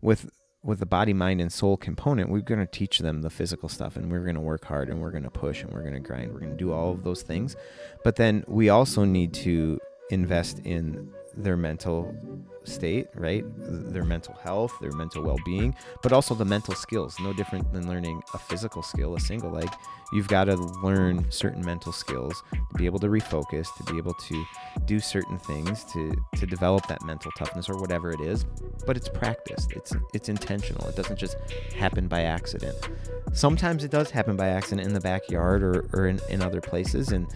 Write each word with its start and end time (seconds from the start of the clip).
with 0.00 0.30
with 0.62 0.78
the 0.78 0.86
body, 0.86 1.14
mind, 1.14 1.40
and 1.40 1.50
soul 1.52 1.76
component, 1.76 2.28
we're 2.28 2.40
going 2.40 2.60
to 2.60 2.66
teach 2.66 2.98
them 2.98 3.22
the 3.22 3.30
physical 3.30 3.68
stuff 3.68 3.96
and 3.96 4.12
we're 4.12 4.24
going 4.24 4.34
to 4.34 4.42
work 4.42 4.64
hard 4.66 4.90
and 4.90 5.00
we're 5.00 5.10
going 5.10 5.22
to 5.22 5.30
push 5.30 5.62
and 5.62 5.72
we're 5.72 5.80
going 5.80 5.94
to 5.94 6.00
grind. 6.00 6.32
We're 6.32 6.40
going 6.40 6.52
to 6.52 6.58
do 6.58 6.72
all 6.72 6.92
of 6.92 7.02
those 7.02 7.22
things. 7.22 7.56
But 8.04 8.16
then 8.16 8.44
we 8.46 8.68
also 8.68 9.04
need 9.04 9.32
to 9.34 9.80
invest 10.10 10.60
in 10.60 11.10
their 11.36 11.56
mental 11.56 12.14
state, 12.64 13.06
right? 13.14 13.44
Their 13.56 14.04
mental 14.04 14.34
health, 14.34 14.72
their 14.80 14.92
mental 14.92 15.22
well 15.22 15.38
being, 15.44 15.74
but 16.02 16.12
also 16.12 16.34
the 16.34 16.44
mental 16.44 16.74
skills. 16.74 17.16
No 17.20 17.32
different 17.32 17.72
than 17.72 17.88
learning 17.88 18.22
a 18.34 18.38
physical 18.38 18.82
skill, 18.82 19.14
a 19.14 19.20
single 19.20 19.50
leg. 19.50 19.68
You've 20.12 20.28
got 20.28 20.44
to 20.44 20.56
learn 20.56 21.30
certain 21.30 21.64
mental 21.64 21.92
skills 21.92 22.42
to 22.52 22.76
be 22.76 22.86
able 22.86 22.98
to 22.98 23.06
refocus, 23.06 23.68
to 23.76 23.92
be 23.92 23.98
able 23.98 24.14
to 24.14 24.44
do 24.84 24.98
certain 25.00 25.38
things, 25.38 25.84
to 25.92 26.12
to 26.36 26.46
develop 26.46 26.86
that 26.88 27.02
mental 27.04 27.30
toughness 27.32 27.68
or 27.68 27.78
whatever 27.78 28.10
it 28.10 28.20
is. 28.20 28.44
But 28.86 28.96
it's 28.96 29.08
practiced. 29.08 29.72
It's 29.72 29.94
it's 30.12 30.28
intentional. 30.28 30.86
It 30.88 30.96
doesn't 30.96 31.18
just 31.18 31.36
happen 31.76 32.08
by 32.08 32.22
accident. 32.22 32.76
Sometimes 33.32 33.84
it 33.84 33.90
does 33.90 34.10
happen 34.10 34.36
by 34.36 34.48
accident 34.48 34.86
in 34.86 34.92
the 34.92 35.00
backyard 35.00 35.62
or, 35.62 35.88
or 35.92 36.08
in, 36.08 36.20
in 36.28 36.42
other 36.42 36.60
places 36.60 37.12
and 37.12 37.28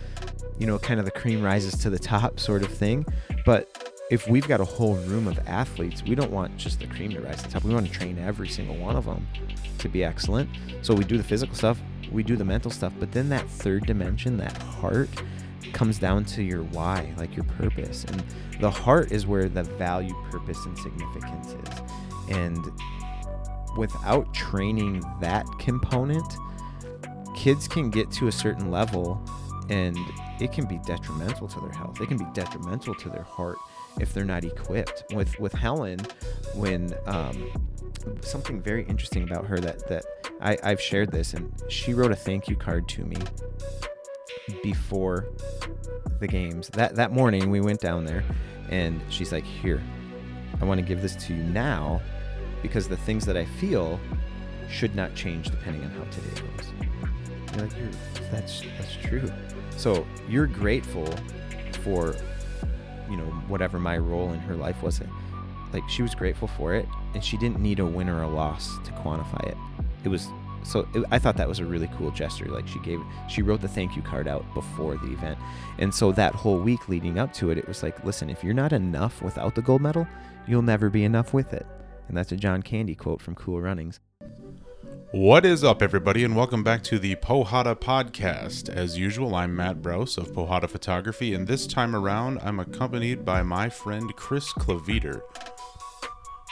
you 0.58 0.66
know, 0.66 0.78
kind 0.78 1.00
of 1.00 1.06
the 1.06 1.12
cream 1.12 1.42
rises 1.42 1.76
to 1.78 1.90
the 1.90 1.98
top 1.98 2.38
sort 2.38 2.62
of 2.62 2.68
thing. 2.72 3.04
But 3.44 3.92
if 4.10 4.28
we've 4.28 4.46
got 4.46 4.60
a 4.60 4.64
whole 4.64 4.96
room 4.96 5.26
of 5.26 5.38
athletes, 5.46 6.02
we 6.02 6.14
don't 6.14 6.30
want 6.30 6.56
just 6.56 6.80
the 6.80 6.86
cream 6.86 7.10
to 7.12 7.20
rise 7.20 7.38
to 7.38 7.44
the 7.44 7.52
top. 7.52 7.64
We 7.64 7.74
want 7.74 7.86
to 7.86 7.92
train 7.92 8.18
every 8.18 8.48
single 8.48 8.76
one 8.76 8.96
of 8.96 9.06
them 9.06 9.26
to 9.78 9.88
be 9.88 10.04
excellent. 10.04 10.48
So 10.82 10.94
we 10.94 11.04
do 11.04 11.16
the 11.16 11.24
physical 11.24 11.54
stuff, 11.54 11.80
we 12.12 12.22
do 12.22 12.36
the 12.36 12.44
mental 12.44 12.70
stuff, 12.70 12.92
but 13.00 13.12
then 13.12 13.28
that 13.30 13.48
third 13.48 13.86
dimension, 13.86 14.36
that 14.38 14.56
heart, 14.58 15.08
comes 15.72 15.98
down 15.98 16.24
to 16.24 16.42
your 16.42 16.62
why, 16.64 17.12
like 17.16 17.34
your 17.34 17.44
purpose. 17.44 18.04
And 18.04 18.22
the 18.60 18.70
heart 18.70 19.10
is 19.10 19.26
where 19.26 19.48
the 19.48 19.62
value, 19.62 20.14
purpose, 20.30 20.64
and 20.66 20.78
significance 20.78 21.48
is. 21.48 21.82
And 22.28 22.64
without 23.76 24.32
training 24.32 25.02
that 25.20 25.46
component, 25.58 26.36
kids 27.34 27.66
can 27.66 27.90
get 27.90 28.10
to 28.12 28.28
a 28.28 28.32
certain 28.32 28.70
level 28.70 29.20
and 29.68 29.98
it 30.40 30.52
can 30.52 30.66
be 30.66 30.78
detrimental 30.78 31.48
to 31.48 31.60
their 31.60 31.72
health. 31.72 32.00
It 32.00 32.08
can 32.08 32.18
be 32.18 32.26
detrimental 32.32 32.94
to 32.94 33.08
their 33.08 33.22
heart 33.22 33.58
if 34.00 34.12
they're 34.12 34.24
not 34.24 34.44
equipped. 34.44 35.04
With 35.14 35.38
with 35.38 35.52
Helen, 35.52 36.00
when 36.54 36.94
um, 37.06 37.50
something 38.20 38.60
very 38.60 38.84
interesting 38.84 39.22
about 39.22 39.46
her 39.46 39.58
that 39.60 39.86
that 39.88 40.04
I, 40.40 40.58
I've 40.62 40.80
shared 40.80 41.10
this, 41.10 41.34
and 41.34 41.52
she 41.68 41.94
wrote 41.94 42.12
a 42.12 42.16
thank 42.16 42.48
you 42.48 42.56
card 42.56 42.88
to 42.90 43.04
me 43.04 43.16
before 44.62 45.28
the 46.20 46.26
games. 46.26 46.68
That 46.70 46.96
that 46.96 47.12
morning 47.12 47.50
we 47.50 47.60
went 47.60 47.80
down 47.80 48.04
there, 48.04 48.24
and 48.70 49.00
she's 49.08 49.32
like, 49.32 49.44
"Here, 49.44 49.82
I 50.60 50.64
want 50.64 50.78
to 50.78 50.86
give 50.86 51.00
this 51.00 51.16
to 51.26 51.34
you 51.34 51.42
now, 51.44 52.00
because 52.62 52.88
the 52.88 52.96
things 52.96 53.24
that 53.26 53.36
I 53.36 53.44
feel 53.44 54.00
should 54.68 54.96
not 54.96 55.14
change 55.14 55.50
depending 55.50 55.84
on 55.84 55.90
how 55.90 56.04
today 56.04 56.40
goes." 56.40 56.72
You're 57.52 57.66
like, 57.66 57.78
You're, 57.78 58.30
"That's 58.32 58.62
that's 58.78 58.96
true." 58.96 59.30
So 59.76 60.06
you're 60.28 60.46
grateful 60.46 61.06
for, 61.82 62.14
you 63.10 63.16
know, 63.16 63.24
whatever 63.48 63.78
my 63.78 63.98
role 63.98 64.32
in 64.32 64.38
her 64.40 64.54
life 64.54 64.82
was. 64.82 65.00
Like 65.72 65.88
she 65.88 66.02
was 66.02 66.14
grateful 66.14 66.48
for 66.48 66.74
it, 66.74 66.86
and 67.14 67.24
she 67.24 67.36
didn't 67.36 67.60
need 67.60 67.80
a 67.80 67.84
win 67.84 68.08
or 68.08 68.22
a 68.22 68.28
loss 68.28 68.78
to 68.84 68.92
quantify 68.92 69.48
it. 69.48 69.56
It 70.04 70.08
was 70.08 70.28
so 70.62 70.88
it, 70.94 71.04
I 71.10 71.18
thought 71.18 71.36
that 71.36 71.48
was 71.48 71.58
a 71.58 71.64
really 71.64 71.88
cool 71.96 72.10
gesture. 72.10 72.46
Like 72.46 72.66
she 72.66 72.78
gave, 72.80 73.00
she 73.28 73.42
wrote 73.42 73.60
the 73.60 73.68
thank 73.68 73.96
you 73.96 74.02
card 74.02 74.26
out 74.26 74.44
before 74.54 74.96
the 74.96 75.12
event, 75.12 75.38
and 75.78 75.94
so 75.94 76.10
that 76.12 76.34
whole 76.34 76.58
week 76.58 76.88
leading 76.88 77.18
up 77.18 77.32
to 77.34 77.50
it, 77.50 77.58
it 77.58 77.68
was 77.68 77.82
like, 77.82 78.04
listen, 78.04 78.30
if 78.30 78.42
you're 78.42 78.54
not 78.54 78.72
enough 78.72 79.22
without 79.22 79.54
the 79.54 79.62
gold 79.62 79.82
medal, 79.82 80.06
you'll 80.46 80.62
never 80.62 80.90
be 80.90 81.04
enough 81.04 81.34
with 81.34 81.52
it. 81.52 81.66
And 82.08 82.16
that's 82.16 82.32
a 82.32 82.36
John 82.36 82.62
Candy 82.62 82.94
quote 82.94 83.20
from 83.20 83.34
Cool 83.34 83.60
Runnings. 83.60 84.00
What 85.14 85.46
is 85.46 85.62
up, 85.62 85.80
everybody, 85.80 86.24
and 86.24 86.34
welcome 86.34 86.64
back 86.64 86.82
to 86.84 86.98
the 86.98 87.14
Porrada 87.14 87.76
Podcast. 87.76 88.68
As 88.68 88.98
usual, 88.98 89.36
I'm 89.36 89.54
Matt 89.54 89.80
Brose 89.80 90.18
of 90.18 90.32
Porrada 90.32 90.68
Photography, 90.68 91.34
and 91.34 91.46
this 91.46 91.68
time 91.68 91.94
around, 91.94 92.40
I'm 92.42 92.58
accompanied 92.58 93.24
by 93.24 93.44
my 93.44 93.68
friend 93.68 94.12
Chris 94.16 94.52
Claviter. 94.54 95.22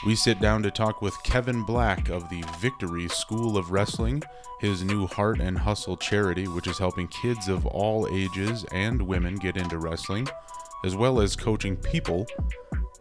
We 0.05 0.15
sit 0.15 0.39
down 0.39 0.63
to 0.63 0.71
talk 0.71 1.01
with 1.01 1.13
Kevin 1.25 1.65
Black 1.65 2.07
of 2.07 2.29
the 2.29 2.41
Victory 2.61 3.09
School 3.09 3.57
of 3.57 3.71
Wrestling, 3.71 4.23
his 4.61 4.81
new 4.81 5.07
Heart 5.07 5.41
and 5.41 5.57
Hustle 5.57 5.97
charity, 5.97 6.47
which 6.47 6.67
is 6.67 6.77
helping 6.77 7.09
kids 7.09 7.49
of 7.49 7.65
all 7.65 8.07
ages 8.13 8.65
and 8.71 9.01
women 9.01 9.35
get 9.35 9.57
into 9.57 9.77
wrestling, 9.77 10.25
as 10.85 10.95
well 10.95 11.19
as 11.19 11.35
coaching 11.35 11.75
people, 11.75 12.25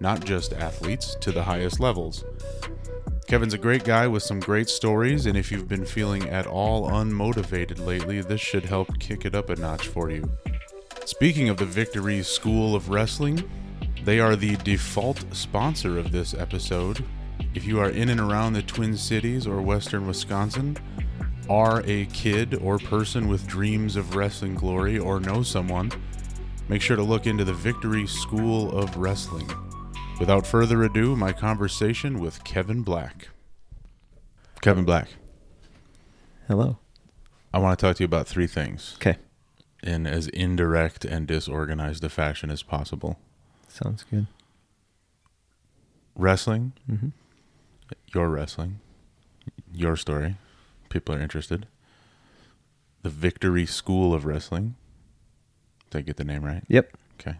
not 0.01 0.25
just 0.25 0.55
athletes, 0.55 1.15
to 1.21 1.31
the 1.31 1.45
highest 1.45 1.79
levels. 1.79 2.25
Kevin's 3.33 3.55
a 3.55 3.59
great 3.59 3.85
guy 3.85 4.07
with 4.07 4.23
some 4.23 4.41
great 4.41 4.69
stories, 4.69 5.25
and 5.25 5.39
if 5.39 5.51
you've 5.51 5.67
been 5.67 5.87
feeling 5.87 6.29
at 6.29 6.47
all 6.47 6.91
unmotivated 6.91 7.83
lately, 7.83 8.21
this 8.21 8.43
should 8.43 8.67
help 8.67 8.99
kick 8.99 9.25
it 9.25 9.35
up 9.35 9.49
a 9.49 9.57
notch 9.57 9.89
for 9.89 10.11
you. 10.11 10.31
Speaking 11.07 11.49
of 11.49 11.57
the 11.57 11.65
Victory 11.65 12.23
School 12.23 12.77
of 12.77 12.91
Wrestling, 12.91 13.43
they 14.05 14.21
are 14.21 14.37
the 14.37 14.57
default 14.57 15.25
sponsor 15.35 15.99
of 15.99 16.13
this 16.13 16.35
episode. 16.35 17.03
If 17.55 17.65
you 17.65 17.81
are 17.81 17.89
in 17.89 18.11
and 18.11 18.21
around 18.21 18.53
the 18.53 18.61
Twin 18.61 18.99
Cities 18.99 19.47
or 19.47 19.63
Western 19.63 20.07
Wisconsin, 20.07 20.77
are 21.49 21.83
a 21.87 22.05
kid 22.13 22.61
or 22.61 22.77
person 22.77 23.29
with 23.29 23.47
dreams 23.47 23.97
of 23.97 24.15
wrestling 24.15 24.57
glory, 24.57 24.99
or 24.99 25.21
know 25.21 25.43
someone, 25.43 25.91
make 26.69 26.83
sure 26.83 26.97
to 26.97 27.03
look 27.03 27.27
into 27.27 27.47
the 27.47 27.55
Victory 27.55 28.07
School 28.07 28.79
of 28.79 28.95
Wrestling. 28.99 29.51
Without 30.19 30.47
further 30.47 30.83
ado, 30.85 31.17
my 31.17 31.33
conversation 31.33 32.21
with 32.21 32.45
Kevin 32.45 32.83
Black. 32.83 33.29
Kevin 34.61 34.85
Black, 34.85 35.09
Hello. 36.47 36.79
I 37.53 37.59
want 37.59 37.79
to 37.79 37.85
talk 37.87 37.97
to 37.97 38.03
you 38.03 38.07
about 38.07 38.29
three 38.29 38.47
things 38.47 38.95
Okay. 38.97 39.17
in 39.83 40.07
as 40.07 40.29
indirect 40.29 41.05
and 41.05 41.27
disorganized 41.27 42.05
a 42.05 42.09
fashion 42.09 42.51
as 42.51 42.63
possible. 42.63 43.19
Sounds 43.69 44.05
good. 44.09 44.27
Wrestling, 46.15 46.73
Mm-hmm. 46.91 47.09
your 48.15 48.29
wrestling, 48.29 48.79
your 49.73 49.97
story. 49.97 50.37
People 50.91 51.15
are 51.17 51.21
interested. 51.21 51.67
The 53.03 53.11
Victory 53.11 53.67
School 53.67 54.15
of 54.15 54.25
Wrestling. 54.25 54.77
Did 55.91 55.99
I 55.99 56.01
get 56.03 56.17
the 56.19 56.25
name 56.25 56.45
right? 56.45 56.63
Yep. 56.69 56.97
Okay. 57.19 57.39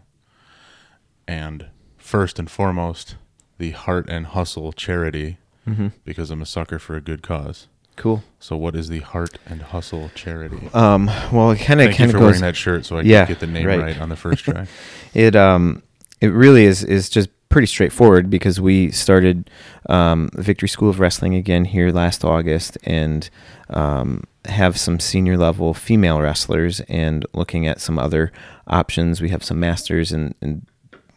And 1.27 1.67
first 2.03 2.37
and 2.39 2.49
foremost, 2.51 3.15
the 3.57 3.71
Heart 3.71 4.07
and 4.09 4.27
Hustle 4.27 4.73
charity, 4.73 5.37
Mm-hmm. 5.67 5.87
because 6.03 6.29
I'm 6.29 6.41
a 6.41 6.45
sucker 6.45 6.77
for 6.77 6.97
a 6.97 7.01
good 7.01 7.21
cause. 7.23 7.67
Cool. 7.95 8.21
So, 8.37 8.57
what 8.57 8.75
is 8.75 8.89
the 8.89 8.99
Heart 8.99 9.37
and 9.45 9.61
Hustle 9.61 10.11
charity? 10.13 10.69
Um, 10.73 11.05
well, 11.31 11.51
it 11.51 11.59
kind 11.59 11.79
of 11.79 11.85
Thank 11.87 11.91
you 11.91 11.97
kind 11.99 12.11
for 12.11 12.17
of 12.17 12.23
wearing 12.23 12.41
that 12.41 12.57
shirt 12.57 12.85
so 12.85 12.97
I 12.97 13.01
Yeah, 13.03 13.25
get 13.25 13.39
the 13.39 13.47
name 13.47 13.65
right. 13.67 13.79
right. 13.79 14.01
on 14.01 14.09
the 14.09 14.17
first 14.17 14.43
try. 14.43 14.67
It 15.13 15.35
um, 15.37 15.81
it 16.19 16.27
really 16.33 16.65
is 16.65 16.83
is 16.83 17.07
just 17.09 17.29
pretty 17.47 17.67
straightforward 17.67 18.29
because 18.29 18.59
we 18.59 18.91
started 18.91 19.49
um, 19.87 20.29
Victory 20.33 20.67
School 20.67 20.89
of 20.89 20.99
Wrestling 20.99 21.33
again 21.35 21.63
here 21.65 21.91
last 21.91 22.25
August 22.25 22.77
and 22.83 23.29
um, 23.69 24.23
have 24.45 24.77
some 24.77 24.99
senior 24.99 25.37
level 25.37 25.73
female 25.73 26.19
wrestlers 26.19 26.81
and 26.89 27.25
looking 27.33 27.67
at 27.67 27.79
some 27.79 27.97
other 27.99 28.31
options. 28.67 29.21
We 29.21 29.29
have 29.29 29.43
some 29.45 29.59
masters 29.61 30.11
and, 30.11 30.33
and 30.41 30.65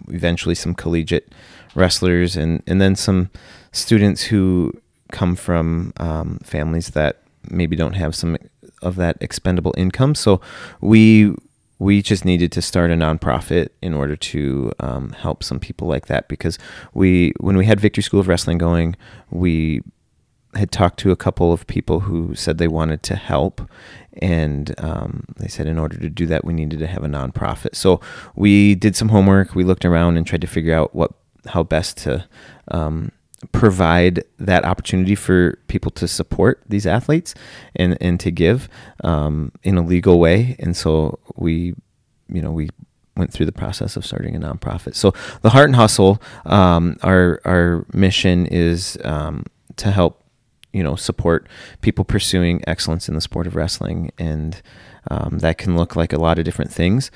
eventually 0.09 0.55
some 0.55 0.75
collegiate 0.75 1.33
wrestlers 1.75 2.37
and 2.37 2.63
and 2.67 2.81
then 2.81 2.97
some 2.97 3.31
students 3.73 4.23
who 4.23 4.73
come 5.13 5.37
from 5.37 5.93
um, 5.99 6.39
families 6.43 6.89
that 6.91 7.23
maybe 7.51 7.77
don't 7.77 7.95
have 7.95 8.15
some 8.15 8.37
of 8.83 8.97
that 8.97 9.17
expendable 9.21 9.75
income. 9.77 10.15
So 10.15 10.41
we 10.81 11.35
we 11.79 12.01
just 12.01 12.25
needed 12.25 12.53
to 12.53 12.63
start 12.63 12.91
a 12.91 12.95
nonprofit 12.95 13.69
in 13.83 13.93
order 13.93 14.17
to 14.17 14.73
um, 14.81 15.11
help 15.11 15.45
some 15.45 15.61
people 15.61 15.87
like 15.87 16.07
that 16.07 16.27
because 16.29 16.59
we 16.95 17.33
when 17.39 17.57
we 17.57 17.67
had 17.67 17.81
Victory 17.81 18.03
School 18.03 18.21
of 18.21 18.29
Wrestling 18.29 18.59
going, 18.59 18.97
we 19.31 19.83
had 20.57 20.71
talked 20.71 20.99
to 21.01 21.11
a 21.11 21.17
couple 21.17 21.53
of 21.53 21.67
people 21.67 22.01
who 22.01 22.35
said 22.35 22.59
they 22.59 22.69
wanted 22.69 23.03
to 23.05 23.17
help 23.17 23.61
and 24.23 24.75
um, 24.79 25.25
they 25.37 25.49
said 25.49 25.67
in 25.67 25.79
order 25.79 25.99
to 25.99 26.09
do 26.09 26.27
that 26.27 26.45
we 26.45 26.53
needed 26.53 26.79
to 26.79 26.87
have 26.87 27.05
a 27.05 27.09
nonprofit. 27.09 27.75
So 27.75 28.01
we 28.35 28.75
did 28.75 28.97
some 28.97 29.11
homework 29.11 29.55
we 29.55 29.65
looked 29.65 29.85
around 29.85 30.17
and 30.17 30.27
tried 30.27 30.41
to 30.41 30.47
figure 30.47 30.75
out 30.75 30.95
what 30.95 31.13
how 31.49 31.63
best 31.63 31.99
to 31.99 32.27
um, 32.69 33.13
provide 33.53 34.25
that 34.39 34.65
opportunity 34.65 35.15
for 35.15 35.59
people 35.69 35.91
to 35.93 36.09
support 36.09 36.63
these 36.69 36.87
athletes 36.87 37.35
and, 37.75 37.97
and 38.01 38.19
to 38.21 38.31
give 38.31 38.69
um, 39.05 39.53
in 39.63 39.77
a 39.77 39.83
legal 39.83 40.19
way. 40.19 40.57
And 40.59 40.77
so 40.77 41.19
we 41.37 41.75
you 42.29 42.43
know 42.43 42.51
we 42.51 42.71
went 43.17 43.33
through 43.33 43.47
the 43.47 43.53
process 43.53 43.97
of 43.97 44.05
starting 44.05 44.37
a 44.37 44.41
nonprofit. 44.41 44.95
So 44.95 45.15
the 45.43 45.51
heart 45.51 45.67
and 45.67 45.77
hustle 45.77 46.21
um, 46.45 46.97
our 47.03 47.41
our 47.45 47.87
mission 47.93 48.47
is 48.47 48.99
um, 49.05 49.45
to 49.77 49.91
help 49.91 50.23
you 50.77 50.83
know 50.83 50.97
support 50.97 51.47
people 51.81 52.05
pursuing 52.05 52.63
excellence 52.67 53.09
in 53.09 53.15
the 53.15 53.21
sport 53.21 53.47
of 53.47 53.57
wrestling 53.57 54.11
and 54.19 54.63
um, 55.11 55.39
that 55.39 55.59
can 55.59 55.77
look 55.77 55.97
like 55.97 56.13
a 56.13 56.19
lot 56.19 56.39
of 56.39 56.45
different 56.45 56.73
things 56.73 57.11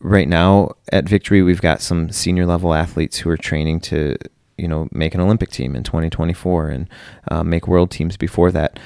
right 0.00 0.28
now 0.28 0.70
at 0.92 1.08
victory 1.08 1.42
we've 1.42 1.62
got 1.62 1.80
some 1.80 2.10
senior 2.10 2.46
level 2.46 2.74
athletes 2.74 3.18
who 3.18 3.30
are 3.30 3.36
training 3.36 3.80
to 3.80 4.16
you 4.62 4.68
know, 4.68 4.88
make 4.92 5.14
an 5.14 5.20
Olympic 5.20 5.50
team 5.50 5.74
in 5.74 5.82
2024 5.82 6.68
and 6.68 6.88
uh, 7.30 7.42
make 7.42 7.66
world 7.66 7.90
teams 7.90 8.16
before 8.16 8.52
that. 8.52 8.78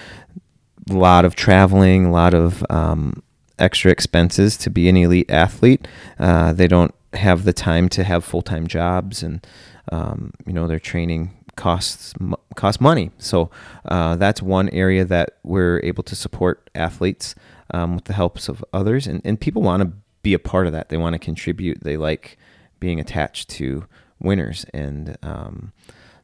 A 0.88 0.94
lot 0.94 1.24
of 1.24 1.34
traveling, 1.34 2.06
a 2.06 2.10
lot 2.10 2.32
of 2.32 2.64
um, 2.70 3.22
extra 3.58 3.90
expenses 3.90 4.56
to 4.58 4.70
be 4.70 4.88
an 4.88 4.96
elite 4.96 5.30
athlete. 5.30 5.86
Uh, 6.18 6.52
they 6.52 6.68
don't 6.68 6.94
have 7.12 7.44
the 7.44 7.52
time 7.52 7.88
to 7.90 8.04
have 8.04 8.24
full 8.24 8.42
time 8.42 8.66
jobs, 8.66 9.22
and 9.22 9.44
um, 9.90 10.32
you 10.46 10.52
know 10.52 10.66
their 10.66 10.78
training 10.78 11.34
costs 11.56 12.14
cost 12.54 12.80
money. 12.80 13.10
So 13.18 13.50
uh, 13.84 14.16
that's 14.16 14.42
one 14.42 14.68
area 14.70 15.04
that 15.04 15.38
we're 15.42 15.80
able 15.82 16.02
to 16.04 16.14
support 16.14 16.70
athletes 16.74 17.34
um, 17.72 17.96
with 17.96 18.04
the 18.04 18.12
helps 18.12 18.48
of 18.48 18.64
others, 18.72 19.06
and, 19.06 19.20
and 19.24 19.40
people 19.40 19.62
want 19.62 19.82
to 19.82 19.92
be 20.22 20.34
a 20.34 20.38
part 20.38 20.66
of 20.66 20.72
that. 20.72 20.88
They 20.88 20.96
want 20.96 21.14
to 21.14 21.18
contribute. 21.18 21.82
They 21.82 21.96
like 21.96 22.38
being 22.78 23.00
attached 23.00 23.48
to 23.50 23.86
winners, 24.20 24.64
and 24.72 25.16
um, 25.22 25.72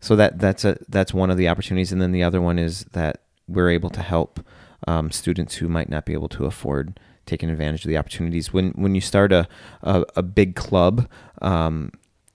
so 0.00 0.16
that 0.16 0.38
that's 0.38 0.64
a 0.64 0.78
that's 0.88 1.14
one 1.14 1.30
of 1.30 1.36
the 1.36 1.48
opportunities. 1.48 1.92
And 1.92 2.00
then 2.00 2.12
the 2.12 2.22
other 2.22 2.40
one 2.40 2.58
is 2.58 2.84
that 2.92 3.22
we're 3.48 3.70
able 3.70 3.90
to 3.90 4.02
help 4.02 4.40
um, 4.86 5.10
students 5.10 5.56
who 5.56 5.68
might 5.68 5.88
not 5.88 6.04
be 6.04 6.12
able 6.12 6.28
to 6.30 6.44
afford 6.44 6.98
taking 7.26 7.50
advantage 7.50 7.84
of 7.84 7.88
the 7.88 7.98
opportunities. 7.98 8.52
When 8.52 8.70
when 8.72 8.94
you 8.94 9.00
start 9.00 9.32
a 9.32 9.48
a, 9.82 10.04
a 10.16 10.22
big 10.22 10.54
club, 10.56 11.08
um, 11.40 11.92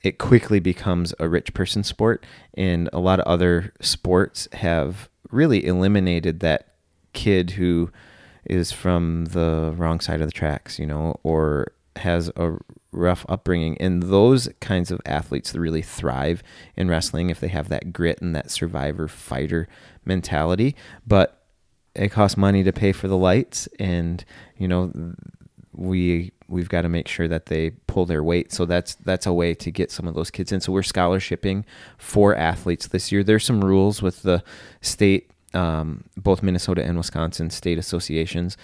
it 0.08 0.20
quickly 0.20 0.62
becomes 0.62 1.14
a 1.20 1.28
rich 1.28 1.54
person 1.54 1.84
sport, 1.84 2.26
and 2.54 2.90
a 2.94 3.00
lot 3.00 3.20
of 3.20 3.28
other 3.28 3.74
sports 3.82 4.48
have 4.54 5.10
really 5.32 5.66
eliminated 5.66 6.40
that 6.40 6.76
kid 7.12 7.52
who 7.52 7.92
is 8.46 8.72
from 8.72 9.26
the 9.26 9.74
wrong 9.76 10.00
side 10.00 10.22
of 10.22 10.28
the 10.28 10.32
tracks, 10.32 10.80
you 10.80 10.86
know, 10.86 11.20
or 11.24 11.74
has 11.98 12.32
a 12.38 12.54
rough 12.94 13.26
upbringing. 13.28 13.78
And 13.82 14.04
those 14.04 14.48
kinds 14.62 14.92
of 14.92 15.02
athletes 15.06 15.54
really 15.54 15.82
thrive 15.82 16.42
in 16.78 16.88
wrestling 16.88 17.30
if 17.30 17.42
they 17.42 17.50
have 17.50 17.68
that 17.68 17.92
grit 17.92 18.22
and 18.22 18.34
that 18.34 18.50
survivor 18.50 19.10
fighter 19.10 19.68
mentality. 20.06 20.74
But 21.06 21.44
it 21.96 22.14
costs 22.14 22.38
money 22.38 22.64
to 22.64 22.72
pay 22.72 22.94
for 22.94 23.10
the 23.10 23.18
lights, 23.18 23.68
and 23.78 24.24
you 24.56 24.70
know 24.70 24.94
we 25.74 26.32
we've 26.48 26.70
got 26.70 26.82
to 26.82 26.90
make 26.90 27.08
sure 27.08 27.28
that 27.28 27.48
they 27.48 27.72
pull 27.88 28.06
their 28.06 28.24
weight. 28.24 28.52
So 28.52 28.66
that's 28.66 28.96
that's 28.96 29.26
a 29.26 29.34
way 29.34 29.54
to 29.56 29.72
get 29.72 29.92
some 29.92 30.08
of 30.08 30.16
those 30.16 30.32
kids 30.32 30.52
in. 30.52 30.62
So 30.62 30.72
we're 30.72 30.82
scholarshiping 30.82 31.64
for 31.98 32.36
athletes 32.36 32.88
this 32.88 33.12
year. 33.12 33.24
There's 33.24 33.46
some 33.46 33.64
rules 33.64 34.02
with 34.02 34.24
the 34.24 34.44
state 34.82 35.32
um, 35.54 36.04
both 36.16 36.44
Minnesota 36.44 36.84
and 36.84 36.98
Wisconsin 36.98 37.50
state 37.50 37.78
associations. 37.78 38.58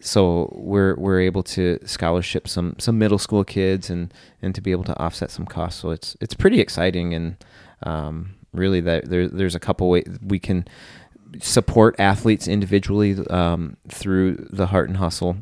So 0.00 0.52
we're 0.56 0.94
we're 0.96 1.20
able 1.20 1.42
to 1.44 1.78
scholarship 1.84 2.48
some 2.48 2.76
some 2.78 2.98
middle 2.98 3.18
school 3.18 3.44
kids 3.44 3.90
and 3.90 4.12
and 4.42 4.54
to 4.54 4.60
be 4.60 4.72
able 4.72 4.84
to 4.84 4.98
offset 4.98 5.30
some 5.30 5.46
costs. 5.46 5.80
So 5.80 5.90
it's 5.90 6.16
it's 6.20 6.34
pretty 6.34 6.60
exciting 6.60 7.14
and 7.14 7.36
um, 7.84 8.34
really 8.52 8.80
that 8.80 9.08
there, 9.08 9.28
there's 9.28 9.54
a 9.54 9.60
couple 9.60 9.88
ways 9.88 10.04
we 10.22 10.38
can 10.38 10.66
support 11.40 11.94
athletes 11.98 12.48
individually 12.48 13.16
um, 13.28 13.76
through 13.88 14.48
the 14.50 14.66
Heart 14.66 14.88
and 14.88 14.98
Hustle. 14.98 15.36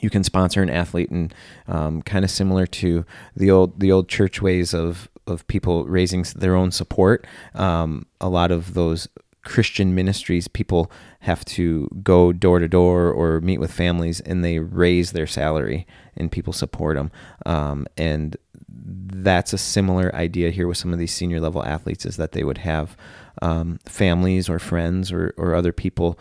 You 0.00 0.10
can 0.10 0.24
sponsor 0.24 0.62
an 0.62 0.70
athlete, 0.70 1.10
and 1.10 1.34
um, 1.68 2.02
kind 2.02 2.24
of 2.24 2.30
similar 2.30 2.66
to 2.66 3.04
the 3.36 3.50
old 3.50 3.78
the 3.78 3.92
old 3.92 4.08
church 4.08 4.42
ways 4.42 4.74
of 4.74 5.08
of 5.26 5.46
people 5.46 5.84
raising 5.84 6.24
their 6.34 6.56
own 6.56 6.72
support. 6.72 7.26
Um, 7.54 8.06
a 8.20 8.28
lot 8.28 8.50
of 8.50 8.74
those 8.74 9.08
Christian 9.44 9.94
ministries, 9.94 10.48
people 10.48 10.90
have 11.20 11.44
to 11.44 11.88
go 12.02 12.32
door 12.32 12.58
to 12.58 12.68
door 12.68 13.10
or 13.10 13.40
meet 13.40 13.58
with 13.58 13.72
families, 13.72 14.20
and 14.20 14.44
they 14.44 14.58
raise 14.58 15.12
their 15.12 15.26
salary, 15.26 15.86
and 16.16 16.30
people 16.30 16.52
support 16.52 16.96
them. 16.96 17.10
Um, 17.44 17.86
and 17.96 18.36
that's 18.68 19.52
a 19.52 19.58
similar 19.58 20.14
idea 20.14 20.50
here 20.50 20.66
with 20.66 20.78
some 20.78 20.92
of 20.92 20.98
these 20.98 21.12
senior 21.12 21.40
level 21.40 21.64
athletes 21.64 22.06
is 22.06 22.16
that 22.16 22.32
they 22.32 22.44
would 22.44 22.58
have 22.58 22.96
um, 23.40 23.78
families 23.86 24.48
or 24.48 24.58
friends 24.58 25.12
or, 25.12 25.34
or 25.36 25.54
other 25.54 25.72
people 25.72 26.18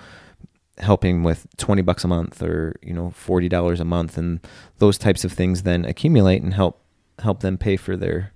helping 0.81 1.23
with 1.23 1.47
20 1.57 1.81
bucks 1.83 2.03
a 2.03 2.07
month 2.07 2.41
or 2.41 2.75
you 2.81 2.93
know 2.93 3.13
$40 3.15 3.79
a 3.79 3.85
month 3.85 4.17
and 4.17 4.39
those 4.79 4.97
types 4.97 5.23
of 5.23 5.31
things 5.31 5.63
then 5.63 5.85
accumulate 5.85 6.41
and 6.41 6.53
help 6.53 6.83
help 7.19 7.41
them 7.41 7.57
pay 7.57 7.77
for 7.77 7.95
their 7.95 8.33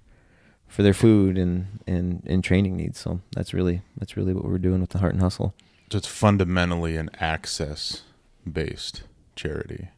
for 0.68 0.83
their 0.83 0.94
food 0.94 1.38
and, 1.38 1.80
and, 1.88 2.21
and 2.25 2.44
training 2.44 2.75
needs. 2.75 3.00
So 3.00 3.21
that's 3.36 3.53
really 3.53 3.81
that's 3.97 4.18
really 4.18 4.33
what 4.33 4.45
we're 4.45 4.57
doing 4.57 4.81
with 4.81 4.89
the 4.92 5.00
Heart 5.00 5.13
and 5.13 5.21
Hustle. 5.21 5.53
So 5.92 5.97
it's 5.97 6.07
fundamentally 6.07 6.97
an 6.97 7.09
access 7.19 8.03
based 8.51 9.03
charity. 9.36 9.89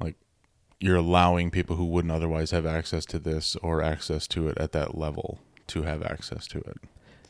Like 0.00 0.16
you're 0.80 0.96
allowing 0.96 1.50
people 1.50 1.76
who 1.76 1.86
wouldn't 1.86 2.12
otherwise 2.12 2.50
have 2.50 2.66
access 2.66 3.04
to 3.06 3.18
this 3.18 3.56
or 3.56 3.82
access 3.82 4.26
to 4.28 4.48
it 4.48 4.58
at 4.58 4.72
that 4.72 4.96
level 4.96 5.40
to 5.68 5.82
have 5.82 6.02
access 6.02 6.46
to 6.48 6.58
it 6.58 6.76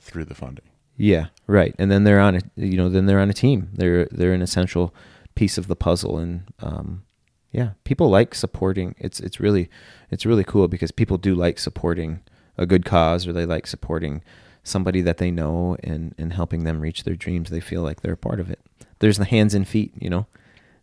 through 0.01 0.25
the 0.25 0.35
funding. 0.35 0.67
Yeah, 0.97 1.27
right. 1.47 1.75
And 1.79 1.91
then 1.91 2.05
they're 2.05 2.21
on 2.21 2.37
a 2.37 2.41
you 2.57 2.77
know 2.77 2.89
then 2.89 3.07
they're 3.07 3.21
on 3.21 3.31
a 3.31 3.35
team. 3.35 3.71
They're 3.73 4.07
they're 4.07 4.33
an 4.33 4.43
essential 4.43 4.95
piece 5.35 5.59
of 5.59 5.67
the 5.67 5.77
puzzle, 5.77 6.19
and 6.19 6.45
um, 6.61 7.05
yeah, 7.51 7.71
people 7.85 8.11
like 8.11 8.35
supporting. 8.35 8.95
It's 8.99 9.21
it's 9.21 9.41
really 9.41 9.69
it's 10.11 10.27
really 10.27 10.45
cool 10.45 10.69
because 10.69 10.91
people 10.91 11.19
do 11.19 11.35
like 11.35 11.59
supporting 11.59 12.21
a 12.57 12.67
good 12.67 12.85
cause 12.85 13.27
or 13.27 13.33
they 13.33 13.47
like 13.47 13.67
supporting 13.67 14.23
somebody 14.63 15.03
that 15.03 15.19
they 15.19 15.31
know 15.31 15.77
and, 15.85 16.15
and 16.19 16.33
helping 16.33 16.65
them 16.65 16.81
reach 16.81 17.05
their 17.05 17.17
dreams. 17.17 17.51
They 17.51 17.61
feel 17.61 17.83
like 17.83 18.01
they're 18.01 18.15
a 18.15 18.17
part 18.17 18.41
of 18.41 18.51
it. 18.51 18.61
There's 18.99 19.19
the 19.19 19.25
hands 19.25 19.55
and 19.55 19.69
feet, 19.69 19.93
you 19.99 20.09
know. 20.09 20.27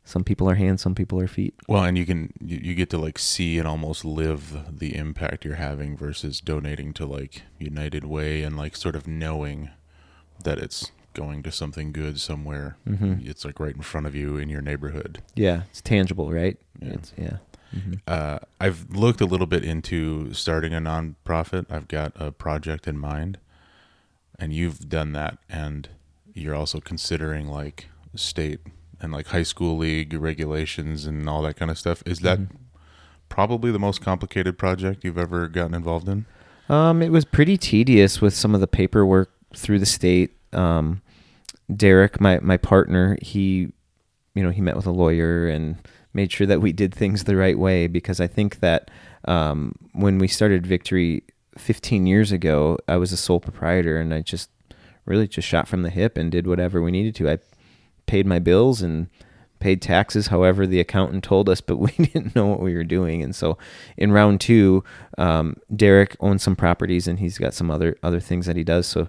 Some 0.04 0.24
people 0.24 0.50
are 0.50 0.56
hands, 0.56 0.82
some 0.82 0.96
people 0.96 1.20
are 1.20 1.28
feet. 1.28 1.54
Well, 1.68 1.84
and 1.84 1.98
you 1.98 2.06
can 2.06 2.34
you, 2.40 2.58
you 2.58 2.76
get 2.76 2.90
to 2.92 2.98
like 2.98 3.20
see 3.20 3.60
and 3.60 3.68
almost 3.68 4.04
live 4.04 4.80
the 4.80 4.96
impact 4.96 5.46
you're 5.46 5.56
having 5.56 5.96
versus 5.96 6.42
donating 6.42 6.94
to 6.94 7.06
like 7.06 7.44
United 7.60 8.06
Way 8.06 8.42
and 8.42 8.58
like 8.58 8.76
sort 8.76 8.96
of 8.96 9.08
knowing 9.08 9.70
that 10.44 10.58
it's 10.58 10.92
going 11.14 11.44
to 11.44 11.52
something 11.52 11.92
good 11.92 12.20
somewhere. 12.20 12.78
Mm-hmm. 12.88 13.28
It's 13.28 13.44
like 13.44 13.60
right 13.60 13.76
in 13.76 13.82
front 13.82 14.08
of 14.08 14.16
you 14.16 14.38
in 14.38 14.50
your 14.50 14.62
neighborhood. 14.62 15.22
Yeah, 15.36 15.64
it's 15.70 15.82
tangible, 15.82 16.32
right? 16.32 16.58
Yeah. 16.82 16.94
It's, 16.94 17.14
yeah. 17.18 17.38
Mm-hmm. 17.76 17.94
Uh, 18.08 18.40
I've 18.60 18.90
looked 18.90 19.22
a 19.22 19.26
little 19.26 19.48
bit 19.48 19.64
into 19.64 20.34
starting 20.34 20.74
a 20.74 20.82
nonprofit. 20.82 21.66
I've 21.70 21.88
got 21.88 22.14
a 22.16 22.32
project 22.32 22.88
in 22.88 22.98
mind, 22.98 23.38
and 24.40 24.54
you've 24.54 24.90
done 24.90 25.14
that, 25.14 25.38
and 25.50 25.90
you're 26.34 26.56
also 26.56 26.80
considering 26.80 27.48
like 27.48 27.88
state 28.16 28.60
and 29.00 29.12
like 29.12 29.28
high 29.28 29.44
school 29.44 29.78
league 29.78 30.14
regulations 30.14 31.06
and 31.06 31.28
all 31.28 31.42
that 31.44 31.56
kind 31.56 31.72
of 31.72 31.78
stuff. 31.78 32.04
Is 32.06 32.20
that 32.20 32.40
mm-hmm. 32.40 32.56
probably 33.30 33.72
the 33.72 33.80
most 33.80 34.02
complicated 34.02 34.58
project 34.58 35.04
you've 35.04 35.18
ever 35.18 35.48
gotten 35.48 35.74
involved 35.74 36.08
in? 36.10 36.26
Um, 36.70 37.02
it 37.02 37.10
was 37.10 37.26
pretty 37.26 37.58
tedious 37.58 38.22
with 38.22 38.34
some 38.34 38.54
of 38.54 38.62
the 38.62 38.68
paperwork 38.68 39.32
through 39.56 39.80
the 39.80 39.86
state. 39.86 40.38
Um, 40.54 41.02
Derek, 41.74 42.20
my 42.20 42.40
my 42.40 42.58
partner, 42.58 43.18
he, 43.22 43.72
you 44.34 44.44
know, 44.44 44.50
he 44.50 44.62
met 44.62 44.76
with 44.76 44.86
a 44.86 44.92
lawyer 44.92 45.48
and 45.48 45.78
made 46.14 46.32
sure 46.32 46.48
that 46.48 46.62
we 46.62 46.72
did 46.72 46.94
things 46.94 47.24
the 47.24 47.36
right 47.36 47.58
way 47.58 47.88
because 47.88 48.20
I 48.20 48.28
think 48.28 48.60
that 48.60 48.92
um, 49.26 49.76
when 49.94 50.18
we 50.18 50.28
started 50.28 50.68
Victory 50.68 51.24
15 51.58 52.06
years 52.06 52.32
ago, 52.32 52.78
I 52.88 52.98
was 52.98 53.12
a 53.12 53.18
sole 53.18 53.40
proprietor 53.40 53.98
and 53.98 54.14
I 54.14 54.22
just 54.22 54.50
really 55.06 55.28
just 55.28 55.48
shot 55.48 55.68
from 55.68 55.84
the 55.84 55.90
hip 55.90 56.18
and 56.18 56.32
did 56.32 56.48
whatever 56.48 56.82
we 56.82 56.92
needed 56.92 57.16
to. 57.16 57.30
I 57.30 57.40
paid 58.06 58.26
my 58.26 58.40
bills 58.40 58.82
and 58.82 59.08
paid 59.60 59.82
taxes 59.82 60.28
however 60.28 60.66
the 60.66 60.80
accountant 60.80 61.24
told 61.24 61.48
us, 61.48 61.62
but 61.62 61.78
we 61.78 61.92
didn't 61.92 62.36
know 62.36 62.48
what 62.48 62.60
we 62.60 62.76
were 62.76 62.84
doing. 62.84 63.24
And 63.24 63.36
so 63.36 63.58
in 63.96 64.12
round 64.12 64.42
two, 64.42 64.84
um, 65.18 65.56
Derek 65.74 66.18
owns 66.20 66.44
some 66.44 66.56
properties 66.56 67.08
and 67.08 67.20
he's 67.20 67.38
got 67.38 67.54
some 67.54 67.72
other 67.72 67.96
other 68.04 68.20
things 68.20 68.46
that 68.48 68.58
he 68.58 68.64
does. 68.64 68.88
So 68.88 69.08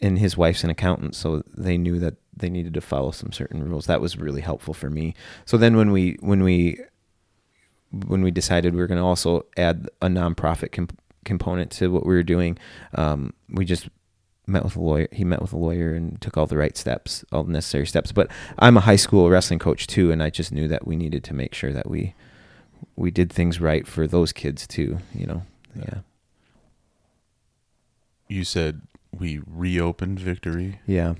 and 0.00 0.18
his 0.18 0.36
wife's 0.36 0.64
an 0.64 0.70
accountant, 0.70 1.14
so 1.14 1.42
they 1.56 1.78
knew 1.78 1.98
that 1.98 2.14
they 2.36 2.50
needed 2.50 2.74
to 2.74 2.80
follow 2.80 3.10
some 3.10 3.32
certain 3.32 3.68
rules. 3.68 3.86
That 3.86 4.00
was 4.00 4.18
really 4.18 4.42
helpful 4.42 4.74
for 4.74 4.90
me. 4.90 5.14
So 5.44 5.56
then 5.56 5.76
when 5.76 5.90
we 5.90 6.16
when 6.20 6.42
we 6.42 6.78
when 7.90 8.22
we 8.22 8.30
decided 8.30 8.74
we 8.74 8.80
were 8.80 8.86
going 8.86 9.00
to 9.00 9.04
also 9.04 9.46
add 9.56 9.88
a 10.02 10.08
nonprofit 10.08 10.72
comp- 10.72 11.00
component 11.24 11.70
to 11.72 11.90
what 11.90 12.04
we 12.04 12.14
were 12.14 12.22
doing, 12.22 12.58
um, 12.94 13.32
we 13.48 13.64
just 13.64 13.88
met 14.46 14.64
with 14.64 14.76
a 14.76 14.80
lawyer. 14.80 15.08
He 15.12 15.24
met 15.24 15.40
with 15.40 15.52
a 15.52 15.58
lawyer 15.58 15.94
and 15.94 16.20
took 16.20 16.36
all 16.36 16.46
the 16.46 16.58
right 16.58 16.76
steps, 16.76 17.24
all 17.32 17.44
the 17.44 17.52
necessary 17.52 17.86
steps. 17.86 18.12
But 18.12 18.30
I'm 18.58 18.76
a 18.76 18.80
high 18.80 18.96
school 18.96 19.30
wrestling 19.30 19.58
coach 19.58 19.86
too, 19.86 20.12
and 20.12 20.22
I 20.22 20.30
just 20.30 20.52
knew 20.52 20.68
that 20.68 20.86
we 20.86 20.96
needed 20.96 21.24
to 21.24 21.34
make 21.34 21.54
sure 21.54 21.72
that 21.72 21.88
we 21.88 22.14
we 22.96 23.10
did 23.10 23.32
things 23.32 23.60
right 23.60 23.86
for 23.86 24.06
those 24.06 24.32
kids 24.32 24.66
too. 24.66 24.98
You 25.14 25.26
know, 25.26 25.42
yeah. 25.74 25.98
You 28.28 28.44
said 28.44 28.82
we 29.18 29.40
reopened 29.46 30.20
Victory. 30.20 30.80
Yeah. 30.86 31.14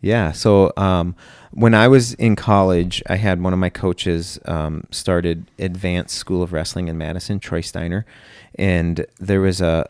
Yeah. 0.00 0.32
So 0.32 0.72
um, 0.76 1.16
when 1.52 1.74
I 1.74 1.88
was 1.88 2.14
in 2.14 2.36
college, 2.36 3.02
I 3.08 3.16
had 3.16 3.42
one 3.42 3.52
of 3.52 3.58
my 3.58 3.70
coaches 3.70 4.38
um, 4.44 4.86
started 4.90 5.46
Advanced 5.58 6.16
School 6.16 6.42
of 6.42 6.52
Wrestling 6.52 6.88
in 6.88 6.98
Madison, 6.98 7.40
Troy 7.40 7.60
Steiner, 7.60 8.04
and 8.56 9.06
there 9.18 9.40
was 9.40 9.60
a, 9.60 9.88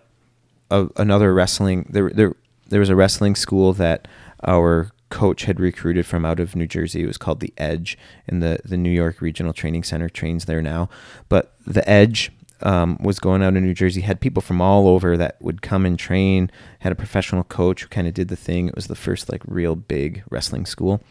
a 0.71 0.89
another 0.97 1.35
wrestling 1.35 1.87
there 1.91 2.11
there 2.11 2.35
there 2.69 2.81
was 2.81 2.89
a 2.89 2.97
wrestling 2.97 3.35
school 3.35 3.73
that 3.75 4.09
our 4.47 4.91
coach 5.09 5.45
had 5.45 5.61
recruited 5.61 6.05
from 6.07 6.25
out 6.25 6.41
of 6.41 6.57
New 6.57 6.67
Jersey. 6.67 7.03
It 7.03 7.07
was 7.07 7.19
called 7.19 7.41
the 7.41 7.53
Edge, 7.59 7.99
and 8.27 8.43
the 8.43 8.61
the 8.65 8.77
New 8.77 8.91
York 8.91 9.21
Regional 9.21 9.53
Training 9.53 9.83
Center 9.83 10.09
trains 10.09 10.45
there 10.45 10.63
now. 10.63 10.89
But 11.29 11.53
the 11.67 11.89
Edge 11.89 12.33
um, 12.63 12.97
was 13.01 13.19
going 13.19 13.43
out 13.43 13.55
in 13.57 13.65
New 13.65 13.75
Jersey, 13.75 14.01
had 14.01 14.21
people 14.21 14.41
from 14.41 14.61
all 14.61 14.89
over 14.89 15.17
that 15.17 15.37
would 15.41 15.63
come 15.63 15.85
and 15.87 15.99
train. 15.99 16.51
Had 16.81 16.93
a 16.93 16.97
professional 16.97 17.45
coach 17.45 17.83
who 17.83 17.89
kind 17.89 18.07
of 18.07 18.15
did 18.15 18.29
the 18.29 18.37
thing. 18.37 18.69
It 18.69 18.75
was 18.75 18.87
the 18.87 18.95
first 18.95 19.31
like 19.31 19.43
real 19.47 19.77
big 19.77 20.23
wrestling 20.31 20.67
school. 20.67 21.03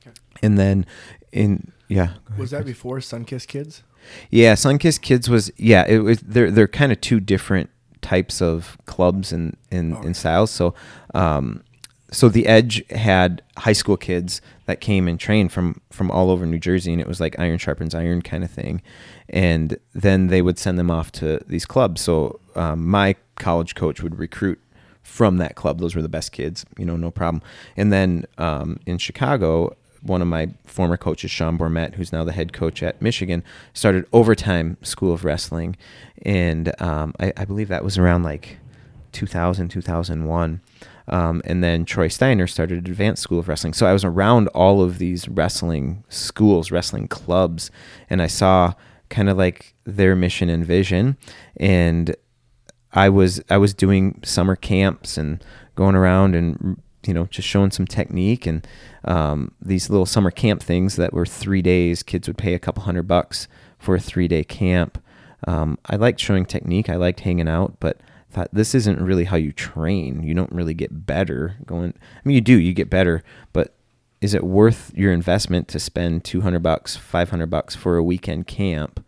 Okay. 0.00 0.12
And 0.42 0.58
then 0.58 0.86
in 1.32 1.72
yeah, 1.88 2.14
Was 2.38 2.50
that 2.52 2.64
before 2.64 2.98
Sunkist 2.98 3.48
Kids? 3.48 3.82
Yeah, 4.30 4.54
Sunkist 4.54 5.00
Kids 5.02 5.28
was 5.28 5.50
yeah. 5.56 5.84
It 5.86 5.98
was 5.98 6.20
they're 6.20 6.50
they're 6.50 6.68
kind 6.68 6.92
of 6.92 7.00
two 7.00 7.20
different 7.20 7.70
types 8.00 8.42
of 8.42 8.76
clubs 8.86 9.32
and 9.32 9.56
and, 9.70 9.94
Okay. 9.96 10.06
and 10.06 10.16
styles. 10.16 10.50
So, 10.50 10.74
um, 11.14 11.62
so 12.12 12.28
the 12.28 12.46
Edge 12.46 12.86
had 12.90 13.42
high 13.56 13.72
school 13.72 13.96
kids 13.96 14.40
that 14.66 14.80
came 14.80 15.08
and 15.08 15.18
trained 15.18 15.50
from 15.50 15.80
from 15.90 16.10
all 16.10 16.30
over 16.30 16.46
New 16.46 16.58
Jersey, 16.58 16.92
and 16.92 17.00
it 17.00 17.08
was 17.08 17.20
like 17.20 17.38
iron 17.38 17.58
sharpens 17.58 17.94
iron 17.94 18.22
kind 18.22 18.44
of 18.44 18.50
thing. 18.50 18.82
And 19.28 19.78
then 19.94 20.28
they 20.28 20.42
would 20.42 20.58
send 20.58 20.78
them 20.78 20.90
off 20.90 21.10
to 21.12 21.40
these 21.46 21.64
clubs. 21.64 22.02
So 22.02 22.38
um, 22.54 22.86
my 22.86 23.16
college 23.36 23.74
coach 23.74 24.02
would 24.02 24.18
recruit 24.18 24.60
from 25.02 25.38
that 25.38 25.54
club. 25.56 25.80
Those 25.80 25.96
were 25.96 26.02
the 26.02 26.08
best 26.08 26.32
kids, 26.32 26.64
you 26.78 26.84
know, 26.84 26.96
no 26.96 27.10
problem. 27.10 27.42
And 27.76 27.92
then 27.92 28.26
um, 28.38 28.78
in 28.86 28.98
Chicago, 28.98 29.74
one 30.02 30.20
of 30.20 30.28
my 30.28 30.50
former 30.64 30.96
coaches, 30.96 31.30
Sean 31.30 31.58
Bormet, 31.58 31.94
who's 31.94 32.12
now 32.12 32.24
the 32.24 32.32
head 32.32 32.52
coach 32.52 32.82
at 32.82 33.00
Michigan, 33.00 33.42
started 33.72 34.06
Overtime 34.12 34.76
School 34.82 35.12
of 35.12 35.24
Wrestling. 35.24 35.76
And 36.22 36.80
um, 36.80 37.14
I, 37.20 37.32
I 37.36 37.44
believe 37.44 37.68
that 37.68 37.84
was 37.84 37.98
around 37.98 38.22
like 38.22 38.58
2000, 39.12 39.68
2001. 39.68 40.60
Um, 41.08 41.42
and 41.44 41.62
then 41.62 41.84
Troy 41.84 42.08
Steiner 42.08 42.46
started 42.46 42.88
Advanced 42.88 43.22
School 43.22 43.38
of 43.38 43.48
Wrestling. 43.48 43.72
So 43.72 43.86
I 43.86 43.92
was 43.92 44.04
around 44.04 44.48
all 44.48 44.82
of 44.82 44.98
these 44.98 45.28
wrestling 45.28 46.04
schools, 46.08 46.70
wrestling 46.70 47.08
clubs, 47.08 47.70
and 48.08 48.22
I 48.22 48.26
saw 48.28 48.74
kind 49.08 49.28
of 49.28 49.36
like 49.36 49.74
their 49.84 50.14
mission 50.16 50.48
and 50.48 50.64
vision. 50.64 51.16
And 51.56 52.14
I 52.92 53.08
was 53.08 53.42
I 53.50 53.58
was 53.58 53.74
doing 53.74 54.20
summer 54.24 54.56
camps 54.56 55.16
and 55.16 55.42
going 55.74 55.94
around 55.94 56.34
and 56.34 56.80
you 57.06 57.14
know 57.14 57.26
just 57.26 57.48
showing 57.48 57.70
some 57.70 57.86
technique 57.86 58.46
and 58.46 58.66
um, 59.04 59.52
these 59.60 59.90
little 59.90 60.06
summer 60.06 60.30
camp 60.30 60.62
things 60.62 60.96
that 60.96 61.12
were 61.12 61.26
three 61.26 61.62
days. 61.62 62.02
Kids 62.02 62.28
would 62.28 62.38
pay 62.38 62.54
a 62.54 62.58
couple 62.58 62.82
hundred 62.82 63.08
bucks 63.08 63.48
for 63.78 63.94
a 63.94 64.00
three 64.00 64.28
day 64.28 64.44
camp. 64.44 65.02
Um, 65.46 65.78
I 65.86 65.96
liked 65.96 66.20
showing 66.20 66.46
technique. 66.46 66.88
I 66.88 66.96
liked 66.96 67.20
hanging 67.20 67.48
out, 67.48 67.76
but 67.80 68.00
thought 68.32 68.48
this 68.52 68.74
isn't 68.74 69.00
really 69.00 69.24
how 69.24 69.36
you 69.36 69.52
train. 69.52 70.22
You 70.22 70.34
don't 70.34 70.52
really 70.52 70.74
get 70.74 71.06
better 71.06 71.56
going. 71.66 71.94
I 71.96 72.20
mean, 72.24 72.34
you 72.34 72.40
do. 72.40 72.58
You 72.58 72.72
get 72.72 72.90
better, 72.90 73.22
but 73.52 73.74
is 74.20 74.34
it 74.34 74.44
worth 74.44 74.92
your 74.94 75.12
investment 75.12 75.68
to 75.68 75.78
spend 75.78 76.24
200 76.24 76.62
bucks, 76.62 76.96
500 76.96 77.46
bucks 77.46 77.74
for 77.74 77.96
a 77.96 78.04
weekend 78.04 78.46
camp? 78.46 79.04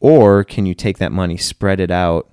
Or 0.00 0.42
can 0.42 0.66
you 0.66 0.74
take 0.74 0.98
that 0.98 1.12
money, 1.12 1.36
spread 1.36 1.78
it 1.78 1.90
out 1.92 2.28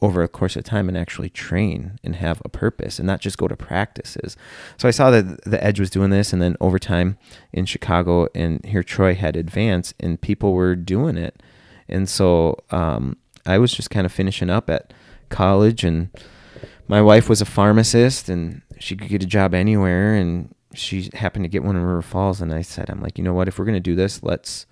over 0.00 0.22
a 0.22 0.28
course 0.28 0.54
of 0.54 0.62
time 0.62 0.88
and 0.88 0.96
actually 0.96 1.30
train 1.30 1.98
and 2.04 2.16
have 2.16 2.40
a 2.44 2.48
purpose 2.48 2.98
and 2.98 3.06
not 3.06 3.20
just 3.20 3.38
go 3.38 3.48
to 3.48 3.56
practices? 3.56 4.36
So 4.76 4.86
I 4.86 4.90
saw 4.90 5.10
that 5.10 5.42
the 5.44 5.62
Edge 5.64 5.80
was 5.80 5.90
doing 5.90 6.10
this 6.10 6.34
and 6.34 6.40
then 6.40 6.54
over 6.60 6.78
time 6.78 7.16
in 7.52 7.64
Chicago 7.64 8.28
and 8.34 8.62
here 8.64 8.82
Troy 8.82 9.14
had 9.14 9.34
advanced 9.34 9.94
and 9.98 10.20
people 10.20 10.52
were 10.52 10.76
doing 10.76 11.16
it. 11.16 11.42
And 11.88 12.08
so 12.08 12.58
um, 12.70 13.16
I 13.46 13.56
was 13.56 13.72
just 13.72 13.88
kind 13.88 14.04
of 14.04 14.12
finishing 14.12 14.50
up 14.50 14.68
at 14.68 14.92
college 15.28 15.84
and 15.84 16.10
my 16.86 17.02
wife 17.02 17.28
was 17.28 17.40
a 17.40 17.46
pharmacist 17.46 18.28
and 18.28 18.62
she 18.78 18.96
could 18.96 19.08
get 19.08 19.22
a 19.22 19.26
job 19.26 19.54
anywhere 19.54 20.14
and 20.14 20.54
she 20.74 21.10
happened 21.14 21.44
to 21.44 21.48
get 21.48 21.64
one 21.64 21.76
in 21.76 21.82
River 21.82 22.02
Falls 22.02 22.40
and 22.40 22.52
I 22.52 22.62
said 22.62 22.90
I'm 22.90 23.02
like 23.02 23.18
you 23.18 23.24
know 23.24 23.34
what? 23.34 23.48
If 23.48 23.58
we're 23.58 23.64
going 23.64 23.74
to 23.74 23.80
do 23.80 23.94
this 23.94 24.22
let's 24.22 24.66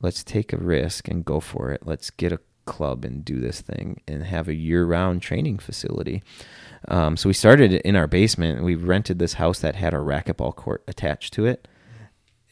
let's 0.00 0.24
take 0.24 0.52
a 0.52 0.56
risk 0.56 1.08
and 1.08 1.24
go 1.24 1.40
for 1.40 1.70
it. 1.70 1.82
Let's 1.84 2.10
get 2.10 2.32
a 2.32 2.40
club 2.64 3.04
and 3.04 3.24
do 3.24 3.40
this 3.40 3.60
thing 3.60 4.00
and 4.06 4.24
have 4.24 4.48
a 4.48 4.54
year-round 4.54 5.22
training 5.22 5.58
facility. 5.58 6.22
Um, 6.88 7.16
so 7.16 7.28
we 7.28 7.32
started 7.32 7.72
in 7.72 7.96
our 7.96 8.06
basement. 8.06 8.62
We 8.62 8.74
rented 8.74 9.18
this 9.18 9.34
house 9.34 9.60
that 9.60 9.76
had 9.76 9.94
a 9.94 9.98
racquetball 9.98 10.54
court 10.56 10.82
attached 10.86 11.32
to 11.34 11.46
it 11.46 11.66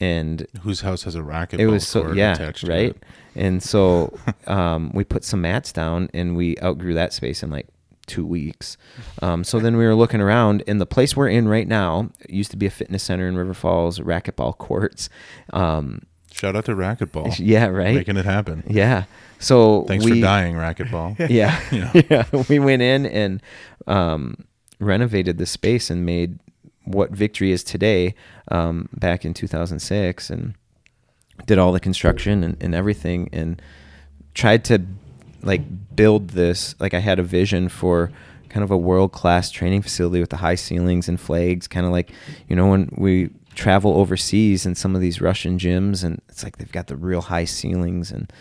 and 0.00 0.47
Whose 0.62 0.80
house 0.80 1.02
has 1.04 1.14
a 1.14 1.21
racquetball 1.21 1.59
it 1.61 1.66
was 1.66 1.87
so 1.87 2.12
yeah 2.12 2.33
attached 2.35 2.66
right 2.66 2.97
and 3.35 3.62
so 3.62 4.16
um, 4.47 4.90
we 4.95 5.04
put 5.04 5.25
some 5.25 5.42
mats 5.42 5.73
down 5.73 6.09
and 6.14 6.37
we 6.37 6.57
outgrew 6.62 6.95
that 6.95 7.12
space 7.12 7.42
in 7.42 7.50
like 7.50 7.66
two 8.07 8.26
weeks 8.26 8.76
um, 9.23 9.45
so 9.45 9.61
then 9.61 9.76
we 9.76 9.85
were 9.85 9.95
looking 9.95 10.21
around 10.21 10.64
and 10.66 10.80
the 10.80 10.87
place 10.87 11.16
we're 11.16 11.28
in 11.28 11.47
right 11.47 11.69
now 11.69 12.11
used 12.28 12.50
to 12.50 12.57
be 12.57 12.66
a 12.66 12.71
fitness 12.71 13.02
center 13.02 13.28
in 13.28 13.37
river 13.37 13.54
falls 13.54 14.00
racquetball 14.00 14.57
courts 14.59 15.09
um, 15.52 16.02
Shout 16.33 16.54
out 16.57 16.64
to 16.66 16.73
racquetball. 16.75 17.37
yeah 17.38 17.66
right 17.66 17.95
Making 17.95 18.16
it 18.16 18.25
happen. 18.25 18.64
yeah 18.66 19.04
so 19.40 19.85
Thanks 19.85 20.04
we, 20.04 20.12
for 20.12 20.21
dying, 20.21 20.54
racquetball. 20.54 21.19
yeah. 21.30 21.59
Yeah. 21.73 22.02
yeah. 22.11 22.42
We 22.49 22.59
went 22.59 22.83
in 22.83 23.07
and 23.07 23.42
um, 23.87 24.45
renovated 24.78 25.38
the 25.38 25.47
space 25.47 25.88
and 25.90 26.04
made 26.04 26.38
what 26.85 27.11
Victory 27.11 27.50
is 27.50 27.64
today 27.64 28.14
um, 28.50 28.88
back 28.92 29.25
in 29.25 29.35
2006 29.35 30.30
and 30.30 30.54
did 31.47 31.59
all 31.59 31.73
the 31.73 31.80
construction 31.80 32.45
and, 32.45 32.57
and 32.61 32.75
everything 32.75 33.28
and 33.33 33.61
tried 34.35 34.64
to 34.64 34.83
like 35.42 35.62
build 35.97 36.30
this. 36.30 36.75
Like 36.80 36.95
I 36.95 37.00
had 37.00 37.19
a 37.19 37.23
vision 37.23 37.69
for 37.69 38.11
kind 38.49 38.64
of 38.64 38.71
a 38.71 38.76
world 38.76 39.12
class 39.12 39.50
training 39.50 39.83
facility 39.83 40.21
with 40.21 40.30
the 40.30 40.37
high 40.37 40.57
ceilings 40.57 41.09
and 41.09 41.21
flags, 41.21 41.69
kind 41.69 41.87
of 41.87 41.92
like, 41.92 42.11
you 42.49 42.57
know, 42.57 42.69
when 42.69 42.92
we 42.97 43.30
travel 43.54 43.97
overseas 43.97 44.66
in 44.66 44.75
some 44.75 44.95
of 44.95 45.00
these 45.00 45.21
Russian 45.21 45.59
gyms 45.59 46.04
and 46.04 46.21
it's 46.28 46.45
like 46.45 46.59
they've 46.59 46.73
got 46.73 46.87
the 46.87 46.97
real 46.97 47.21
high 47.21 47.45
ceilings 47.45 48.11
and 48.11 48.33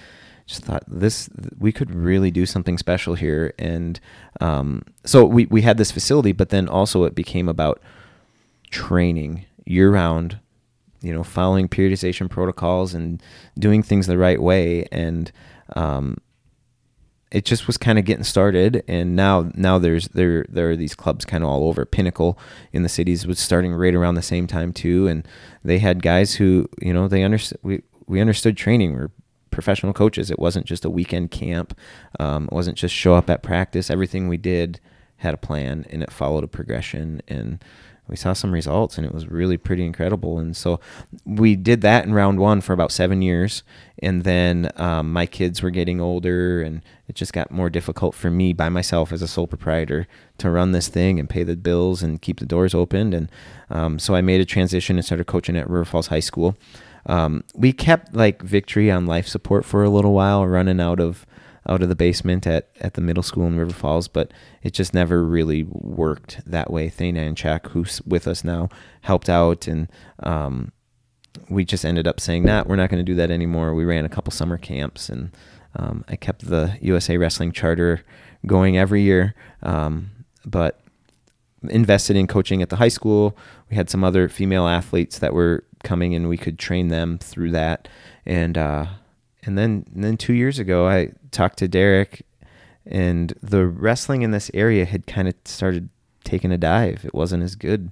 just 0.46 0.64
thought 0.64 0.84
this 0.88 1.30
we 1.60 1.72
could 1.72 1.94
really 1.94 2.32
do 2.32 2.46
something 2.46 2.78
special 2.78 3.14
here 3.16 3.54
and 3.60 4.00
um, 4.42 4.82
so 5.06 5.24
we, 5.26 5.46
we 5.48 5.62
had 5.62 5.78
this 5.78 5.92
facility 5.92 6.32
but 6.32 6.50
then 6.50 6.68
also 6.68 7.04
it 7.04 7.14
became 7.14 7.48
about 7.48 7.82
training 8.72 9.46
year 9.70 9.92
round 9.92 10.40
you 11.02 11.14
know 11.14 11.24
following 11.24 11.68
periodization 11.68 12.30
protocols 12.30 12.94
and 12.94 13.22
doing 13.58 13.84
things 13.84 14.08
the 14.08 14.18
right 14.18 14.42
way. 14.42 14.86
And 14.92 15.32
um, 15.76 16.18
it 17.32 17.46
just 17.46 17.68
was 17.68 17.78
kind 17.78 18.00
of 18.00 18.06
getting 18.06 18.24
started. 18.24 18.84
And 18.88 19.16
now 19.16 19.52
now 19.56 19.80
there's 19.80 20.08
there 20.10 20.46
there 20.50 20.72
are 20.72 20.76
these 20.76 20.96
clubs 20.96 21.26
kind 21.26 21.44
of 21.44 21.50
all 21.50 21.68
over. 21.68 21.86
Pinnacle 21.86 22.38
in 22.74 22.84
the 22.84 22.90
cities 22.90 23.26
was 23.26 23.40
starting 23.40 23.74
right 23.74 23.96
around 23.96 24.16
the 24.16 24.22
same 24.22 24.48
time 24.48 24.74
too. 24.74 25.08
And 25.08 25.28
they 25.64 25.80
had 25.80 26.04
guys 26.04 26.36
who 26.36 26.68
you 26.82 26.94
know 26.94 27.08
they 27.08 27.24
understood 27.24 27.60
we 27.64 27.82
we 28.08 28.22
understood 28.22 28.58
training. 28.58 28.94
We're 28.94 29.12
professional 29.52 29.94
coaches. 29.94 30.30
It 30.32 30.40
wasn't 30.40 30.66
just 30.66 30.86
a 30.86 30.90
weekend 30.90 31.32
camp. 31.32 31.78
Um, 32.20 32.46
it 32.46 32.54
wasn't 32.54 32.78
just 32.78 32.94
show 32.94 33.16
up 33.16 33.30
at 33.30 33.44
practice. 33.44 33.90
Everything 33.90 34.28
we 34.28 34.38
did 34.38 34.80
had 35.18 35.34
a 35.34 35.38
plan 35.38 35.86
and 35.90 36.02
it 36.02 36.12
followed 36.12 36.44
a 36.44 36.48
progression. 36.48 37.22
And 37.28 37.64
we 38.10 38.16
saw 38.16 38.34
some 38.34 38.52
results 38.52 38.98
and 38.98 39.06
it 39.06 39.14
was 39.14 39.28
really 39.28 39.58
pretty 39.58 39.86
incredible. 39.86 40.40
And 40.40 40.56
so 40.56 40.80
we 41.26 41.56
did 41.56 41.82
that 41.82 42.06
in 42.06 42.14
round 42.14 42.40
one 42.40 42.62
for 42.62 42.74
about 42.74 42.92
seven 42.92 43.22
years. 43.22 43.64
And 44.02 44.24
then 44.24 44.72
um, 44.76 45.14
my 45.14 45.26
kids 45.26 45.62
were 45.62 45.70
getting 45.70 46.00
older 46.02 46.62
and 46.62 46.82
it 47.08 47.16
just 47.16 47.34
got 47.34 47.52
more 47.52 47.70
difficult 47.70 48.16
for 48.16 48.30
me 48.30 48.54
by 48.54 48.70
myself 48.70 49.12
as 49.12 49.22
a 49.22 49.28
sole 49.28 49.48
proprietor 49.48 50.08
to 50.38 50.50
run 50.50 50.72
this 50.72 50.88
thing 50.88 51.20
and 51.20 51.30
pay 51.30 51.44
the 51.44 51.58
bills 51.58 52.02
and 52.02 52.22
keep 52.22 52.40
the 52.40 52.46
doors 52.46 52.74
open 52.74 53.14
and 53.14 53.30
um, 53.70 54.00
so 54.00 54.16
i 54.16 54.22
made 54.22 54.40
a 54.40 54.46
transition 54.46 54.96
and 54.96 55.06
started 55.06 55.26
coaching 55.26 55.58
at 55.58 55.70
river 55.70 55.86
falls 55.86 56.08
high 56.08 56.20
school. 56.20 56.56
Um, 57.06 57.44
we 57.56 57.74
kept 57.74 58.14
like 58.14 58.42
victory 58.42 58.92
on 58.92 59.06
life 59.06 59.28
support 59.28 59.66
for 59.66 59.84
a 59.84 59.90
little 59.90 60.14
while 60.14 60.46
running 60.46 60.80
out 60.80 61.00
of 61.00 61.26
out 61.70 61.84
of 61.84 61.90
the 61.90 61.96
basement 61.96 62.48
at, 62.48 62.70
at 62.82 62.96
the 62.96 63.02
middle 63.02 63.22
school 63.22 63.46
in 63.46 63.56
River 63.56 63.74
Falls, 63.74 64.08
but 64.08 64.32
it 64.64 64.74
just 64.74 64.94
never 64.94 65.24
really 65.24 65.64
worked 65.64 66.42
that 66.46 66.72
way. 66.72 66.90
Thana 66.90 67.22
and 67.22 67.38
Chuck, 67.38 67.68
who's 67.70 68.02
with 68.02 68.28
us 68.28 68.44
now, 68.44 68.70
helped 69.02 69.30
out, 69.30 69.68
and 69.68 69.88
um, 70.24 70.72
we 71.48 71.64
just 71.64 71.86
ended 71.86 72.08
up 72.08 72.20
saying 72.20 72.44
that 72.46 72.68
we're 72.68 72.76
not 72.76 72.90
going 72.90 73.04
to 73.04 73.10
do 73.10 73.16
that 73.16 73.30
anymore. 73.30 73.76
We 73.76 73.86
ran 73.86 74.04
a 74.04 74.10
couple 74.10 74.32
summer 74.32 74.58
camps, 74.58 75.10
and 75.10 75.32
um, 75.76 76.04
I 76.10 76.16
kept 76.16 76.50
the 76.50 76.76
USA 76.82 77.18
Wrestling 77.18 77.52
Charter 77.52 78.04
going 78.48 78.76
every 78.78 79.04
year, 79.04 79.36
um, 79.62 80.10
but 80.46 80.82
invested 81.70 82.16
in 82.16 82.26
coaching 82.26 82.64
at 82.64 82.70
the 82.70 82.78
high 82.78 82.88
school. 82.88 83.38
We 83.70 83.76
had 83.76 83.92
some 83.92 84.04
other 84.04 84.28
female 84.28 84.68
athletes 84.68 85.20
that 85.20 85.36
were 85.36 85.66
coming, 85.84 86.16
and 86.16 86.28
we 86.28 86.38
could 86.38 86.58
train 86.58 86.88
them 86.88 87.20
through 87.20 87.52
that, 87.52 87.88
and. 88.26 88.58
Uh, 88.58 88.86
and 89.44 89.58
then 89.58 89.86
and 89.94 90.04
then 90.04 90.18
two 90.18 90.34
years 90.34 90.60
ago 90.60 90.88
I 90.88 91.12
talked 91.32 91.60
to 91.60 91.68
Derek 91.68 92.26
and 92.86 93.34
the 93.42 93.66
wrestling 93.68 94.24
in 94.24 94.32
this 94.32 94.50
area 94.54 94.86
had 94.86 95.06
kind 95.06 95.28
of 95.28 95.36
started 95.46 95.90
taking 96.24 96.52
a 96.52 96.58
dive. 96.58 97.06
It 97.06 97.14
wasn't 97.14 97.44
as 97.44 97.56
good. 97.56 97.92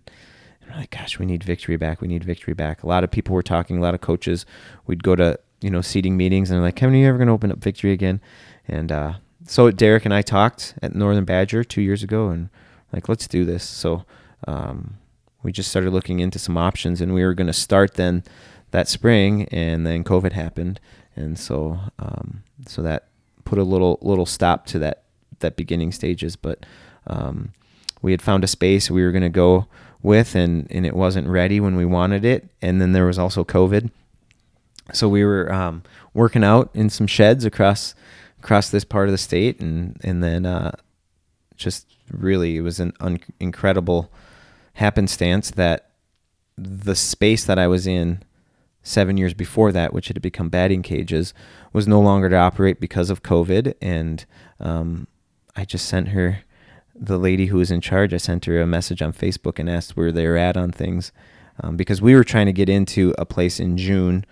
And 0.62 0.72
we're 0.72 0.78
like, 0.78 0.92
gosh, 0.92 1.20
we 1.20 1.26
need 1.26 1.44
victory 1.44 1.78
back. 1.78 2.02
We 2.02 2.08
need 2.08 2.24
victory 2.24 2.54
back. 2.54 2.84
A 2.84 2.88
lot 2.88 3.04
of 3.04 3.12
people 3.12 3.36
were 3.36 3.44
talking, 3.44 3.78
a 3.78 3.82
lot 3.82 3.94
of 3.94 4.02
coaches. 4.02 4.46
We'd 4.86 5.04
go 5.04 5.16
to, 5.16 5.40
you 5.62 5.70
know, 5.70 5.82
seeding 5.82 6.18
meetings 6.18 6.50
and 6.50 6.58
they're 6.58 6.66
like, 6.66 6.76
Kevin, 6.76 6.96
are 6.96 7.00
you 7.00 7.08
ever 7.08 7.18
gonna 7.18 7.34
open 7.34 7.52
up 7.52 7.60
victory 7.60 7.92
again? 7.92 8.22
And 8.68 8.92
uh, 8.92 9.14
so 9.46 9.70
Derek 9.72 10.06
and 10.06 10.14
I 10.14 10.22
talked 10.22 10.74
at 10.82 10.96
Northern 10.96 11.26
Badger 11.26 11.64
two 11.64 11.82
years 11.82 12.04
ago 12.04 12.30
and 12.30 12.50
like, 12.92 13.08
let's 13.08 13.28
do 13.28 13.46
this. 13.46 13.64
So 13.64 14.04
um, 14.48 14.98
we 15.44 15.52
just 15.52 15.70
started 15.70 15.92
looking 15.92 16.20
into 16.20 16.40
some 16.40 16.58
options 16.58 17.02
and 17.02 17.14
we 17.14 17.24
were 17.24 17.34
gonna 17.34 17.54
start 17.54 17.96
then 17.96 18.24
that 18.72 18.88
spring 18.88 19.44
and 19.50 19.86
then 19.86 20.04
COVID 20.04 20.34
happened 20.34 20.80
and 21.16 21.38
so 21.38 21.80
um, 22.00 22.44
so 22.66 22.82
that 22.82 23.08
put 23.48 23.58
a 23.58 23.64
little 23.64 23.98
little 24.02 24.26
stop 24.26 24.66
to 24.66 24.80
that 24.80 25.04
that 25.40 25.56
beginning 25.56 25.94
stages. 25.94 26.36
But 26.36 26.66
um, 27.08 27.54
we 28.02 28.12
had 28.12 28.22
found 28.22 28.44
a 28.44 28.48
space 28.48 28.92
we 28.92 29.04
were 29.04 29.14
going 29.14 29.24
to 29.24 29.30
go 29.30 29.68
with, 30.02 30.36
and 30.36 30.68
and 30.70 30.86
it 30.86 30.94
wasn't 30.94 31.28
ready 31.28 31.60
when 31.60 31.78
we 31.78 31.86
wanted 31.86 32.26
it. 32.26 32.50
And 32.62 32.82
then 32.82 32.92
there 32.92 33.06
was 33.06 33.18
also 33.18 33.46
COVID, 33.46 33.90
so 34.92 35.08
we 35.08 35.24
were 35.24 35.52
um, 35.52 35.84
working 36.14 36.44
out 36.44 36.70
in 36.74 36.90
some 36.90 37.08
sheds 37.08 37.46
across 37.46 37.96
across 38.40 38.70
this 38.70 38.84
part 38.84 39.08
of 39.08 39.14
the 39.14 39.18
state, 39.18 39.62
and 39.62 39.98
and 40.04 40.22
then 40.22 40.46
uh, 40.46 40.72
just 41.56 41.88
really 42.12 42.58
it 42.58 42.62
was 42.62 42.82
an 42.82 42.92
un- 43.00 43.20
incredible 43.40 44.12
happenstance 44.74 45.52
that 45.52 45.92
the 46.58 46.96
space 46.96 47.46
that 47.46 47.58
I 47.58 47.68
was 47.68 47.88
in 47.88 48.22
seven 48.88 49.18
years 49.18 49.34
before 49.34 49.72
that, 49.72 49.94
which 49.94 50.08
had 50.08 50.22
become 50.22 50.50
batting 50.50 50.82
cages, 50.82 51.34
was 51.74 51.88
no 51.88 52.00
longer 52.00 52.30
to 52.30 52.36
operate 52.36 52.80
because 52.80 53.10
of 53.10 53.24
COVID. 53.24 53.74
And 53.82 54.26
um, 54.60 55.08
I 55.56 55.66
just 55.66 55.88
sent 55.88 56.10
her, 56.10 56.40
the 56.96 57.18
lady 57.18 57.48
who 57.48 57.58
was 57.58 57.70
in 57.70 57.82
charge, 57.82 58.14
I 58.14 58.18
sent 58.18 58.46
her 58.46 58.62
a 58.62 58.68
message 58.68 59.02
on 59.02 59.14
Facebook 59.14 59.60
and 59.60 59.70
asked 59.70 59.98
where 59.98 60.12
they 60.12 60.26
were 60.26 60.38
at 60.38 60.58
on 60.58 60.72
things. 60.72 61.12
Um, 61.62 61.76
because 61.76 62.02
we 62.02 62.16
were 62.16 62.24
trying 62.24 62.46
to 62.46 62.54
get 62.54 62.70
into 62.70 63.16
a 63.18 63.26
place 63.26 63.60
in 63.60 63.78
June 63.78 64.26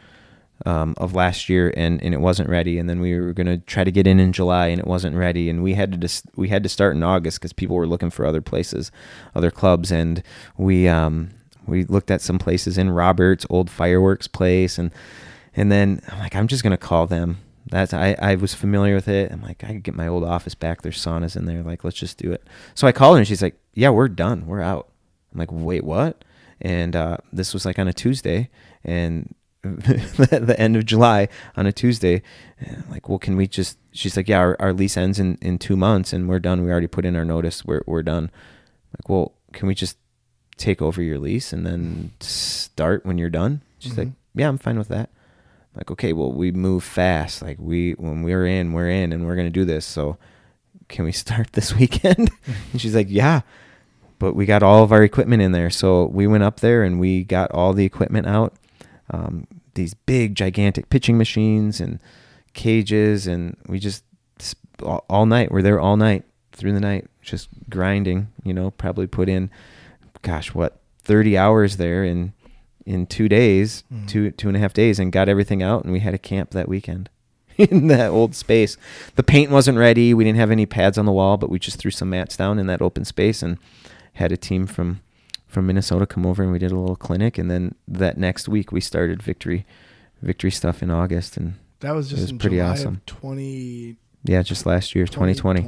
um, 0.66 0.94
of 0.98 1.14
last 1.16 1.50
year 1.50 1.74
and, 1.76 2.02
and 2.04 2.14
it 2.14 2.22
wasn't 2.22 2.50
ready. 2.50 2.78
And 2.78 2.90
then 2.90 3.02
we 3.02 3.20
were 3.20 3.34
going 3.34 3.48
to 3.48 3.58
try 3.58 3.84
to 3.84 3.92
get 3.92 4.08
in 4.08 4.20
in 4.20 4.32
July 4.32 4.68
and 4.68 4.80
it 4.80 4.88
wasn't 4.88 5.16
ready. 5.16 5.50
And 5.50 5.64
we 5.64 5.74
had 5.74 5.92
to 5.92 5.98
dis- 5.98 6.24
we 6.36 6.50
had 6.50 6.64
to 6.64 6.70
start 6.70 6.96
in 6.96 7.04
August 7.04 7.40
because 7.40 7.52
people 7.52 7.76
were 7.76 7.88
looking 7.88 8.12
for 8.12 8.26
other 8.26 8.42
places, 8.42 8.92
other 9.34 9.52
clubs. 9.52 9.92
And 9.92 10.24
we, 10.58 10.88
um, 10.88 11.32
we 11.68 11.84
looked 11.86 12.12
at 12.12 12.22
some 12.22 12.40
places 12.40 12.78
in 12.78 12.90
Roberts, 12.90 13.46
old 13.50 13.70
fireworks 13.70 14.28
place, 14.28 14.78
and 14.78 14.92
and 15.56 15.72
then 15.72 16.02
I'm 16.10 16.20
like, 16.20 16.36
I'm 16.36 16.48
just 16.48 16.64
gonna 16.64 16.78
call 16.78 17.08
them. 17.08 17.38
That's 17.68 17.94
I, 17.94 18.16
I 18.20 18.36
was 18.36 18.54
familiar 18.54 18.94
with 18.94 19.08
it. 19.08 19.32
I'm 19.32 19.42
like, 19.42 19.64
I 19.64 19.68
could 19.68 19.84
get 19.84 19.96
my 19.96 20.08
old 20.08 20.24
office 20.24 20.54
back. 20.54 20.82
There's 20.82 21.04
saunas 21.04 21.36
in 21.36 21.46
there. 21.46 21.64
Like, 21.64 21.84
let's 21.84 21.98
just 21.98 22.18
do 22.18 22.32
it. 22.32 22.44
So 22.76 22.88
I 22.88 22.92
called 22.92 23.16
her 23.16 23.20
and 23.20 23.28
she's 23.28 23.42
like, 23.42 23.56
Yeah, 23.74 23.90
we're 23.90 24.08
done. 24.08 24.46
We're 24.46 24.62
out. 24.62 24.90
I'm 25.36 25.40
like, 25.40 25.52
wait, 25.52 25.84
what? 25.84 26.24
And 26.62 26.96
uh, 26.96 27.18
this 27.34 27.54
was 27.54 27.66
like 27.66 27.78
on 27.78 27.88
a 27.88 27.94
Tuesday, 27.94 28.50
and 28.84 29.36
the 29.62 30.56
end 30.58 30.78
of 30.78 30.86
July 30.86 31.28
on 31.58 31.66
a 31.66 31.74
Tuesday. 31.74 32.22
And 32.60 32.84
I'm 32.84 32.90
like, 32.90 33.10
well, 33.10 33.20
can 33.20 33.36
we 33.36 33.46
just? 33.46 33.78
She's 33.92 34.16
like, 34.16 34.30
yeah, 34.30 34.40
our, 34.40 34.56
our 34.62 34.72
lease 34.72 34.96
ends 34.96 35.20
in, 35.20 35.38
in 35.42 35.58
two 35.58 35.76
months, 35.76 36.14
and 36.14 36.30
we're 36.30 36.40
done. 36.40 36.64
We 36.64 36.72
already 36.72 36.88
put 36.88 37.06
in 37.06 37.16
our 37.16 37.26
notice. 37.26 37.66
We're 37.66 37.84
we're 37.86 38.04
done. 38.04 38.32
like, 38.98 39.10
well, 39.10 39.34
can 39.52 39.68
we 39.68 39.76
just 39.76 39.98
take 40.58 40.82
over 40.82 41.02
your 41.02 41.20
lease 41.20 41.54
and 41.54 41.66
then 41.66 42.12
start 42.20 43.06
when 43.06 43.18
you're 43.18 43.30
done? 43.30 43.62
She's 43.80 43.94
mm-hmm. 43.94 44.02
like, 44.02 44.10
yeah, 44.36 44.48
I'm 44.48 44.58
fine 44.58 44.78
with 44.78 44.90
that. 44.90 45.10
I'm 45.10 45.80
like, 45.80 45.92
okay, 45.92 46.14
well, 46.14 46.32
we 46.32 46.52
move 46.52 46.84
fast. 46.84 47.42
Like 47.42 47.58
we, 47.60 47.94
when 47.94 48.24
we're 48.24 48.46
in, 48.46 48.74
we're 48.74 48.90
in 48.90 49.12
and 49.12 49.26
we're 49.26 49.36
going 49.36 49.48
to 49.48 49.52
do 49.52 49.66
this. 49.66 49.86
So 49.86 50.18
can 50.88 51.06
we 51.06 51.12
start 51.14 51.54
this 51.54 51.76
weekend? 51.76 52.32
and 52.72 52.82
she's 52.82 52.96
like, 52.96 53.08
yeah, 53.10 53.42
but 54.20 54.34
we 54.34 54.46
got 54.46 54.64
all 54.64 54.84
of 54.84 54.92
our 54.92 55.04
equipment 55.04 55.42
in 55.42 55.52
there. 55.52 55.70
So 55.70 56.06
we 56.06 56.28
went 56.28 56.44
up 56.44 56.60
there 56.60 56.84
and 56.84 57.00
we 57.00 57.24
got 57.24 57.52
all 57.52 57.74
the 57.74 57.86
equipment 57.86 58.28
out. 58.28 58.54
Um, 59.12 59.48
these 59.76 59.94
big, 59.94 60.36
gigantic 60.36 60.90
pitching 60.90 61.18
machines 61.18 61.80
and 61.80 62.00
cages. 62.54 63.28
And 63.28 63.58
we 63.68 63.80
just 63.80 64.04
all, 64.82 65.06
all 65.10 65.26
night, 65.26 65.52
we're 65.52 65.62
there 65.62 65.80
all 65.80 65.98
night 65.98 66.24
through 66.54 66.74
the 66.74 66.80
night, 66.80 67.08
just 67.22 67.50
grinding, 67.70 68.30
you 68.44 68.54
know, 68.54 68.72
probably 68.72 69.08
put 69.08 69.30
in 69.30 69.50
gosh, 70.26 70.54
what, 70.54 70.80
30 71.04 71.38
hours 71.38 71.78
there 71.78 72.04
in 72.04 72.34
in 72.86 73.08
two 73.08 73.28
days, 73.28 73.84
mm. 73.92 74.08
two 74.08 74.32
two 74.32 74.48
and 74.48 74.58
a 74.58 74.60
half 74.60 74.74
days, 74.74 75.00
and 75.00 75.12
got 75.12 75.30
everything 75.30 75.64
out, 75.64 75.84
and 75.84 75.94
we 75.94 76.00
had 76.00 76.14
a 76.14 76.20
camp 76.20 76.52
that 76.52 76.68
weekend 76.68 77.10
in 77.58 77.88
that 77.88 78.10
old 78.10 78.36
space. 78.36 78.78
The 79.16 79.24
paint 79.24 79.52
wasn't 79.52 79.78
ready. 79.78 80.14
We 80.14 80.24
didn't 80.24 80.40
have 80.40 80.52
any 80.52 80.66
pads 80.66 80.98
on 80.98 81.06
the 81.06 81.12
wall, 81.12 81.38
but 81.38 81.50
we 81.50 81.60
just 81.60 81.80
threw 81.80 81.92
some 81.92 82.10
mats 82.10 82.36
down 82.36 82.60
in 82.60 82.68
that 82.68 82.82
open 82.82 83.06
space 83.06 83.42
and 83.42 83.58
had 84.14 84.32
a 84.32 84.38
team 84.38 84.68
from 84.68 85.02
from 85.48 85.68
Minnesota 85.68 86.06
come 86.06 86.26
over 86.26 86.44
and 86.44 86.52
we 86.52 86.60
did 86.60 86.72
a 86.72 86.78
little 86.78 86.96
clinic, 86.96 87.38
and 87.38 87.50
then 87.50 87.76
that 87.88 88.18
next 88.18 88.50
week 88.50 88.72
we 88.72 88.82
started 88.82 89.22
victory 89.22 89.66
victory 90.22 90.52
stuff 90.52 90.82
in 90.84 90.90
August, 90.90 91.38
and 91.38 91.56
that 91.80 91.94
was 91.94 92.10
just 92.10 92.22
was 92.22 92.32
pretty 92.34 92.58
July 92.58 92.72
awesome. 92.72 93.02
Twenty. 93.06 93.98
Yeah, 94.24 94.42
just 94.42 94.66
last 94.66 94.96
year, 94.96 95.06
2020. 95.06 95.62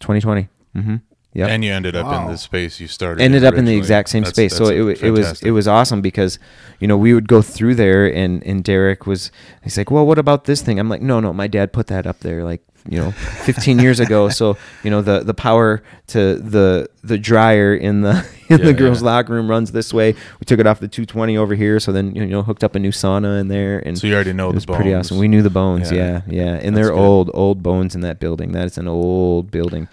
2020. 0.00 0.48
Mm-hmm. 0.74 0.96
Yeah, 1.32 1.46
and 1.46 1.64
you 1.64 1.72
ended 1.72 1.94
up 1.94 2.06
wow. 2.06 2.24
in 2.24 2.32
the 2.32 2.38
space 2.38 2.80
you 2.80 2.88
started. 2.88 3.22
Ended 3.22 3.44
up 3.44 3.54
in 3.54 3.64
the 3.64 3.76
exact 3.76 4.08
same 4.08 4.24
that's, 4.24 4.34
space, 4.34 4.58
that's 4.58 4.68
so 4.68 4.88
it, 4.88 5.00
it 5.02 5.10
was 5.12 5.40
it 5.42 5.52
was 5.52 5.68
awesome 5.68 6.00
because, 6.00 6.40
you 6.80 6.88
know, 6.88 6.96
we 6.96 7.14
would 7.14 7.28
go 7.28 7.40
through 7.40 7.76
there, 7.76 8.12
and 8.12 8.42
and 8.44 8.64
Derek 8.64 9.06
was 9.06 9.30
he's 9.62 9.78
like, 9.78 9.92
well, 9.92 10.04
what 10.04 10.18
about 10.18 10.46
this 10.46 10.60
thing? 10.60 10.80
I'm 10.80 10.88
like, 10.88 11.02
no, 11.02 11.20
no, 11.20 11.32
my 11.32 11.46
dad 11.46 11.72
put 11.72 11.86
that 11.86 12.04
up 12.04 12.20
there 12.20 12.42
like 12.42 12.62
you 12.88 12.98
know 12.98 13.10
15 13.10 13.78
years 13.78 14.00
ago. 14.00 14.28
So 14.40 14.56
you 14.84 14.90
know 14.90 15.02
the 15.02 15.20
the 15.20 15.34
power 15.34 15.82
to 16.08 16.36
the 16.36 16.88
the 17.02 17.18
dryer 17.18 17.74
in 17.74 18.00
the 18.02 18.26
in 18.48 18.58
yeah, 18.58 18.64
the 18.64 18.72
girls' 18.72 19.02
yeah. 19.02 19.06
locker 19.06 19.34
room 19.34 19.50
runs 19.50 19.72
this 19.72 19.92
way. 19.92 20.12
We 20.12 20.44
took 20.46 20.60
it 20.60 20.66
off 20.66 20.80
the 20.80 20.88
220 20.88 21.36
over 21.36 21.54
here, 21.54 21.78
so 21.80 21.92
then 21.92 22.14
you 22.14 22.26
know 22.26 22.42
hooked 22.42 22.64
up 22.64 22.74
a 22.74 22.78
new 22.78 22.90
sauna 22.90 23.40
in 23.40 23.48
there, 23.48 23.80
and 23.80 23.98
so 23.98 24.06
you 24.06 24.14
already 24.14 24.32
know 24.32 24.50
it 24.50 24.54
was 24.54 24.66
bones. 24.66 24.76
pretty 24.76 24.94
awesome. 24.94 25.18
We 25.18 25.28
knew 25.28 25.42
the 25.42 25.50
bones, 25.50 25.90
yeah, 25.92 26.22
yeah, 26.26 26.44
yeah. 26.44 26.60
and 26.62 26.76
they're 26.76 26.90
good. 26.90 26.98
old 26.98 27.30
old 27.34 27.62
bones 27.62 27.94
in 27.94 28.00
that 28.02 28.18
building. 28.18 28.52
That 28.52 28.66
is 28.66 28.78
an 28.78 28.88
old 28.88 29.50
building. 29.50 29.88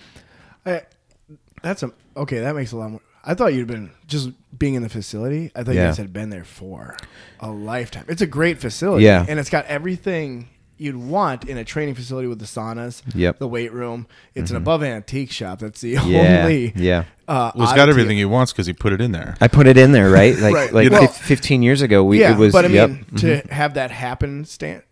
I, 1.67 1.69
that's 1.69 1.83
a 1.83 1.91
okay. 2.15 2.39
That 2.39 2.55
makes 2.55 2.71
a 2.71 2.77
lot 2.77 2.91
more. 2.91 3.01
I 3.23 3.33
thought 3.33 3.53
you'd 3.53 3.67
been 3.67 3.91
just 4.07 4.29
being 4.57 4.75
in 4.75 4.83
the 4.83 4.89
facility. 4.89 5.51
I 5.53 5.63
thought 5.63 5.75
yeah. 5.75 5.81
you 5.81 5.87
guys 5.87 5.97
had 5.97 6.13
been 6.13 6.29
there 6.29 6.45
for 6.45 6.95
a 7.39 7.49
lifetime. 7.49 8.05
It's 8.07 8.21
a 8.21 8.27
great 8.27 8.59
facility, 8.59 9.05
yeah, 9.05 9.25
and 9.27 9.39
it's 9.39 9.49
got 9.49 9.65
everything 9.65 10.49
you'd 10.77 10.95
want 10.95 11.45
in 11.45 11.57
a 11.57 11.65
training 11.65 11.95
facility 11.95 12.27
with 12.27 12.39
the 12.39 12.45
saunas, 12.45 13.01
yep. 13.15 13.39
the 13.39 13.47
weight 13.47 13.73
room. 13.73 14.07
It's 14.35 14.47
mm-hmm. 14.47 14.57
an 14.57 14.61
above 14.61 14.83
antique 14.83 15.31
shop. 15.31 15.59
That's 15.59 15.81
the 15.81 15.91
yeah. 15.91 15.99
only 16.43 16.73
yeah. 16.75 17.05
Uh, 17.27 17.51
well, 17.55 17.65
it's 17.65 17.73
got 17.73 17.89
everything 17.89 18.17
he 18.17 18.25
wants 18.25 18.53
because 18.53 18.67
he 18.67 18.73
put 18.73 18.93
it 18.93 19.01
in 19.01 19.11
there. 19.11 19.35
I 19.41 19.47
put 19.47 19.67
it 19.67 19.77
in 19.77 19.91
there, 19.91 20.09
right? 20.09 20.37
Like 20.47 20.53
right. 20.53 20.71
like 20.71 20.91
well, 20.91 21.07
15 21.07 21.61
years 21.61 21.81
ago, 21.81 22.03
we 22.03 22.21
yeah, 22.21 22.33
it 22.33 22.37
was. 22.37 22.53
But 22.53 22.65
I 22.65 22.67
mean, 22.69 22.75
yep. 22.75 22.89
to 22.89 23.25
mm-hmm. 23.25 23.49
have 23.49 23.73
that 23.73 23.91
happen, 23.91 24.45
stand 24.45 24.83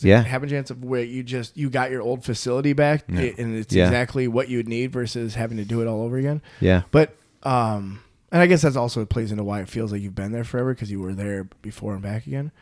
yeah. 0.00 0.22
happen 0.22 0.48
chance 0.48 0.70
of 0.70 0.84
where 0.84 1.02
you 1.02 1.22
just 1.22 1.56
you 1.56 1.68
got 1.68 1.90
your 1.90 2.02
old 2.02 2.24
facility 2.24 2.72
back 2.72 3.04
yeah. 3.08 3.32
and 3.38 3.56
it's 3.56 3.74
yeah. 3.74 3.84
exactly 3.84 4.28
what 4.28 4.48
you 4.48 4.58
would 4.58 4.68
need 4.68 4.92
versus 4.92 5.34
having 5.34 5.58
to 5.58 5.64
do 5.64 5.80
it 5.80 5.86
all 5.86 6.02
over 6.02 6.16
again. 6.16 6.40
Yeah. 6.60 6.82
But 6.90 7.14
um 7.42 8.02
and 8.30 8.40
i 8.40 8.46
guess 8.46 8.62
that's 8.62 8.76
also 8.76 9.04
plays 9.04 9.32
into 9.32 9.42
why 9.42 9.60
it 9.60 9.68
feels 9.68 9.90
like 9.92 10.00
you've 10.00 10.14
been 10.14 10.30
there 10.32 10.44
forever 10.44 10.72
because 10.72 10.90
you 10.90 11.00
were 11.00 11.12
there 11.12 11.44
before 11.60 11.92
and 11.92 12.02
back 12.02 12.26
again. 12.26 12.52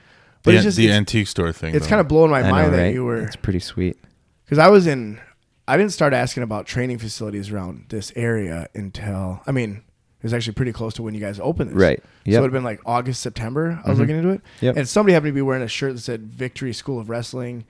But 0.43 0.53
the, 0.53 0.57
it's 0.57 0.65
just 0.65 0.77
the 0.79 0.87
it's, 0.87 0.95
antique 0.95 1.29
store 1.29 1.53
thing 1.53 1.75
it's 1.75 1.87
kind 1.87 2.01
of 2.01 2.09
blowing 2.09 2.31
my 2.31 2.41
I 2.41 2.51
mind 2.51 2.71
know, 2.73 2.77
that 2.79 2.95
you 2.95 3.05
were 3.05 3.23
it's 3.23 3.37
pretty 3.37 3.61
sweet. 3.61 3.99
Because 4.45 4.59
i 4.59 4.69
was 4.69 4.87
in 4.87 5.21
i 5.69 5.77
didn't 5.77 5.93
start 5.93 6.13
asking 6.13 6.43
about 6.43 6.67
training 6.67 6.99
facilities 6.99 7.51
around 7.51 7.87
this 7.91 8.13
area 8.17 8.69
until 8.75 9.43
i 9.47 9.53
mean 9.53 9.83
it 10.21 10.25
was 10.25 10.35
actually 10.35 10.53
pretty 10.53 10.73
close 10.73 10.93
to 10.95 11.03
when 11.03 11.15
you 11.15 11.21
guys 11.21 11.41
opened 11.41 11.71
this. 11.71 11.77
Right. 11.77 12.03
Yep. 12.27 12.35
So 12.35 12.39
it 12.39 12.41
would 12.43 12.49
have 12.49 12.53
been 12.53 12.65
like 12.65 12.81
August, 12.85 13.23
September. 13.23 13.81
I 13.85 13.89
was 13.89 13.99
mm-hmm. 13.99 14.01
looking 14.03 14.17
into 14.17 14.29
it. 14.31 14.43
Yep. 14.61 14.77
And 14.77 14.87
somebody 14.87 15.15
happened 15.15 15.31
to 15.31 15.35
be 15.35 15.41
wearing 15.41 15.63
a 15.63 15.69
shirt 15.69 15.95
that 15.95 16.01
said 16.01 16.27
Victory 16.27 16.75
School 16.75 17.01
of 17.01 17.09
Wrestling 17.09 17.65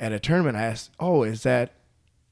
at 0.00 0.10
a 0.10 0.18
tournament. 0.18 0.56
I 0.56 0.62
asked, 0.62 0.92
"Oh, 0.98 1.24
is 1.24 1.42
that?" 1.42 1.74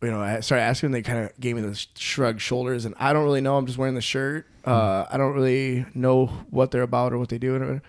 You 0.01 0.11
know, 0.11 0.23
I 0.23 0.41
started 0.41 0.63
asking. 0.63 0.87
And 0.89 0.95
they 0.95 1.03
kind 1.03 1.19
of 1.19 1.39
gave 1.39 1.55
me 1.55 1.61
the 1.61 1.87
shrug 1.97 2.41
shoulders, 2.41 2.87
and 2.87 2.95
I 2.99 3.13
don't 3.13 3.25
really 3.25 3.43
know. 3.43 3.59
I'm 3.59 3.67
just 3.67 3.77
wearing 3.77 3.95
the 3.95 4.01
shirt. 4.01 4.47
Uh, 4.65 5.05
I 5.11 5.19
don't 5.19 5.35
really 5.35 5.85
know 5.95 6.27
what 6.49 6.71
they're 6.71 6.83
about 6.83 7.13
or 7.13 7.19
what 7.19 7.29
they 7.29 7.39
do. 7.39 7.55
And 7.55 7.83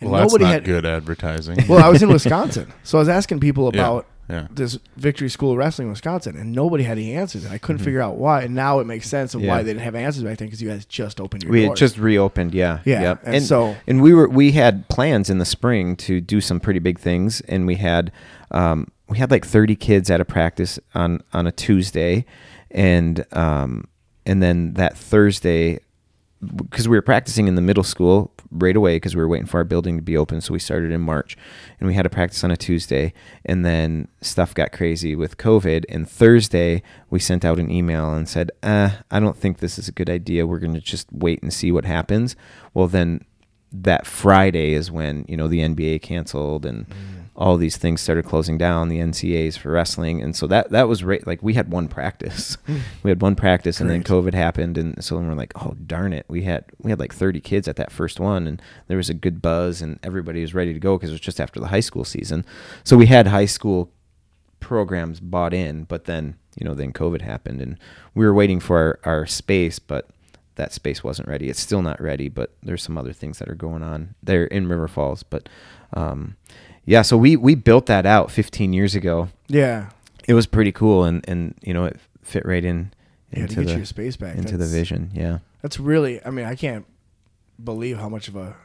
well, 0.00 0.22
nobody 0.22 0.28
that's 0.28 0.42
not 0.42 0.52
had 0.52 0.64
good 0.64 0.86
advertising. 0.86 1.58
Well, 1.68 1.84
I 1.84 1.88
was 1.88 2.02
in 2.02 2.08
Wisconsin, 2.12 2.72
so 2.84 2.98
I 2.98 3.00
was 3.00 3.08
asking 3.08 3.40
people 3.40 3.66
about 3.66 4.06
yeah. 4.06 4.17
This 4.50 4.78
Victory 4.96 5.28
School 5.30 5.52
of 5.52 5.58
Wrestling 5.58 5.86
in 5.88 5.90
Wisconsin, 5.90 6.36
and 6.36 6.52
nobody 6.52 6.84
had 6.84 6.98
any 6.98 7.14
answers, 7.14 7.44
and 7.44 7.52
I 7.52 7.58
couldn't 7.58 7.78
mm-hmm. 7.78 7.84
figure 7.86 8.02
out 8.02 8.16
why. 8.16 8.42
And 8.42 8.54
now 8.54 8.78
it 8.80 8.84
makes 8.84 9.08
sense 9.08 9.34
of 9.34 9.40
yeah. 9.40 9.48
why 9.48 9.62
they 9.62 9.70
didn't 9.70 9.84
have 9.84 9.94
answers 9.94 10.22
back 10.22 10.38
then 10.38 10.48
because 10.48 10.60
you 10.60 10.68
guys 10.68 10.84
just 10.84 11.20
opened 11.20 11.44
your. 11.44 11.52
We 11.52 11.64
doors. 11.66 11.78
just 11.78 11.98
reopened, 11.98 12.54
yeah, 12.54 12.80
yeah, 12.84 13.00
yep. 13.00 13.20
and, 13.24 13.36
and, 13.36 13.44
so 13.44 13.76
and 13.86 14.02
we 14.02 14.12
were 14.12 14.28
we 14.28 14.52
had 14.52 14.86
plans 14.88 15.30
in 15.30 15.38
the 15.38 15.46
spring 15.46 15.96
to 15.96 16.20
do 16.20 16.40
some 16.40 16.60
pretty 16.60 16.80
big 16.80 16.98
things, 16.98 17.40
and 17.42 17.66
we 17.66 17.76
had 17.76 18.12
um, 18.50 18.90
we 19.08 19.18
had 19.18 19.30
like 19.30 19.46
thirty 19.46 19.76
kids 19.76 20.10
at 20.10 20.20
a 20.20 20.24
practice 20.24 20.78
on 20.94 21.22
on 21.32 21.46
a 21.46 21.52
Tuesday, 21.52 22.26
and 22.70 23.24
um, 23.32 23.88
and 24.26 24.42
then 24.42 24.74
that 24.74 24.96
Thursday 24.96 25.80
because 26.40 26.88
we 26.88 26.96
were 26.96 27.02
practicing 27.02 27.48
in 27.48 27.56
the 27.56 27.60
middle 27.60 27.82
school 27.82 28.32
right 28.52 28.76
away 28.76 28.96
because 28.96 29.16
we 29.16 29.20
were 29.20 29.28
waiting 29.28 29.46
for 29.46 29.58
our 29.58 29.64
building 29.64 29.96
to 29.96 30.02
be 30.02 30.16
open. 30.16 30.40
So 30.40 30.52
we 30.52 30.60
started 30.60 30.92
in 30.92 31.00
March 31.00 31.36
and 31.80 31.88
we 31.88 31.94
had 31.94 32.02
to 32.02 32.10
practice 32.10 32.44
on 32.44 32.50
a 32.50 32.56
Tuesday. 32.56 33.12
And 33.44 33.64
then 33.64 34.08
stuff 34.20 34.54
got 34.54 34.70
crazy 34.70 35.16
with 35.16 35.36
COVID. 35.36 35.84
And 35.88 36.08
Thursday, 36.08 36.82
we 37.10 37.18
sent 37.18 37.44
out 37.44 37.58
an 37.58 37.70
email 37.70 38.12
and 38.12 38.28
said, 38.28 38.52
uh, 38.62 38.90
I 39.10 39.18
don't 39.18 39.36
think 39.36 39.58
this 39.58 39.78
is 39.78 39.88
a 39.88 39.92
good 39.92 40.08
idea. 40.08 40.46
We're 40.46 40.60
going 40.60 40.74
to 40.74 40.80
just 40.80 41.12
wait 41.12 41.42
and 41.42 41.52
see 41.52 41.72
what 41.72 41.84
happens. 41.84 42.36
Well, 42.72 42.86
then 42.86 43.24
that 43.72 44.06
Friday 44.06 44.74
is 44.74 44.90
when, 44.90 45.24
you 45.28 45.36
know, 45.36 45.48
the 45.48 45.60
NBA 45.60 46.02
canceled 46.02 46.64
and. 46.64 46.88
Mm 46.88 47.17
all 47.38 47.56
these 47.56 47.76
things 47.76 48.00
started 48.00 48.24
closing 48.24 48.58
down, 48.58 48.88
the 48.88 48.98
NCAAs 48.98 49.56
for 49.56 49.70
wrestling, 49.70 50.20
and 50.20 50.34
so 50.34 50.48
that 50.48 50.70
that 50.70 50.88
was 50.88 51.04
right. 51.04 51.24
Like 51.24 51.40
we 51.40 51.54
had 51.54 51.70
one 51.70 51.86
practice, 51.86 52.58
we 53.04 53.10
had 53.12 53.22
one 53.22 53.36
practice, 53.36 53.80
and 53.80 53.88
then 53.88 54.02
COVID 54.02 54.34
happened, 54.34 54.76
and 54.76 55.02
so 55.02 55.16
then 55.16 55.28
we're 55.28 55.34
like, 55.34 55.52
oh 55.64 55.76
darn 55.86 56.12
it, 56.12 56.26
we 56.28 56.42
had 56.42 56.64
we 56.78 56.90
had 56.90 56.98
like 56.98 57.14
30 57.14 57.40
kids 57.40 57.68
at 57.68 57.76
that 57.76 57.92
first 57.92 58.18
one, 58.18 58.48
and 58.48 58.60
there 58.88 58.96
was 58.96 59.08
a 59.08 59.14
good 59.14 59.40
buzz, 59.40 59.80
and 59.80 60.00
everybody 60.02 60.40
was 60.40 60.52
ready 60.52 60.74
to 60.74 60.80
go 60.80 60.98
because 60.98 61.10
it 61.10 61.14
was 61.14 61.20
just 61.20 61.40
after 61.40 61.60
the 61.60 61.68
high 61.68 61.80
school 61.80 62.04
season. 62.04 62.44
So 62.82 62.96
we 62.96 63.06
had 63.06 63.28
high 63.28 63.46
school 63.46 63.92
programs 64.58 65.20
bought 65.20 65.54
in, 65.54 65.84
but 65.84 66.06
then 66.06 66.34
you 66.58 66.66
know 66.66 66.74
then 66.74 66.92
COVID 66.92 67.22
happened 67.22 67.62
and 67.62 67.78
we 68.16 68.26
were 68.26 68.34
waiting 68.34 68.58
for 68.58 68.98
our, 69.04 69.18
our 69.18 69.26
space, 69.26 69.78
but 69.78 70.10
that 70.56 70.72
space 70.72 71.04
wasn't 71.04 71.28
ready. 71.28 71.48
It's 71.48 71.60
still 71.60 71.82
not 71.82 72.00
ready, 72.00 72.28
but 72.28 72.52
there's 72.64 72.82
some 72.82 72.98
other 72.98 73.12
things 73.12 73.38
that 73.38 73.48
are 73.48 73.54
going 73.54 73.84
on 73.84 74.16
there 74.24 74.44
in 74.44 74.66
River 74.66 74.88
Falls. 74.88 75.22
But 75.22 75.48
um, 75.94 76.36
yeah, 76.88 77.02
so 77.02 77.16
we 77.16 77.36
we 77.36 77.54
built 77.54 77.86
that 77.86 78.06
out 78.06 78.30
15 78.30 78.72
years 78.72 78.94
ago. 78.94 79.28
Yeah. 79.48 79.90
It 80.26 80.34
was 80.34 80.46
pretty 80.46 80.72
cool, 80.72 81.04
and 81.04 81.24
and 81.28 81.54
you 81.62 81.72
know 81.74 81.84
it 81.84 81.98
fit 82.22 82.44
right 82.46 82.64
in 82.64 82.92
Yeah, 83.32 83.40
into 83.42 83.54
to 83.56 83.60
get 83.62 83.66
the 83.70 83.76
your 83.76 83.84
space 83.84 84.16
back. 84.16 84.36
into 84.36 84.56
the 84.56 84.66
vision. 84.66 85.10
Yeah. 85.14 85.38
That's 85.62 85.78
really. 85.80 86.24
I 86.24 86.30
mean, 86.30 86.44
I 86.46 86.54
can't 86.54 86.86
believe 87.62 87.98
how 87.98 88.08
much 88.08 88.28
of 88.28 88.36
a 88.36 88.56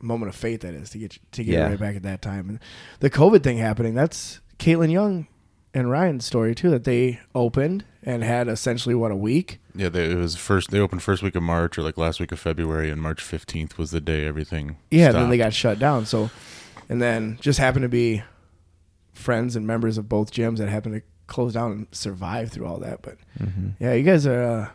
moment 0.00 0.30
of 0.30 0.34
faith 0.36 0.62
that 0.62 0.74
is 0.74 0.90
to 0.90 0.98
get 0.98 1.18
to 1.32 1.44
get 1.44 1.52
Yeah. 1.54 1.68
right 1.68 1.78
back 1.78 1.96
at 1.96 2.02
that 2.04 2.22
time. 2.22 2.48
And 2.48 2.58
the 3.00 3.10
COVID 3.10 3.42
thing 3.42 3.58
happening. 3.58 3.94
That's 3.94 4.40
Caitlin 4.58 4.90
Young 4.90 5.26
and 5.74 5.90
Ryan's 5.90 6.24
story 6.24 6.54
too. 6.54 6.70
That 6.70 6.84
they 6.84 7.20
opened 7.34 7.84
and 8.02 8.22
had 8.24 8.48
essentially 8.48 8.94
what 8.94 9.10
a 9.12 9.16
week. 9.16 9.60
Yeah, 9.74 9.88
they, 9.90 10.10
it 10.10 10.16
was 10.16 10.34
first. 10.36 10.70
They 10.70 10.78
opened 10.80 11.02
first 11.02 11.22
week 11.22 11.34
of 11.34 11.42
March 11.42 11.76
or 11.78 11.82
like 11.82 11.98
last 11.98 12.18
week 12.20 12.32
of 12.32 12.38
February, 12.40 12.88
and 12.90 13.00
March 13.02 13.22
fifteenth 13.22 13.76
was 13.78 13.90
the 13.90 14.00
day 14.00 14.26
everything. 14.26 14.76
Yeah. 14.90 15.12
Then 15.12 15.28
they 15.28 15.36
got 15.36 15.52
shut 15.52 15.78
down. 15.78 16.06
So, 16.06 16.30
and 16.90 17.00
then 17.00 17.38
just 17.40 17.58
happened 17.58 17.84
to 17.84 17.88
be 17.88 18.22
friends 19.14 19.56
and 19.56 19.66
members 19.66 19.96
of 19.98 20.08
both 20.08 20.30
gyms 20.32 20.58
that 20.58 20.68
happened 20.68 20.96
to 20.96 21.02
close 21.26 21.54
down 21.54 21.72
and 21.72 21.86
survive 21.92 22.50
through 22.50 22.66
all 22.66 22.78
that. 22.80 23.00
But 23.02 23.16
Mm-hmm. 23.40 23.68
yeah, 23.80 23.94
you 23.94 24.02
guys 24.02 24.26
are. 24.26 24.42
Uh, 24.42 24.68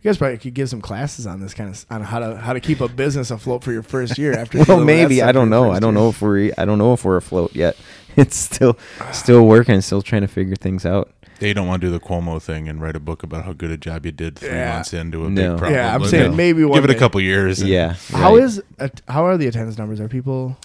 you 0.00 0.08
guys 0.08 0.18
probably 0.18 0.38
could 0.38 0.54
give 0.54 0.68
some 0.68 0.80
classes 0.80 1.28
on 1.28 1.38
this 1.40 1.54
kind 1.54 1.70
of 1.70 1.86
on 1.88 2.02
how 2.02 2.18
to 2.18 2.36
how 2.36 2.52
to 2.54 2.58
keep 2.58 2.80
a 2.80 2.88
business 2.88 3.30
afloat 3.30 3.62
for 3.62 3.70
your 3.70 3.84
first 3.84 4.18
year 4.18 4.32
after. 4.32 4.58
Well, 4.62 4.64
dealing 4.66 4.80
with 4.86 4.88
that 4.96 5.02
maybe 5.08 5.22
I 5.22 5.30
don't 5.30 5.48
know. 5.48 5.70
I 5.70 5.78
don't 5.78 5.94
year. 5.94 6.02
know 6.02 6.08
if 6.08 6.20
we're 6.20 6.50
I 6.58 6.64
don't 6.64 6.78
know 6.78 6.92
if 6.92 7.04
we're 7.04 7.16
afloat 7.18 7.54
yet. 7.54 7.76
It's 8.16 8.36
still 8.36 8.76
still 9.12 9.46
working, 9.46 9.80
still 9.80 10.02
trying 10.02 10.20
to 10.22 10.28
figure 10.28 10.54
things 10.56 10.84
out. 10.84 11.10
They 11.38 11.52
don't 11.54 11.66
want 11.68 11.80
to 11.80 11.86
do 11.86 11.92
the 11.92 11.98
Cuomo 12.00 12.42
thing 12.42 12.68
and 12.68 12.82
write 12.82 12.94
a 12.96 13.00
book 13.00 13.22
about 13.22 13.44
how 13.46 13.52
good 13.54 13.70
a 13.70 13.76
job 13.78 14.04
you 14.04 14.12
did 14.12 14.36
three 14.38 14.50
Yeah. 14.50 14.74
months 14.74 14.92
into 14.92 15.24
a 15.24 15.30
No. 15.30 15.52
big 15.52 15.58
problem. 15.60 15.72
Yeah, 15.78 15.94
I'm 15.94 16.02
Let- 16.02 16.10
saying 16.10 16.30
No. 16.32 16.36
maybe 16.36 16.62
one 16.64 16.74
give 16.78 16.84
it 16.90 16.94
a 16.94 16.98
couple 16.98 17.20
years. 17.22 17.62
Yeah. 17.62 17.94
How 18.10 18.34
right. 18.34 18.42
is 18.44 18.60
att- 18.80 19.00
how 19.08 19.24
are 19.24 19.36
the 19.38 19.46
attendance 19.46 19.78
numbers? 19.78 19.98
Are 20.00 20.08
people? 20.08 20.58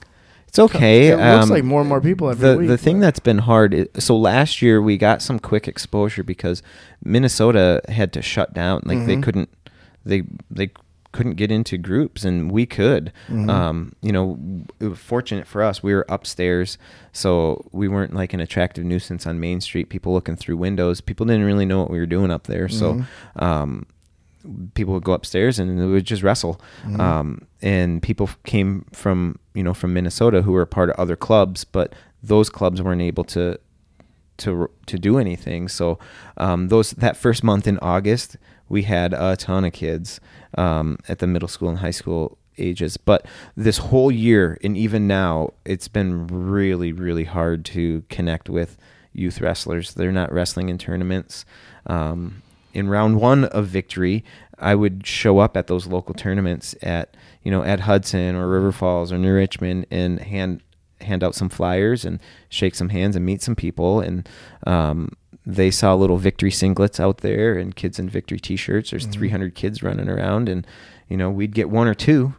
It's 0.47 0.59
okay. 0.59 1.09
It 1.09 1.17
looks 1.17 1.43
um, 1.45 1.49
like 1.49 1.63
more 1.63 1.81
and 1.81 1.89
more 1.89 2.01
people 2.01 2.29
every 2.29 2.49
the 2.49 2.57
week. 2.57 2.67
the 2.69 2.77
thing 2.77 2.97
but- 2.99 3.05
that's 3.07 3.19
been 3.19 3.39
hard. 3.39 3.75
i- 3.75 3.99
so 3.99 4.17
last 4.17 4.61
year 4.61 4.81
we 4.81 4.97
got 4.97 5.21
some 5.21 5.39
quick 5.39 5.67
exposure 5.67 6.23
because 6.23 6.63
Minnesota 7.03 7.81
had 7.89 8.11
to 8.13 8.21
shut 8.21 8.53
down. 8.53 8.81
Like 8.85 9.05
they 9.05 9.15
Mhm. 9.17 9.23
couldn't 9.23 9.49
they 10.05 10.23
they 10.49 10.69
couldn't 11.13 11.33
get 11.35 11.51
into 11.51 11.77
groups 11.77 12.23
and 12.23 12.51
we 12.51 12.65
could. 12.65 13.11
Mhm. 13.29 13.49
Um, 13.49 13.93
you 14.01 14.11
know, 14.11 14.37
it 14.79 14.87
was 14.87 14.99
fortunate 14.99 15.47
for 15.47 15.63
us. 15.63 15.81
We 15.81 15.93
were 15.93 16.05
upstairs, 16.09 16.77
so 17.11 17.65
we 17.71 17.87
weren't 17.87 18.13
like 18.13 18.33
an 18.33 18.39
attractive 18.39 18.83
nuisance 18.85 19.25
on 19.25 19.39
Main 19.39 19.59
Street. 19.61 19.89
People 19.89 20.13
looking 20.13 20.35
through 20.35 20.57
windows. 20.57 21.01
People 21.01 21.25
didn't 21.25 21.45
really 21.45 21.65
know 21.65 21.79
what 21.79 21.89
we 21.89 21.97
were 21.99 22.05
doing 22.05 22.29
up 22.31 22.47
there. 22.47 22.67
So. 22.69 22.93
Mhm. 23.37 23.43
Um, 23.43 23.85
people 24.73 24.93
would 24.93 25.03
go 25.03 25.13
upstairs 25.13 25.59
and 25.59 25.79
they 25.79 25.85
would 25.85 26.05
just 26.05 26.23
wrestle. 26.23 26.59
Mhm. 26.85 26.99
Um, 26.99 27.41
and 27.61 28.01
people 28.01 28.29
came 28.45 28.85
from 28.93 29.39
you 29.53 29.63
know 29.63 29.73
from 29.73 29.93
Minnesota 29.93 30.41
who 30.41 30.51
were 30.51 30.61
a 30.61 30.67
part 30.67 30.89
of 30.89 30.95
other 30.97 31.15
clubs, 31.15 31.63
but 31.63 31.93
those 32.23 32.49
clubs 32.49 32.81
weren't 32.81 33.01
able 33.01 33.23
to 33.25 33.59
to 34.37 34.69
to 34.85 34.97
do 34.99 35.17
anything. 35.17 35.67
So 35.67 35.97
um, 36.37 36.67
those 36.69 36.91
that 36.91 37.17
first 37.17 37.43
month 37.43 37.67
in 37.67 37.77
August, 37.79 38.37
we 38.69 38.83
had 38.83 39.13
a 39.13 39.35
ton 39.35 39.65
of 39.65 39.73
kids 39.73 40.19
um, 40.57 40.97
at 41.09 41.19
the 41.19 41.27
middle 41.27 41.47
school 41.47 41.69
and 41.69 41.79
high 41.79 41.91
school 41.91 42.37
ages. 42.57 42.97
But 42.97 43.25
this 43.55 43.77
whole 43.77 44.11
year 44.11 44.57
and 44.63 44.77
even 44.77 45.07
now, 45.07 45.53
it's 45.65 45.87
been 45.87 46.27
really 46.27 46.91
really 46.91 47.23
hard 47.25 47.65
to 47.65 48.03
connect 48.09 48.49
with 48.49 48.77
youth 49.13 49.41
wrestlers. 49.41 49.93
They're 49.95 50.11
not 50.11 50.31
wrestling 50.31 50.69
in 50.69 50.77
tournaments. 50.77 51.43
Um, 51.87 52.43
in 52.77 52.87
round 52.89 53.19
one 53.19 53.45
of 53.45 53.65
victory, 53.67 54.23
I 54.59 54.75
would 54.75 55.05
show 55.05 55.39
up 55.39 55.57
at 55.57 55.67
those 55.67 55.87
local 55.87 56.13
tournaments 56.13 56.75
at 56.81 57.15
you 57.43 57.51
know 57.51 57.63
at 57.63 57.81
Hudson 57.81 58.35
or 58.35 58.47
River 58.47 58.71
Falls 58.71 59.11
or 59.11 59.17
New 59.17 59.33
Richmond 59.33 59.87
and 59.91 60.19
hand 60.19 60.61
hand 61.01 61.23
out 61.23 61.35
some 61.35 61.49
flyers 61.49 62.05
and 62.05 62.19
shake 62.49 62.75
some 62.75 62.89
hands 62.89 63.15
and 63.15 63.25
meet 63.25 63.41
some 63.41 63.55
people. 63.55 63.99
And 64.01 64.27
um, 64.65 65.11
they 65.45 65.69
saw 65.71 65.93
little 65.93 66.17
victory 66.17 66.49
singlets 66.51 66.99
out 66.99 67.19
there 67.19 67.57
and 67.57 67.75
kids 67.75 67.99
in 67.99 68.09
victory 68.09 68.39
t-shirts. 68.39 68.89
There's 68.91 69.05
Mhm. 69.07 69.11
300 69.13 69.55
kids 69.55 69.83
running 69.83 70.09
around 70.09 70.49
and 70.49 70.65
you 71.07 71.15
know 71.17 71.29
we'd 71.29 71.53
get 71.53 71.69
one 71.69 71.87
or 71.87 71.93
two 71.93 72.33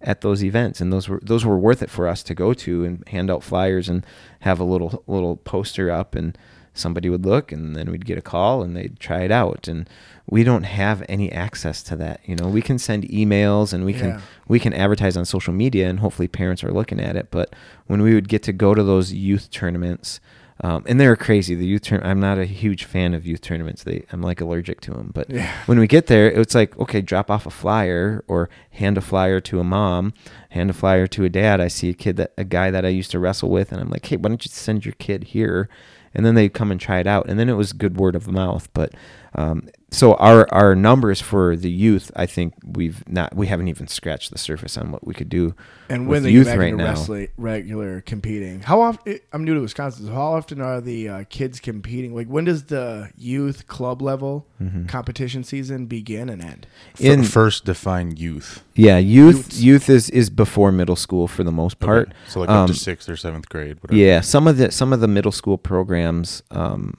at 0.00 0.20
those 0.20 0.42
events. 0.44 0.80
And 0.80 0.92
those 0.92 1.08
were 1.08 1.20
those 1.22 1.44
were 1.44 1.58
worth 1.58 1.82
it 1.82 1.90
for 1.90 2.06
us 2.06 2.22
to 2.24 2.34
go 2.34 2.52
to 2.54 2.84
and 2.84 3.02
hand 3.08 3.30
out 3.30 3.42
flyers 3.42 3.88
and 3.88 4.04
have 4.40 4.60
a 4.60 4.64
little 4.64 5.02
little 5.06 5.36
poster 5.36 5.90
up 5.90 6.14
and 6.14 6.36
somebody 6.74 7.08
would 7.10 7.24
look 7.26 7.52
and 7.52 7.76
then 7.76 7.90
we'd 7.90 8.06
get 8.06 8.16
a 8.18 8.22
call 8.22 8.62
and 8.62 8.76
they'd 8.76 8.98
try 8.98 9.20
it 9.22 9.30
out. 9.30 9.68
And 9.68 9.88
we 10.30 10.42
don't 10.44 10.62
have 10.62 11.02
any 11.08 11.30
access 11.32 11.82
to 11.84 11.96
that 11.96 12.20
you 12.24 12.36
know? 12.36 12.48
We 12.48 12.62
can 12.62 12.78
send 12.78 13.04
emails 13.04 13.72
and 13.72 13.84
we 13.84 13.92
Yeah. 13.94 13.98
can 14.00 14.22
we 14.48 14.58
can 14.58 14.72
advertise 14.72 15.16
on 15.16 15.24
social 15.24 15.52
media 15.52 15.88
and 15.88 16.00
hopefully 16.00 16.28
parents 16.28 16.62
are 16.64 16.72
looking 16.72 17.00
at 17.00 17.16
it. 17.16 17.28
But 17.30 17.54
when 17.86 18.02
we 18.02 18.14
would 18.14 18.28
get 18.28 18.42
to 18.44 18.52
go 18.52 18.74
to 18.74 18.82
those 18.82 19.12
youth 19.12 19.50
tournaments 19.50 20.20
um, 20.64 20.84
and 20.86 21.00
they're 21.00 21.16
crazy. 21.16 21.56
The 21.56 21.64
youth 21.66 21.82
tourn- 21.82 22.02
i'm 22.04 22.20
not 22.20 22.38
a 22.38 22.44
huge 22.44 22.84
fan 22.84 23.14
of 23.14 23.26
youth 23.26 23.40
tournaments. 23.40 23.82
They 23.82 24.04
i'm 24.12 24.22
like 24.22 24.40
allergic 24.40 24.80
to 24.82 24.92
them 24.92 25.10
but 25.12 25.28
Yeah. 25.28 25.50
when 25.66 25.78
we 25.80 25.86
get 25.88 26.06
there 26.06 26.30
it's 26.30 26.54
like 26.54 26.78
okay 26.78 27.00
drop 27.00 27.30
off 27.30 27.46
a 27.46 27.50
flyer 27.50 28.22
or 28.28 28.48
hand 28.70 28.96
a 28.96 29.00
flyer 29.00 29.40
to 29.40 29.58
a 29.60 29.64
mom 29.64 30.12
hand 30.50 30.70
a 30.70 30.72
flyer 30.72 31.06
to 31.08 31.24
a 31.24 31.28
dad. 31.28 31.60
I 31.60 31.68
see 31.68 31.88
a 31.90 31.94
kid 31.94 32.16
that 32.18 32.32
a 32.38 32.44
guy 32.44 32.70
that 32.70 32.84
i 32.84 32.88
used 32.88 33.10
to 33.10 33.18
wrestle 33.18 33.50
with 33.50 33.72
and 33.72 33.80
i'm 33.80 33.90
like 33.90 34.06
hey 34.06 34.16
why 34.16 34.28
don't 34.28 34.44
you 34.44 34.50
send 34.50 34.84
your 34.84 34.94
kid 34.98 35.24
here 35.24 35.68
and 36.14 36.24
then 36.24 36.34
they'd 36.34 36.52
come 36.52 36.70
and 36.70 36.80
try 36.80 36.98
it 36.98 37.06
out. 37.06 37.28
And 37.28 37.38
then 37.38 37.48
it 37.48 37.54
was 37.54 37.72
good 37.72 37.96
word 37.96 38.14
of 38.14 38.28
mouth 38.28 38.68
but 38.74 38.94
um, 39.34 39.68
so 39.90 40.14
our 40.14 40.46
our 40.52 40.74
numbers 40.74 41.20
for 41.20 41.54
the 41.56 41.70
youth 41.70 42.10
i 42.16 42.24
think 42.26 42.54
we've 42.64 43.06
not 43.08 43.34
we 43.34 43.46
haven't 43.46 43.68
even 43.68 43.86
scratched 43.86 44.30
the 44.30 44.38
surface 44.38 44.76
on 44.78 44.90
what 44.90 45.06
we 45.06 45.12
could 45.14 45.28
do 45.28 45.54
And 45.90 46.06
with 46.08 46.16
when 46.16 46.22
they 46.22 46.30
youth 46.30 46.46
get 46.46 46.52
back 46.52 46.58
right 46.60 46.68
into 46.72 46.84
now. 46.84 46.90
wrestling, 46.90 47.28
regular 47.36 48.00
competing, 48.00 48.60
how 48.62 48.80
often? 48.80 49.18
I'm 49.34 49.44
new 49.44 49.52
to 49.54 49.60
Wisconsin. 49.60 50.06
So 50.06 50.12
how 50.12 50.32
often 50.34 50.60
are 50.62 50.80
the 50.80 51.08
uh, 51.08 51.24
kids 51.28 51.60
competing? 51.60 52.14
Like 52.14 52.28
when 52.28 52.44
does 52.46 52.64
the 52.64 53.10
youth 53.18 53.66
club 53.66 54.00
level 54.00 54.46
Mhm. 54.62 54.88
competition 54.88 55.44
season 55.44 55.86
begin 55.86 56.28
and 56.30 56.40
end? 56.42 56.66
F- 56.94 57.00
In- 57.02 57.24
first 57.24 57.64
define 57.66 58.16
youth 58.16 58.62
yeah 58.74 58.96
youth 58.96 59.36
Youths. 59.36 59.60
youth 59.60 59.90
is 59.90 60.08
is 60.10 60.30
before 60.30 60.72
middle 60.72 60.96
school 60.96 61.28
for 61.28 61.44
the 61.44 61.52
most 61.52 61.78
part 61.80 62.08
Okay. 62.08 62.16
So 62.28 62.40
like 62.40 62.48
up 62.48 62.66
to 62.68 62.72
Um, 62.72 62.76
sixth 62.76 63.08
or 63.10 63.16
seventh 63.16 63.48
grade. 63.50 63.76
Whatever. 63.82 63.98
Yeah, 64.00 64.20
some 64.22 64.46
of 64.48 64.56
the 64.56 64.70
some 64.70 64.92
of 64.94 65.00
the 65.00 65.08
middle 65.08 65.32
school 65.32 65.58
programs 65.58 66.42
um, 66.50 66.96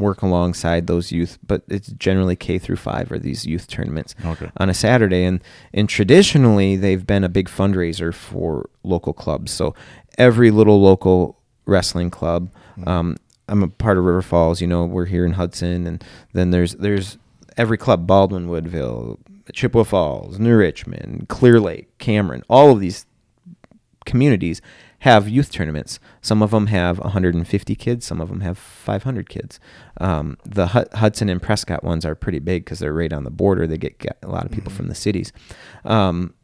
work 0.00 0.22
alongside 0.22 0.86
those 0.88 1.12
youth, 1.12 1.38
but 1.46 1.62
it's 1.68 1.88
generally 1.92 2.34
K 2.34 2.58
through 2.58 2.76
five 2.76 3.12
are 3.12 3.18
these 3.18 3.46
youth 3.46 3.68
tournaments 3.68 4.14
Okay. 4.24 4.50
on 4.56 4.68
a 4.70 4.74
Saturday, 4.74 5.24
and 5.24 5.40
and 5.72 5.88
traditionally 5.88 6.74
they've 6.76 7.06
been 7.06 7.22
a 7.22 7.28
big 7.28 7.48
fundraiser 7.48 8.12
for 8.12 8.68
local 8.82 9.12
clubs. 9.12 9.52
So 9.52 9.74
every 10.18 10.50
little 10.50 10.80
local 10.80 11.38
wrestling 11.66 12.10
club. 12.10 12.50
Um, 12.86 13.16
I'm 13.46 13.62
a 13.62 13.68
part 13.68 13.98
of 13.98 14.04
River 14.04 14.22
Falls. 14.22 14.60
You 14.60 14.66
know, 14.66 14.84
we're 14.84 15.06
here 15.06 15.24
in 15.26 15.32
Hudson, 15.32 15.86
and 15.86 16.04
then 16.32 16.50
there's 16.50 16.74
there's 16.76 17.18
every 17.56 17.76
club: 17.76 18.06
Baldwin, 18.06 18.48
Woodville, 18.48 19.18
Chippewa 19.52 19.84
Falls, 19.84 20.38
New 20.38 20.56
Richmond, 20.56 21.28
Clear 21.28 21.60
Lake, 21.60 21.96
Cameron. 21.98 22.42
All 22.48 22.70
of 22.70 22.80
these 22.80 23.06
communities 24.06 24.60
have 25.00 25.28
youth 25.28 25.50
tournaments. 25.50 25.98
Some 26.20 26.42
of 26.42 26.50
them 26.50 26.66
have 26.66 26.98
150 26.98 27.74
kids. 27.74 28.04
Some 28.04 28.20
of 28.20 28.28
them 28.28 28.40
have 28.40 28.58
500 28.58 29.28
kids. 29.28 29.58
Um, 29.98 30.36
the 30.44 30.68
Hu- 30.68 30.84
Hudson 30.92 31.28
and 31.28 31.40
Prescott 31.40 31.82
ones 31.82 32.04
are 32.04 32.14
pretty 32.14 32.38
big 32.38 32.64
because 32.64 32.80
they're 32.80 32.92
right 32.92 33.12
on 33.12 33.24
the 33.24 33.30
border. 33.30 33.66
They 33.66 33.78
get, 33.78 33.98
get 33.98 34.18
a 34.22 34.28
lot 34.28 34.44
of 34.44 34.52
people 34.52 34.70
from 34.70 34.88
the 34.88 34.94
cities. 34.94 35.32
Um, 35.84 36.34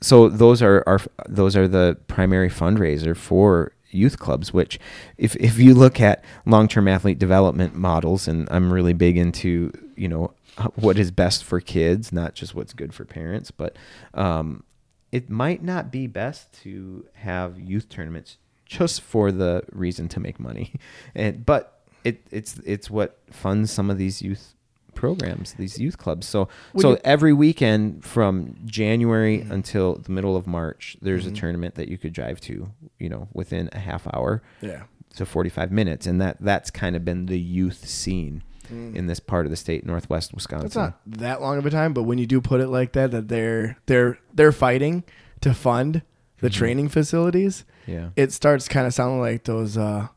so 0.00 0.28
those 0.28 0.62
are, 0.62 0.82
are 0.86 1.00
those 1.28 1.56
are 1.56 1.68
the 1.68 1.98
primary 2.06 2.48
fundraiser 2.48 3.16
for 3.16 3.72
youth 3.90 4.18
clubs. 4.18 4.52
Which, 4.52 4.78
if 5.18 5.36
if 5.36 5.58
you 5.58 5.74
look 5.74 6.00
at 6.00 6.24
long 6.46 6.68
term 6.68 6.88
athlete 6.88 7.18
development 7.18 7.74
models, 7.74 8.26
and 8.26 8.48
I'm 8.50 8.72
really 8.72 8.94
big 8.94 9.18
into 9.18 9.72
you 9.96 10.08
know 10.08 10.32
what 10.76 10.98
is 10.98 11.10
best 11.10 11.44
for 11.44 11.60
kids, 11.60 12.12
not 12.12 12.34
just 12.34 12.54
what's 12.54 12.72
good 12.72 12.94
for 12.94 13.04
parents, 13.04 13.50
but 13.50 13.76
um, 14.14 14.64
it 15.12 15.28
might 15.30 15.62
not 15.62 15.90
be 15.90 16.06
best 16.06 16.52
to 16.62 17.04
have 17.14 17.58
youth 17.58 17.88
tournaments 17.88 18.38
just 18.66 19.00
for 19.00 19.32
the 19.32 19.62
reason 19.72 20.08
to 20.08 20.20
make 20.20 20.38
money, 20.38 20.74
and 21.14 21.44
but 21.44 21.80
it 22.04 22.22
it's 22.30 22.58
it's 22.64 22.88
what 22.90 23.18
funds 23.30 23.70
some 23.72 23.90
of 23.90 23.98
these 23.98 24.22
youth 24.22 24.54
programs, 24.94 25.54
these 25.54 25.78
youth 25.78 25.96
clubs. 25.98 26.26
So 26.26 26.48
When 26.72 26.82
so 26.82 26.90
you- 26.90 26.98
every 27.04 27.32
weekend 27.32 28.04
from 28.04 28.56
January 28.66 29.40
until 29.40 29.94
the 29.96 30.12
middle 30.12 30.36
of 30.36 30.46
March, 30.46 30.96
there's 31.00 31.24
Mhm. 31.26 31.30
a 31.30 31.34
tournament 31.34 31.74
that 31.76 31.88
you 31.88 31.96
could 31.96 32.12
drive 32.12 32.40
to, 32.42 32.70
you 32.98 33.08
know, 33.08 33.28
within 33.32 33.70
a 33.72 33.78
half 33.78 34.06
hour 34.12 34.42
Yeah. 34.60 34.82
to 35.16 35.24
45 35.24 35.72
minutes, 35.72 36.06
and 36.06 36.20
that 36.20 36.36
that's 36.40 36.70
kind 36.70 36.96
of 36.96 37.04
been 37.04 37.26
the 37.26 37.38
youth 37.40 37.88
scene 37.88 38.42
in 38.70 39.06
this 39.06 39.20
part 39.20 39.46
of 39.46 39.50
the 39.50 39.56
state, 39.56 39.84
northwest 39.84 40.32
Wisconsin. 40.34 40.66
It's 40.66 40.76
not 40.76 41.00
that 41.06 41.40
long 41.40 41.58
of 41.58 41.66
a 41.66 41.70
time, 41.70 41.92
but 41.92 42.04
when 42.04 42.18
you 42.18 42.26
do 42.26 42.40
put 42.40 42.60
it 42.60 42.68
like 42.68 42.92
that, 42.92 43.10
that 43.10 43.28
they're 43.28 43.76
they're 43.86 44.18
they're 44.34 44.52
fighting 44.52 45.04
to 45.40 45.52
fund 45.54 46.02
the 46.40 46.48
Mhm. 46.48 46.52
training 46.54 46.88
facilities, 46.88 47.64
yeah. 47.86 48.10
it 48.16 48.32
starts 48.32 48.66
kind 48.68 48.86
of 48.86 48.94
sounding 48.94 49.20
like 49.20 49.44
those 49.44 49.76
uh, 49.76 50.08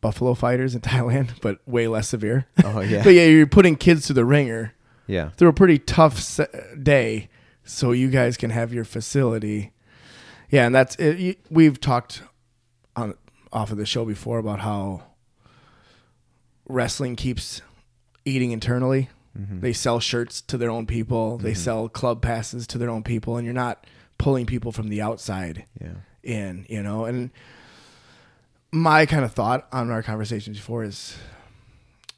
buffalo 0.00 0.34
fighters 0.34 0.74
in 0.74 0.80
Thailand, 0.92 1.40
but 1.40 1.58
way 1.66 1.88
less 1.88 2.08
severe. 2.08 2.46
Oh 2.64 2.80
yeah. 2.80 3.02
but 3.04 3.10
yeah, 3.14 3.24
you're 3.26 3.46
putting 3.46 3.76
kids 3.76 4.06
to 4.06 4.12
the 4.12 4.24
ringer 4.24 4.74
yeah. 5.06 5.30
through 5.30 5.48
a 5.48 5.52
pretty 5.52 5.78
tough 5.78 6.18
se- 6.20 6.76
day, 6.82 7.28
so 7.64 7.92
you 7.92 8.10
guys 8.10 8.36
can 8.36 8.50
have 8.50 8.72
your 8.72 8.84
facility. 8.84 9.72
Yeah, 10.50 10.66
and 10.66 10.74
that's 10.74 10.94
it. 10.96 11.18
You- 11.18 11.36
We've 11.50 11.80
talked 11.80 12.22
on 12.94 13.14
off 13.52 13.70
of 13.70 13.78
the 13.78 13.86
show 13.86 14.04
before 14.04 14.38
about 14.38 14.60
how 14.60 15.02
wrestling 16.68 17.16
keeps 17.16 17.62
eating 18.24 18.52
internally. 18.52 19.08
Mm-hmm. 19.38 19.60
They 19.60 19.72
sell 19.72 20.00
shirts 20.00 20.40
to 20.42 20.58
their 20.58 20.70
own 20.70 20.86
people. 20.86 21.38
They 21.38 21.52
mm-hmm. 21.52 21.62
sell 21.62 21.88
club 21.88 22.22
passes 22.22 22.66
to 22.68 22.78
their 22.78 22.90
own 22.90 23.02
people, 23.02 23.36
and 23.36 23.44
you're 23.44 23.54
not 23.54 23.86
pulling 24.18 24.46
people 24.46 24.72
from 24.72 24.88
the 24.88 25.00
outside 25.00 25.64
Yeah. 25.80 25.94
in, 26.22 26.66
you 26.68 26.82
know. 26.82 27.06
And 27.06 27.30
my 28.70 29.06
kind 29.06 29.24
of 29.24 29.32
thought 29.32 29.66
on 29.72 29.90
our 29.90 30.02
conversations 30.02 30.58
before 30.58 30.84
is 30.84 31.16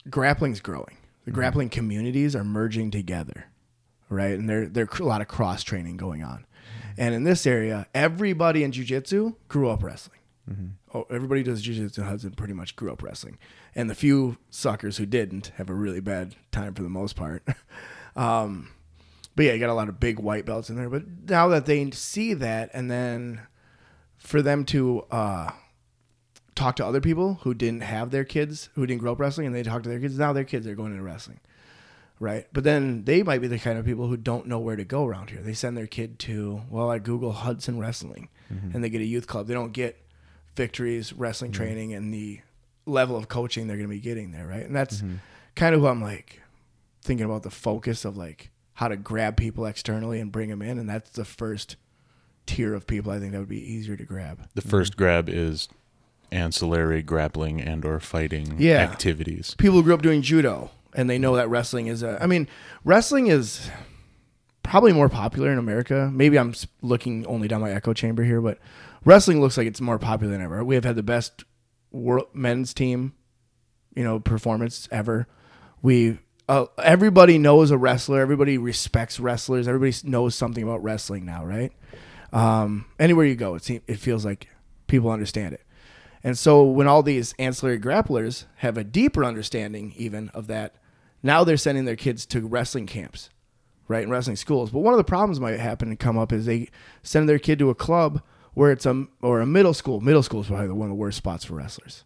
grappling's 0.09 0.59
growing. 0.59 0.97
The 1.23 1.31
mm-hmm. 1.31 1.39
grappling 1.39 1.69
communities 1.69 2.35
are 2.35 2.43
merging 2.43 2.91
together, 2.91 3.45
right? 4.09 4.37
And 4.37 4.49
there 4.49 4.67
there 4.67 4.87
a 4.99 5.03
lot 5.03 5.21
of 5.21 5.27
cross 5.27 5.63
training 5.63 5.97
going 5.97 6.23
on. 6.23 6.39
Mm-hmm. 6.39 6.89
And 6.97 7.15
in 7.15 7.23
this 7.23 7.47
area, 7.47 7.87
everybody 7.93 8.63
in 8.63 8.71
jujitsu 8.71 9.35
grew 9.47 9.69
up 9.69 9.83
wrestling. 9.83 10.19
Oh, 10.93 11.05
everybody 11.09 11.43
does 11.43 11.65
jujitsu 11.65 12.03
Hudson 12.03 12.31
pretty 12.31 12.53
much 12.53 12.75
grew 12.75 12.91
up 12.91 13.01
wrestling, 13.01 13.37
and 13.73 13.89
the 13.89 13.95
few 13.95 14.37
suckers 14.49 14.97
who 14.97 15.05
didn't 15.05 15.51
have 15.55 15.69
a 15.69 15.73
really 15.73 15.99
bad 15.99 16.35
time 16.51 16.73
for 16.73 16.83
the 16.83 16.89
most 16.89 17.15
part. 17.15 17.43
um, 18.15 18.69
but 19.35 19.45
yeah, 19.45 19.53
you 19.53 19.59
got 19.59 19.69
a 19.69 19.73
lot 19.73 19.89
of 19.89 19.99
big 19.99 20.19
white 20.19 20.45
belts 20.45 20.69
in 20.69 20.75
there. 20.75 20.89
But 20.89 21.03
now 21.27 21.47
that 21.49 21.65
they 21.65 21.89
see 21.91 22.33
that, 22.35 22.69
and 22.73 22.89
then 22.89 23.41
for 24.17 24.41
them 24.41 24.65
to 24.65 25.05
uh, 25.11 25.51
talk 26.55 26.75
to 26.77 26.85
other 26.85 27.01
people 27.01 27.39
who 27.41 27.53
didn't 27.53 27.81
have 27.81 28.11
their 28.11 28.23
kids, 28.23 28.69
who 28.75 28.85
didn't 28.85 29.01
grow 29.01 29.11
up 29.11 29.19
wrestling, 29.19 29.47
and 29.47 29.55
they 29.55 29.63
talk 29.63 29.83
to 29.83 29.89
their 29.89 29.99
kids, 29.99 30.17
now 30.17 30.31
their 30.31 30.43
kids 30.43 30.65
are 30.67 30.75
going 30.75 30.91
into 30.91 31.03
wrestling. 31.03 31.39
Right. 32.17 32.47
But 32.53 32.63
then 32.63 33.03
they 33.03 33.23
might 33.23 33.41
be 33.41 33.47
the 33.47 33.59
kind 33.59 33.77
of 33.77 33.83
people 33.83 34.07
who 34.07 34.15
don't 34.15 34.47
know 34.47 34.59
where 34.59 34.77
to 34.77 34.85
go 34.85 35.05
around 35.05 35.31
here. 35.31 35.41
They 35.41 35.53
send 35.53 35.75
their 35.75 35.85
kid 35.85 36.17
to, 36.19 36.61
well, 36.69 36.89
I 36.89 36.97
Google 36.97 37.33
Hudson 37.33 37.77
Wrestling 37.77 38.29
and 38.73 38.81
they 38.81 38.89
get 38.89 39.01
a 39.01 39.05
youth 39.05 39.27
club. 39.27 39.47
They 39.47 39.53
don't 39.53 39.73
get 39.73 39.97
victories, 40.55 41.13
wrestling 41.13 41.51
mm-hmm. 41.51 41.63
training, 41.63 41.93
and 41.93 42.13
the 42.13 42.39
level 42.85 43.15
of 43.15 43.27
coaching 43.27 43.67
they're 43.67 43.77
going 43.77 43.89
to 43.89 43.93
be 43.95 43.99
getting 43.99 44.31
there. 44.31 44.45
Right. 44.45 44.65
And 44.65 44.75
that's 44.75 44.97
mm-hmm. 44.97 45.15
kind 45.55 45.75
of 45.75 45.81
who 45.81 45.87
I'm 45.87 46.01
like 46.01 46.41
thinking 47.01 47.25
about 47.25 47.43
the 47.43 47.51
focus 47.51 48.05
of 48.05 48.17
like 48.17 48.49
how 48.73 48.87
to 48.87 48.97
grab 48.97 49.37
people 49.37 49.65
externally 49.65 50.19
and 50.19 50.31
bring 50.31 50.49
them 50.49 50.61
in. 50.61 50.77
And 50.77 50.89
that's 50.89 51.11
the 51.11 51.25
first 51.25 51.75
tier 52.45 52.73
of 52.73 52.87
people 52.87 53.11
I 53.11 53.19
think 53.19 53.31
that 53.31 53.39
would 53.39 53.49
be 53.49 53.71
easier 53.71 53.95
to 53.95 54.03
grab. 54.03 54.47
The 54.53 54.61
first 54.61 54.93
mm-hmm. 54.93 55.03
grab 55.03 55.29
is 55.29 55.67
ancillary 56.31 57.01
grappling 57.01 57.61
and 57.61 57.85
or 57.85 57.99
fighting 57.99 58.55
Yeah. 58.59 58.77
activities. 58.77 59.55
people 59.57 59.77
who 59.77 59.83
grew 59.83 59.93
up 59.93 60.01
doing 60.01 60.21
judo 60.21 60.71
and 60.93 61.09
they 61.09 61.17
know 61.17 61.35
that 61.35 61.49
wrestling 61.49 61.87
is 61.87 62.03
a 62.03 62.21
I 62.21 62.27
mean, 62.27 62.47
wrestling 62.83 63.27
is 63.27 63.69
probably 64.63 64.91
more 64.91 65.09
popular 65.09 65.51
in 65.51 65.57
America. 65.57 66.09
Maybe 66.11 66.37
I'm 66.37 66.53
looking 66.81 67.25
only 67.27 67.47
down 67.47 67.61
my 67.61 67.71
echo 67.71 67.93
chamber 67.93 68.23
here, 68.23 68.41
but 68.41 68.57
wrestling 69.05 69.39
looks 69.39 69.57
like 69.57 69.67
it's 69.67 69.81
more 69.81 69.99
popular 69.99 70.33
than 70.33 70.41
ever. 70.41 70.63
We 70.63 70.75
have 70.75 70.83
had 70.83 70.95
the 70.95 71.03
best 71.03 71.43
world 71.91 72.27
men's 72.33 72.73
team, 72.73 73.13
you 73.95 74.03
know, 74.03 74.19
performance 74.19 74.89
ever. 74.91 75.27
We 75.81 76.19
uh, 76.47 76.65
everybody 76.77 77.37
knows 77.37 77.71
a 77.71 77.77
wrestler. 77.77 78.19
Everybody 78.19 78.57
respects 78.57 79.19
wrestlers. 79.19 79.67
Everybody 79.67 79.95
knows 80.03 80.35
something 80.35 80.63
about 80.63 80.83
wrestling 80.83 81.25
now, 81.25 81.45
right? 81.45 81.71
Um, 82.33 82.85
anywhere 82.99 83.25
you 83.25 83.35
go, 83.35 83.55
it 83.55 83.63
seems, 83.63 83.81
it 83.87 83.99
feels 83.99 84.25
like 84.25 84.49
people 84.87 85.09
understand 85.09 85.53
it. 85.53 85.61
And 86.23 86.37
so 86.37 86.63
when 86.63 86.87
all 86.87 87.03
these 87.03 87.33
ancillary 87.39 87.79
grapplers 87.79 88.45
have 88.57 88.77
a 88.77 88.83
deeper 88.83 89.23
understanding 89.23 89.93
even 89.95 90.29
of 90.29 90.47
that, 90.47 90.75
now 91.23 91.43
they're 91.43 91.57
sending 91.57 91.85
their 91.85 91.95
kids 91.95 92.25
to 92.27 92.47
wrestling 92.47 92.87
camps, 92.87 93.29
right? 93.87 94.03
And 94.03 94.11
wrestling 94.11 94.35
schools. 94.35 94.71
But 94.71 94.79
one 94.79 94.93
of 94.93 94.97
the 94.97 95.03
problems 95.03 95.39
might 95.39 95.59
happen 95.59 95.89
and 95.89 95.99
come 95.99 96.17
up 96.17 96.33
is 96.33 96.45
they 96.45 96.69
send 97.03 97.29
their 97.29 97.39
kid 97.39 97.59
to 97.59 97.69
a 97.69 97.75
club 97.75 98.21
where 98.55 98.71
it's 98.71 98.87
a 98.87 99.05
or 99.21 99.41
a 99.41 99.45
middle 99.45 99.73
school. 99.75 100.01
Middle 100.01 100.23
school 100.23 100.41
is 100.41 100.47
probably 100.47 100.69
one 100.69 100.87
of 100.87 100.89
the 100.89 100.95
worst 100.95 101.17
spots 101.17 101.45
for 101.45 101.53
wrestlers. 101.53 102.03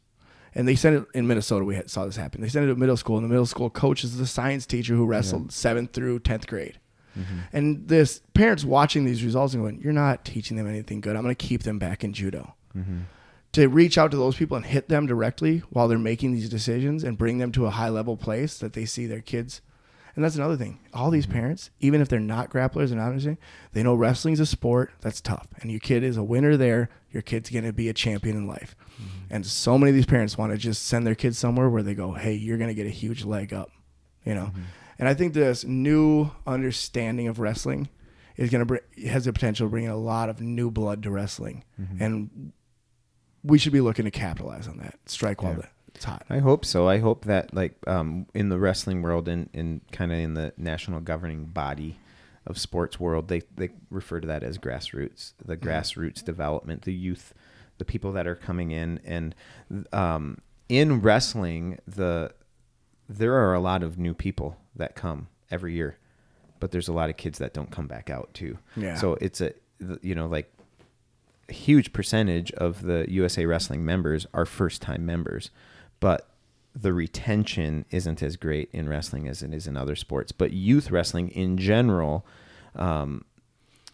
And 0.54 0.68
they 0.68 0.76
sent 0.76 0.96
it 0.96 1.06
in 1.14 1.28
Minnesota. 1.28 1.64
We 1.64 1.76
had, 1.76 1.90
saw 1.90 2.06
this 2.06 2.18
happen. 2.18 2.42
They 2.42 2.50
sent 2.50 2.66
it 2.66 2.70
to 2.70 2.76
middle 2.76 2.98
school, 2.98 3.18
and 3.18 3.24
the 3.24 3.30
middle 3.30 3.46
school 3.46 3.70
coach 3.70 4.04
is 4.04 4.18
the 4.18 4.26
science 4.28 4.66
teacher 4.66 4.96
who 4.96 5.06
wrestled 5.06 5.52
seventh 5.52 5.94
through 5.94 6.20
tenth 6.20 6.48
grade. 6.48 6.80
Mm-hmm. 7.18 7.38
And 7.54 7.88
this 7.88 8.22
parents 8.34 8.66
watching 8.66 9.06
these 9.06 9.24
results 9.24 9.54
and 9.54 9.64
going, 9.64 9.80
"You're 9.82 9.94
not 9.94 10.26
teaching 10.26 10.58
them 10.58 10.68
anything 10.68 11.02
good. 11.02 11.16
I'm 11.16 11.22
going 11.22 11.36
to 11.36 11.48
keep 11.48 11.64
them 11.64 11.80
back 11.80 12.04
in 12.04 12.14
judo." 12.14 12.56
Mm-hmm. 12.76 13.00
To 13.54 13.68
reach 13.68 13.98
out 13.98 14.12
to 14.12 14.18
those 14.18 14.36
people 14.36 14.58
and 14.58 14.66
hit 14.66 14.90
them 14.90 15.08
directly 15.08 15.60
while 15.70 15.88
they're 15.88 15.98
making 15.98 16.34
these 16.34 16.50
decisions 16.50 17.04
and 17.04 17.18
bring 17.18 17.40
them 17.40 17.52
to 17.54 17.66
a 17.66 17.72
high 17.72 17.90
level 17.90 18.16
place 18.16 18.58
that 18.60 18.74
they 18.74 18.86
see 18.86 19.06
their 19.06 19.22
kids. 19.22 19.62
And 20.20 20.26
that's 20.26 20.36
another 20.36 20.58
thing. 20.58 20.80
All 20.94 21.12
these 21.12 21.26
mm-hmm. 21.26 21.40
parents, 21.40 21.70
even 21.80 22.02
if 22.02 22.10
they're 22.10 22.20
not 22.20 22.50
grapplers 22.50 22.88
and 22.88 22.98
not 22.98 23.08
understanding, 23.08 23.42
they 23.72 23.84
know 23.84 23.96
wrestling's 23.96 24.42
a 24.42 24.46
sport 24.46 24.92
that's 25.00 25.22
tough, 25.22 25.48
and 25.62 25.72
your 25.72 25.80
kid 25.80 26.04
is 26.04 26.18
a 26.18 26.24
winner 26.24 26.58
there. 26.58 26.90
Your 27.10 27.22
kid's 27.22 27.50
going 27.50 27.64
to 27.64 27.72
be 27.72 27.88
a 27.88 27.94
champion 27.94 28.36
in 28.36 28.46
life. 28.46 28.76
Mm-hmm. 28.96 29.34
And 29.34 29.46
so 29.46 29.78
many 29.78 29.92
of 29.92 29.96
these 29.96 30.06
parents 30.06 30.38
want 30.38 30.52
to 30.52 30.58
just 30.58 30.86
send 30.86 31.08
their 31.08 31.16
kids 31.16 31.38
somewhere 31.38 31.70
where 31.70 31.84
they 31.84 31.96
go, 31.96 32.12
"Hey, 32.12 32.34
you're 32.34 32.58
going 32.58 32.68
to 32.68 32.74
get 32.74 32.86
a 32.86 32.90
huge 32.90 33.24
leg 33.24 33.54
up," 33.54 33.72
you 34.26 34.36
know. 34.36 34.48
Mm-hmm. 34.48 34.62
And 35.00 35.08
I 35.08 35.14
think 35.14 35.34
this 35.34 35.64
new 35.64 36.32
understanding 36.46 37.30
of 37.30 37.40
wrestling 37.40 37.88
is 38.36 38.50
going 38.50 38.60
to 38.60 38.66
bring 38.66 38.82
has 39.08 39.24
the 39.24 39.32
potential 39.32 39.68
to 39.68 39.72
bring 39.72 39.86
in 39.86 39.92
a 39.92 39.96
lot 39.96 40.28
of 40.28 40.42
new 40.42 40.70
blood 40.70 41.02
to 41.04 41.12
wrestling, 41.12 41.64
and 42.02 42.52
we 43.42 43.58
should 43.58 43.72
be 43.72 43.80
looking 43.80 44.04
to 44.04 44.12
capitalize 44.12 44.68
on 44.68 44.80
that. 44.80 45.00
Strike 45.06 45.42
while 45.42 45.54
Yeah. 45.54 45.60
the, 45.60 45.68
it's 45.96 46.06
hot. 46.06 46.26
I 46.30 46.40
hope 46.40 46.66
so. 46.66 46.88
I 46.88 47.00
hope 47.00 47.26
that 47.26 47.54
like 47.54 47.76
um, 47.88 48.28
in 48.34 48.50
the 48.50 48.60
wrestling 48.60 49.02
world 49.02 49.28
and, 49.28 49.50
and 49.54 49.82
kind 49.92 50.12
of 50.12 50.20
in 50.20 50.34
the 50.34 50.54
national 50.58 51.02
governing 51.02 51.46
body 51.46 52.00
of 52.46 52.58
sports 52.58 53.00
world, 53.00 53.28
they, 53.28 53.42
they 53.56 53.70
refer 53.90 54.20
to 54.20 54.28
that 54.28 54.44
as 54.44 54.58
grassroots, 54.58 55.34
the 55.44 55.58
grassroots 55.58 56.24
development, 56.24 56.84
the 56.84 56.94
youth, 56.94 57.34
the 57.78 57.86
people 57.86 58.12
that 58.14 58.28
are 58.28 58.36
coming 58.36 58.72
in. 58.72 59.00
And 59.06 59.36
um, 59.92 60.40
in 60.68 61.02
wrestling, 61.02 61.80
the 61.88 62.34
there 63.08 63.34
are 63.34 63.56
a 63.56 63.60
lot 63.60 63.82
of 63.82 63.98
new 63.98 64.14
people 64.14 64.58
that 64.76 64.96
come 64.96 65.28
every 65.50 65.74
year, 65.74 65.98
but 66.60 66.72
there's 66.72 66.88
a 66.88 66.94
lot 66.94 67.10
of 67.10 67.18
kids 67.18 67.40
that 67.40 67.54
don't 67.54 67.72
come 67.72 67.88
back 67.88 68.10
out 68.10 68.34
too. 68.34 68.58
Yeah. 68.76 68.96
So 68.96 69.18
it's 69.20 69.42
a 69.42 69.54
you 70.02 70.14
know 70.14 70.28
like 70.28 70.52
a 71.50 71.54
huge 71.54 71.92
percentage 71.94 72.52
of 72.54 72.84
the 72.84 73.06
USA 73.10 73.46
Wrestling 73.46 73.84
members 73.84 74.28
are 74.34 74.46
first 74.46 74.82
time 74.82 75.06
members, 75.06 75.50
but 76.00 76.30
the 76.76 76.94
retention 76.94 77.86
isn't 77.92 78.22
as 78.22 78.38
great 78.38 78.70
in 78.72 78.88
wrestling 78.88 79.28
as 79.28 79.42
it 79.42 79.54
is 79.54 79.68
in 79.68 79.76
other 79.76 79.96
sports. 79.96 80.32
But 80.32 80.54
youth 80.54 80.92
wrestling 80.92 81.30
in 81.30 81.58
general, 81.58 82.26
um, 82.76 83.26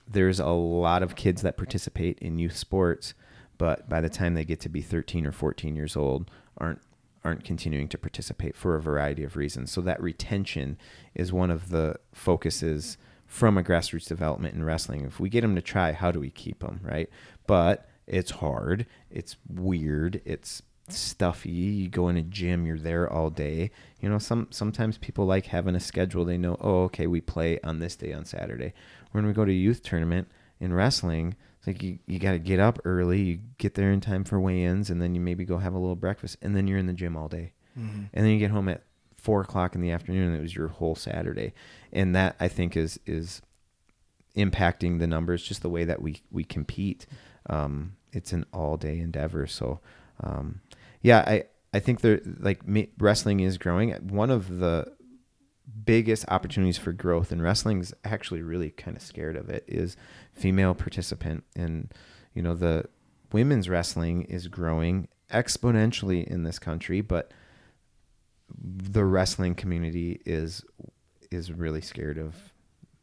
there's 0.08 0.40
a 0.40 0.50
lot 0.50 1.02
of 1.02 1.16
kids 1.16 1.42
that 1.42 1.58
participate 1.58 2.20
in 2.20 2.38
youth 2.38 2.56
sports, 2.56 3.14
but 3.58 3.90
by 3.90 4.02
the 4.02 4.10
time 4.10 4.34
they 4.34 4.46
get 4.46 4.60
to 4.62 4.70
be 4.70 4.82
13 4.82 5.26
or 5.26 5.32
14 5.32 5.76
years 5.76 5.96
old, 5.96 6.30
aren't 6.58 6.82
aren't 7.24 7.44
continuing 7.44 7.88
to 7.88 7.98
participate 7.98 8.56
for 8.56 8.76
a 8.76 8.82
variety 8.82 9.24
of 9.24 9.36
reasons. 9.36 9.72
So 9.72 9.82
that 9.82 10.00
retention 10.00 10.78
is 11.16 11.34
one 11.34 11.50
of 11.50 11.70
the 11.70 11.96
focuses 12.14 13.00
from 13.26 13.58
a 13.58 13.64
grassroots 13.64 14.08
development 14.08 14.54
in 14.54 14.64
wrestling. 14.64 15.04
If 15.04 15.20
we 15.20 15.30
get 15.30 15.42
them 15.42 15.56
to 15.56 15.62
try, 15.62 15.92
how 15.92 16.12
do 16.12 16.20
we 16.20 16.30
keep 16.30 16.60
them, 16.60 16.82
right? 16.84 17.10
But 17.48 17.90
it's 18.06 18.30
hard. 18.30 18.86
It's 19.10 19.38
weird. 19.50 20.22
It's 20.24 20.62
stuffy. 20.90 21.50
You 21.50 21.90
go 21.90 22.10
in 22.10 22.18
a 22.18 22.22
gym, 22.22 22.66
you're 22.66 22.78
there 22.80 23.12
all 23.12 23.30
day. 23.30 23.72
You 24.00 24.10
know, 24.10 24.20
some 24.20 24.48
sometimes 24.52 24.98
people 24.98 25.26
like 25.26 25.48
having 25.48 25.76
a 25.76 25.80
schedule. 25.80 26.26
They 26.26 26.38
know, 26.38 26.58
oh, 26.62 26.84
okay, 26.84 27.08
we 27.08 27.22
play 27.22 27.60
on 27.64 27.80
this 27.80 27.96
day 27.96 28.14
on 28.14 28.26
Saturday. 28.26 28.74
When 29.12 29.26
we 29.26 29.34
go 29.34 29.46
to 29.46 29.52
a 29.52 29.56
youth 29.56 29.82
tournament 29.82 30.28
in 30.60 30.74
wrestling, 30.74 31.36
it's 31.58 31.68
like 31.68 31.82
you, 31.82 32.00
you 32.06 32.20
got 32.20 32.34
to 32.34 32.40
get 32.40 32.60
up 32.60 32.80
early. 32.86 33.22
You 33.22 33.40
get 33.58 33.74
there 33.74 33.92
in 33.92 34.02
time 34.02 34.24
for 34.24 34.40
weigh-ins, 34.40 34.90
and 34.90 35.02
then 35.02 35.16
you 35.16 35.22
maybe 35.22 35.46
go 35.46 35.58
have 35.58 35.74
a 35.74 35.80
little 35.80 35.96
breakfast, 35.96 36.38
and 36.42 36.56
then 36.56 36.68
you're 36.68 36.78
in 36.78 36.88
the 36.88 36.94
gym 36.94 37.16
all 37.18 37.28
day, 37.28 37.54
and 38.14 38.26
then 38.26 38.32
you 38.32 38.40
get 38.40 38.52
home 38.52 38.70
at 38.70 38.84
four 39.18 39.42
o'clock 39.42 39.74
in 39.74 39.82
the 39.82 39.92
afternoon. 39.92 40.30
And 40.30 40.38
it 40.38 40.42
was 40.42 40.56
your 40.56 40.68
whole 40.68 40.96
Saturday, 40.96 41.54
and 41.92 42.16
that 42.16 42.36
I 42.40 42.48
think 42.48 42.78
is 42.78 43.00
is 43.06 43.42
impacting 44.36 45.00
the 45.00 45.08
numbers 45.08 45.42
just 45.42 45.62
the 45.62 45.70
way 45.70 45.86
that 45.86 46.02
we 46.02 46.22
we 46.30 46.44
compete. 46.44 47.08
Um, 47.50 47.96
it's 48.12 48.34
an 48.34 48.46
all 48.54 48.78
day 48.78 49.00
endeavor. 49.00 49.48
So, 49.48 49.80
um, 50.22 50.62
yeah, 51.06 51.20
I 51.20 51.44
I 51.74 51.80
think 51.80 52.02
there 52.02 52.20
like 52.40 52.62
wrestling 52.98 53.40
is 53.42 53.58
growing. 53.58 53.92
One 53.92 54.32
of 54.32 54.58
the 54.58 54.94
biggest 55.84 56.26
opportunities 56.30 56.78
for 56.78 56.92
growth 56.94 57.32
in 57.32 57.42
wrestling 57.42 57.80
is 57.80 57.94
actually 58.04 58.42
really 58.42 58.72
kind 58.72 58.98
of 58.98 59.04
scared 59.04 59.36
of 59.36 59.50
it 59.50 59.64
is 59.68 59.98
female 60.34 60.74
participant 60.74 61.44
and 61.56 61.94
you 62.34 62.42
know 62.42 62.56
the 62.56 62.86
women's 63.32 63.68
wrestling 63.68 64.24
is 64.24 64.48
growing 64.48 65.08
exponentially 65.32 66.24
in 66.26 66.44
this 66.44 66.60
country 66.60 67.02
but 67.02 67.32
the 68.58 69.04
wrestling 69.04 69.56
community 69.56 70.22
is 70.26 70.64
is 71.32 71.52
really 71.52 71.82
scared 71.82 72.18
of 72.18 72.54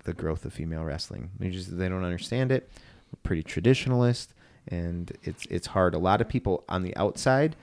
the 0.05 0.13
growth 0.13 0.45
of 0.45 0.53
female 0.53 0.85
wrestling. 0.85 1.31
They 1.39 1.51
just 1.51 1.77
they 1.77 1.89
don't 1.89 2.05
understand 2.05 2.51
it. 2.53 2.71
We're 3.11 3.21
pretty 3.23 3.43
traditionalist, 3.43 4.29
and 4.69 5.13
it's 5.23 5.47
it's 5.47 5.69
hard. 5.69 5.95
A 5.95 5.99
lot 5.99 6.21
of 6.21 6.29
people 6.29 6.65
on 6.69 6.83
the 6.83 6.97
outside 6.97 7.57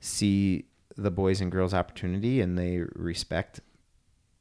see 0.00 0.64
the 0.96 1.10
boys 1.10 1.40
and 1.40 1.52
girls 1.52 1.72
opportunity 1.72 2.40
and 2.40 2.58
they 2.58 2.80
respect 2.94 3.60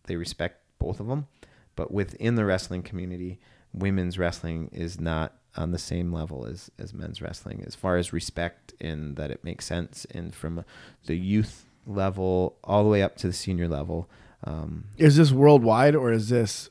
they 0.05 0.15
respect 0.15 0.61
both 0.79 0.99
of 0.99 1.07
them 1.07 1.27
but 1.75 1.91
within 1.91 2.35
the 2.35 2.45
wrestling 2.45 2.81
community 2.81 3.39
women's 3.73 4.17
wrestling 4.17 4.69
is 4.71 4.99
not 4.99 5.33
on 5.55 5.71
the 5.71 5.77
same 5.77 6.11
level 6.11 6.45
as 6.45 6.71
as 6.79 6.93
men's 6.93 7.21
wrestling 7.21 7.63
as 7.65 7.75
far 7.75 7.97
as 7.97 8.11
respect 8.13 8.73
in 8.79 9.15
that 9.15 9.31
it 9.31 9.43
makes 9.43 9.65
sense 9.65 10.05
and 10.11 10.33
from 10.33 10.63
the 11.05 11.15
youth 11.15 11.65
level 11.85 12.57
all 12.63 12.83
the 12.83 12.89
way 12.89 13.01
up 13.03 13.15
to 13.15 13.27
the 13.27 13.33
senior 13.33 13.67
level 13.67 14.09
um, 14.43 14.85
Is 14.97 15.17
this 15.17 15.31
worldwide 15.31 15.95
or 15.95 16.11
is 16.11 16.29
this? 16.29 16.69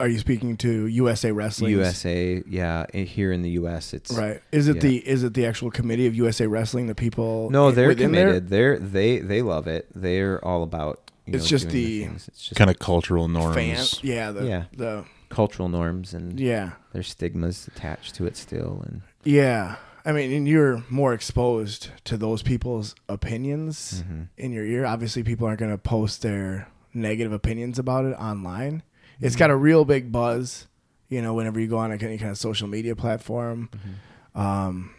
Are 0.00 0.08
you 0.08 0.18
speaking 0.18 0.56
to 0.58 0.86
USA 0.86 1.32
Wrestling? 1.32 1.72
USA 1.72 2.42
yeah 2.46 2.86
here 2.92 3.30
in 3.32 3.42
the 3.42 3.50
US 3.50 3.92
it's 3.94 4.12
Right. 4.12 4.40
Is 4.50 4.68
it 4.68 4.76
Yeah. 4.76 4.82
the 4.82 4.96
is 5.08 5.22
it 5.22 5.34
the 5.34 5.46
actual 5.46 5.70
committee 5.70 6.06
of 6.06 6.14
USA 6.14 6.46
Wrestling? 6.46 6.86
The 6.86 6.94
people? 6.94 7.50
no 7.50 7.70
they're 7.70 7.88
within 7.88 8.12
there? 8.12 8.24
committed 8.26 8.48
they're 8.48 8.78
they 8.78 9.18
they 9.18 9.42
love 9.42 9.66
it 9.66 9.88
they're 9.94 10.42
all 10.44 10.62
about 10.62 11.10
you 11.26 11.34
It's 11.34 11.44
know, 11.44 11.48
just 11.48 11.68
doing 11.68 11.74
the 12.10 12.16
it's 12.26 12.26
just 12.48 12.54
Kind 12.56 12.70
of 12.70 12.78
cultural 12.78 13.28
norms. 13.28 13.54
Fans? 13.54 14.00
Yeah. 14.02 14.32
The, 14.32 14.44
Yeah. 14.46 14.64
The 14.76 15.04
cultural 15.28 15.68
norms 15.68 16.14
and 16.14 16.38
yeah. 16.40 16.72
there's 16.92 17.08
stigmas 17.08 17.68
attached 17.68 18.14
to 18.16 18.26
it 18.26 18.36
still 18.36 18.82
and 18.86 19.02
Yeah. 19.24 19.76
I 20.04 20.10
mean, 20.10 20.32
and 20.32 20.48
you're 20.48 20.82
more 20.90 21.14
exposed 21.14 21.90
to 22.06 22.16
those 22.16 22.42
people's 22.42 22.96
opinions 23.08 24.02
Mm-hmm. 24.02 24.22
in 24.36 24.50
your 24.52 24.64
ear. 24.64 24.84
Obviously, 24.84 25.22
people 25.22 25.46
aren't 25.46 25.60
going 25.60 25.70
to 25.70 25.78
post 25.78 26.22
their 26.22 26.66
negative 26.92 27.30
opinions 27.32 27.78
about 27.78 28.04
it 28.04 28.14
online. 28.14 28.82
It's 29.22 29.36
got 29.36 29.50
a 29.50 29.56
real 29.56 29.84
big 29.84 30.10
buzz, 30.10 30.66
you 31.08 31.22
know, 31.22 31.34
whenever 31.34 31.60
you 31.60 31.68
go 31.68 31.78
on 31.78 31.92
any 31.92 32.18
kind 32.18 32.30
of 32.30 32.38
social 32.38 32.68
media 32.68 32.96
platform. 32.96 33.70
Mm-hmm. 33.72 34.40
Um, 34.40 34.94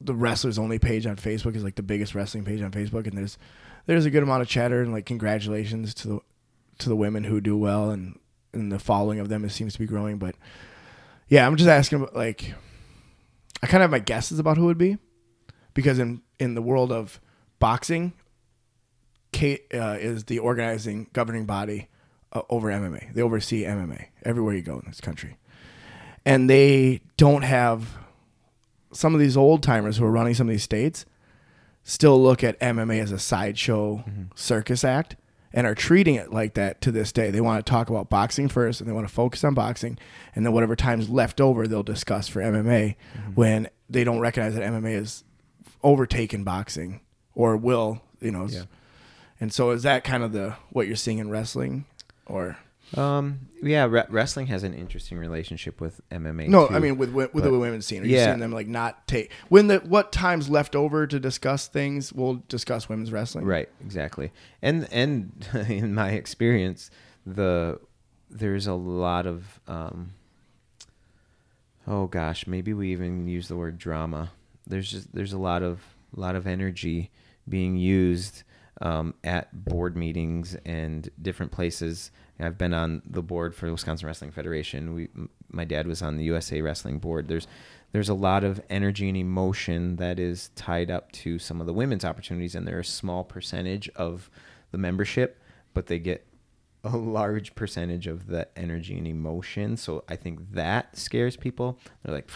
the 0.00 0.14
wrestlers 0.14 0.58
only 0.58 0.78
page 0.78 1.06
on 1.06 1.16
Facebook 1.16 1.56
is 1.56 1.64
like 1.64 1.74
the 1.74 1.82
biggest 1.82 2.14
wrestling 2.14 2.44
page 2.44 2.62
on 2.62 2.70
Facebook, 2.70 3.06
and 3.06 3.16
there's 3.16 3.38
there's 3.86 4.04
a 4.04 4.10
good 4.10 4.22
amount 4.22 4.42
of 4.42 4.48
chatter 4.48 4.82
and 4.82 4.92
like 4.92 5.06
congratulations 5.06 5.94
to 5.94 6.08
the 6.08 6.20
to 6.78 6.88
the 6.88 6.96
women 6.96 7.24
who 7.24 7.40
do 7.40 7.56
well, 7.56 7.90
and 7.90 8.18
and 8.52 8.70
the 8.70 8.78
following 8.78 9.18
of 9.18 9.28
them 9.28 9.44
it 9.44 9.50
seems 9.50 9.72
to 9.72 9.78
be 9.78 9.86
growing. 9.86 10.18
But 10.18 10.34
yeah, 11.28 11.46
I'm 11.46 11.56
just 11.56 11.68
asking 11.68 12.02
about 12.02 12.14
like 12.14 12.54
I 13.62 13.66
kind 13.66 13.82
of 13.82 13.90
have 13.90 13.90
my 13.90 13.98
guesses 13.98 14.38
about 14.38 14.56
who 14.56 14.64
it 14.64 14.66
would 14.66 14.78
be 14.78 14.98
because 15.74 15.98
in 15.98 16.22
in 16.38 16.54
the 16.54 16.62
world 16.62 16.92
of 16.92 17.20
boxing, 17.58 18.12
Kate 19.32 19.66
uh, 19.74 19.96
is 19.98 20.24
the 20.24 20.38
organizing 20.38 21.08
governing 21.12 21.46
body 21.46 21.88
uh, 22.32 22.42
over 22.48 22.68
MMA. 22.68 23.14
They 23.14 23.22
oversee 23.22 23.64
MMA 23.64 24.06
everywhere 24.24 24.54
you 24.54 24.62
go 24.62 24.74
in 24.74 24.84
this 24.86 25.00
country, 25.00 25.36
and 26.24 26.48
they 26.48 27.00
don't 27.16 27.42
have 27.42 27.96
some 28.92 29.14
of 29.14 29.20
these 29.20 29.36
old 29.36 29.62
timers 29.62 29.96
who 29.98 30.04
are 30.04 30.10
running 30.10 30.34
some 30.34 30.48
of 30.48 30.52
these 30.52 30.62
states 30.62 31.04
still 31.82 32.22
look 32.22 32.44
at 32.44 32.58
MMA 32.60 33.00
as 33.00 33.12
a 33.12 33.18
sideshow 33.18 34.04
circus 34.34 34.84
act 34.84 35.16
and 35.52 35.66
are 35.66 35.74
treating 35.74 36.14
it 36.14 36.32
like 36.32 36.54
that 36.54 36.80
to 36.82 36.92
this 36.92 37.12
day. 37.12 37.30
They 37.30 37.40
want 37.40 37.64
to 37.64 37.70
talk 37.70 37.88
about 37.88 38.10
boxing 38.10 38.48
first 38.48 38.80
and 38.80 38.88
they 38.88 38.92
want 38.92 39.08
to 39.08 39.12
focus 39.12 39.42
on 39.44 39.54
boxing 39.54 39.98
and 40.34 40.44
then 40.44 40.52
whatever 40.52 40.76
time's 40.76 41.08
left 41.08 41.40
over 41.40 41.66
they'll 41.66 41.82
discuss 41.82 42.28
for 42.28 42.40
MMA 42.40 42.96
when 43.34 43.68
they 43.88 44.04
don't 44.04 44.20
recognize 44.20 44.54
that 44.54 44.70
MMA 44.70 44.94
is 44.94 45.24
overtaken 45.82 46.44
boxing 46.44 47.00
or 47.34 47.56
will, 47.56 48.02
you 48.20 48.30
know. 48.30 48.46
Yeah. 48.48 48.64
And 49.40 49.52
so 49.52 49.70
is 49.70 49.84
that 49.84 50.04
kind 50.04 50.22
of 50.22 50.32
the 50.32 50.56
what 50.70 50.86
you're 50.86 50.96
seeing 50.96 51.18
in 51.18 51.30
wrestling 51.30 51.86
or 52.28 52.56
um 52.96 53.40
yeah 53.62 53.84
re- 53.84 54.06
wrestling 54.08 54.46
has 54.46 54.62
an 54.62 54.72
interesting 54.72 55.18
relationship 55.18 55.80
with 55.80 56.00
MMA 56.10 56.48
No, 56.48 56.66
too. 56.68 56.74
I 56.74 56.78
mean 56.78 56.96
with 56.96 57.10
with 57.12 57.32
the 57.44 57.58
women's 57.58 57.84
scene. 57.84 58.02
Are 58.02 58.06
you 58.06 58.16
yeah. 58.16 58.26
seeing 58.26 58.38
them 58.38 58.52
like 58.52 58.66
not 58.66 59.06
take 59.06 59.30
when 59.48 59.66
the 59.66 59.78
what 59.78 60.12
time's 60.12 60.48
left 60.48 60.74
over 60.74 61.06
to 61.06 61.20
discuss 61.20 61.68
things? 61.68 62.12
We'll 62.12 62.42
discuss 62.48 62.88
women's 62.88 63.12
wrestling. 63.12 63.44
Right, 63.44 63.68
exactly. 63.84 64.32
And 64.62 64.88
and 64.90 65.46
in 65.68 65.94
my 65.94 66.10
experience, 66.10 66.90
the 67.26 67.78
there's 68.30 68.66
a 68.66 68.74
lot 68.74 69.26
of 69.26 69.60
um 69.66 70.12
oh 71.86 72.06
gosh, 72.06 72.46
maybe 72.46 72.72
we 72.72 72.92
even 72.92 73.26
use 73.26 73.48
the 73.48 73.56
word 73.56 73.78
drama. 73.78 74.30
There's 74.66 74.90
just 74.90 75.14
there's 75.14 75.32
a 75.32 75.38
lot 75.38 75.62
of 75.62 75.80
lot 76.14 76.36
of 76.36 76.46
energy 76.46 77.10
being 77.48 77.76
used 77.76 78.42
um, 78.80 79.14
at 79.24 79.64
board 79.64 79.96
meetings 79.96 80.56
and 80.64 81.08
different 81.20 81.52
places. 81.52 82.10
I've 82.40 82.58
been 82.58 82.74
on 82.74 83.02
the 83.04 83.22
board 83.22 83.54
for 83.54 83.66
the 83.66 83.72
Wisconsin 83.72 84.06
Wrestling 84.06 84.30
Federation. 84.30 84.94
We, 84.94 85.08
m- 85.16 85.30
my 85.50 85.64
dad 85.64 85.86
was 85.86 86.02
on 86.02 86.16
the 86.16 86.24
USA 86.24 86.60
Wrestling 86.60 86.98
board. 86.98 87.28
There's 87.28 87.46
there's 87.92 88.10
a 88.10 88.14
lot 88.14 88.44
of 88.44 88.60
energy 88.68 89.08
and 89.08 89.16
emotion 89.16 89.96
that 89.96 90.18
is 90.18 90.50
tied 90.54 90.90
up 90.90 91.10
to 91.12 91.38
some 91.38 91.60
of 91.60 91.66
the 91.66 91.72
women's 91.72 92.04
opportunities, 92.04 92.54
and 92.54 92.68
they're 92.68 92.80
a 92.80 92.84
small 92.84 93.24
percentage 93.24 93.88
of 93.96 94.30
the 94.72 94.78
membership, 94.78 95.42
but 95.72 95.86
they 95.86 95.98
get 95.98 96.26
a 96.84 96.96
large 96.96 97.54
percentage 97.54 98.06
of 98.06 98.26
the 98.26 98.46
energy 98.56 98.98
and 98.98 99.06
emotion. 99.06 99.76
So 99.76 100.04
I 100.08 100.16
think 100.16 100.52
that 100.52 100.96
scares 100.98 101.36
people. 101.36 101.78
They're 102.02 102.14
like, 102.14 102.30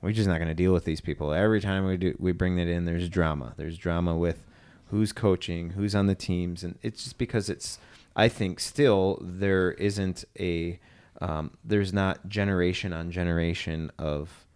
we're 0.00 0.12
just 0.12 0.28
not 0.28 0.38
going 0.38 0.48
to 0.48 0.54
deal 0.54 0.72
with 0.72 0.84
these 0.84 1.00
people. 1.00 1.32
Every 1.32 1.60
time 1.60 1.84
we 1.84 1.96
do, 1.96 2.16
we 2.18 2.32
bring 2.32 2.56
that 2.56 2.68
in. 2.68 2.84
There's 2.84 3.08
drama. 3.08 3.54
There's 3.56 3.76
drama 3.76 4.16
with 4.16 4.44
who's 4.90 5.12
coaching, 5.12 5.70
who's 5.70 5.94
on 5.94 6.06
the 6.06 6.14
teams, 6.14 6.64
and 6.64 6.78
it's 6.82 7.04
just 7.04 7.18
because 7.18 7.48
it's. 7.48 7.78
I 8.16 8.28
think 8.28 8.58
still 8.60 9.18
there 9.20 9.72
isn't 9.72 10.24
a. 10.38 10.80
Um, 11.20 11.52
there's 11.64 11.92
not 11.92 12.28
generation 12.28 12.92
on 12.92 13.10
generation 13.10 13.90
of 13.98 14.46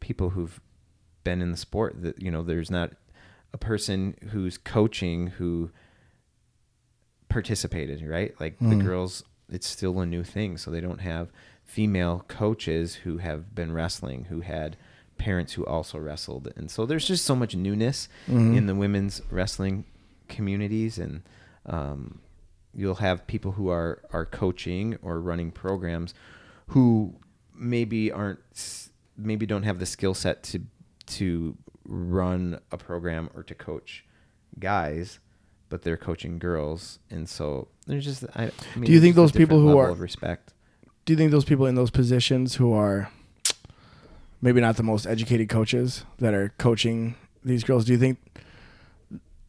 people 0.00 0.30
who've 0.30 0.60
been 1.24 1.40
in 1.40 1.50
the 1.50 1.56
sport 1.56 2.02
that 2.02 2.20
you 2.20 2.30
know 2.30 2.42
there's 2.42 2.70
not 2.70 2.92
a 3.52 3.58
person 3.58 4.14
who's 4.30 4.58
coaching 4.58 5.28
who 5.28 5.70
participated 7.28 8.06
right 8.06 8.38
like 8.38 8.56
the 8.60 8.76
girls 8.76 9.24
it's 9.48 9.66
still 9.66 9.98
a 10.00 10.06
new 10.06 10.22
thing 10.22 10.56
so 10.56 10.70
they 10.70 10.80
don't 10.80 11.00
have 11.00 11.32
female 11.64 12.24
coaches 12.28 12.96
who 12.96 13.18
have 13.18 13.54
been 13.54 13.72
wrestling 13.72 14.24
who 14.24 14.40
had 14.40 14.76
parents 15.18 15.52
who 15.54 15.64
also 15.64 15.98
wrestled. 15.98 16.52
And 16.56 16.70
so 16.70 16.86
there's 16.86 17.06
just 17.06 17.24
so 17.24 17.34
much 17.34 17.54
newness 17.54 18.08
in 18.28 18.66
the 18.66 18.74
women's 18.74 19.22
wrestling 19.30 19.84
communities. 20.28 20.98
And 20.98 21.22
um, 21.66 22.20
you'll 22.74 22.96
have 22.96 23.26
people 23.26 23.52
who 23.52 23.68
are 23.68 24.00
are 24.12 24.26
coaching 24.26 24.96
or 25.02 25.20
running 25.20 25.50
programs 25.50 26.14
who 26.68 27.14
maybe 27.54 28.10
aren't 28.10 28.40
maybe 29.16 29.46
don't 29.46 29.62
have 29.62 29.78
the 29.78 29.86
skill 29.86 30.14
set 30.14 30.42
to 30.42 30.60
to 31.06 31.56
run 31.84 32.58
a 32.72 32.76
program 32.78 33.28
or 33.34 33.42
to 33.42 33.54
coach 33.54 34.04
guys 34.58 35.18
but 35.70 35.82
they're 35.82 35.96
coaching 35.96 36.38
girls. 36.38 36.98
And 37.10 37.28
so 37.28 37.68
there's 37.86 38.04
just 38.04 38.22
I, 38.36 38.44
I 38.44 38.50
mean, 38.76 38.84
Do 38.84 38.92
you 38.92 39.00
think 39.00 39.16
those 39.16 39.32
people 39.32 39.58
who 39.58 39.76
are- 39.76 39.92
respect. 39.92 40.52
Do 41.04 41.12
you 41.12 41.16
think 41.16 41.32
those 41.32 41.44
people 41.44 41.66
in 41.66 41.74
those 41.74 41.90
positions 41.90 42.54
who 42.56 42.72
are 42.72 43.10
maybe 44.44 44.60
not 44.60 44.76
the 44.76 44.82
most 44.82 45.06
educated 45.06 45.48
coaches 45.48 46.04
that 46.18 46.34
are 46.34 46.52
coaching 46.58 47.14
these 47.42 47.64
girls, 47.64 47.86
do 47.86 47.92
you 47.92 47.98
think 47.98 48.18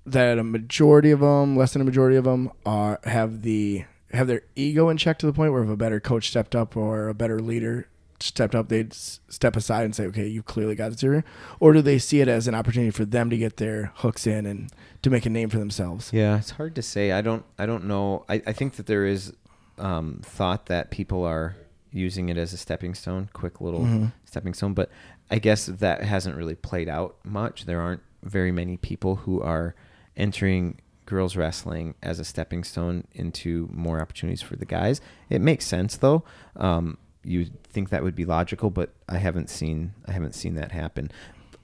that 0.05 0.39
a 0.39 0.43
majority 0.43 1.11
of 1.11 1.19
them, 1.19 1.57
less 1.57 1.73
than 1.73 1.81
a 1.81 1.85
majority 1.85 2.15
of 2.15 2.23
them, 2.23 2.49
are 2.65 2.99
have 3.03 3.41
the 3.41 3.83
have 4.13 4.27
their 4.27 4.43
ego 4.55 4.87
in 4.87 4.95
check 4.95 5.19
to 5.19 5.25
the 5.25 5.33
point 5.33 5.51
where 5.51 5.63
if 5.63 5.69
a 5.69 5.75
better 5.75 5.99
coach 5.99 6.29
stepped 6.29 6.55
up 6.55 6.77
or 6.77 7.09
a 7.09 7.13
better 7.13 7.41
leader 7.41 7.89
stepped 8.21 8.55
up, 8.55 8.69
they'd 8.69 8.93
step 8.93 9.57
aside 9.57 9.83
and 9.83 9.93
say, 9.93 10.05
"Okay, 10.05 10.27
you 10.27 10.41
clearly 10.41 10.75
got 10.75 10.93
it 10.93 11.01
here," 11.01 11.25
or 11.59 11.73
do 11.73 11.81
they 11.81 11.99
see 11.99 12.21
it 12.21 12.29
as 12.29 12.47
an 12.47 12.55
opportunity 12.55 12.91
for 12.91 13.03
them 13.03 13.29
to 13.29 13.37
get 13.37 13.57
their 13.57 13.91
hooks 13.95 14.25
in 14.25 14.45
and 14.45 14.71
to 15.01 15.09
make 15.09 15.25
a 15.25 15.29
name 15.29 15.49
for 15.49 15.59
themselves? 15.59 16.11
Yeah, 16.13 16.37
it's 16.37 16.51
hard 16.51 16.73
to 16.75 16.81
say. 16.81 17.11
I 17.11 17.19
don't. 17.19 17.43
I 17.59 17.65
don't 17.65 17.83
know. 17.83 18.23
I, 18.29 18.41
I 18.47 18.53
think 18.53 18.75
that 18.75 18.85
there 18.85 19.05
is 19.05 19.33
um, 19.77 20.21
thought 20.23 20.67
that 20.67 20.89
people 20.89 21.25
are 21.25 21.57
using 21.95 22.29
it 22.29 22.37
as 22.37 22.51
a 22.53 22.57
stepping 22.57 22.93
stone, 22.93 23.29
quick 23.33 23.61
little 23.61 23.81
Mhm. 23.81 24.11
stepping 24.25 24.53
stone. 24.53 24.73
But 24.73 24.89
I 25.31 25.39
guess 25.39 25.65
that 25.67 26.03
hasn't 26.03 26.35
really 26.35 26.55
played 26.55 26.89
out 26.89 27.15
much. 27.23 27.65
There 27.65 27.79
aren't 27.81 28.01
very 28.23 28.51
many 28.51 28.75
people 28.77 29.15
who 29.17 29.41
are 29.41 29.73
entering 30.17 30.79
girls 31.05 31.35
wrestling 31.37 31.95
as 32.03 32.19
a 32.19 32.25
stepping 32.25 32.63
stone 32.63 33.05
into 33.13 33.69
more 33.71 34.01
opportunities 34.01 34.41
for 34.41 34.55
the 34.55 34.65
guys. 34.65 34.99
It 35.29 35.39
makes 35.41 35.65
sense 35.65 35.95
though. 35.97 36.23
Um, 36.55 36.97
you 37.23 37.45
think 37.63 37.89
that 37.89 38.03
would 38.03 38.15
be 38.15 38.25
logical, 38.25 38.69
but 38.69 38.93
I 39.07 39.17
haven't 39.17 39.49
seen. 39.49 39.93
I 40.05 40.11
haven't 40.11 40.35
seen 40.35 40.55
that 40.55 40.71
happen 40.71 41.11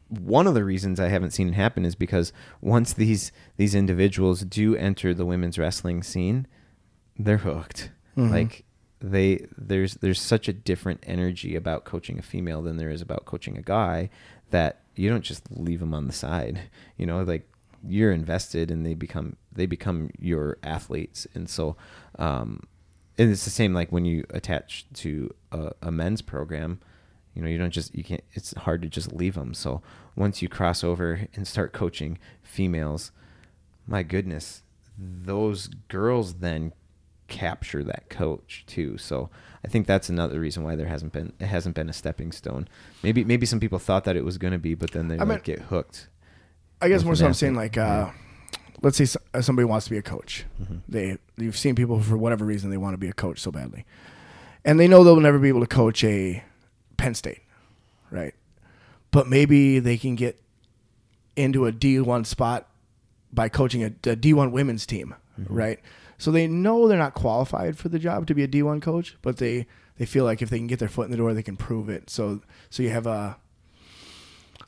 one 0.09 0.45
of 0.45 0.53
the 0.53 0.63
reasons 0.65 0.99
I 0.99 1.07
haven't 1.07 1.31
seen 1.31 1.47
it 1.47 1.53
happen 1.53 1.85
is 1.85 1.95
because 1.95 2.33
once 2.59 2.91
these 2.91 3.31
these 3.55 3.73
individuals 3.73 4.41
do 4.41 4.75
enter 4.75 5.13
the 5.13 5.25
women's 5.25 5.57
wrestling 5.57 6.03
scene, 6.03 6.47
they're 7.17 7.37
hooked. 7.37 7.91
Mhm. 8.17 8.29
Like 8.29 8.65
they 9.01 9.47
there's 9.57 9.95
there's 9.95 10.21
such 10.21 10.47
a 10.47 10.53
different 10.53 11.03
energy 11.07 11.55
about 11.55 11.85
coaching 11.85 12.19
a 12.19 12.21
female 12.21 12.61
than 12.61 12.77
there 12.77 12.89
is 12.91 13.01
about 13.01 13.25
coaching 13.25 13.57
a 13.57 13.61
guy 13.61 14.09
that 14.51 14.81
you 14.95 15.09
don't 15.09 15.23
just 15.23 15.49
leave 15.51 15.79
them 15.79 15.93
on 15.93 16.07
the 16.07 16.13
side. 16.13 16.61
You 16.97 17.05
know, 17.05 17.23
like 17.23 17.47
you're 17.87 18.11
invested 18.11 18.69
and 18.69 18.85
they 18.85 18.93
become 18.93 19.35
they 19.51 19.65
become 19.65 20.11
your 20.19 20.57
athletes. 20.63 21.27
And 21.33 21.49
so 21.49 21.75
um 22.19 22.63
and 23.17 23.31
it's 23.31 23.43
the 23.45 23.51
same 23.51 23.73
like 23.73 23.91
when 23.91 24.05
you 24.05 24.25
attach 24.29 24.85
to 24.95 25.33
a, 25.51 25.71
a 25.81 25.91
men's 25.91 26.21
program 26.21 26.79
You 27.33 27.41
know, 27.41 27.47
you 27.49 27.57
don't 27.57 27.71
just 27.71 27.95
you 27.95 28.03
can't. 28.03 28.23
It's 28.33 28.53
hard 28.57 28.81
to 28.81 28.89
just 28.89 29.13
leave 29.13 29.35
them. 29.35 29.53
So 29.53 29.81
once 30.15 30.41
you 30.41 30.49
cross 30.49 30.83
over 30.83 31.27
and 31.33 31.47
start 31.47 31.71
coaching 31.73 32.17
females, 32.43 33.11
my 33.87 34.03
goodness, 34.03 34.63
those 34.97 35.67
girls 35.87 36.35
then 36.35 36.73
capture 37.31 37.83
that 37.83 38.09
coach 38.09 38.63
too. 38.67 38.97
So 38.97 39.29
I 39.65 39.67
think 39.69 39.87
that's 39.87 40.09
another 40.09 40.39
reason 40.39 40.63
why 40.63 40.75
there 40.75 40.87
hasn't 40.87 41.13
been 41.13 41.33
it 41.39 41.47
hasn't 41.47 41.73
been 41.75 41.89
a 41.89 41.93
stepping 41.93 42.31
stone. 42.31 42.67
Maybe 43.01 43.23
maybe 43.23 43.45
some 43.47 43.59
people 43.59 43.79
thought 43.79 44.03
that 44.03 44.15
it 44.15 44.23
was 44.25 44.37
going 44.37 44.53
to 44.53 44.59
be, 44.59 44.75
but 44.75 44.91
then 44.91 45.07
they 45.07 45.17
I 45.17 45.23
mean- 45.25 45.39
get 45.43 45.59
hooked. 45.59 46.07
I 46.83 46.89
guess 46.89 47.03
more 47.03 47.15
so 47.15 47.27
I'm 47.27 47.33
saying 47.35 47.53
like, 47.53 47.77
uh, 47.77 48.09
let's 48.81 48.97
say 48.97 49.19
uh, 49.35 49.41
somebody 49.41 49.65
wants 49.65 49.85
to 49.85 49.91
be 49.91 49.97
a 49.97 50.01
coach. 50.01 50.45
Mm-hmm. 50.61 50.75
They 50.89 51.17
you've 51.37 51.57
seen 51.57 51.75
people 51.75 52.01
for 52.01 52.17
whatever 52.17 52.43
reason 52.43 52.69
they 52.71 52.77
want 52.77 52.93
to 52.95 52.97
be 52.97 53.07
a 53.07 53.13
coach 53.13 53.39
so 53.39 53.51
badly, 53.51 53.85
and 54.65 54.79
they 54.79 54.87
know 54.87 55.03
they'll 55.03 55.19
never 55.19 55.37
be 55.39 55.47
able 55.47 55.59
to 55.61 55.67
coach 55.67 56.03
a 56.03 56.43
Penn 56.97 57.13
State, 57.13 57.41
right? 58.09 58.33
But 59.11 59.27
maybe 59.27 59.77
they 59.79 59.97
can 59.97 60.15
get 60.15 60.41
into 61.35 61.67
a 61.67 61.71
D1 61.71 62.25
spot 62.25 62.67
by 63.31 63.47
coaching 63.47 63.83
a, 63.83 63.87
a 63.87 64.15
D1 64.15 64.51
women's 64.51 64.85
team, 64.87 65.13
Mm-hmm. 65.39 65.53
right? 65.55 65.79
So 66.21 66.29
they 66.29 66.45
know 66.47 66.87
they're 66.87 66.99
not 66.99 67.15
qualified 67.15 67.79
for 67.79 67.89
the 67.89 67.97
job 67.97 68.27
to 68.27 68.35
be 68.35 68.43
a 68.43 68.47
D1 68.47 68.79
coach, 68.79 69.17
but 69.23 69.37
they 69.37 69.65
they 69.97 70.05
feel 70.05 70.23
like 70.23 70.43
if 70.43 70.51
they 70.51 70.57
can 70.59 70.67
get 70.67 70.77
their 70.77 70.87
foot 70.87 71.05
in 71.05 71.11
the 71.11 71.17
door, 71.17 71.33
they 71.33 71.41
can 71.41 71.57
prove 71.57 71.89
it. 71.89 72.11
So 72.11 72.41
so 72.69 72.83
you 72.83 72.91
have 72.91 73.07
a 73.07 73.37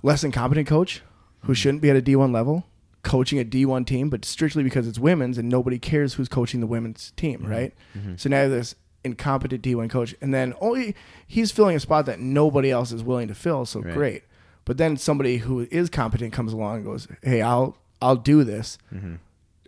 less 0.02 0.24
incompetent 0.24 0.68
coach 0.68 1.04
who 1.42 1.46
mm-hmm. 1.46 1.54
shouldn't 1.54 1.84
be 1.84 1.92
at 1.92 1.96
a 1.96 2.02
D1 2.02 2.34
level 2.34 2.66
coaching 3.04 3.40
a 3.40 3.46
D1 3.46 3.86
team, 3.86 4.10
but 4.10 4.26
strictly 4.26 4.64
because 4.64 4.88
it's 4.88 4.98
women's 4.98 5.38
and 5.38 5.48
nobody 5.48 5.78
cares 5.78 6.16
who's 6.16 6.28
coaching 6.28 6.60
the 6.60 6.66
women's 6.66 7.12
team, 7.12 7.42
mm-hmm. 7.42 7.52
right? 7.52 7.74
Mm-hmm. 7.96 8.16
So 8.18 8.30
now 8.30 8.38
you 8.38 8.44
have 8.44 8.52
this 8.52 8.74
incompetent 9.04 9.62
D1 9.62 9.92
coach, 9.92 10.16
and 10.22 10.34
then 10.34 10.56
only 10.60 10.96
he's 11.28 11.52
filling 11.52 11.76
a 11.76 11.80
spot 11.80 12.08
that 12.08 12.20
nobody 12.20 12.72
else 12.72 12.92
is 12.92 13.04
willing 13.04 13.28
to 13.28 13.36
fill. 13.36 13.68
So 13.68 13.82
Right. 13.82 13.94
great, 13.94 14.24
but 14.66 14.78
then 14.78 14.98
somebody 14.98 15.38
who 15.38 15.68
is 15.70 15.92
competent 15.92 16.34
comes 16.34 16.52
along 16.52 16.78
and 16.78 16.86
goes, 16.86 17.08
"Hey, 17.22 17.44
I'll 17.44 17.78
I'll 18.02 18.16
do 18.16 18.44
this." 18.44 18.80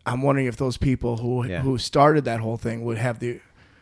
I'm 0.06 0.22
wondering 0.22 0.47
if 0.47 0.58
those 0.58 0.78
people 0.78 1.18
who. 1.18 1.45
Yeah. 1.45 1.62
who 1.62 1.78
started 1.78 2.26
that 2.26 2.39
whole 2.39 2.58
thing 2.58 2.84
would 2.84 2.97
have 2.97 3.20
the 3.20 3.39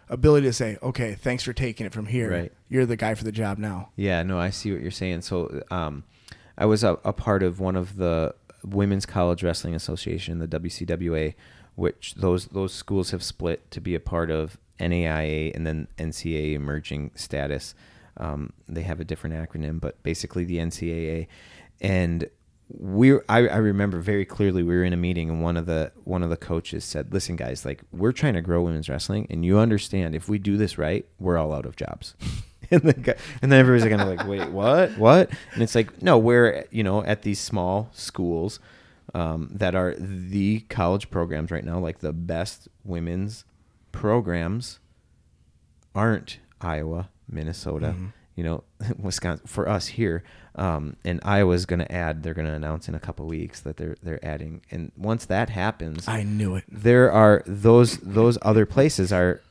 ability 0.10 0.48
to 0.48 0.54
say, 0.54 0.78
"Okay, 0.82 1.16
thanks 1.16 1.44
for 1.44 1.54
taking 1.54 1.86
it 1.86 1.94
from 1.94 2.06
here. 2.06 2.32
Right. 2.32 2.54
You're 2.70 2.86
the 2.86 2.96
guy 2.96 3.14
for 3.16 3.24
the 3.24 3.32
job 3.32 3.58
now." 3.58 3.90
Yeah, 3.96 4.24
no, 4.24 4.40
I 4.40 4.50
see 4.50 4.72
what 4.72 4.82
you're 4.82 4.92
saying. 4.92 5.22
So, 5.22 5.64
um, 5.72 6.04
I 6.58 6.66
was 6.66 6.84
a, 6.84 7.00
a 7.04 7.14
part 7.14 7.44
of 7.44 7.60
one 7.60 7.76
of 7.76 7.98
the 7.98 8.36
Women's 8.64 9.06
College 9.06 9.44
Wrestling 9.44 9.76
Association, 9.76 10.40
the 10.40 10.48
WCWA, 10.48 11.36
which 11.76 12.16
those 12.16 12.48
those 12.48 12.74
schools 12.74 13.12
have 13.12 13.24
split 13.24 13.70
to 13.72 13.82
be 13.82 13.96
a 13.96 14.00
part 14.00 14.30
of 14.30 14.58
NAIA 14.80 15.56
and 15.56 15.66
then 15.66 15.88
NCAA 15.98 16.54
emerging 16.54 17.12
status. 17.16 17.76
Um, 18.18 18.54
they 18.68 18.84
have 18.84 19.00
a 19.00 19.04
different 19.04 19.36
acronym, 19.36 19.80
but 19.80 20.02
basically 20.04 20.44
the 20.44 20.58
NCAA. 20.58 21.28
And 21.82 22.30
we, 22.70 23.14
I, 23.30 23.48
I 23.48 23.58
remember 23.58 24.00
very 24.00 24.26
clearly 24.26 24.64
we 24.64 24.76
were 24.76 24.84
in 24.84 24.94
a 24.94 24.98
meeting 24.98 25.30
and 25.30 25.44
one 25.44 25.58
of 25.58 25.66
the 25.66 25.92
one 26.04 26.24
of 26.24 26.30
the 26.30 26.38
coaches 26.38 26.84
said, 26.84 27.14
"Listen, 27.14 27.36
guys, 27.36 27.66
like 27.66 27.84
we're 27.92 28.12
trying 28.12 28.34
to 28.34 28.42
grow 28.42 28.62
women's 28.64 28.90
wrestling, 28.90 29.28
and 29.30 29.46
you 29.46 29.60
understand 29.60 30.16
if 30.16 30.28
we 30.28 30.40
do 30.40 30.58
this 30.58 30.78
right, 30.78 31.06
we're 31.20 31.38
all 31.38 31.54
out 31.54 31.66
of 31.66 31.76
jobs." 31.76 32.16
and 32.72 32.82
the 32.82 32.94
guy, 32.94 33.16
and 33.42 33.52
then 33.52 33.60
everybody's 33.60 33.90
kind 33.90 34.02
of 34.02 34.08
like, 34.08 34.28
"Wait, 34.28 34.50
what? 34.50 34.98
What?" 34.98 35.30
And 35.54 35.62
it's 35.62 35.76
like, 35.76 36.02
no, 36.02 36.18
we're 36.18 36.66
you 36.72 36.84
know 36.84 37.04
at 37.04 37.22
these 37.22 37.40
small 37.40 37.90
schools 37.92 38.60
um, 39.14 39.50
that 39.54 39.76
are 39.76 39.96
the 39.98 40.62
college 40.70 41.10
programs 41.10 41.52
right 41.52 41.64
now, 41.64 41.80
like 41.80 42.00
the 42.00 42.14
best 42.14 42.68
women's 42.84 43.46
programs 43.92 44.80
aren't 45.94 46.40
Iowa, 46.62 47.10
Minnesota, 47.30 47.96
you 48.36 48.44
know, 48.44 48.64
Wisconsin 48.98 49.46
for 49.48 49.70
us 49.70 49.88
here. 49.88 50.24
Um, 50.56 50.98
and 51.04 51.20
Iowa's 51.24 51.66
going 51.66 51.80
to 51.80 51.92
add. 51.92 52.22
They're 52.22 52.36
going 52.36 52.48
to 52.48 52.54
announce 52.54 52.88
in 52.88 52.94
a 52.96 53.00
couple 53.00 53.26
weeks 53.26 53.60
that 53.62 53.78
they're 53.78 53.98
they're 54.04 54.24
adding. 54.24 54.62
And 54.70 54.92
once 54.96 55.26
that 55.26 55.50
happens, 55.50 56.08
I 56.08 56.24
knew 56.24 56.56
it. 56.56 56.64
there 56.68 57.12
are 57.12 57.44
those 57.48 57.98
those 57.98 58.38
other 58.44 58.66
places 58.66 59.12
are 59.12 59.42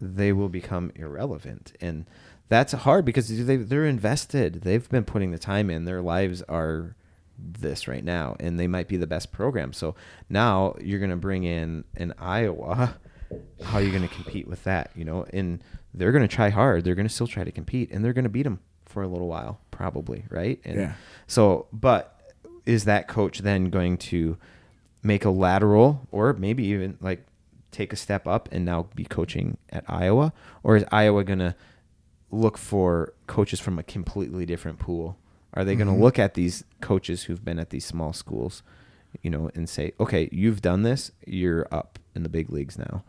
they 0.00 0.32
will 0.32 0.48
become 0.48 0.92
irrelevant 0.94 1.72
and 1.80 2.06
that's 2.48 2.72
hard 2.72 3.04
because 3.04 3.28
they 3.46 3.56
they're 3.56 3.84
invested 3.84 4.62
they've 4.62 4.88
been 4.90 5.04
putting 5.04 5.32
the 5.32 5.38
time 5.38 5.68
in 5.70 5.86
their 5.86 6.00
lives 6.00 6.40
are 6.42 6.94
this 7.36 7.88
right 7.88 8.04
now 8.04 8.36
and 8.38 8.60
they 8.60 8.68
might 8.68 8.86
be 8.88 8.96
the 8.96 9.08
best 9.08 9.32
program 9.32 9.72
so 9.72 9.94
now 10.28 10.74
you're 10.80 11.00
going 11.00 11.10
to 11.10 11.16
bring 11.16 11.42
in 11.44 11.82
an 11.96 12.14
Iowa 12.18 12.96
how 13.64 13.78
are 13.78 13.82
you 13.82 13.90
going 13.90 14.06
to 14.06 14.14
compete 14.14 14.46
with 14.46 14.62
that 14.64 14.90
you 14.94 15.04
know 15.04 15.26
and 15.32 15.62
they're 15.94 16.12
going 16.12 16.26
to 16.26 16.32
try 16.32 16.48
hard 16.48 16.84
they're 16.84 16.94
going 16.94 17.08
to 17.08 17.12
still 17.12 17.26
try 17.26 17.42
to 17.44 17.52
compete 17.52 17.90
and 17.90 18.04
they're 18.04 18.12
going 18.12 18.22
to 18.24 18.28
beat 18.30 18.44
them 18.44 18.60
for 18.88 19.02
a 19.02 19.08
little 19.08 19.28
while 19.28 19.60
probably 19.70 20.24
right? 20.30 20.60
And 20.64 20.76
Yeah. 20.76 20.92
so 21.26 21.66
but 21.72 22.32
is 22.66 22.84
that 22.84 23.08
coach 23.08 23.40
then 23.40 23.70
going 23.70 23.96
to 23.98 24.36
make 25.02 25.24
a 25.24 25.30
lateral 25.30 26.06
or 26.10 26.32
maybe 26.32 26.64
even 26.66 26.98
like 27.00 27.24
take 27.70 27.92
a 27.92 27.96
step 27.96 28.26
up 28.26 28.48
and 28.50 28.64
now 28.64 28.86
be 28.94 29.04
coaching 29.04 29.56
at 29.70 29.84
Iowa? 29.88 30.32
Or 30.62 30.76
is 30.76 30.84
Iowa 30.90 31.24
going 31.24 31.38
to 31.38 31.54
look 32.30 32.58
for 32.58 33.14
coaches 33.26 33.60
from 33.60 33.78
a 33.78 33.82
completely 33.82 34.44
different 34.44 34.78
pool? 34.78 35.16
Are 35.54 35.64
they 35.64 35.76
going 35.76 35.86
to 35.86 35.94
mm-hmm. 35.94 36.02
look 36.02 36.18
at 36.18 36.34
these 36.34 36.64
coaches 36.80 37.24
who've 37.24 37.44
been 37.44 37.58
at 37.58 37.70
these 37.70 37.86
small 37.86 38.12
schools 38.12 38.62
you 39.22 39.30
know 39.30 39.50
and 39.54 39.68
say 39.68 39.92
okay 39.98 40.28
you've 40.32 40.62
done 40.62 40.82
this. 40.82 41.12
You're 41.26 41.66
up 41.72 41.98
in 42.14 42.22
the 42.22 42.28
big 42.28 42.50
leagues 42.50 42.78
now 42.78 43.04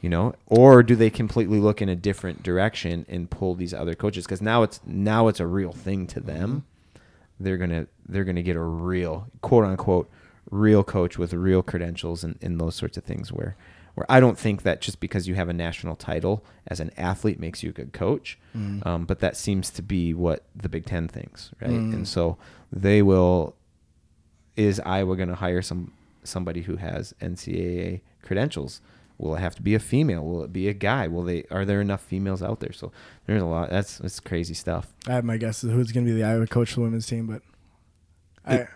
you 0.00 0.08
know 0.08 0.34
or 0.46 0.82
do 0.82 0.96
they 0.96 1.10
completely 1.10 1.58
look 1.58 1.82
in 1.82 1.88
a 1.88 1.96
different 1.96 2.42
direction 2.42 3.04
and 3.08 3.30
pull 3.30 3.54
these 3.54 3.74
other 3.74 3.94
coaches 3.94 4.24
because 4.24 4.42
now 4.42 4.62
it's 4.62 4.80
now 4.86 5.28
it's 5.28 5.40
a 5.40 5.46
real 5.46 5.72
thing 5.72 6.06
to 6.06 6.20
them 6.20 6.64
mm-hmm. 6.94 7.44
they're 7.44 7.58
gonna 7.58 7.86
they're 8.08 8.24
gonna 8.24 8.42
get 8.42 8.56
a 8.56 8.60
real 8.60 9.26
quote 9.40 9.64
unquote 9.64 10.10
real 10.50 10.82
coach 10.82 11.16
with 11.16 11.32
real 11.32 11.62
credentials 11.62 12.24
and, 12.24 12.38
and 12.42 12.60
those 12.60 12.74
sorts 12.74 12.96
of 12.96 13.04
things 13.04 13.32
where 13.32 13.56
where 13.94 14.06
I 14.08 14.20
don't 14.20 14.38
think 14.38 14.62
that 14.62 14.80
just 14.80 15.00
because 15.00 15.28
you 15.28 15.34
have 15.34 15.48
a 15.48 15.52
national 15.52 15.96
title 15.96 16.44
as 16.66 16.80
an 16.80 16.90
athlete 16.96 17.40
makes 17.40 17.62
you 17.62 17.70
a 17.70 17.72
good 17.72 17.92
coach, 17.92 18.38
mm. 18.56 18.84
um, 18.86 19.04
but 19.04 19.18
that 19.20 19.36
seems 19.36 19.70
to 19.70 19.82
be 19.82 20.14
what 20.14 20.44
the 20.54 20.68
Big 20.68 20.86
Ten 20.86 21.08
thinks, 21.08 21.50
right? 21.60 21.70
Mm. 21.70 21.92
And 21.92 22.08
so 22.08 22.36
they 22.72 23.02
will. 23.02 23.56
Is 24.56 24.80
Iowa 24.80 25.16
going 25.16 25.28
to 25.28 25.34
hire 25.34 25.62
some 25.62 25.92
somebody 26.22 26.62
who 26.62 26.76
has 26.76 27.14
NCAA 27.20 28.00
credentials? 28.22 28.80
Will 29.20 29.34
it 29.36 29.40
have 29.40 29.54
to 29.56 29.62
be 29.62 29.74
a 29.74 29.78
female? 29.78 30.24
Will 30.24 30.42
it 30.44 30.52
be 30.52 30.66
a 30.68 30.72
guy? 30.72 31.06
Will 31.06 31.22
they? 31.24 31.44
Are 31.50 31.64
there 31.66 31.80
enough 31.82 32.00
females 32.00 32.42
out 32.42 32.60
there? 32.60 32.72
So 32.72 32.90
there's 33.26 33.42
a 33.42 33.46
lot. 33.46 33.68
That's 33.68 33.98
that's 33.98 34.18
crazy 34.18 34.54
stuff. 34.54 34.86
I 35.06 35.12
have 35.12 35.24
my 35.24 35.36
guess 35.36 35.62
of 35.62 35.70
who's 35.72 35.92
going 35.92 36.06
to 36.06 36.12
be 36.12 36.18
the 36.18 36.26
Iowa 36.26 36.46
coach 36.46 36.70
for 36.70 36.76
the 36.76 36.84
women's 36.84 37.06
team, 37.06 37.26
but 37.26 37.42
I, 38.46 38.66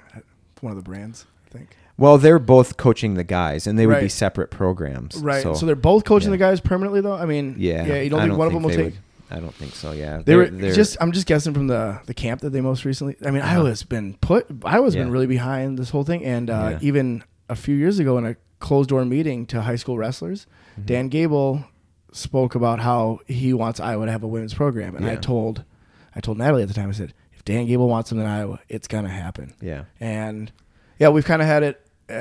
one 0.60 0.70
of 0.72 0.76
the 0.76 0.82
Brands, 0.82 1.24
I 1.46 1.50
think. 1.58 1.76
Well, 1.96 2.18
they're 2.18 2.38
both 2.38 2.76
coaching 2.76 3.14
the 3.14 3.24
guys, 3.24 3.66
and 3.66 3.78
they 3.78 3.86
would 3.86 4.00
be 4.00 4.08
separate 4.08 4.50
programs. 4.50 5.16
Right. 5.16 5.42
So, 5.42 5.54
So, 5.54 5.64
they're 5.64 5.76
both 5.76 6.04
coaching 6.04 6.28
yeah. 6.30 6.32
the 6.32 6.38
guys 6.38 6.60
permanently, 6.60 7.00
though. 7.00 7.14
I 7.14 7.24
mean, 7.24 7.54
yeah. 7.56 7.86
yeah. 7.86 8.00
You 8.00 8.10
don't 8.10 8.20
I 8.20 8.24
think 8.26 8.36
one 8.38 8.48
of 8.48 8.52
them 8.52 8.62
will 8.64 8.70
take? 8.70 8.84
would- 8.84 8.98
I 9.30 9.40
don't 9.40 9.54
think 9.54 9.74
so. 9.74 9.92
Yeah. 9.92 10.20
They 10.24 10.36
were 10.36 10.48
They're- 10.48 10.74
just. 10.74 10.96
I'm 11.00 11.12
just 11.12 11.26
guessing 11.26 11.54
from 11.54 11.68
the 11.68 11.98
the 12.06 12.12
camp 12.14 12.42
that 12.42 12.50
they 12.50 12.60
most 12.60 12.84
recently. 12.84 13.16
I 13.24 13.30
mean, 13.30 13.42
Uh-huh. 13.42 13.60
Iowa's 13.60 13.82
been 13.82 14.14
put. 14.20 14.46
Iowa's 14.64 14.94
been 14.94 15.10
really 15.10 15.26
behind 15.26 15.78
this 15.78 15.88
whole 15.90 16.04
thing, 16.04 16.22
and 16.24 16.50
uh, 16.50 16.68
Yeah. 16.72 16.78
even 16.82 17.24
a 17.48 17.56
few 17.56 17.74
years 17.74 17.98
ago 17.98 18.18
in 18.18 18.26
a 18.26 18.36
closed 18.68 18.88
door 18.90 19.04
meeting 19.04 19.46
to 19.46 19.56
high 19.62 19.76
school 19.82 19.96
wrestlers, 19.98 20.46
Mm-hmm. 20.74 20.86
Dan 20.86 21.08
Gable 21.08 21.64
spoke 22.12 22.54
about 22.56 22.80
how 22.80 23.20
he 23.28 23.52
wants 23.52 23.78
Iowa 23.80 24.06
to 24.06 24.12
have 24.12 24.24
a 24.24 24.26
women's 24.28 24.54
program, 24.54 24.96
and 24.96 25.06
I 25.06 25.16
told, 25.16 25.64
I 26.16 26.20
told 26.20 26.38
Natalie 26.38 26.62
at 26.62 26.68
the 26.68 26.74
time. 26.74 26.88
I 26.88 26.92
said, 26.92 27.12
if 27.32 27.44
Dan 27.44 27.66
Gable 27.66 27.88
wants 27.88 28.10
them 28.10 28.18
in 28.20 28.26
Iowa, 28.26 28.58
it's 28.68 28.88
gonna 28.88 29.08
happen. 29.24 29.54
Yeah. 29.60 29.84
And 30.00 30.50
yeah, 30.98 31.10
we've 31.10 31.24
kind 31.24 31.42
of 31.42 31.46
had 31.48 31.62
it 31.62 31.80
uh, 32.10 32.12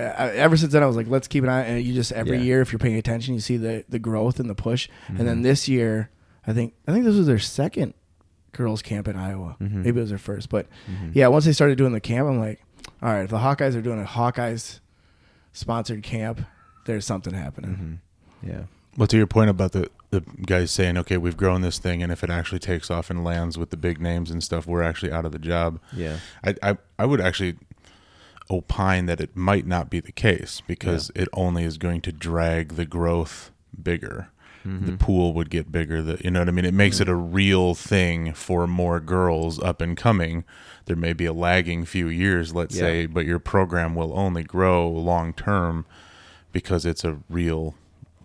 ever 0.46 0.56
since 0.58 0.72
then. 0.74 0.84
I 0.84 0.86
was 0.86 0.96
like, 0.96 1.08
let's 1.08 1.28
keep 1.28 1.44
an 1.44 1.50
eye. 1.50 1.64
And 1.64 1.84
you 1.84 1.94
just 1.96 2.12
every 2.12 2.38
Yeah. 2.38 2.44
year, 2.44 2.62
if 2.62 2.72
you're 2.72 2.80
paying 2.80 2.96
attention, 2.98 3.34
you 3.34 3.40
see 3.40 3.58
the 3.58 3.86
the 3.90 4.00
growth 4.00 4.40
and 4.40 4.48
the 4.50 4.56
push. 4.56 4.88
And 5.08 5.18
Mm-hmm. 5.18 5.26
then 5.28 5.42
this 5.42 5.68
year, 5.68 6.10
I 6.46 6.54
think 6.54 6.74
I 6.88 6.92
think 6.92 7.06
this 7.06 7.16
was 7.16 7.28
their 7.28 7.40
second 7.40 7.94
girls 8.52 8.82
camp 8.84 9.08
in 9.08 9.16
Iowa. 9.16 9.56
Mhm. 9.60 9.84
Maybe 9.84 9.98
it 10.00 10.04
was 10.06 10.10
their 10.10 10.20
first, 10.20 10.50
but 10.50 10.68
Mhm. 10.88 11.12
yeah, 11.16 11.28
once 11.28 11.46
they 11.46 11.54
started 11.54 11.78
doing 11.78 11.92
the 11.94 12.00
camp, 12.12 12.28
I'm 12.30 12.40
like, 12.40 12.62
all 13.02 13.10
right, 13.14 13.24
if 13.24 13.30
the 13.32 13.40
Hawkeyes 13.40 13.76
are 13.76 13.82
doing 13.82 14.00
a 14.02 14.06
Hawkeyes 14.06 14.80
sponsored 15.54 16.04
camp, 16.04 16.42
there's 16.86 17.06
something 17.06 17.34
happening. 17.34 18.02
Mhm. 18.44 18.48
Yeah. 18.50 18.64
Well, 18.98 19.08
to 19.08 19.18
your 19.18 19.28
point 19.28 19.50
about 19.50 19.72
the 19.72 19.90
the 20.12 20.22
guys 20.46 20.70
saying, 20.70 20.96
okay, 21.00 21.18
we've 21.18 21.38
grown 21.38 21.62
this 21.62 21.80
thing, 21.80 22.04
and 22.04 22.12
if 22.12 22.24
it 22.24 22.30
actually 22.30 22.60
takes 22.60 22.92
off 22.92 23.10
and 23.10 23.24
lands 23.24 23.58
with 23.58 23.72
the 23.72 23.78
big 23.78 24.00
names 24.00 24.30
and 24.30 24.44
stuff, 24.44 24.68
we're 24.68 24.84
actually 24.84 25.12
out 25.12 25.26
of 25.26 25.32
the 25.32 25.40
job. 25.40 25.80
Yeah. 25.92 26.18
I 26.44 26.56
I, 26.62 26.78
I 27.00 27.06
would 27.06 27.20
actually 27.22 27.56
opine 28.52 29.06
that 29.08 29.22
it 29.22 29.36
might 29.36 29.66
not 29.66 29.90
be 29.90 30.00
the 30.00 30.12
case 30.12 30.62
because 30.68 31.12
it 31.16 31.28
only 31.34 31.64
is 31.64 31.78
going 31.78 32.02
to 32.02 32.12
drag 32.12 32.76
the 32.76 32.86
growth 32.86 33.52
bigger. 33.82 34.30
Mm-hmm. 34.68 34.86
The 34.86 34.92
pool 34.98 35.34
would 35.34 35.50
get 35.50 35.72
bigger. 35.72 36.02
The 36.02 36.20
you 36.24 36.30
know 36.32 36.40
what 36.40 36.48
I 36.48 36.52
mean. 36.52 36.66
It 36.66 36.74
makes 36.74 37.00
it 37.00 37.10
a 37.10 37.16
real 37.16 37.74
thing 37.74 38.34
for 38.34 38.68
more 38.68 39.00
girls 39.00 39.60
up 39.60 39.82
and 39.82 39.98
coming. 39.98 40.44
There 40.86 40.96
may 40.96 41.14
be 41.14 41.26
a 41.26 41.34
lagging 41.34 41.86
few 41.86 42.08
years, 42.08 42.54
let's 42.54 42.76
Yeah. 42.76 42.82
say, 42.82 43.06
but 43.06 43.26
your 43.26 43.40
program 43.40 43.96
will 43.96 44.18
only 44.18 44.44
grow 44.44 44.88
long 44.90 45.34
term 45.34 45.86
because 46.52 46.86
it's 46.86 47.04
a 47.04 47.18
real 47.30 47.76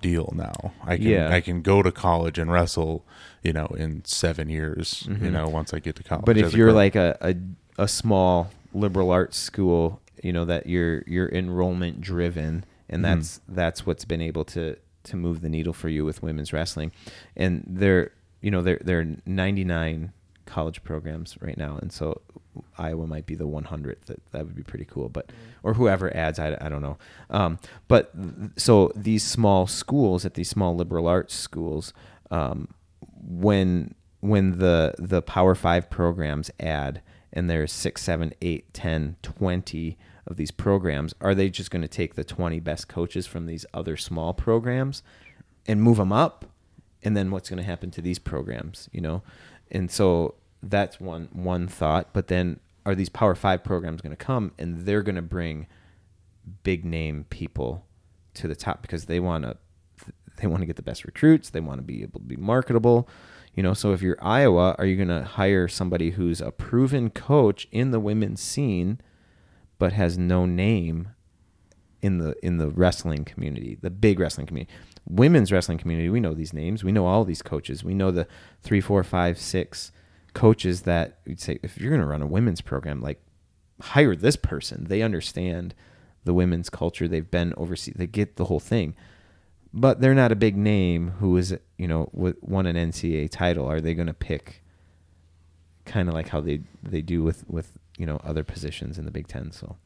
deal 0.00 0.32
now. 0.36 0.72
I 0.84 0.96
can 0.96 1.06
Yeah. 1.06 1.28
I 1.32 1.40
can 1.40 1.62
go 1.62 1.82
to 1.82 1.90
college 1.90 2.38
and 2.38 2.50
wrestle, 2.52 3.04
you 3.42 3.52
know, 3.52 3.66
in 3.78 4.04
seven 4.04 4.48
years. 4.48 5.04
You 5.08 5.14
Mhm. 5.16 5.32
know, 5.32 5.48
once 5.48 5.72
I 5.74 5.78
get 5.80 5.96
to 5.96 6.02
college. 6.02 6.24
But 6.24 6.36
if 6.36 6.52
you're 6.54 6.68
pro. 6.68 6.74
like 6.74 6.94
a, 6.96 7.16
a 7.20 7.34
a 7.82 7.88
small 7.88 8.50
liberal 8.74 9.10
arts 9.10 9.36
school, 9.36 10.00
you 10.22 10.32
know 10.32 10.44
that 10.44 10.66
you're 10.66 11.02
you're 11.06 11.28
enrollment 11.28 12.00
driven, 12.00 12.64
and 12.88 13.00
Mhm. 13.00 13.08
that's 13.08 13.40
that's 13.48 13.86
what's 13.86 14.04
been 14.04 14.20
able 14.20 14.44
to 14.46 14.76
to 15.04 15.16
move 15.16 15.40
the 15.40 15.48
needle 15.48 15.72
for 15.72 15.88
you 15.88 16.04
with 16.04 16.22
women's 16.22 16.52
wrestling, 16.52 16.90
and 17.36 17.64
there 17.66 18.10
you 18.40 18.50
know 18.50 18.62
there 18.62 18.78
there 18.84 19.00
are 19.00 19.06
99 19.26 20.12
college 20.48 20.82
programs 20.82 21.36
right 21.40 21.56
now, 21.56 21.78
and 21.80 21.92
so 21.92 22.20
Iowa 22.76 23.06
might 23.06 23.26
be 23.26 23.34
the 23.34 23.46
100th. 23.46 24.06
That 24.06 24.20
that 24.32 24.44
would 24.44 24.56
be 24.56 24.62
pretty 24.62 24.84
cool, 24.84 25.08
but 25.08 25.30
or 25.62 25.74
whoever 25.74 26.14
adds, 26.16 26.38
I, 26.38 26.56
I 26.60 26.68
don't 26.68 26.82
know. 26.82 26.98
Um, 27.30 27.58
but 27.86 28.12
th- 28.20 28.52
so 28.56 28.90
these 28.96 29.22
small 29.22 29.66
schools 29.66 30.24
at 30.24 30.34
these 30.34 30.48
small 30.48 30.74
liberal 30.74 31.06
arts 31.06 31.34
schools, 31.34 31.92
um, 32.30 32.68
when 33.22 33.94
when 34.20 34.58
the 34.58 34.94
the 34.98 35.22
Power 35.22 35.54
Five 35.54 35.90
programs 35.90 36.50
add, 36.58 37.02
and 37.32 37.48
there's 37.48 37.72
six, 37.72 38.02
seven, 38.02 38.32
eight, 38.42 38.72
10, 38.74 39.16
20 39.22 39.98
of 40.26 40.36
these 40.36 40.50
programs, 40.50 41.14
are 41.20 41.34
they 41.34 41.48
just 41.48 41.70
going 41.70 41.82
to 41.82 41.88
take 41.88 42.14
the 42.14 42.24
20 42.24 42.60
best 42.60 42.88
coaches 42.88 43.26
from 43.26 43.46
these 43.46 43.64
other 43.72 43.96
small 43.96 44.34
programs 44.34 45.02
and 45.66 45.82
move 45.82 45.96
them 45.98 46.12
up? 46.12 46.46
And 47.02 47.16
then 47.16 47.30
what's 47.30 47.48
going 47.48 47.58
to 47.58 47.64
happen 47.64 47.90
to 47.92 48.02
these 48.02 48.18
programs, 48.18 48.88
you 48.92 49.00
know? 49.00 49.22
And 49.70 49.90
so 49.90 50.34
that's 50.62 51.00
one 51.00 51.28
one 51.32 51.68
thought. 51.68 52.12
But 52.12 52.28
then 52.28 52.60
are 52.86 52.94
these 52.94 53.08
Power 53.08 53.34
Five 53.34 53.64
programs 53.64 54.00
going 54.00 54.16
to 54.16 54.24
come 54.24 54.52
and 54.58 54.86
they're 54.86 55.02
going 55.02 55.16
to 55.16 55.22
bring 55.22 55.66
big 56.62 56.84
name 56.84 57.26
people 57.28 57.84
to 58.34 58.48
the 58.48 58.56
top 58.56 58.82
because 58.82 59.06
they 59.06 59.20
want 59.20 59.44
to 59.44 59.56
they 60.38 60.46
want 60.46 60.62
to 60.62 60.66
get 60.66 60.76
the 60.76 60.82
best 60.82 61.04
recruits. 61.04 61.50
They 61.50 61.60
want 61.60 61.78
to 61.78 61.82
be 61.82 62.02
able 62.02 62.20
to 62.20 62.26
be 62.26 62.36
marketable. 62.36 63.08
You 63.54 63.62
know, 63.62 63.74
so 63.74 63.92
if 63.92 64.02
you're 64.02 64.18
Iowa, 64.22 64.76
are 64.78 64.86
you 64.86 64.96
going 64.96 65.08
to 65.08 65.24
hire 65.24 65.66
somebody 65.66 66.10
who's 66.10 66.40
a 66.40 66.52
proven 66.52 67.10
coach 67.10 67.66
in 67.72 67.90
the 67.90 67.98
women's 67.98 68.40
scene, 68.40 69.00
but 69.78 69.92
has 69.92 70.16
no 70.16 70.46
name 70.46 71.08
in 72.00 72.18
the 72.18 72.34
in 72.44 72.58
the 72.58 72.68
wrestling 72.68 73.24
community, 73.24 73.76
the 73.80 73.90
big 73.90 74.20
wrestling 74.20 74.46
community, 74.46 74.72
women's 75.08 75.50
wrestling 75.50 75.78
community? 75.78 76.08
We 76.08 76.20
know 76.20 76.34
these 76.34 76.52
names. 76.52 76.84
We 76.84 76.92
know 76.92 77.06
all 77.06 77.24
these 77.24 77.42
coaches. 77.42 77.82
We 77.82 77.94
know 77.94 78.10
the 78.10 78.26
three, 78.62 78.80
four, 78.80 79.02
five, 79.02 79.38
six 79.38 79.92
coaches 80.34 80.82
that 80.82 81.18
you'd 81.26 81.40
say 81.40 81.58
if 81.62 81.78
you're 81.78 81.90
going 81.90 82.02
to 82.02 82.06
run 82.06 82.22
a 82.22 82.26
women's 82.26 82.60
program, 82.60 83.00
like 83.00 83.20
hire 83.80 84.14
this 84.14 84.36
person. 84.36 84.84
They 84.84 85.02
understand 85.02 85.74
the 86.24 86.34
women's 86.34 86.70
culture. 86.70 87.08
They've 87.08 87.30
been 87.30 87.54
overseas. 87.56 87.94
They 87.96 88.06
get 88.06 88.36
the 88.36 88.46
whole 88.46 88.60
thing 88.60 88.94
but 89.72 90.00
they're 90.00 90.14
not 90.14 90.32
a 90.32 90.36
big 90.36 90.56
name 90.56 91.12
who 91.18 91.36
is 91.36 91.56
you 91.76 91.86
know 91.86 92.08
won 92.12 92.66
an 92.66 92.76
NCAA 92.76 93.30
title. 93.30 93.66
Are 93.66 93.80
they 93.80 93.94
going 93.94 94.06
to 94.06 94.14
pick 94.14 94.62
kind 95.84 96.08
of 96.08 96.14
like 96.14 96.28
how 96.28 96.40
they 96.40 96.60
they 96.82 97.02
do 97.02 97.22
with 97.22 97.48
with 97.48 97.78
you 97.96 98.06
know 98.06 98.20
other 98.24 98.44
positions 98.44 98.98
in 98.98 99.04
the 99.04 99.10
Big 99.10 99.28
Ten? 99.28 99.52
So 99.52 99.76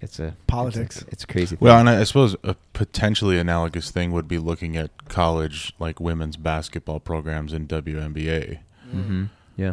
it's 0.00 0.18
a 0.20 0.36
Politics. 0.46 0.98
It's, 0.98 1.04
a, 1.04 1.10
it's 1.10 1.24
a 1.24 1.26
crazy. 1.26 1.56
Well, 1.60 1.78
and 1.78 1.88
I 1.88 2.04
suppose 2.04 2.36
a 2.44 2.56
potentially 2.72 3.38
analogous 3.38 3.90
thing 3.90 4.12
would 4.12 4.28
be 4.28 4.38
looking 4.38 4.76
at 4.76 5.08
college 5.08 5.72
like 5.78 6.00
women's 6.00 6.36
basketball 6.36 7.00
programs 7.00 7.52
in 7.52 7.66
WNBA. 7.66 8.60
hmm 8.90 9.24
yeah, 9.56 9.72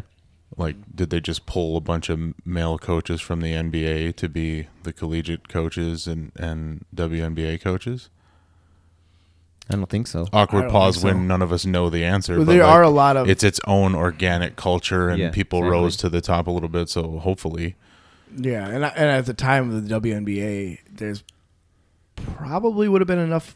Like, 0.55 0.77
did 0.95 1.09
they 1.09 1.19
just 1.19 1.45
pull 1.45 1.75
a 1.75 1.81
bunch 1.81 2.07
of 2.09 2.33
male 2.45 2.77
coaches 2.77 3.19
from 3.19 3.41
the 3.41 3.51
NBA 3.51 4.15
to 4.15 4.29
be 4.29 4.67
the 4.83 4.93
collegiate 4.93 5.49
coaches 5.49 6.07
and, 6.07 6.31
and 6.37 6.85
WNBA 6.95 7.59
coaches? 7.59 8.09
I 9.69 9.75
don't 9.75 9.89
think 9.89 10.07
so. 10.07 10.27
Awkward 10.31 10.69
pause 10.69 11.01
so. 11.01 11.07
when 11.07 11.27
none 11.27 11.41
of 11.41 11.51
us 11.51 11.65
know 11.65 11.89
the 11.89 12.03
answer. 12.03 12.37
Well, 12.37 12.45
but, 12.45 12.51
there 12.53 12.63
like, 12.63 12.73
are 12.73 12.83
a 12.83 12.89
lot 12.89 13.17
of 13.17 13.29
it's 13.29 13.43
its 13.43 13.59
own 13.65 13.95
organic 13.95 14.55
culture, 14.55 15.09
and 15.09 15.19
Yeah, 15.19 15.31
people 15.31 15.59
exactly. 15.59 15.71
rose 15.79 15.97
to 15.97 16.09
the 16.09 16.21
top 16.21 16.47
a 16.47 16.51
little 16.51 16.69
bit. 16.69 16.89
So 16.89 17.19
hopefully, 17.19 17.75
Yeah, 18.35 18.67
and 18.67 18.85
I, 18.85 18.89
and 18.89 19.09
at 19.09 19.25
the 19.25 19.33
time 19.33 19.69
of 19.73 19.87
the 19.87 19.99
WNBA, 19.99 20.79
there's 20.91 21.23
probably 22.15 22.87
would 22.87 23.01
have 23.01 23.07
been 23.07 23.19
enough 23.19 23.55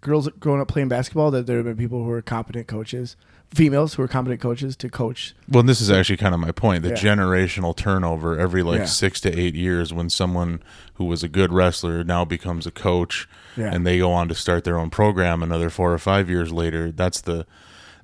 girls 0.00 0.28
growing 0.40 0.60
up 0.60 0.68
playing 0.68 0.88
basketball 0.88 1.30
that 1.32 1.46
there 1.46 1.56
have 1.56 1.66
been 1.66 1.76
people 1.76 2.04
who 2.04 2.10
are 2.10 2.22
competent 2.22 2.68
coaches, 2.68 3.16
females 3.52 3.94
who 3.94 4.02
are 4.02 4.08
competent 4.08 4.40
coaches 4.40 4.76
to 4.76 4.88
coach. 4.88 5.34
Well, 5.48 5.64
this 5.64 5.80
is 5.80 5.90
actually 5.90 6.18
kind 6.18 6.34
of 6.34 6.40
my 6.40 6.52
point. 6.52 6.82
The 6.84 6.90
Yeah. 6.90 6.94
generational 6.96 7.76
turnover 7.76 8.38
every 8.38 8.62
like 8.62 8.78
Yeah. 8.80 8.84
six 8.84 9.20
to 9.22 9.38
eight 9.38 9.54
years 9.56 9.92
when 9.92 10.08
someone 10.08 10.60
who 10.94 11.04
was 11.04 11.22
a 11.24 11.28
good 11.28 11.52
wrestler 11.52 12.04
now 12.04 12.24
becomes 12.24 12.66
a 12.66 12.70
coach 12.70 13.28
Yeah. 13.56 13.70
and 13.74 13.84
they 13.86 13.98
go 13.98 14.12
on 14.12 14.28
to 14.28 14.34
start 14.34 14.62
their 14.64 14.78
own 14.78 14.90
program 14.90 15.42
another 15.42 15.68
four 15.70 15.92
or 15.92 15.98
five 15.98 16.30
years 16.30 16.52
later. 16.52 16.92
That's 16.92 17.20
the 17.20 17.46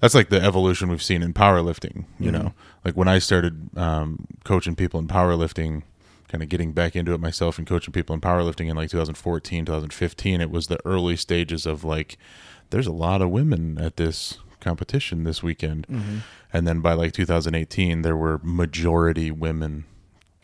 that's 0.01 0.15
like 0.15 0.29
the 0.29 0.43
evolution 0.43 0.91
we've 0.91 1.03
seen 1.03 1.23
in 1.23 1.33
powerlifting. 1.33 2.05
You 2.19 2.31
Mhm. 2.31 2.33
know, 2.33 2.53
like 2.85 2.97
when 2.97 3.09
I 3.09 3.19
started 3.19 3.77
um, 3.79 4.27
coaching 4.45 4.75
people 4.75 5.01
in 5.01 5.09
powerlifting, 5.09 5.83
kind 6.29 6.43
of 6.43 6.49
getting 6.49 6.73
back 6.73 6.95
into 6.97 7.13
it 7.15 7.21
myself 7.21 7.59
and 7.59 7.67
coaching 7.67 7.93
people 7.93 8.15
in 8.15 8.21
powerlifting 8.21 8.69
in 8.69 8.77
like 8.77 8.91
2014, 8.91 9.65
2015, 9.65 10.41
it 10.41 10.51
was 10.51 10.67
the 10.67 10.79
early 10.85 11.17
stages 11.17 11.67
of 11.67 11.85
like, 11.85 12.19
there's 12.71 12.87
a 12.87 12.93
lot 12.93 13.23
of 13.23 13.31
women 13.31 13.79
at 13.79 13.97
this 13.97 14.39
competition 14.61 15.25
this 15.25 15.43
weekend. 15.43 15.87
Mhm. 15.89 16.21
And 16.53 16.67
then 16.67 16.81
by 16.81 16.93
like 16.95 17.13
2018, 17.13 18.03
there 18.03 18.17
were 18.17 18.41
majority 18.43 19.31
women 19.31 19.85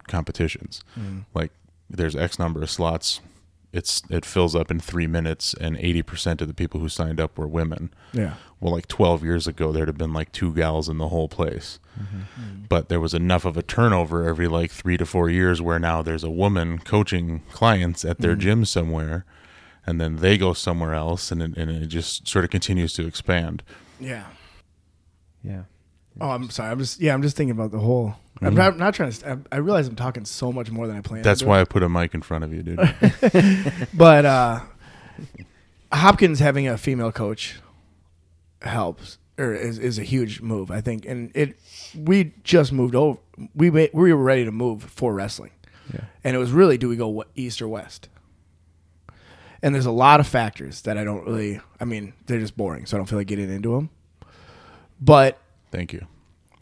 competitions. 0.09 0.83
Mhm. 0.99 1.25
Like 1.35 1.53
there's 1.89 2.17
X 2.17 2.39
number 2.39 2.63
of 2.63 2.71
slots. 2.71 3.21
It's 3.73 4.03
it 4.11 4.25
fills 4.25 4.57
up 4.57 4.71
in 4.71 4.81
three 4.81 5.07
minutes, 5.07 5.55
and 5.55 5.77
80% 5.77 6.41
of 6.41 6.49
the 6.49 6.55
people 6.55 6.81
who 6.81 6.89
signed 6.89 7.21
up 7.21 7.39
were 7.39 7.47
women. 7.47 7.91
Yeah. 8.13 8.35
Well, 8.61 8.73
like 8.73 8.89
12 8.89 9.25
years 9.25 9.47
ago, 9.47 9.73
there'd 9.73 9.89
have 9.89 9.97
been 9.97 10.13
like 10.13 10.33
two 10.33 10.53
gals 10.55 10.89
in 10.89 10.99
the 10.99 11.09
whole 11.09 11.29
place. 11.29 11.79
But 12.69 12.89
there 12.89 13.01
was 13.01 13.15
enough 13.15 13.45
of 13.45 13.57
a 13.57 13.63
turnover 13.63 14.25
every 14.27 14.49
like 14.49 14.71
three 14.71 14.97
to 14.99 15.05
four 15.07 15.29
years 15.31 15.61
where 15.63 15.79
now 15.79 16.03
there's 16.03 16.25
a 16.25 16.31
woman 16.31 16.79
coaching 16.79 17.41
clients 17.53 18.05
at 18.05 18.19
their 18.19 18.37
Mhm. 18.37 18.39
gym 18.41 18.65
somewhere, 18.65 19.25
and 19.87 20.01
then 20.01 20.17
they 20.17 20.37
go 20.39 20.53
somewhere 20.53 20.95
else, 20.95 21.31
and 21.33 21.43
it, 21.43 21.57
and 21.57 21.71
it 21.71 21.87
just 21.87 22.29
sort 22.29 22.45
of 22.45 22.51
continues 22.51 22.93
to 22.95 23.07
expand. 23.07 23.63
Yeah. 23.99 24.25
Yeah. 25.43 25.63
Oh, 26.21 26.31
I'm 26.31 26.49
sorry. 26.51 26.71
I'm 26.71 26.79
just 26.79 27.01
yeah. 27.01 27.15
I'm 27.15 27.23
just 27.23 27.37
thinking 27.37 27.53
about 27.53 27.71
the 27.71 27.79
whole. 27.81 28.15
I'm 28.43 28.53
Mhm. 28.53 28.57
not, 28.57 28.79
not 28.79 28.95
trying 28.95 29.11
to. 29.13 29.31
I, 29.53 29.57
I 29.57 29.59
realize 29.59 29.87
I'm 29.89 29.97
talking 29.97 30.25
so 30.25 30.53
much 30.53 30.71
more 30.71 30.87
than 30.87 30.97
I 30.97 31.01
planned. 31.01 31.25
That's 31.25 31.43
why 31.43 31.61
I 31.61 31.65
put 31.65 31.83
a 31.83 31.89
mic 31.89 32.15
in 32.15 32.23
front 32.23 32.45
of 32.45 32.53
you, 32.53 32.63
dude. 32.63 32.79
But 33.95 34.25
uh, 34.27 34.61
Hopkins 35.93 36.39
having 36.41 36.69
a 36.69 36.79
female 36.79 37.13
coach 37.13 37.59
helps 38.63 39.19
or 39.39 39.55
is, 39.55 39.79
is 39.79 39.99
a 39.99 40.03
huge 40.03 40.41
move, 40.43 40.71
I 40.71 40.81
think. 40.81 41.07
And 41.07 41.31
it 41.35 41.59
we 41.97 42.35
just 42.45 42.73
moved 42.73 42.95
over. 42.95 43.19
We 43.55 43.71
made, 43.71 43.91
we 43.95 44.13
were 44.13 44.23
ready 44.23 44.45
to 44.45 44.53
move 44.53 44.83
for 44.83 45.15
wrestling, 45.15 45.53
Yeah. 45.95 46.01
and 46.25 46.37
it 46.37 46.39
was 46.39 46.51
really 46.53 46.77
do 46.79 46.89
we 46.89 46.97
go 46.97 47.25
east 47.35 47.63
or 47.63 47.69
west? 47.69 48.09
And 49.63 49.75
there's 49.75 49.87
a 49.87 49.91
lot 49.91 50.21
of 50.21 50.27
factors 50.27 50.83
that 50.83 50.97
I 50.99 51.05
don't 51.05 51.25
really. 51.27 51.61
I 51.81 51.85
mean, 51.85 52.13
they're 52.27 52.41
just 52.41 52.57
boring, 52.57 52.87
so 52.87 52.97
I 52.97 52.99
don't 52.99 53.07
feel 53.07 53.19
like 53.19 53.27
getting 53.27 53.51
into 53.51 53.75
them. 53.75 53.91
But 55.01 55.39
Thank 55.71 55.93
you. 55.93 56.07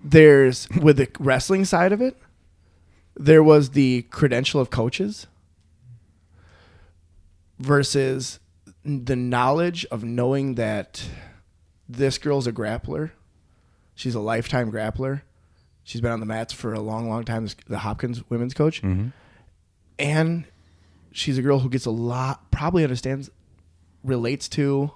there's 0.03 0.69
with 0.83 0.97
the 0.99 1.09
wrestling 1.19 1.65
side 1.65 1.93
of 1.93 2.01
it, 2.01 2.17
there 3.17 3.43
was 3.43 3.71
the 3.71 4.03
credential 4.11 4.61
of 4.61 4.71
coaches 4.71 5.27
versus 7.59 8.39
the 8.85 9.17
knowledge 9.17 9.85
of 9.91 10.05
knowing 10.05 10.55
that 10.55 11.05
this 11.89 12.19
girl's 12.19 12.47
a 12.47 12.53
grappler. 12.53 13.11
She's 13.95 14.15
a 14.15 14.21
lifetime 14.21 14.71
grappler. 14.71 15.23
She's 15.85 16.01
been 16.01 16.13
on 16.13 16.21
the 16.21 16.27
mats 16.27 16.53
for 16.53 16.75
a 16.75 16.81
long, 16.81 17.09
long 17.09 17.25
time. 17.25 17.49
The 17.67 17.79
Hopkins 17.79 18.23
women's 18.31 18.55
coach, 18.55 18.83
Mm-hmm. 18.83 19.09
and 19.99 20.45
she's 21.13 21.39
a 21.39 21.43
girl 21.43 21.61
who 21.61 21.71
gets 21.71 21.87
a 21.87 21.91
lot, 21.91 22.51
probably 22.51 22.83
understands, 22.85 23.31
relates 24.05 24.49
to. 24.51 24.93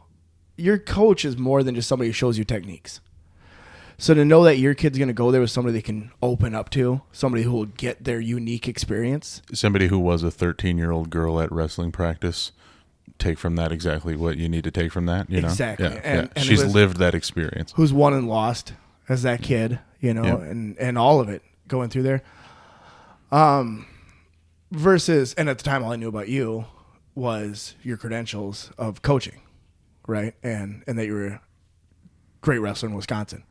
Your 0.56 0.78
coach 0.78 1.24
is 1.24 1.38
more 1.38 1.62
than 1.62 1.74
just 1.74 1.88
somebody 1.88 2.10
who 2.10 2.12
shows 2.12 2.36
you 2.38 2.44
techniques. 2.44 3.00
So 3.98 4.14
to 4.14 4.24
know 4.24 4.44
that 4.44 4.58
your 4.58 4.74
kid's 4.74 4.98
going 4.98 5.08
to 5.08 5.14
go 5.14 5.30
there 5.30 5.40
with 5.40 5.50
somebody 5.50 5.72
they 5.74 5.82
can 5.82 6.10
open 6.22 6.54
up 6.54 6.70
to, 6.70 7.02
somebody 7.12 7.44
who 7.44 7.52
will 7.52 7.66
get 7.66 8.04
their 8.04 8.20
unique 8.20 8.68
experience. 8.68 9.42
Somebody 9.52 9.86
who 9.88 9.98
was 9.98 10.22
a 10.22 10.30
13 10.30 10.76
year 10.76 10.90
old 10.90 11.08
girl 11.08 11.40
at 11.40 11.50
wrestling 11.50 11.90
practice, 11.92 12.52
take 13.18 13.38
from 13.38 13.56
that 13.56 13.72
exactly 13.72 14.16
what 14.16 14.36
you 14.36 14.48
need 14.48 14.64
to 14.64 14.70
take 14.70 14.92
from 14.92 15.06
that. 15.06 15.30
You 15.30 15.40
know, 15.42 15.48
Exactly. 15.48 15.86
Yeah, 15.86 16.00
And- 16.04 16.22
yeah. 16.26 16.32
and 16.36 16.44
she's 16.44 16.62
was- 16.64 16.74
lived 16.74 16.96
that 16.98 17.14
experience. 17.14 17.72
who's 17.76 17.92
won 17.92 18.12
and 18.14 18.28
lost 18.28 18.72
as 19.08 19.22
that 19.22 19.42
kid, 19.42 19.78
you 20.00 20.12
know, 20.14 20.24
Yeah. 20.24 20.44
and 20.50 20.76
and 20.78 20.96
all 20.98 21.20
of 21.20 21.28
it 21.28 21.42
going 21.68 21.90
through 21.90 22.02
there. 22.04 22.22
Um, 23.30 23.86
versus, 24.70 25.34
and 25.34 25.48
at 25.48 25.58
the 25.58 25.64
time, 25.64 25.84
all 25.84 25.92
I 25.92 25.96
knew 25.96 26.08
about 26.08 26.28
you 26.28 26.66
was 27.14 27.74
your 27.82 27.96
credentials 27.96 28.70
of 28.78 29.02
coaching, 29.02 29.40
right, 30.06 30.34
and 30.42 30.82
and 30.86 30.98
that 30.98 31.06
you 31.06 31.14
were 31.14 31.26
a 31.26 31.40
great 32.40 32.58
wrestler 32.58 32.88
in 32.88 32.94
Wisconsin. 32.94 33.44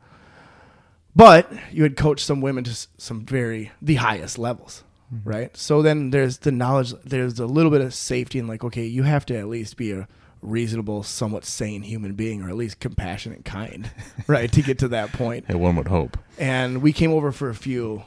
But 1.14 1.52
you 1.72 1.82
had 1.82 1.96
coached 1.96 2.24
some 2.24 2.40
women 2.40 2.64
to 2.64 2.86
some 2.96 3.24
very 3.26 3.70
the 3.82 3.96
highest 3.96 4.38
levels, 4.38 4.82
Mm-hmm. 5.12 5.28
right? 5.28 5.56
So 5.56 5.82
then 5.82 6.10
there's 6.10 6.38
the 6.38 6.52
knowledge. 6.52 6.94
There's 7.04 7.38
a 7.38 7.46
little 7.46 7.70
bit 7.70 7.80
of 7.80 7.92
safety 7.92 8.38
and 8.38 8.48
like, 8.48 8.64
okay, 8.64 8.84
you 8.84 9.02
have 9.02 9.26
to 9.26 9.36
at 9.36 9.48
least 9.48 9.76
be 9.76 9.92
a 9.92 10.08
reasonable, 10.40 11.02
somewhat 11.02 11.44
sane 11.44 11.82
human 11.82 12.14
being, 12.14 12.42
or 12.42 12.48
at 12.48 12.56
least 12.56 12.80
compassionate 12.80 13.44
kind, 13.44 13.90
right? 14.26 14.50
To 14.52 14.62
get 14.62 14.78
to 14.80 14.88
that 14.88 15.12
point. 15.12 15.44
Hey, 15.46 15.54
one 15.54 15.76
would 15.76 15.88
hope. 15.88 16.16
And 16.38 16.82
we 16.82 16.92
came 16.92 17.12
over 17.12 17.30
for 17.30 17.48
a 17.48 17.54
few 17.54 18.04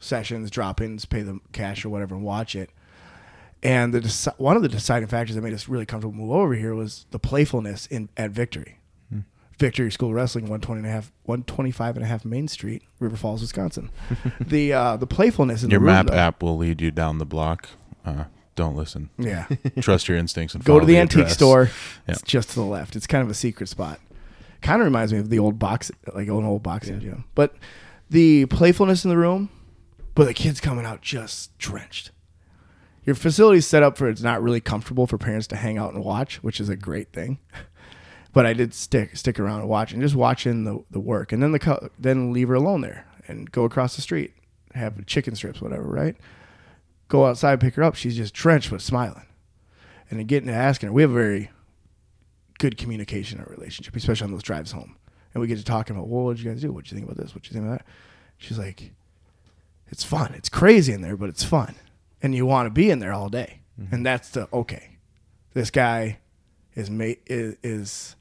sessions, 0.00 0.50
drop 0.50 0.80
ins, 0.80 1.04
pay 1.04 1.22
the 1.22 1.38
cash 1.52 1.84
or 1.84 1.88
whatever, 1.90 2.14
and 2.14 2.24
watch 2.24 2.54
it. 2.54 2.70
And 3.62 3.92
the 3.92 4.34
one 4.38 4.56
of 4.56 4.62
the 4.62 4.68
deciding 4.68 5.08
factors 5.08 5.34
that 5.34 5.42
made 5.42 5.52
us 5.52 5.68
really 5.68 5.86
comfortable 5.86 6.14
move 6.16 6.30
over 6.30 6.54
here 6.54 6.74
was 6.74 7.06
the 7.10 7.18
playfulness 7.18 7.86
in 7.86 8.08
at 8.16 8.30
Victory. 8.30 8.77
Victory 9.58 9.90
School 9.90 10.14
Wrestling, 10.14 10.44
120 10.44 10.78
and 10.80 10.86
a 10.86 10.90
half, 10.90 11.12
125 11.24 11.96
and 11.96 12.04
a 12.04 12.08
half 12.08 12.24
Main 12.24 12.46
Street, 12.48 12.82
River 13.00 13.16
Falls, 13.16 13.40
Wisconsin. 13.40 13.90
the 14.40 14.72
uh, 14.72 14.96
the 14.96 15.06
playfulness 15.06 15.62
in 15.64 15.70
Your 15.70 15.80
the 15.80 15.84
room, 15.86 15.94
Your 15.94 16.04
map 16.04 16.06
though- 16.12 16.16
app 16.18 16.42
will 16.42 16.56
lead 16.56 16.80
you 16.80 16.90
down 16.90 17.18
the 17.18 17.26
block. 17.26 17.68
Uh, 18.04 18.24
don't 18.54 18.76
listen. 18.76 19.10
Yeah. 19.18 19.46
Trust 19.80 20.08
your 20.08 20.16
instincts 20.16 20.54
and 20.54 20.64
Go 20.64 20.72
follow 20.74 20.80
to 20.80 20.86
the, 20.86 20.98
antique 20.98 21.20
address. 21.22 21.34
store. 21.34 21.62
Yeah. 22.08 22.14
It's 22.14 22.22
just 22.22 22.50
to 22.50 22.54
the 22.56 22.64
left. 22.64 22.96
It's 22.96 23.06
kind 23.06 23.22
of 23.22 23.30
a 23.30 23.34
secret 23.34 23.68
spot. 23.68 24.00
Kind 24.62 24.80
of 24.80 24.86
reminds 24.86 25.12
me 25.12 25.18
of 25.20 25.30
the 25.30 25.38
old 25.38 25.58
box, 25.58 25.90
like 26.14 26.26
an 26.26 26.32
old 26.44 26.62
boxing 26.64 26.98
gym. 27.00 27.24
But 27.36 27.54
the 28.10 28.46
playfulness 28.46 29.04
in 29.04 29.10
the 29.10 29.16
room, 29.18 29.50
but 30.16 30.24
the 30.26 30.34
kids 30.34 30.60
coming 30.60 30.84
out 30.84 31.00
just 31.02 31.56
drenched. 31.58 32.10
Your 33.04 33.14
facility's 33.14 33.66
set 33.66 33.82
up 33.84 33.96
for 33.96 34.08
it's 34.08 34.22
not 34.22 34.42
really 34.42 34.60
comfortable 34.60 35.06
for 35.06 35.16
parents 35.18 35.46
to 35.48 35.56
hang 35.56 35.78
out 35.78 35.94
and 35.94 36.04
watch, 36.04 36.42
which 36.42 36.58
is 36.60 36.68
a 36.68 36.76
great 36.76 37.12
thing. 37.12 37.38
But 38.38 38.46
I 38.46 38.52
did 38.52 38.72
stick 38.72 39.16
stick 39.16 39.40
around 39.40 39.62
and 39.62 39.68
watch 39.68 39.92
and 39.92 40.00
just 40.00 40.14
watching 40.14 40.62
the, 40.62 40.84
the 40.92 41.00
work, 41.00 41.32
and 41.32 41.42
then 41.42 41.50
the 41.50 41.58
co- 41.58 41.88
then 41.98 42.32
leave 42.32 42.46
her 42.46 42.54
alone 42.54 42.82
there 42.82 43.04
and 43.26 43.50
go 43.50 43.64
across 43.64 43.96
the 43.96 44.00
street, 44.00 44.32
have 44.74 45.04
chicken 45.06 45.34
strips, 45.34 45.60
whatever, 45.60 45.82
right? 45.82 46.14
Go 47.08 47.26
outside, 47.26 47.58
pick 47.58 47.74
her 47.74 47.82
up. 47.82 47.96
She's 47.96 48.16
just 48.16 48.32
drenched 48.32 48.70
but 48.70 48.80
smiling 48.80 49.26
and 50.08 50.20
then 50.20 50.28
getting 50.28 50.46
to 50.46 50.54
asking 50.54 50.86
her. 50.86 50.92
We 50.92 51.02
have 51.02 51.10
a 51.10 51.14
very 51.14 51.50
good 52.60 52.78
communication 52.78 53.40
in 53.40 53.44
our 53.44 53.50
relationship, 53.50 53.96
especially 53.96 54.26
on 54.26 54.30
those 54.30 54.44
drives 54.44 54.70
home. 54.70 54.94
And 55.34 55.40
we 55.40 55.48
get 55.48 55.58
to 55.58 55.64
talking 55.64 55.96
about, 55.96 56.06
well, 56.06 56.22
what 56.22 56.36
did 56.36 56.44
you 56.44 56.52
guys 56.52 56.60
do? 56.60 56.70
What 56.70 56.84
did 56.84 56.92
you 56.92 56.98
think 56.98 57.10
about 57.10 57.20
this? 57.20 57.34
What 57.34 57.42
did 57.42 57.50
you 57.50 57.54
think 57.54 57.66
about 57.66 57.78
that? 57.80 57.86
She's 58.36 58.56
like, 58.56 58.92
it's 59.88 60.04
fun. 60.04 60.32
It's 60.34 60.48
crazy 60.48 60.92
in 60.92 61.02
there, 61.02 61.16
but 61.16 61.28
it's 61.28 61.42
fun. 61.42 61.74
And 62.22 62.36
you 62.36 62.46
want 62.46 62.66
to 62.66 62.70
be 62.70 62.88
in 62.88 63.00
there 63.00 63.12
all 63.12 63.30
day. 63.30 63.62
Mm-hmm. 63.80 63.96
And 63.96 64.06
that's 64.06 64.28
the 64.30 64.48
okay. 64.52 64.98
This 65.54 65.72
guy 65.72 66.20
is 66.76 66.88
ma- 66.88 67.18
is 67.26 67.56
is, 67.64 68.14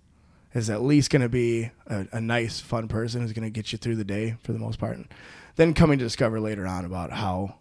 is 0.58 0.70
at 0.70 0.82
least 0.82 1.10
going 1.10 1.22
to 1.22 1.30
be 1.30 1.72
a, 1.86 2.08
a 2.14 2.22
nice, 2.22 2.60
fun 2.60 2.88
person 2.88 3.22
who's 3.22 3.34
going 3.34 3.44
to 3.44 3.50
get 3.50 3.72
you 3.72 3.78
through 3.78 3.96
the 3.96 4.04
day 4.04 4.38
for 4.44 4.54
the 4.54 4.60
most 4.60 4.80
part. 4.80 4.98
And 4.98 5.08
then 5.56 5.74
coming 5.74 6.00
to 6.00 6.06
discover 6.06 6.40
later 6.40 6.66
on 6.66 6.86
about 6.86 7.12
how 7.12 7.56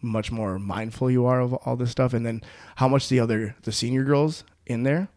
much 0.00 0.30
more 0.30 0.58
mindful 0.58 1.10
you 1.10 1.24
are 1.24 1.40
of 1.40 1.54
all 1.54 1.76
this 1.76 1.90
stuff, 1.90 2.12
and 2.12 2.26
then 2.26 2.42
how 2.76 2.88
much 2.88 3.08
the 3.08 3.20
other 3.20 3.56
the 3.62 3.72
senior 3.72 4.04
girls 4.04 4.44
in 4.66 4.82
there 4.82 5.08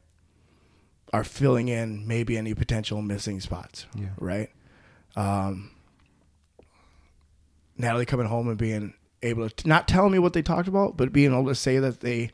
are 1.12 1.24
filling 1.24 1.68
in 1.68 2.08
maybe 2.08 2.38
any 2.38 2.54
potential 2.54 3.02
missing 3.02 3.40
spots. 3.40 3.86
Yeah. 3.96 4.10
Right. 4.20 4.50
Um, 5.16 5.72
Natalie 7.78 8.06
coming 8.06 8.28
home 8.28 8.48
and 8.48 8.58
being 8.58 8.94
able 9.22 9.50
to 9.50 9.68
not 9.68 9.88
telling 9.88 10.12
me 10.12 10.20
what 10.20 10.34
they 10.34 10.42
talked 10.42 10.68
about, 10.68 10.98
but 10.98 11.12
being 11.12 11.34
able 11.34 11.48
to 11.48 11.56
say 11.56 11.80
that 11.80 12.02
they 12.02 12.32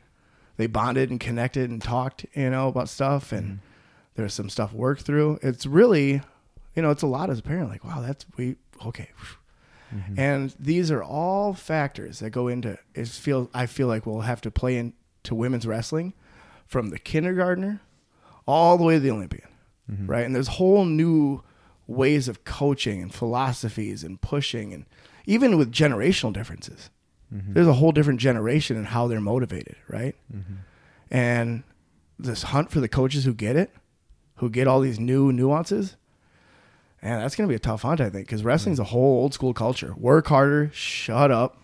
they 0.56 0.66
bonded 0.66 1.10
and 1.10 1.18
connected 1.18 1.70
and 1.70 1.80
talked, 1.80 2.26
you 2.34 2.50
know, 2.50 2.68
about 2.68 2.88
stuff 2.88 3.32
and 3.32 3.60
there's 4.14 4.34
some 4.34 4.48
stuff 4.48 4.72
worked 4.72 5.02
through. 5.02 5.38
It's 5.42 5.66
really, 5.66 6.22
you 6.74 6.82
know, 6.82 6.90
it's 6.90 7.02
a 7.02 7.06
lot 7.06 7.30
as 7.30 7.38
a 7.38 7.42
parent. 7.42 7.70
Like, 7.70 7.84
wow, 7.84 8.00
that's 8.00 8.26
we 8.36 8.56
okay. 8.86 9.10
Mm-hmm. 9.94 10.18
And 10.18 10.54
these 10.58 10.90
are 10.90 11.02
all 11.02 11.52
factors 11.54 12.20
that 12.20 12.30
go 12.30 12.48
into 12.48 12.78
it. 12.94 13.08
Feel 13.08 13.50
I 13.52 13.66
feel 13.66 13.88
like 13.88 14.06
we'll 14.06 14.22
have 14.22 14.40
to 14.42 14.50
play 14.50 14.76
into 14.76 15.34
women's 15.34 15.66
wrestling 15.66 16.14
from 16.66 16.90
the 16.90 16.98
kindergartner 16.98 17.80
all 18.46 18.78
the 18.78 18.84
way 18.84 18.94
to 18.94 19.00
the 19.00 19.10
Olympian, 19.10 19.48
mm-hmm. 19.90 20.06
right? 20.06 20.24
And 20.24 20.34
there's 20.34 20.48
whole 20.48 20.84
new 20.84 21.42
ways 21.86 22.28
of 22.28 22.44
coaching 22.44 23.02
and 23.02 23.12
philosophies 23.12 24.02
and 24.02 24.20
pushing, 24.20 24.72
and 24.72 24.86
even 25.26 25.58
with 25.58 25.70
generational 25.70 26.32
differences, 26.32 26.90
mm-hmm. 27.32 27.52
there's 27.52 27.66
a 27.66 27.74
whole 27.74 27.92
different 27.92 28.20
generation 28.20 28.76
and 28.76 28.86
how 28.86 29.06
they're 29.06 29.20
motivated, 29.20 29.76
right? 29.88 30.16
And 31.10 31.62
this 32.18 32.44
hunt 32.44 32.70
for 32.70 32.80
the 32.80 32.88
coaches 32.88 33.24
who 33.24 33.34
get 33.34 33.56
it, 33.56 33.70
who 34.42 34.50
get 34.50 34.66
all 34.66 34.80
these 34.80 34.98
new 34.98 35.32
nuances, 35.32 35.94
and 37.00 37.22
that's 37.22 37.36
gonna 37.36 37.48
be 37.48 37.54
a 37.54 37.60
tough 37.60 37.82
hunt, 37.82 38.00
I 38.00 38.10
think, 38.10 38.26
because 38.26 38.42
wrestling's 38.42 38.80
a 38.80 38.84
whole 38.84 39.22
old 39.22 39.32
school 39.32 39.54
culture. 39.54 39.94
Work 39.96 40.26
harder, 40.26 40.68
shut 40.74 41.30
up, 41.30 41.58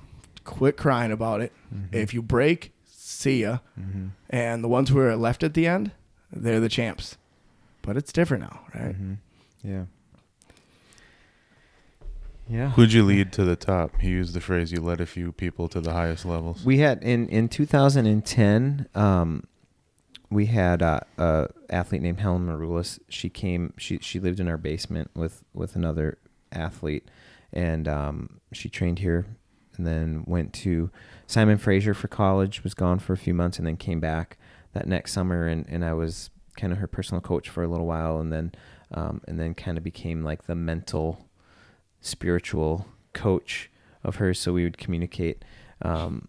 quit 0.44 0.76
crying 0.76 1.10
about 1.10 1.40
it. 1.40 1.52
Mm-hmm. 1.74 1.96
If 1.96 2.14
you 2.14 2.22
break, 2.22 2.72
see 2.86 3.42
ya. 3.42 3.58
Mm-hmm. 3.76 4.06
And 4.30 4.62
the 4.62 4.68
ones 4.68 4.90
who 4.90 4.98
are 5.00 5.16
left 5.16 5.42
at 5.42 5.54
the 5.54 5.66
end, 5.66 5.90
they're 6.30 6.60
the 6.60 6.68
champs. 6.68 7.16
But 7.82 7.96
it's 7.96 8.12
different 8.12 8.44
now, 8.44 8.60
right? 8.72 8.94
Mm-hmm. 8.94 9.14
Yeah. 9.64 9.84
Yeah. 12.48 12.70
Who'd 12.70 12.92
you 12.92 13.02
lead 13.02 13.32
to 13.32 13.44
the 13.44 13.56
top? 13.56 14.00
He 14.00 14.10
used 14.10 14.34
the 14.34 14.40
phrase, 14.40 14.70
"You 14.70 14.80
led 14.80 15.00
a 15.00 15.06
few 15.06 15.32
people 15.32 15.66
to 15.70 15.80
the 15.80 15.94
highest 15.94 16.24
levels." 16.24 16.64
We 16.64 16.78
had 16.78 17.02
in 17.02 17.28
in 17.28 17.48
2010. 17.48 18.86
Um, 18.94 19.48
we 20.30 20.46
had 20.46 20.82
uh, 20.82 21.00
a 21.16 21.48
athlete 21.70 22.02
named 22.02 22.20
Helen 22.20 22.46
Maroulis. 22.46 22.98
She 23.08 23.28
came. 23.30 23.72
She 23.76 23.98
she 24.00 24.20
lived 24.20 24.40
in 24.40 24.48
our 24.48 24.58
basement 24.58 25.10
with 25.14 25.42
with 25.54 25.74
another 25.74 26.18
athlete, 26.52 27.08
and 27.52 27.88
um, 27.88 28.40
she 28.52 28.68
trained 28.68 28.98
here, 28.98 29.26
and 29.76 29.86
then 29.86 30.24
went 30.26 30.52
to 30.54 30.90
Simon 31.26 31.58
Fraser 31.58 31.94
for 31.94 32.08
college. 32.08 32.62
Was 32.62 32.74
gone 32.74 32.98
for 32.98 33.12
a 33.12 33.18
few 33.18 33.34
months, 33.34 33.58
and 33.58 33.66
then 33.66 33.76
came 33.76 34.00
back 34.00 34.36
that 34.74 34.86
next 34.86 35.12
summer. 35.12 35.46
And, 35.46 35.66
and 35.68 35.84
I 35.84 35.94
was 35.94 36.30
kind 36.56 36.72
of 36.72 36.78
her 36.78 36.86
personal 36.86 37.20
coach 37.20 37.48
for 37.48 37.62
a 37.62 37.68
little 37.68 37.86
while, 37.86 38.18
and 38.18 38.32
then 38.32 38.52
um, 38.92 39.22
and 39.26 39.40
then 39.40 39.54
kind 39.54 39.78
of 39.78 39.84
became 39.84 40.22
like 40.22 40.46
the 40.46 40.54
mental 40.54 41.26
spiritual 42.00 42.86
coach 43.14 43.70
of 44.04 44.16
hers. 44.16 44.38
So 44.38 44.52
we 44.52 44.64
would 44.64 44.78
communicate 44.78 45.42
um, 45.80 46.28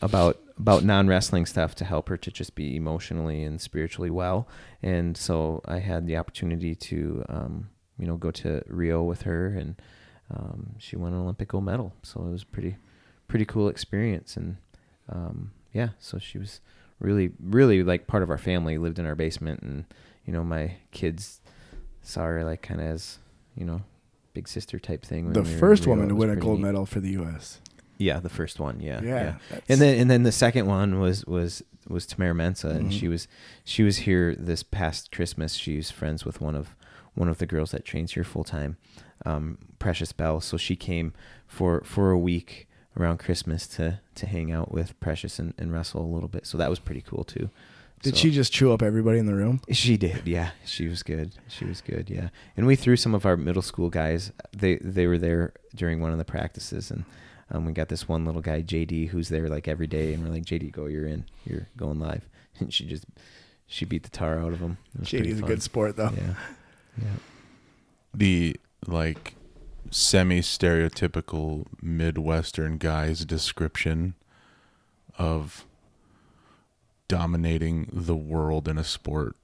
about 0.00 0.40
about 0.62 0.84
non 0.84 1.08
wrestling 1.08 1.44
stuff 1.46 1.74
to 1.76 1.84
help 1.84 2.08
her 2.08 2.16
to 2.16 2.30
just 2.30 2.54
be 2.54 2.76
emotionally 2.76 3.42
and 3.42 3.60
spiritually 3.60 4.10
well. 4.10 4.46
And 4.82 5.16
so 5.16 5.60
I 5.66 5.78
had 5.80 6.06
the 6.06 6.16
opportunity 6.16 6.74
to 6.74 7.24
um, 7.28 7.68
you 7.98 8.06
know 8.06 8.16
go 8.16 8.30
to 8.30 8.62
Rio 8.68 9.02
with 9.02 9.22
her, 9.22 9.46
and 9.48 9.74
um, 10.30 10.74
she 10.78 10.96
won 10.96 11.12
an 11.12 11.20
Olympic 11.20 11.48
gold 11.48 11.64
medal. 11.64 11.92
So 12.02 12.20
it 12.26 12.30
was 12.30 12.44
pretty 12.44 12.76
pretty 13.28 13.44
cool 13.44 13.68
experience. 13.68 14.36
And 14.36 14.56
um, 15.08 15.50
yeah, 15.72 15.90
so 15.98 16.18
she 16.18 16.38
was 16.38 16.60
really 17.00 17.30
really 17.40 17.82
like 17.82 18.06
part 18.06 18.22
of 18.22 18.30
our 18.30 18.38
family. 18.38 18.78
Lived 18.78 18.98
in 18.98 19.06
our 19.06 19.16
basement, 19.16 19.62
and 19.62 19.84
you 20.24 20.32
know 20.32 20.44
my 20.44 20.76
kids 20.92 21.40
saw 22.02 22.22
her 22.24 22.44
like 22.44 22.62
kind 22.62 22.80
of 22.80 22.86
as 22.86 23.18
you 23.56 23.64
know 23.64 23.82
big 24.34 24.48
sister 24.48 24.78
type 24.78 25.04
thing. 25.04 25.24
when 25.24 25.32
The 25.34 25.42
we 25.42 25.54
first 25.56 25.86
woman 25.86 26.08
to 26.08 26.14
win 26.14 26.30
a 26.30 26.36
gold 26.36 26.58
neat. 26.58 26.66
medal 26.66 26.86
for 26.86 27.00
the 27.00 27.10
U.S. 27.20 27.60
Yeah, 28.02 28.20
the 28.20 28.28
first 28.28 28.58
one. 28.60 28.80
Yeah, 28.80 29.00
Yeah, 29.02 29.36
yeah. 29.50 29.58
And 29.68 29.80
then 29.80 29.98
and 30.00 30.10
then 30.10 30.22
the 30.24 30.32
second 30.32 30.66
one 30.66 30.98
was 31.00 31.24
was 31.26 31.62
was 31.88 32.06
Tamyra 32.06 32.34
Mensah, 32.34 32.70
and 32.76 32.90
Mhm. 32.90 32.98
she 32.98 33.08
was 33.08 33.28
she 33.64 33.82
was 33.82 33.98
here 33.98 34.34
this 34.34 34.62
past 34.62 35.10
Christmas. 35.12 35.54
She's 35.54 35.90
friends 35.90 36.24
with 36.24 36.40
one 36.40 36.54
of 36.54 36.76
one 37.14 37.28
of 37.28 37.38
the 37.38 37.46
girls 37.46 37.70
that 37.72 37.84
trains 37.84 38.12
here 38.14 38.24
full 38.24 38.44
time, 38.44 38.76
um, 39.26 39.58
Precious 39.78 40.12
Bell. 40.12 40.40
So 40.40 40.56
she 40.56 40.76
came 40.76 41.12
for 41.46 41.82
for 41.84 42.10
a 42.10 42.18
week 42.18 42.68
around 42.98 43.18
Christmas 43.18 43.66
to 43.76 44.00
to 44.16 44.26
hang 44.26 44.52
out 44.52 44.72
with 44.72 44.98
Precious 45.00 45.38
and, 45.38 45.54
and 45.58 45.72
wrestle 45.72 46.02
a 46.02 46.12
little 46.14 46.28
bit. 46.28 46.46
So 46.46 46.58
that 46.58 46.70
was 46.70 46.78
pretty 46.78 47.02
cool 47.02 47.24
too. 47.24 47.50
Did 48.02 48.14
So- 48.14 48.20
she 48.20 48.30
just 48.32 48.52
chew 48.52 48.72
up 48.72 48.82
everybody 48.82 49.18
in 49.20 49.26
the 49.26 49.34
room? 49.34 49.60
she 49.70 49.96
did, 49.96 50.22
yeah. 50.26 50.50
She 50.64 50.88
was 50.88 51.02
good. 51.04 51.36
She 51.48 51.64
was 51.64 51.80
good, 51.80 52.10
yeah. 52.10 52.30
And 52.56 52.66
we 52.66 52.74
threw 52.74 52.96
some 52.96 53.14
of 53.14 53.24
our 53.24 53.36
middle 53.36 53.62
school 53.62 53.90
guys. 53.90 54.32
They 54.56 54.76
they 54.76 55.06
were 55.06 55.18
there 55.18 55.52
during 55.74 56.00
one 56.00 56.12
of 56.12 56.18
the 56.18 56.24
practices, 56.24 56.90
and 56.90 57.04
um, 57.52 57.66
we 57.66 57.72
got 57.72 57.88
this 57.88 58.08
one 58.08 58.24
little 58.24 58.40
guy, 58.40 58.62
JD, 58.62 59.08
who's 59.08 59.28
there 59.28 59.48
like 59.48 59.68
every 59.68 59.86
day, 59.86 60.14
and 60.14 60.24
we're 60.24 60.32
like, 60.32 60.44
JD, 60.44 60.72
go, 60.72 60.86
you're 60.86 61.06
in, 61.06 61.26
you're 61.44 61.68
going 61.76 62.00
live. 62.00 62.28
And 62.60 62.72
she 62.72 62.84
just 62.84 63.06
she 63.66 63.86
beat 63.86 64.02
the 64.02 64.10
tar 64.10 64.38
out 64.38 64.52
of 64.52 64.60
him. 64.60 64.76
It 64.94 65.08
pretty 65.08 65.30
JD's 65.30 65.40
a 65.40 65.42
good 65.42 65.62
sport 65.62 65.96
though. 65.96 66.10
Yeah, 66.14 66.34
yeah. 67.02 67.14
the 68.12 68.56
like 68.86 69.36
semi 69.90 70.40
stereotypical 70.40 71.64
Midwestern 71.80 72.76
guy's 72.76 73.24
description 73.24 74.14
of 75.16 75.64
dominating 77.08 77.88
the 77.90 78.14
world 78.14 78.68
in 78.68 78.76
a 78.76 78.84
sport 78.84 79.34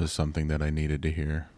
is 0.00 0.10
something 0.10 0.48
that 0.48 0.60
I 0.60 0.70
needed 0.70 1.00
to 1.02 1.12
hear. 1.12 1.48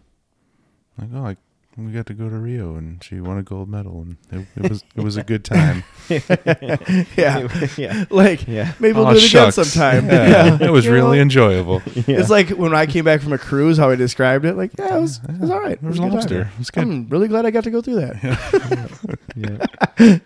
Like, 0.98 1.08
oh, 1.14 1.26
I, 1.28 1.36
we 1.76 1.92
got 1.92 2.06
to 2.06 2.14
go 2.14 2.28
to 2.28 2.36
Rio 2.36 2.74
and 2.74 3.02
she 3.02 3.20
won 3.20 3.38
a 3.38 3.42
gold 3.42 3.68
medal 3.68 4.02
and 4.02 4.16
it, 4.30 4.46
it 4.64 4.70
was 4.70 4.84
it 4.96 5.02
was 5.02 5.16
a 5.16 5.22
good 5.22 5.44
time. 5.44 5.82
yeah. 6.08 7.48
yeah, 7.78 8.04
Like 8.10 8.46
yeah. 8.48 8.72
maybe 8.80 8.94
we'll 8.94 9.06
Aw, 9.06 9.12
do 9.12 9.16
it 9.18 9.26
again 9.30 9.52
sometime. 9.52 10.06
Yeah, 10.10 10.58
it 10.60 10.70
was 10.70 10.84
You 10.84 10.92
really 10.92 11.16
know? 11.18 11.22
enjoyable. 11.22 11.80
It's 11.94 12.28
like 12.28 12.50
when 12.50 12.74
I 12.74 12.86
came 12.86 13.04
back 13.04 13.20
from 13.22 13.32
a 13.32 13.38
cruise, 13.38 13.78
how 13.78 13.88
I 13.90 13.94
described 13.94 14.44
it. 14.44 14.54
Like, 14.56 14.72
yeah, 14.78 14.96
it 14.96 15.00
was, 15.00 15.20
it 15.28 15.38
was 15.40 15.50
all 15.50 15.60
right. 15.60 15.72
It 15.72 15.80
There 15.80 15.90
was 15.90 15.98
a 15.98 16.02
good 16.02 16.08
time. 16.08 16.14
lobster. 16.16 16.40
It 16.42 16.58
was 16.58 16.70
good. 16.70 16.82
I'm 16.82 17.08
really 17.08 17.28
glad 17.28 17.46
I 17.46 17.50
got 17.50 17.64
to 17.64 17.70
go 17.70 17.80
through 17.80 17.96
that. 18.00 19.18
yeah. 19.36 20.18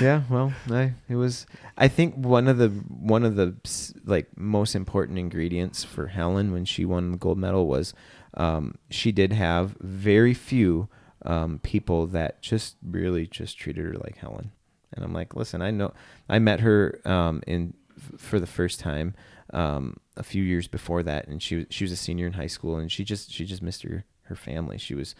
yeah, 0.00 0.22
well, 0.30 0.52
I 0.70 0.92
it 1.08 1.16
was. 1.16 1.46
I 1.76 1.88
think 1.88 2.14
one 2.14 2.46
of 2.46 2.58
the 2.58 2.68
one 2.68 3.24
of 3.24 3.36
the 3.36 3.54
s- 3.64 3.94
like 4.04 4.28
most 4.36 4.74
important 4.74 5.18
ingredients 5.18 5.82
for 5.82 6.08
Helen 6.08 6.52
when 6.52 6.64
she 6.66 6.84
won 6.84 7.12
the 7.12 7.18
gold 7.18 7.38
medal 7.38 7.66
was 7.66 7.94
um, 8.34 8.76
she 8.90 9.12
did 9.12 9.32
have 9.32 9.76
very 9.80 10.34
few 10.34 10.88
um, 11.24 11.58
people 11.62 12.06
that 12.08 12.42
just 12.42 12.76
really 12.82 13.26
just 13.26 13.58
treated 13.58 13.84
her 13.84 13.94
like 13.94 14.18
Helen. 14.18 14.52
And 14.92 15.04
I'm 15.04 15.12
like, 15.12 15.36
listen, 15.36 15.62
I 15.62 15.70
know 15.70 15.92
I 16.28 16.38
met 16.38 16.60
her 16.60 17.00
um, 17.04 17.42
in 17.46 17.74
f- 17.96 18.20
for 18.20 18.40
the 18.40 18.46
first 18.46 18.80
time 18.80 19.14
um, 19.52 19.96
a 20.16 20.22
few 20.22 20.42
years 20.42 20.66
before 20.66 21.02
that, 21.02 21.28
and 21.28 21.42
she 21.42 21.66
she 21.70 21.84
was 21.84 21.92
a 21.92 21.96
senior 21.96 22.26
in 22.26 22.32
high 22.34 22.46
school, 22.46 22.76
and 22.76 22.90
she 22.90 23.04
just 23.04 23.30
she 23.30 23.44
just 23.44 23.62
missed 23.62 23.82
her 23.82 24.04
her 24.24 24.36
family. 24.36 24.78
She 24.78 24.94
was 24.94 25.14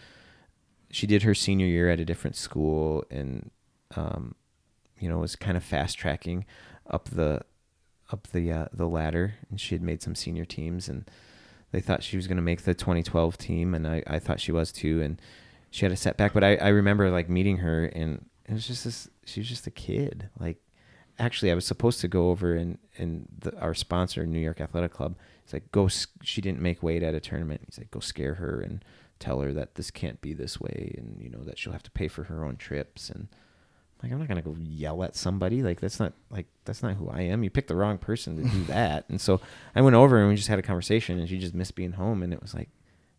she 0.91 1.07
did 1.07 1.23
her 1.23 1.35
senior 1.35 1.67
year 1.67 1.89
at 1.91 2.01
a 2.01 2.05
different 2.05 2.37
school, 2.37 3.05
and 3.11 3.51
um, 3.97 4.35
you 4.99 5.09
know 5.09 5.19
was 5.19 5.37
kind 5.37 5.57
of 5.57 5.65
fast 5.65 5.99
tracking 5.99 6.45
up 6.89 7.09
the 7.11 7.43
up 8.13 8.29
the 8.29 8.53
uh, 8.53 8.67
the 8.73 8.89
ladder, 8.89 9.35
and 9.51 9.61
she 9.61 9.75
had 9.75 9.83
made 9.83 10.03
some 10.03 10.15
senior 10.15 10.45
teams, 10.45 10.89
and 10.89 11.09
they 11.73 11.81
thought 11.81 12.03
she 12.03 12.17
was 12.17 12.27
going 12.27 12.37
to 12.37 12.43
make 12.43 12.63
the 12.63 12.75
2012 12.75 13.39
team, 13.39 13.75
and 13.75 13.87
I, 13.87 14.03
I 14.07 14.19
thought 14.19 14.41
she 14.41 14.53
was 14.53 14.73
too, 14.73 15.01
and 15.01 15.21
she 15.71 15.85
had 15.85 15.93
a 15.93 15.97
setback. 15.97 16.33
But 16.33 16.45
I, 16.45 16.57
I 16.57 16.69
remember 16.69 17.11
like 17.11 17.29
meeting 17.29 17.59
her, 17.59 17.85
and 17.87 18.27
it 18.47 18.53
was 18.53 18.67
just 18.67 18.85
this. 18.85 19.09
She 19.25 19.41
was 19.41 19.49
just 19.49 19.67
a 19.67 19.71
kid. 19.71 20.29
Like, 20.39 20.59
actually, 21.19 21.53
I 21.53 21.55
was 21.55 21.67
supposed 21.67 22.01
to 22.01 22.09
go 22.09 22.31
over 22.31 22.55
and 22.55 22.79
and 22.99 23.29
the, 23.39 23.57
our 23.59 23.75
sponsor, 23.75 24.27
New 24.27 24.41
York 24.41 24.61
Athletic 24.61 24.93
Club, 24.93 25.17
he's 25.45 25.53
like, 25.53 25.71
go. 25.71 25.89
She 26.23 26.41
didn't 26.41 26.61
make 26.61 26.83
weight 26.83 27.03
at 27.03 27.15
a 27.15 27.21
tournament. 27.21 27.63
He's 27.67 27.79
like, 27.79 27.91
go 27.91 28.01
scare 28.01 28.35
her 28.35 28.61
and 28.61 28.85
tell 29.21 29.41
her 29.41 29.53
that 29.53 29.77
this 29.77 29.91
can't 29.91 30.21
be 30.21 30.33
this 30.33 30.61
way, 30.61 30.95
and 30.99 31.21
you 31.21 31.31
know 31.31 31.45
that 31.45 31.59
she'll 31.59 31.73
have 31.73 31.83
to 31.85 31.91
pay 31.91 32.09
for 32.09 32.25
her 32.25 32.45
own 32.45 32.57
trips 32.57 33.11
and. 33.11 33.29
Like 34.03 34.13
I'm 34.13 34.19
not 34.19 34.29
gonna 34.29 34.43
go 34.43 34.57
yell 34.59 35.03
at 35.05 35.15
somebody. 35.17 35.63
Like 35.63 35.81
that's 35.81 36.01
not 36.01 36.13
like 36.31 36.47
that's 36.65 36.83
not 36.83 36.95
who 36.95 37.09
I 37.11 37.23
am. 37.23 37.43
You 37.45 37.51
picked 37.51 37.69
the 37.69 37.77
wrong 37.77 37.99
person 37.99 38.37
to 38.37 38.49
do 38.49 38.65
that. 38.69 39.05
And 39.09 39.21
so 39.21 39.41
I 39.75 39.81
went 39.83 39.97
over 39.97 40.19
and 40.19 40.29
we 40.29 40.37
just 40.37 40.49
had 40.49 40.59
a 40.59 40.63
conversation, 40.63 41.19
and 41.19 41.29
she 41.29 41.39
just 41.39 41.55
missed 41.55 41.75
being 41.75 41.93
home. 41.93 42.23
And 42.23 42.33
it 42.33 42.41
was 42.41 42.55
like, 42.55 42.69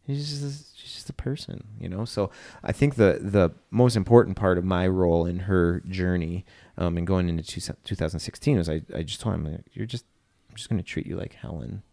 she's 0.07 0.41
just 0.41 0.77
she's 0.79 0.93
just 0.93 1.09
a 1.09 1.13
person, 1.13 1.65
you 1.79 1.87
know. 1.87 2.05
So 2.05 2.31
I 2.63 2.71
think 2.71 2.95
the 2.95 3.19
the 3.21 3.51
most 3.69 3.95
important 3.95 4.37
part 4.37 4.57
of 4.57 4.63
my 4.65 4.87
role 4.87 5.25
in 5.25 5.39
her 5.39 5.81
journey, 5.87 6.45
um, 6.77 6.97
and 6.97 7.05
going 7.05 7.29
into 7.29 7.43
two, 7.43 7.61
2016 7.83 8.57
was 8.57 8.69
I 8.69 8.81
I 8.95 9.03
just 9.03 9.21
told 9.21 9.35
him 9.35 9.45
like, 9.45 9.61
you're 9.73 9.85
just 9.85 10.05
I'm 10.49 10.55
just 10.55 10.69
gonna 10.69 10.81
treat 10.83 11.05
you 11.05 11.15
like 11.15 11.33
Helen, 11.33 11.83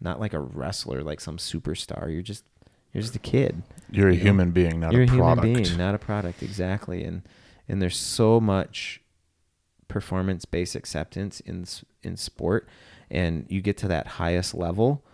not 0.00 0.18
like 0.18 0.32
a 0.32 0.40
wrestler, 0.40 1.02
like 1.02 1.20
some 1.20 1.36
superstar. 1.36 2.10
You're 2.10 2.22
just 2.22 2.44
you're 2.94 3.02
just 3.02 3.14
a 3.14 3.20
kid. 3.20 3.62
You're 3.90 4.08
a 4.08 4.12
You 4.12 4.18
know, 4.18 4.24
human 4.24 4.50
being, 4.50 4.80
not 4.80 4.92
You're 4.92 5.02
a 5.02 5.06
product. 5.06 5.46
human 5.46 5.62
being, 5.62 5.76
not 5.78 5.94
a 5.94 5.98
product. 5.98 6.42
Exactly. 6.42 7.04
And 7.04 7.22
and 7.70 7.80
there's 7.80 7.96
so 7.96 8.40
much 8.40 9.00
performance 9.88 10.44
based 10.44 10.74
acceptance 10.74 11.40
in 11.40 11.64
in 12.02 12.16
sport, 12.16 12.68
and 13.10 13.46
you 13.48 13.60
get 13.60 13.76
to 13.78 13.88
that 13.88 14.06
highest 14.06 14.54
level. 14.54 15.04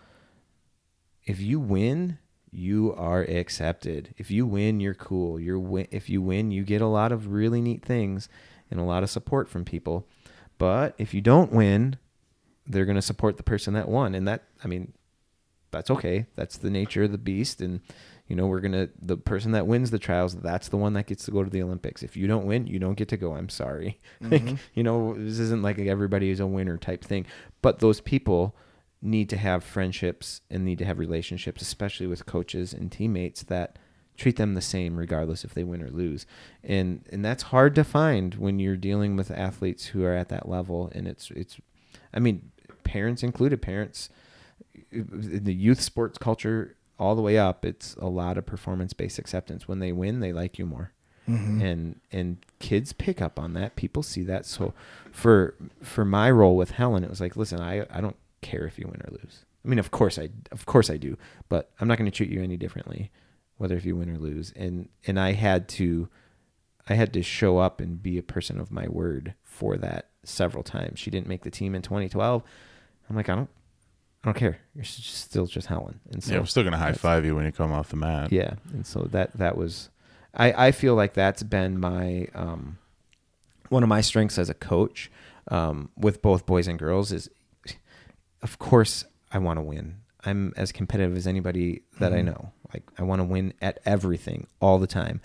If 1.23 1.39
you 1.39 1.59
win, 1.59 2.17
you 2.51 2.93
are 2.95 3.21
accepted. 3.21 4.13
If 4.17 4.31
you 4.31 4.45
win, 4.45 4.79
you're 4.79 4.93
cool. 4.93 5.39
You're 5.39 5.59
win- 5.59 5.87
if 5.91 6.09
you 6.09 6.21
win, 6.21 6.51
you 6.51 6.63
get 6.63 6.81
a 6.81 6.87
lot 6.87 7.11
of 7.11 7.27
really 7.27 7.61
neat 7.61 7.85
things 7.85 8.27
and 8.71 8.79
a 8.79 8.83
lot 8.83 9.03
of 9.03 9.09
support 9.09 9.47
from 9.47 9.63
people. 9.63 10.07
But 10.57 10.95
if 10.97 11.13
you 11.13 11.21
don't 11.21 11.51
win, 11.51 11.97
they're 12.65 12.85
going 12.85 12.95
to 12.95 13.01
support 13.01 13.37
the 13.37 13.43
person 13.43 13.73
that 13.75 13.87
won, 13.87 14.15
and 14.15 14.27
that 14.27 14.43
I 14.63 14.67
mean, 14.67 14.93
that's 15.69 15.91
okay. 15.91 16.25
That's 16.35 16.57
the 16.57 16.71
nature 16.71 17.03
of 17.03 17.11
the 17.11 17.17
beast, 17.17 17.61
and 17.61 17.81
you 18.27 18.35
know 18.35 18.47
we're 18.47 18.59
gonna 18.59 18.89
the 19.01 19.17
person 19.17 19.51
that 19.53 19.67
wins 19.67 19.91
the 19.91 19.99
trials. 19.99 20.35
That's 20.35 20.69
the 20.69 20.77
one 20.77 20.93
that 20.93 21.07
gets 21.07 21.25
to 21.25 21.31
go 21.31 21.43
to 21.43 21.49
the 21.49 21.61
Olympics. 21.61 22.03
If 22.03 22.17
you 22.17 22.27
don't 22.27 22.45
win, 22.45 22.67
you 22.67 22.79
don't 22.79 22.97
get 22.97 23.07
to 23.09 23.17
go. 23.17 23.33
I'm 23.33 23.49
sorry. 23.49 23.99
Like, 24.19 24.43
mm-hmm. 24.43 24.55
you 24.73 24.83
know, 24.83 25.13
this 25.13 25.39
isn't 25.39 25.61
like 25.61 25.77
everybody 25.79 26.31
is 26.31 26.39
a 26.39 26.47
winner 26.47 26.77
type 26.77 27.03
thing. 27.03 27.25
But 27.61 27.79
those 27.79 28.01
people 28.01 28.55
need 29.01 29.29
to 29.29 29.37
have 29.37 29.63
friendships 29.63 30.41
and 30.49 30.65
need 30.65 30.79
to 30.79 30.85
have 30.85 30.97
relationships, 30.97 31.61
especially 31.61 32.07
with 32.07 32.25
coaches 32.25 32.73
and 32.73 32.91
teammates 32.91 33.43
that 33.43 33.77
treat 34.17 34.35
them 34.35 34.55
the 34.55 34.61
same 34.61 34.97
regardless 34.97 35.43
if 35.45 35.53
they 35.53 35.63
win 35.63 35.83
or 35.83 35.89
lose. 35.89 36.25
And 36.63 37.05
and 37.11 37.23
that's 37.23 37.43
hard 37.43 37.75
to 37.75 37.83
find 37.83 38.35
when 38.35 38.59
you're 38.59 38.75
dealing 38.75 39.15
with 39.15 39.31
athletes 39.31 39.87
who 39.87 40.03
are 40.03 40.15
at 40.15 40.29
that 40.29 40.49
level. 40.49 40.91
And 40.93 41.07
it's 41.07 41.31
it's, 41.31 41.57
I 42.13 42.19
mean, 42.19 42.51
parents 42.83 43.23
included. 43.23 43.61
Parents 43.61 44.09
in 44.91 45.43
the 45.43 45.53
youth 45.53 45.81
sports 45.81 46.17
culture 46.17 46.76
all 46.99 47.15
the 47.15 47.21
way 47.21 47.37
up 47.37 47.63
it's 47.65 47.95
a 47.95 48.07
lot 48.07 48.37
of 48.37 48.45
performance 48.45 48.93
based 48.93 49.19
acceptance. 49.19 49.67
When 49.67 49.79
they 49.79 49.91
win 49.91 50.19
they 50.19 50.33
like 50.33 50.57
you 50.57 50.65
more. 50.65 50.91
Mm-hmm. 51.27 51.61
and 51.61 51.99
and 52.11 52.37
kids 52.59 52.93
pick 52.93 53.21
up 53.21 53.37
on 53.37 53.53
that. 53.53 53.75
People 53.75 54.01
see 54.01 54.23
that. 54.23 54.45
So 54.45 54.73
for 55.11 55.55
for 55.81 56.05
my 56.05 56.31
role 56.31 56.55
with 56.55 56.71
helen 56.71 57.03
it 57.03 57.09
was 57.09 57.19
like 57.19 57.35
listen 57.35 57.59
i 57.59 57.85
i 57.91 57.99
don't 57.99 58.15
care 58.41 58.65
if 58.65 58.79
you 58.79 58.87
win 58.87 59.01
or 59.01 59.11
lose. 59.11 59.43
I 59.65 59.67
mean 59.67 59.79
of 59.79 59.91
course 59.91 60.17
i 60.17 60.29
of 60.51 60.65
course 60.65 60.89
i 60.89 60.97
do 60.97 61.17
but 61.49 61.71
i'm 61.79 61.87
not 61.87 61.97
going 61.97 62.09
to 62.09 62.15
treat 62.15 62.29
you 62.29 62.41
any 62.41 62.57
differently 62.57 63.11
whether 63.57 63.75
if 63.75 63.85
you 63.85 63.95
win 63.95 64.09
or 64.09 64.17
lose. 64.17 64.53
And 64.55 64.89
and 65.05 65.19
i 65.19 65.33
had 65.33 65.67
to 65.69 66.07
i 66.87 66.93
had 66.93 67.11
to 67.13 67.21
show 67.21 67.57
up 67.57 67.81
and 67.81 68.01
be 68.01 68.17
a 68.17 68.23
person 68.23 68.59
of 68.59 68.71
my 68.71 68.87
word 68.87 69.33
for 69.43 69.75
that 69.77 70.09
several 70.23 70.63
times. 70.63 70.99
She 70.99 71.09
didn't 71.09 71.27
make 71.27 71.43
the 71.43 71.51
team 71.51 71.75
in 71.75 71.81
2012 71.81 72.43
i'm 73.09 73.15
like 73.15 73.29
i 73.29 73.35
don't 73.35 73.49
I 74.23 74.27
don't 74.29 74.37
care. 74.37 74.57
You're 74.75 74.83
s- 74.83 74.99
still 75.03 75.45
just 75.47 75.67
Helen, 75.67 75.99
and 76.11 76.23
so 76.23 76.33
yeah, 76.33 76.39
I'm 76.39 76.45
still 76.47 76.63
gonna 76.63 76.77
high 76.77 76.91
five 76.93 77.23
you 77.25 77.35
when 77.35 77.45
you 77.45 77.51
come 77.51 77.71
off 77.71 77.89
the 77.89 77.95
mat. 77.95 78.31
yeah, 78.31 78.55
and 78.73 78.85
so 78.85 79.07
that 79.11 79.33
that 79.37 79.55
was, 79.57 79.89
I 80.33 80.67
I 80.67 80.71
feel 80.71 80.95
like 80.95 81.13
that's 81.13 81.43
been 81.43 81.79
my 81.79 82.27
um, 82.35 82.77
one 83.69 83.83
of 83.83 83.89
my 83.89 84.01
strengths 84.01 84.37
as 84.37 84.49
a 84.49 84.53
coach, 84.53 85.09
um, 85.49 85.89
with 85.95 86.21
both 86.21 86.45
boys 86.45 86.67
and 86.67 86.77
girls 86.79 87.11
is, 87.11 87.29
of 88.41 88.59
course 88.59 89.05
I 89.31 89.37
want 89.39 89.57
to 89.57 89.61
win. 89.63 89.97
I'm 90.25 90.53
as 90.57 90.71
competitive 90.71 91.15
as 91.15 91.27
anybody 91.27 91.83
that 91.99 92.11
I 92.11 92.17
Mhm. 92.21 92.25
know. 92.25 92.51
Like 92.73 92.83
I 92.97 93.03
want 93.03 93.19
to 93.21 93.23
win 93.23 93.53
at 93.61 93.79
everything 93.85 94.47
all 94.59 94.77
the 94.79 94.87
time, 94.87 95.21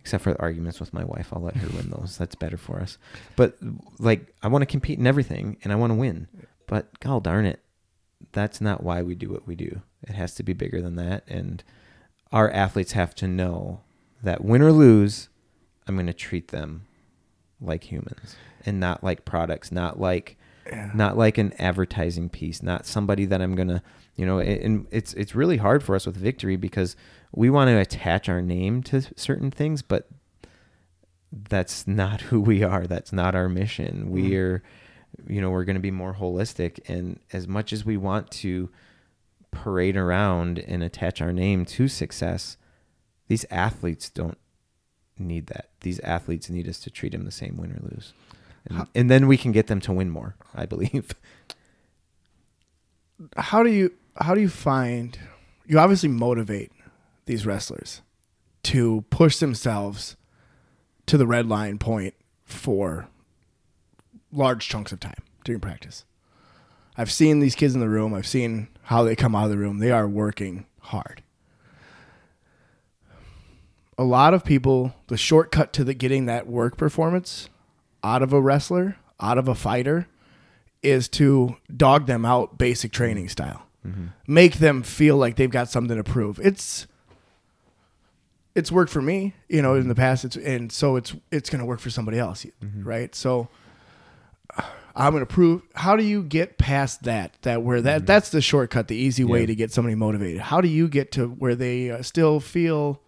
except 0.00 0.24
for 0.24 0.32
the 0.32 0.40
arguments 0.40 0.80
with 0.80 0.92
my 0.92 1.04
wife. 1.04 1.32
I'll 1.32 1.42
let 1.42 1.56
her 1.56 1.68
win 1.76 1.90
those. 1.90 2.16
That's 2.18 2.34
better 2.34 2.56
for 2.56 2.80
us. 2.80 2.98
But 3.36 3.56
like 4.00 4.34
I 4.42 4.48
want 4.48 4.62
to 4.62 4.66
compete 4.66 4.98
in 4.98 5.06
everything 5.06 5.58
and 5.62 5.72
I 5.72 5.76
want 5.76 5.90
to 5.92 5.94
win. 5.94 6.26
But 6.66 6.98
god 6.98 7.22
darn 7.22 7.46
it, 7.46 7.60
that's 8.32 8.60
not 8.60 8.82
why 8.82 9.02
we 9.02 9.14
do 9.14 9.30
what 9.30 9.46
we 9.46 9.54
do. 9.56 9.82
It 10.02 10.14
has 10.14 10.34
to 10.36 10.42
be 10.42 10.52
bigger 10.52 10.80
than 10.82 10.96
that. 10.96 11.24
And 11.28 11.62
our 12.32 12.50
athletes 12.50 12.92
have 12.92 13.14
to 13.16 13.28
know 13.28 13.80
that 14.22 14.44
win 14.44 14.62
or 14.62 14.72
lose, 14.72 15.28
I'm 15.86 15.94
going 15.96 16.06
to 16.06 16.12
treat 16.12 16.48
them 16.48 16.86
like 17.60 17.84
humans 17.90 18.36
and 18.64 18.78
not 18.80 19.02
like 19.04 19.24
products, 19.24 19.70
not 19.72 19.98
like 20.00 20.36
Yeah. 20.66 20.90
not 20.94 21.16
like 21.16 21.38
an 21.38 21.52
advertising 21.58 22.28
piece, 22.28 22.62
not 22.62 22.86
somebody 22.86 23.24
that 23.26 23.40
I'm 23.40 23.54
gonna, 23.54 23.82
you 24.16 24.26
know, 24.26 24.40
and 24.40 24.86
it's 24.90 25.14
it's 25.14 25.34
really 25.34 25.58
hard 25.58 25.82
for 25.84 25.94
us 25.94 26.06
with 26.06 26.16
victory 26.16 26.56
because 26.56 26.96
we 27.32 27.48
want 27.50 27.68
to 27.68 27.78
attach 27.78 28.28
our 28.28 28.42
name 28.42 28.82
to 28.84 29.02
certain 29.16 29.50
things, 29.52 29.80
but 29.82 30.08
that's 31.32 31.86
not 31.86 32.20
who 32.32 32.40
we 32.40 32.62
are. 32.62 32.86
That's 32.86 33.12
not 33.12 33.34
our 33.34 33.48
mission. 33.48 34.10
We 34.10 34.22
Mm. 34.22 34.30
You 35.28 35.40
know, 35.40 35.50
we're 35.50 35.64
going 35.64 35.76
to 35.76 35.80
be 35.80 35.90
more 35.90 36.14
holistic, 36.14 36.78
and 36.88 37.18
as 37.32 37.48
much 37.48 37.72
as 37.72 37.84
we 37.84 37.96
want 37.96 38.30
to 38.32 38.70
parade 39.50 39.96
around 39.96 40.58
and 40.58 40.82
attach 40.82 41.20
our 41.20 41.32
name 41.32 41.64
to 41.64 41.88
success, 41.88 42.56
these 43.28 43.44
athletes 43.50 44.10
don't 44.10 44.38
need 45.18 45.46
that. 45.48 45.70
These 45.80 45.98
athletes 46.00 46.50
need 46.50 46.68
us 46.68 46.78
to 46.80 46.90
treat 46.90 47.12
them 47.12 47.24
the 47.24 47.30
same, 47.30 47.56
win 47.56 47.72
or 47.72 47.80
lose. 47.82 48.12
And, 48.66 48.78
How- 48.78 48.88
and 48.94 49.10
then 49.10 49.26
we 49.26 49.36
can 49.36 49.52
get 49.52 49.66
them 49.68 49.80
to 49.80 49.92
win 49.92 50.10
more, 50.10 50.36
I 50.54 50.66
believe. 50.66 51.12
how 53.36 53.62
do 53.62 53.70
you 53.70 53.92
how 54.16 54.34
do 54.34 54.40
you 54.40 54.48
find 54.48 55.18
you 55.66 55.78
obviously 55.78 56.08
motivate 56.08 56.70
these 57.24 57.46
wrestlers 57.46 58.02
to 58.62 59.04
push 59.10 59.38
themselves 59.38 60.16
to 61.06 61.16
the 61.16 61.26
red 61.26 61.48
line 61.48 61.78
point 61.78 62.14
for 62.44 63.08
large 64.32 64.68
chunks 64.68 64.92
of 64.92 65.00
time 65.00 65.22
during 65.44 65.60
practice. 65.60 66.04
I've 66.96 67.12
seen 67.12 67.40
these 67.40 67.54
kids 67.54 67.74
in 67.74 67.80
the 67.80 67.88
room. 67.88 68.14
I've 68.14 68.26
seen 68.26 68.68
how 68.84 69.02
they 69.02 69.16
come 69.16 69.34
out 69.34 69.44
of 69.44 69.50
the 69.50 69.58
room. 69.58 69.78
They 69.78 69.90
are 69.90 70.08
working 70.08 70.66
hard. 70.80 71.22
A 73.98 74.04
lot 74.04 74.34
of 74.34 74.44
people, 74.44 74.94
the 75.08 75.16
shortcut 75.16 75.72
to 75.74 75.84
the 75.84 75.94
getting 75.94 76.26
that 76.26 76.46
work 76.46 76.76
performance 76.76 77.48
out 78.04 78.22
of 78.22 78.32
a 78.32 78.40
wrestler, 78.40 78.96
out 79.20 79.38
of 79.38 79.48
a 79.48 79.54
fighter, 79.54 80.06
is 80.82 81.08
to 81.08 81.56
dog 81.74 82.06
them 82.06 82.24
out 82.24 82.58
basic 82.58 82.92
training 82.92 83.28
style. 83.28 83.66
Mm-hmm. 83.86 84.06
Make 84.26 84.56
them 84.56 84.82
feel 84.82 85.16
like 85.16 85.36
they've 85.36 85.50
got 85.50 85.68
something 85.68 85.96
to 85.96 86.04
prove. 86.04 86.38
It's 86.40 86.86
it's 88.54 88.72
worked 88.72 88.90
for 88.90 89.02
me, 89.02 89.34
you 89.48 89.60
know, 89.60 89.74
in 89.74 89.88
the 89.88 89.94
past 89.94 90.24
it's 90.24 90.36
and 90.36 90.72
so 90.72 90.96
it's 90.96 91.14
it's 91.30 91.50
going 91.50 91.60
to 91.60 91.66
work 91.66 91.80
for 91.80 91.90
somebody 91.90 92.18
else, 92.18 92.44
mm-hmm. 92.44 92.82
right? 92.82 93.14
So 93.14 93.48
I'm 94.98 95.12
going 95.12 95.20
to 95.24 95.26
prove 95.32 95.60
how 95.74 95.94
do 95.96 96.02
you 96.02 96.22
get 96.22 96.56
past 96.58 97.02
that 97.04 97.34
that 97.42 97.62
where 97.62 97.80
that 97.82 98.06
that's 98.06 98.30
the 98.30 98.40
shortcut, 98.40 98.88
the 98.88 98.96
easy 98.96 99.24
way 99.24 99.40
Yeah. 99.40 99.46
to 99.46 99.54
get 99.54 99.70
somebody 99.70 99.94
motivated. 99.94 100.40
How 100.40 100.60
do 100.62 100.68
you 100.68 100.88
get 100.88 101.12
to 101.12 101.28
where 101.28 101.54
they 101.54 101.90
uh, 101.90 102.02
still 102.02 102.40
feel 102.40 103.00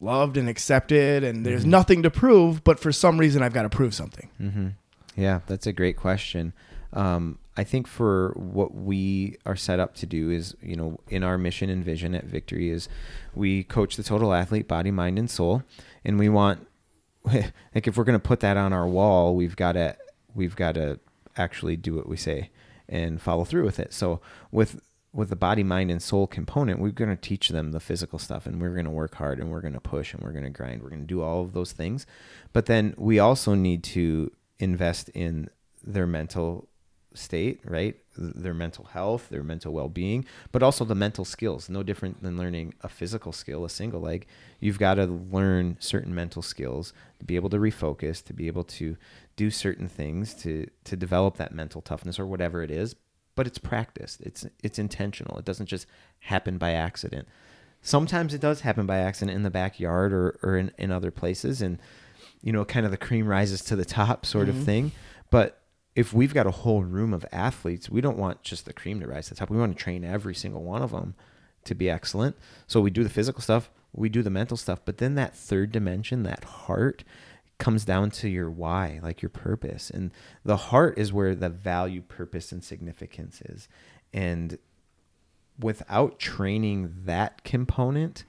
loved 0.00 0.36
and 0.36 0.48
accepted 0.48 1.22
and 1.24 1.44
there's 1.46 1.64
Mhm. 1.64 1.68
nothing 1.68 2.02
to 2.02 2.10
prove, 2.10 2.64
but 2.64 2.78
for 2.80 2.92
some 2.92 3.18
reason 3.18 3.42
I've 3.42 3.52
got 3.52 3.62
to 3.62 3.68
prove 3.70 3.94
something. 3.94 4.28
Mm-hmm. 4.40 4.68
Yeah, 5.16 5.40
that's 5.46 5.66
a 5.66 5.72
great 5.72 5.96
question. 5.96 6.52
Um, 6.92 7.38
I 7.56 7.64
think 7.64 7.86
for 7.86 8.32
what 8.36 8.74
we 8.74 9.36
are 9.46 9.56
set 9.56 9.78
up 9.78 9.94
to 9.96 10.06
do 10.06 10.30
is, 10.30 10.54
you 10.62 10.74
know, 10.76 10.98
in 11.08 11.22
our 11.22 11.36
mission 11.38 11.68
and 11.70 11.84
vision 11.84 12.14
at 12.14 12.24
Victory 12.24 12.70
is 12.70 12.88
we 13.34 13.62
coach 13.64 13.96
the 13.96 14.02
total 14.02 14.32
athlete, 14.32 14.66
body, 14.66 14.90
mind, 14.90 15.18
and 15.18 15.30
soul, 15.30 15.62
and 16.04 16.18
we 16.18 16.28
want, 16.28 16.66
like, 17.24 17.86
if 17.86 17.96
we're 17.96 18.04
going 18.04 18.18
to 18.18 18.26
put 18.28 18.40
that 18.40 18.56
on 18.56 18.72
our 18.72 18.86
wall, 18.88 19.36
we've 19.36 19.54
got 19.56 19.72
to, 19.72 19.96
we've 20.34 20.56
got 20.56 20.74
to 20.74 20.98
actually 21.36 21.76
do 21.76 21.94
what 21.94 22.08
we 22.08 22.16
say 22.16 22.50
and 22.88 23.20
follow 23.20 23.44
through 23.44 23.64
with 23.64 23.78
it. 23.78 23.92
So 23.92 24.20
with 24.50 24.80
with 25.14 25.28
the 25.28 25.36
body, 25.36 25.62
mind, 25.62 25.90
and 25.90 26.02
soul 26.02 26.26
component, 26.26 26.80
we're 26.80 26.90
going 26.90 27.10
to 27.10 27.16
teach 27.16 27.50
them 27.50 27.72
the 27.72 27.80
physical 27.80 28.18
stuff, 28.18 28.46
and 28.46 28.62
we're 28.62 28.72
going 28.72 28.86
to 28.86 28.90
work 28.90 29.16
hard, 29.16 29.38
and 29.38 29.50
we're 29.50 29.60
going 29.60 29.74
to 29.74 29.80
push, 29.80 30.14
and 30.14 30.22
we're 30.22 30.32
going 30.32 30.44
to 30.44 30.50
grind. 30.50 30.82
We're 30.82 30.88
going 30.88 31.02
to 31.02 31.06
do 31.06 31.20
all 31.20 31.42
of 31.42 31.52
those 31.52 31.72
things, 31.72 32.06
but 32.54 32.64
then 32.64 32.94
we 32.96 33.18
also 33.18 33.54
need 33.54 33.84
to 33.84 34.32
invest 34.58 35.10
in 35.10 35.50
their 35.84 36.06
mental 36.06 36.68
state, 37.14 37.60
right? 37.64 37.96
Their 38.16 38.54
mental 38.54 38.84
health, 38.86 39.28
their 39.30 39.42
mental 39.42 39.72
well 39.72 39.88
being, 39.88 40.24
but 40.52 40.62
also 40.62 40.84
the 40.84 40.94
mental 40.94 41.24
skills. 41.24 41.68
No 41.68 41.82
different 41.82 42.22
than 42.22 42.36
learning 42.36 42.74
a 42.82 42.88
physical 42.88 43.32
skill, 43.32 43.64
a 43.64 43.70
single 43.70 44.00
leg. 44.00 44.26
You've 44.60 44.78
got 44.78 44.94
to 44.94 45.06
learn 45.06 45.76
certain 45.80 46.14
mental 46.14 46.42
skills 46.42 46.92
to 47.18 47.24
be 47.24 47.36
able 47.36 47.50
to 47.50 47.58
refocus, 47.58 48.24
to 48.24 48.32
be 48.32 48.46
able 48.46 48.64
to 48.64 48.96
do 49.36 49.50
certain 49.50 49.88
things, 49.88 50.34
to 50.42 50.68
to 50.84 50.96
develop 50.96 51.36
that 51.36 51.54
mental 51.54 51.80
toughness 51.80 52.18
or 52.18 52.26
whatever 52.26 52.62
it 52.62 52.70
is. 52.70 52.94
But 53.34 53.46
it's 53.46 53.58
practiced. 53.58 54.20
It's 54.20 54.44
it's 54.62 54.78
intentional. 54.78 55.38
It 55.38 55.44
doesn't 55.44 55.66
just 55.66 55.86
happen 56.20 56.58
by 56.58 56.72
accident. 56.72 57.26
Sometimes 57.80 58.32
it 58.34 58.40
does 58.40 58.60
happen 58.60 58.86
by 58.86 58.98
accident 58.98 59.34
in 59.34 59.42
the 59.42 59.50
backyard 59.50 60.12
or, 60.12 60.38
or 60.42 60.56
in, 60.56 60.70
in 60.78 60.92
other 60.92 61.10
places 61.10 61.60
and 61.62 61.78
you 62.42 62.52
know, 62.52 62.64
kind 62.64 62.84
of 62.84 62.90
the 62.92 62.96
cream 62.98 63.26
rises 63.26 63.62
to 63.62 63.76
the 63.76 63.84
top 63.84 64.26
sort 64.26 64.46
Mhm. 64.46 64.50
of 64.50 64.64
thing. 64.64 64.92
But 65.30 65.61
if 65.94 66.12
we've 66.12 66.34
got 66.34 66.46
a 66.46 66.50
whole 66.50 66.82
room 66.82 67.12
of 67.12 67.26
athletes, 67.32 67.90
we 67.90 68.00
don't 68.00 68.16
want 68.16 68.42
just 68.42 68.64
the 68.64 68.72
cream 68.72 69.00
to 69.00 69.06
rise 69.06 69.28
to 69.28 69.34
the 69.34 69.38
top. 69.38 69.50
We 69.50 69.58
want 69.58 69.76
to 69.76 69.82
train 69.82 70.04
every 70.04 70.34
single 70.34 70.62
one 70.62 70.82
of 70.82 70.90
them 70.90 71.14
to 71.64 71.74
be 71.74 71.90
excellent. 71.90 72.36
So 72.66 72.80
we 72.80 72.90
do 72.90 73.04
the 73.04 73.10
physical 73.10 73.42
stuff, 73.42 73.70
we 73.92 74.08
do 74.08 74.22
the 74.22 74.30
mental 74.30 74.56
stuff, 74.56 74.80
but 74.84 74.98
then 74.98 75.14
that 75.16 75.36
third 75.36 75.70
dimension, 75.70 76.22
that 76.22 76.44
heart, 76.44 77.04
comes 77.58 77.84
down 77.84 78.10
to 78.10 78.28
your 78.28 78.50
why, 78.50 78.98
like 79.02 79.22
your 79.22 79.28
purpose. 79.28 79.88
And 79.88 80.10
the 80.44 80.56
heart 80.56 80.98
is 80.98 81.12
where 81.12 81.34
the 81.34 81.48
value, 81.48 82.02
purpose, 82.02 82.50
and 82.50 82.64
significance 82.64 83.40
is. 83.42 83.68
And 84.12 84.58
without 85.60 86.18
training 86.18 86.92
that 87.04 87.44
component, 87.44 88.24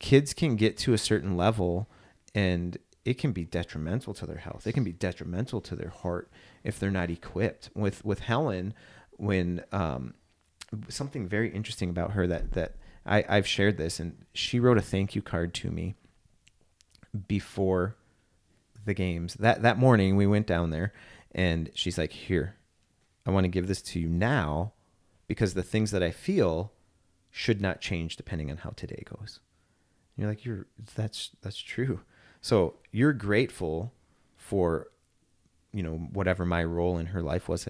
kids 0.00 0.34
can 0.34 0.56
get 0.56 0.76
to 0.78 0.92
a 0.92 0.98
certain 0.98 1.36
level 1.36 1.88
and 2.34 2.78
it 3.04 3.18
can 3.18 3.30
be 3.30 3.44
detrimental 3.44 4.14
to 4.14 4.26
their 4.26 4.38
health. 4.38 4.66
It 4.66 4.72
can 4.72 4.84
be 4.84 4.92
detrimental 4.92 5.60
to 5.60 5.76
their 5.76 5.90
heart 5.90 6.28
if 6.64 6.78
they're 6.78 6.90
not 6.90 7.10
equipped. 7.10 7.70
With 7.74 8.04
with 8.04 8.20
Helen, 8.20 8.74
when 9.12 9.64
um, 9.72 10.14
something 10.88 11.28
very 11.28 11.50
interesting 11.50 11.90
about 11.90 12.12
her 12.12 12.26
that 12.26 12.52
that 12.52 12.76
I, 13.04 13.24
I've 13.28 13.46
shared 13.46 13.76
this, 13.76 14.00
and 14.00 14.24
she 14.32 14.60
wrote 14.60 14.78
a 14.78 14.82
thank 14.82 15.14
you 15.14 15.22
card 15.22 15.54
to 15.54 15.70
me 15.70 15.94
before 17.28 17.96
the 18.84 18.94
games. 18.94 19.34
That 19.34 19.62
that 19.62 19.78
morning 19.78 20.16
we 20.16 20.26
went 20.26 20.46
down 20.46 20.70
there, 20.70 20.92
and 21.32 21.70
she's 21.74 21.98
like, 21.98 22.12
"Here, 22.12 22.56
I 23.26 23.30
want 23.30 23.44
to 23.44 23.48
give 23.48 23.66
this 23.66 23.82
to 23.82 24.00
you 24.00 24.08
now, 24.08 24.72
because 25.26 25.54
the 25.54 25.62
things 25.62 25.90
that 25.90 26.02
I 26.02 26.10
feel 26.10 26.72
should 27.30 27.60
not 27.60 27.80
change 27.80 28.16
depending 28.16 28.50
on 28.50 28.58
how 28.58 28.70
today 28.70 29.02
goes." 29.04 29.40
And 30.16 30.22
you're 30.22 30.30
like, 30.30 30.44
"You're 30.44 30.66
that's 30.94 31.30
that's 31.42 31.58
true." 31.58 32.00
So 32.40 32.74
you're 32.90 33.12
grateful 33.12 33.94
for, 34.36 34.88
you 35.72 35.82
know, 35.82 35.96
whatever 36.12 36.44
my 36.44 36.64
role 36.64 36.98
in 36.98 37.06
her 37.06 37.22
life 37.22 37.48
was. 37.48 37.68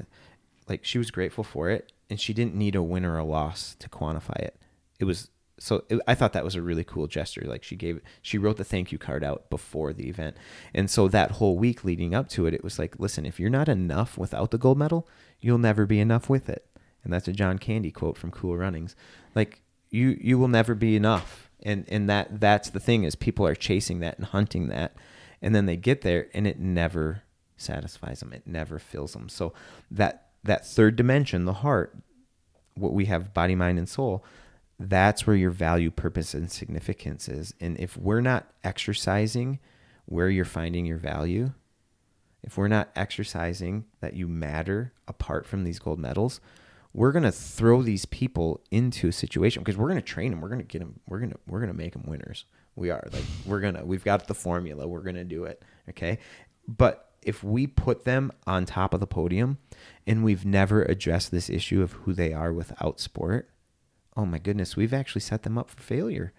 Like 0.68 0.84
she 0.84 0.98
was 0.98 1.11
grateful 1.11 1.44
for 1.44 1.70
it, 1.70 1.92
and 2.09 2.20
she 2.20 2.32
didn't 2.32 2.55
need 2.55 2.74
a 2.74 2.82
win 2.82 3.05
or 3.05 3.18
a 3.18 3.24
loss 3.24 3.74
to 3.80 3.88
quantify 3.88 4.38
it. 4.38 4.57
It 4.98 5.05
was 5.05 5.28
so 5.59 5.84
it, 5.88 6.00
I 6.07 6.14
thought 6.14 6.32
that 6.32 6.44
was 6.44 6.55
a 6.55 6.62
really 6.62 6.84
cool 6.84 7.07
gesture. 7.07 7.44
Like 7.44 7.62
she 7.62 7.76
gave, 7.76 8.00
she 8.20 8.38
wrote 8.38 8.57
the 8.57 8.64
thank 8.64 8.92
you 8.92 8.98
card 8.98 9.22
out 9.22 9.50
before 9.50 9.92
the 9.92 10.09
event, 10.09 10.36
and 10.74 10.90
so 10.90 11.09
that 11.09 11.32
whole 11.32 11.57
week 11.57 11.84
leading 11.84 12.14
up 12.14 12.28
to 12.30 12.46
it, 12.46 12.55
it 12.55 12.64
was 12.64 12.78
like, 12.78 12.98
listen, 12.98 13.26
if 13.26 13.40
you're 13.40 13.50
not 13.50 13.68
enough 13.68 14.16
without 14.16 14.50
the 14.50 14.59
gold 14.59 14.78
medal, 14.78 15.09
you'll 15.40 15.59
never 15.59 15.86
be 15.86 16.00
enough 16.00 16.28
with 16.28 16.48
it. 16.48 16.66
And 17.05 17.12
that's 17.12 17.28
a 17.28 17.32
John 17.32 17.59
Candy 17.59 17.90
quote 17.90 18.16
from 18.16 18.30
Cool 18.30 18.57
Runnings. 18.57 18.94
Like 19.34 19.62
you, 19.90 20.16
you 20.20 20.38
will 20.38 20.48
never 20.48 20.74
be 20.74 20.94
enough 20.94 21.50
and 21.62 21.84
and 21.88 22.09
that 22.09 22.40
that's 22.40 22.70
the 22.70 22.80
thing 22.80 23.05
is 23.05 23.14
people 23.14 23.46
are 23.46 23.55
chasing 23.55 24.00
that 24.00 24.18
and 24.18 24.26
hunting 24.26 24.68
that 24.68 24.94
and 25.40 25.55
then 25.55 25.66
they 25.66 25.76
get 25.76 26.03
there 26.03 26.28
and 26.34 26.46
it 26.46 26.59
never 26.59 27.22
satisfies 27.62 28.20
them 28.20 28.32
it 28.32 28.46
never 28.46 28.78
fills 28.78 29.12
them 29.12 29.28
so 29.28 29.52
that 29.90 30.28
that 30.44 30.66
third 30.66 30.96
dimension 30.96 31.44
the 31.44 31.52
heart 31.52 31.96
what 32.74 32.92
we 32.92 33.06
have 33.06 33.34
body 33.34 33.54
mind 33.54 33.78
and 33.78 33.88
soul 33.88 34.24
that's 34.78 35.26
where 35.26 35.36
your 35.36 35.50
value 35.50 35.90
purpose 35.90 36.34
and 36.34 36.50
significance 36.50 37.28
is 37.28 37.54
and 37.60 37.78
if 37.78 37.96
we're 37.96 38.20
not 38.20 38.48
exercising 38.64 39.58
where 40.06 40.28
you're 40.28 40.44
finding 40.44 40.84
your 40.84 40.98
value 40.98 41.52
if 42.42 42.58
we're 42.58 42.68
not 42.68 42.90
exercising 42.96 43.84
that 44.00 44.14
you 44.14 44.26
matter 44.26 44.92
apart 45.06 45.46
from 45.46 45.64
these 45.64 45.78
gold 45.78 45.98
medals 45.98 46.40
we're 46.94 47.12
going 47.12 47.22
to 47.22 47.32
throw 47.32 47.82
these 47.82 48.04
people 48.04 48.60
into 48.70 49.08
a 49.08 49.12
situation 49.12 49.62
because 49.62 49.76
we're 49.76 49.88
going 49.88 50.00
to 50.00 50.02
train 50.02 50.30
them. 50.30 50.40
We're 50.40 50.48
going 50.48 50.60
to 50.60 50.66
get 50.66 50.80
them. 50.80 51.00
We're 51.08 51.18
going 51.18 51.30
to 51.30 51.38
we're 51.46 51.60
going 51.60 51.72
to 51.72 51.76
make 51.76 51.94
them 51.94 52.04
winners. 52.06 52.44
We 52.76 52.90
are 52.90 53.06
like 53.12 53.24
we're 53.46 53.60
going 53.60 53.74
to 53.74 53.84
we've 53.84 54.04
got 54.04 54.26
the 54.26 54.34
formula. 54.34 54.86
We're 54.86 55.02
going 55.02 55.16
to 55.16 55.24
do 55.24 55.44
it. 55.44 55.62
Okay? 55.88 56.18
But 56.68 57.11
if 57.22 57.42
we 57.44 57.66
put 57.66 58.04
them 58.04 58.32
on 58.46 58.66
top 58.66 58.92
of 58.94 59.00
the 59.00 59.06
podium 59.06 59.58
and 60.06 60.24
we've 60.24 60.44
never 60.44 60.82
addressed 60.82 61.30
this 61.30 61.48
issue 61.48 61.82
of 61.82 61.92
who 61.92 62.12
they 62.12 62.32
are 62.32 62.52
without 62.52 63.00
sport, 63.00 63.48
oh 64.16 64.26
my 64.26 64.38
goodness, 64.38 64.76
we've 64.76 64.94
actually 64.94 65.20
set 65.20 65.42
them 65.42 65.58
up 65.58 65.70
for 65.70 65.80
failure. 65.80 66.32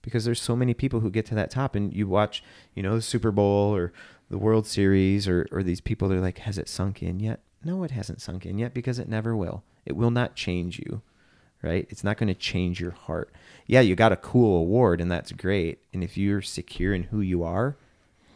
Because 0.00 0.24
there's 0.24 0.42
so 0.42 0.56
many 0.56 0.74
people 0.74 1.00
who 1.00 1.10
get 1.10 1.26
to 1.26 1.34
that 1.36 1.50
top 1.50 1.76
and 1.76 1.94
you 1.94 2.08
watch, 2.08 2.42
you 2.74 2.82
know, 2.82 2.96
the 2.96 3.02
Super 3.02 3.30
Bowl 3.30 3.74
or 3.74 3.92
the 4.30 4.38
World 4.38 4.66
Series 4.66 5.28
or 5.28 5.46
or 5.52 5.62
these 5.62 5.80
people 5.80 6.08
they're 6.08 6.20
like 6.20 6.38
has 6.38 6.58
it 6.58 6.68
sunk 6.68 7.02
in 7.02 7.20
yet? 7.20 7.40
No, 7.64 7.84
it 7.84 7.92
hasn't 7.92 8.20
sunk 8.20 8.44
in 8.44 8.58
yet 8.58 8.74
because 8.74 8.98
it 8.98 9.08
never 9.08 9.36
will. 9.36 9.62
It 9.86 9.94
will 9.94 10.10
not 10.10 10.34
change 10.34 10.80
you, 10.80 11.02
right? 11.62 11.86
It's 11.88 12.02
not 12.02 12.16
going 12.16 12.28
to 12.28 12.34
change 12.34 12.80
your 12.80 12.90
heart. 12.90 13.32
Yeah, 13.66 13.80
you 13.80 13.94
got 13.94 14.10
a 14.10 14.16
cool 14.16 14.58
award 14.58 15.00
and 15.00 15.10
that's 15.10 15.30
great. 15.30 15.78
And 15.92 16.02
if 16.02 16.16
you're 16.16 16.42
secure 16.42 16.94
in 16.94 17.04
who 17.04 17.20
you 17.20 17.44
are 17.44 17.76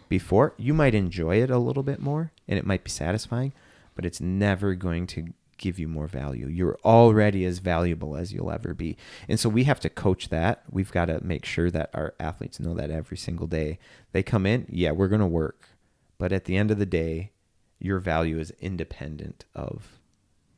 before, 0.09 0.54
you 0.57 0.74
might 0.74 0.94
enjoy 0.94 1.42
it 1.42 1.50
a 1.50 1.59
little 1.59 1.82
bit 1.82 2.00
more 2.00 2.32
and 2.46 2.59
it 2.59 2.66
might 2.66 2.84
be 2.84 2.90
satisfying, 2.90 3.52
but 3.94 4.04
it's 4.04 4.20
never 4.20 4.74
going 4.74 5.07
to 5.09 5.32
give 5.59 5.78
you 5.78 5.88
more 5.88 6.07
value. 6.07 6.46
You're 6.46 6.78
already 6.84 7.44
as 7.44 7.59
valuable 7.59 8.16
as 8.16 8.32
you'll 8.32 8.50
ever 8.50 8.74
be. 8.74 8.96
And 9.28 9.40
so 9.40 9.48
we 9.48 9.64
have 9.64 9.80
to 9.80 9.88
coach 9.88 10.28
that. 10.28 10.62
We've 10.70 10.92
got 10.92 11.07
to 11.07 11.22
make 11.24 11.44
sure 11.44 11.70
that 11.70 11.90
our 11.94 12.14
athletes 12.20 12.61
know 12.61 12.74
that 12.74 12.90
every 12.90 13.16
single 13.16 13.46
day. 13.46 13.78
They 14.12 14.22
come 14.22 14.46
in, 14.46 14.66
yeah, 14.68 14.90
we're 14.90 15.09
going 15.09 15.20
to 15.20 15.26
work. 15.26 15.68
But 16.18 16.32
at 16.32 16.44
the 16.44 16.57
end 16.57 16.70
of 16.70 16.78
the 16.78 16.86
day, 16.86 17.32
your 17.78 17.98
value 17.98 18.38
is 18.38 18.52
independent 18.61 19.44
of 19.54 19.98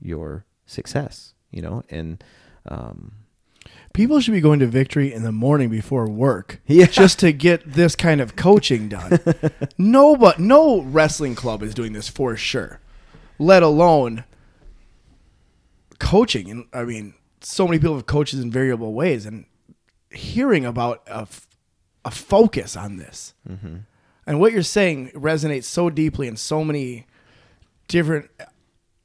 your 0.01 0.45
success, 0.67 1.35
you 1.51 1.63
know, 1.63 1.83
and 1.91 2.23
um, 2.67 3.13
People 3.99 4.21
should 4.21 4.31
be 4.31 4.41
going 4.41 4.61
to 4.61 4.67
victory 4.69 5.13
in 5.13 5.25
the 5.25 5.33
morning 5.33 5.71
before 5.71 6.09
work. 6.09 6.61
Yeah. 6.69 6.87
Just 6.87 7.19
to 7.19 7.33
get 7.33 7.73
this 7.73 7.97
kind 7.97 8.21
of 8.21 8.37
coaching 8.37 8.89
done. 8.89 9.19
no, 9.79 10.15
but 10.15 10.39
no 10.39 10.83
wrestling 10.83 11.35
club 11.35 11.65
is 11.65 11.75
doing 11.75 11.95
this 11.95 12.09
for 12.09 12.37
sure. 12.37 12.79
Let 13.41 13.65
alone 13.65 14.23
coaching. 15.99 16.49
And 16.49 16.67
I 16.73 16.85
mean, 16.85 17.15
so 17.41 17.67
many 17.67 17.81
people 17.81 17.97
have 17.97 18.07
coaches 18.07 18.39
in 18.39 18.53
variable 18.53 18.95
ways, 18.95 19.27
and 19.27 19.47
hearing 20.13 20.65
about 20.65 21.03
a, 21.09 21.23
f- 21.23 21.49
a 22.05 22.13
focus 22.13 22.77
on 22.77 22.99
this 22.99 23.35
mm-hmm. 23.51 23.79
and 24.29 24.39
what 24.39 24.53
you're 24.53 24.63
saying 24.63 25.11
resonates 25.11 25.65
so 25.65 25.91
deeply 25.91 26.29
in 26.29 26.37
so 26.37 26.63
many 26.63 27.05
different, 27.89 28.31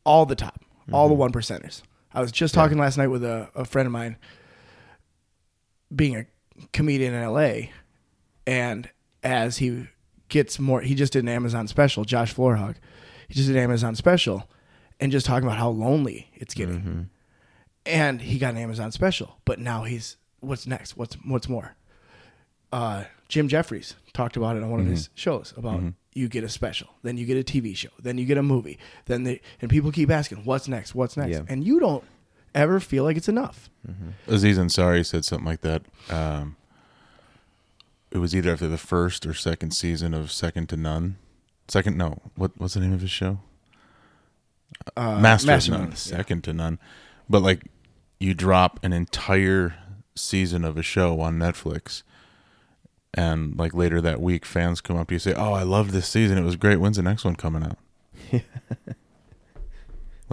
all 0.05 0.27
the 0.27 0.35
top, 0.35 0.63
all 0.91 1.07
the 1.07 1.15
mm-hmm. 1.15 1.21
one 1.21 1.31
percenters. 1.31 1.81
I 2.13 2.21
was 2.21 2.31
just 2.31 2.53
talking 2.53 2.77
last 2.77 2.99
night 2.99 3.07
with 3.07 3.23
a, 3.23 3.49
a 3.55 3.65
friend 3.65 3.87
of 3.87 3.91
mine, 3.91 4.17
being 5.95 6.15
a 6.15 6.25
comedian 6.71 7.13
in 7.13 7.27
LA, 7.27 7.69
and 8.45 8.89
as 9.23 9.57
he 9.57 9.87
gets 10.29 10.59
more, 10.59 10.81
he 10.81 10.95
just 10.95 11.13
did 11.13 11.23
an 11.23 11.29
Amazon 11.29 11.67
special, 11.67 12.03
Josh 12.03 12.33
Floorhog. 12.33 12.75
He 13.27 13.35
just 13.35 13.47
did 13.47 13.55
an 13.55 13.63
Amazon 13.63 13.95
special, 13.95 14.49
and 14.99 15.11
just 15.11 15.25
talking 15.25 15.47
about 15.47 15.57
how 15.57 15.69
lonely 15.69 16.29
it's 16.33 16.53
getting. 16.53 16.79
Mm-hmm. 16.79 17.01
And 17.85 18.21
he 18.21 18.39
got 18.39 18.53
an 18.53 18.59
Amazon 18.59 18.91
special, 18.91 19.37
but 19.45 19.59
now 19.59 19.83
he's 19.83 20.17
what's 20.39 20.67
next? 20.67 20.97
What's 20.97 21.15
what's 21.25 21.49
more? 21.49 21.75
Uh, 22.71 23.03
Jim 23.27 23.47
Jefferies 23.47 23.95
talked 24.13 24.37
about 24.37 24.55
it 24.57 24.63
on 24.63 24.69
one 24.69 24.79
of 24.79 24.85
his 24.85 25.07
mm-hmm. 25.07 25.15
shows 25.15 25.53
about 25.57 25.77
mm-hmm. 25.77 25.89
you 26.13 26.27
get 26.27 26.43
a 26.43 26.49
special, 26.49 26.89
then 27.03 27.17
you 27.17 27.25
get 27.25 27.37
a 27.37 27.43
TV 27.43 27.75
show, 27.75 27.89
then 28.01 28.17
you 28.17 28.25
get 28.25 28.37
a 28.37 28.43
movie, 28.43 28.79
then 29.05 29.23
they 29.23 29.41
and 29.61 29.69
people 29.69 29.91
keep 29.91 30.09
asking 30.09 30.39
what's 30.45 30.67
next, 30.67 30.95
what's 30.95 31.17
next, 31.17 31.31
Yeah. 31.31 31.43
and 31.47 31.63
you 31.63 31.79
don't 31.79 32.03
ever 32.56 32.80
feel 32.80 33.04
like 33.04 33.18
it's 33.18 33.30
enough. 33.30 33.70
Aziz 34.28 34.58
Ansari 34.58 35.06
said 35.06 35.26
something 35.26 35.45
like 35.45 35.62
that. 35.62 35.84
Um, 36.10 36.56
it 38.12 38.20
was 38.20 38.36
either 38.36 38.51
after 38.51 38.68
the 38.68 38.78
first 38.78 39.26
or 39.26 39.34
second 39.34 39.72
season 39.72 40.14
of 40.14 40.32
Second 40.32 40.70
to 40.70 40.78
None. 40.78 41.18
Second, 41.68 41.97
no, 41.97 42.20
what 42.36 42.51
what's 42.58 42.74
the 42.76 42.80
name 42.80 42.93
of 42.93 43.01
his 43.01 43.12
show? 43.12 43.39
Uh, 44.95 45.20
Master, 45.20 45.47
Master 45.47 45.72
of 45.72 45.76
of 45.76 45.82
None, 45.82 45.89
None, 45.89 45.95
second 45.97 46.43
to 46.43 46.54
none. 46.54 46.80
But 47.30 47.41
like, 47.41 47.64
you 48.20 48.34
drop 48.34 48.80
an 48.84 48.93
entire 48.93 49.76
season 50.16 50.64
of 50.66 50.78
a 50.78 50.84
show 50.84 51.20
on 51.22 51.39
Netflix, 51.39 52.04
and 53.14 53.58
like 53.58 53.74
later 53.74 54.01
that 54.01 54.22
week, 54.22 54.45
fans 54.45 54.82
come 54.82 54.97
up 54.97 55.08
to 55.08 55.14
you 55.14 55.16
and 55.16 55.22
say, 55.22 55.34
"Oh, 55.34 55.54
I 55.54 55.64
loved 55.64 55.91
this 55.91 56.08
season. 56.08 56.38
It 56.38 56.43
was 56.43 56.56
great. 56.56 56.78
When's 56.80 56.97
the 56.97 57.04
next 57.04 57.24
one 57.24 57.36
coming 57.36 57.64
out?" 57.64 57.78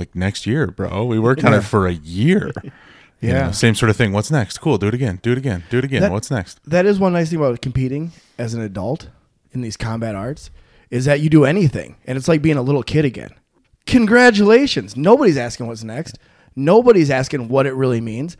like 0.01 0.15
next 0.17 0.47
year, 0.47 0.67
bro. 0.69 1.05
We 1.05 1.19
worked 1.21 1.45
on 1.45 1.55
it 1.55 1.61
for 1.63 1.87
a 1.87 1.93
year. 1.93 2.51
You 3.23 3.29
Yeah. 3.29 3.47
know, 3.49 3.53
same 3.53 3.75
sort 3.75 3.91
of 3.91 3.97
thing. 3.99 4.13
What's 4.13 4.31
next? 4.31 4.57
Cool. 4.63 4.79
Do 4.79 4.87
it 4.89 4.95
again. 4.95 5.21
Do 5.23 5.31
it 5.33 5.37
again. 5.37 5.63
Do 5.69 5.77
it 5.77 5.85
again. 5.85 6.01
That- 6.01 6.11
What's 6.11 6.31
next? 6.31 6.59
that 6.65 6.87
is 6.87 6.99
one 6.99 7.13
nice 7.13 7.29
thing 7.29 7.39
about 7.39 7.61
competing 7.61 8.13
as 8.39 8.55
an 8.55 8.63
adult 8.63 9.11
in 9.53 9.61
these 9.61 9.77
combat 9.77 10.15
arts 10.15 10.49
is 10.89 11.05
that 11.05 11.21
you 11.21 11.29
do 11.29 11.45
anything 11.45 11.97
and 12.07 12.17
it's 12.17 12.29
like 12.29 12.41
being 12.41 12.57
a 12.57 12.63
little 12.63 12.83
kid 12.83 13.05
again 13.05 13.29
congratulations 13.85 14.97
nobody's 14.97 15.37
asking 15.37 15.67
what's 15.67 15.85
next 15.85 16.19
nobody's 16.57 17.11
asking 17.11 17.49
what 17.49 17.67
it 17.67 17.75
really 17.75 18.01
means 18.01 18.39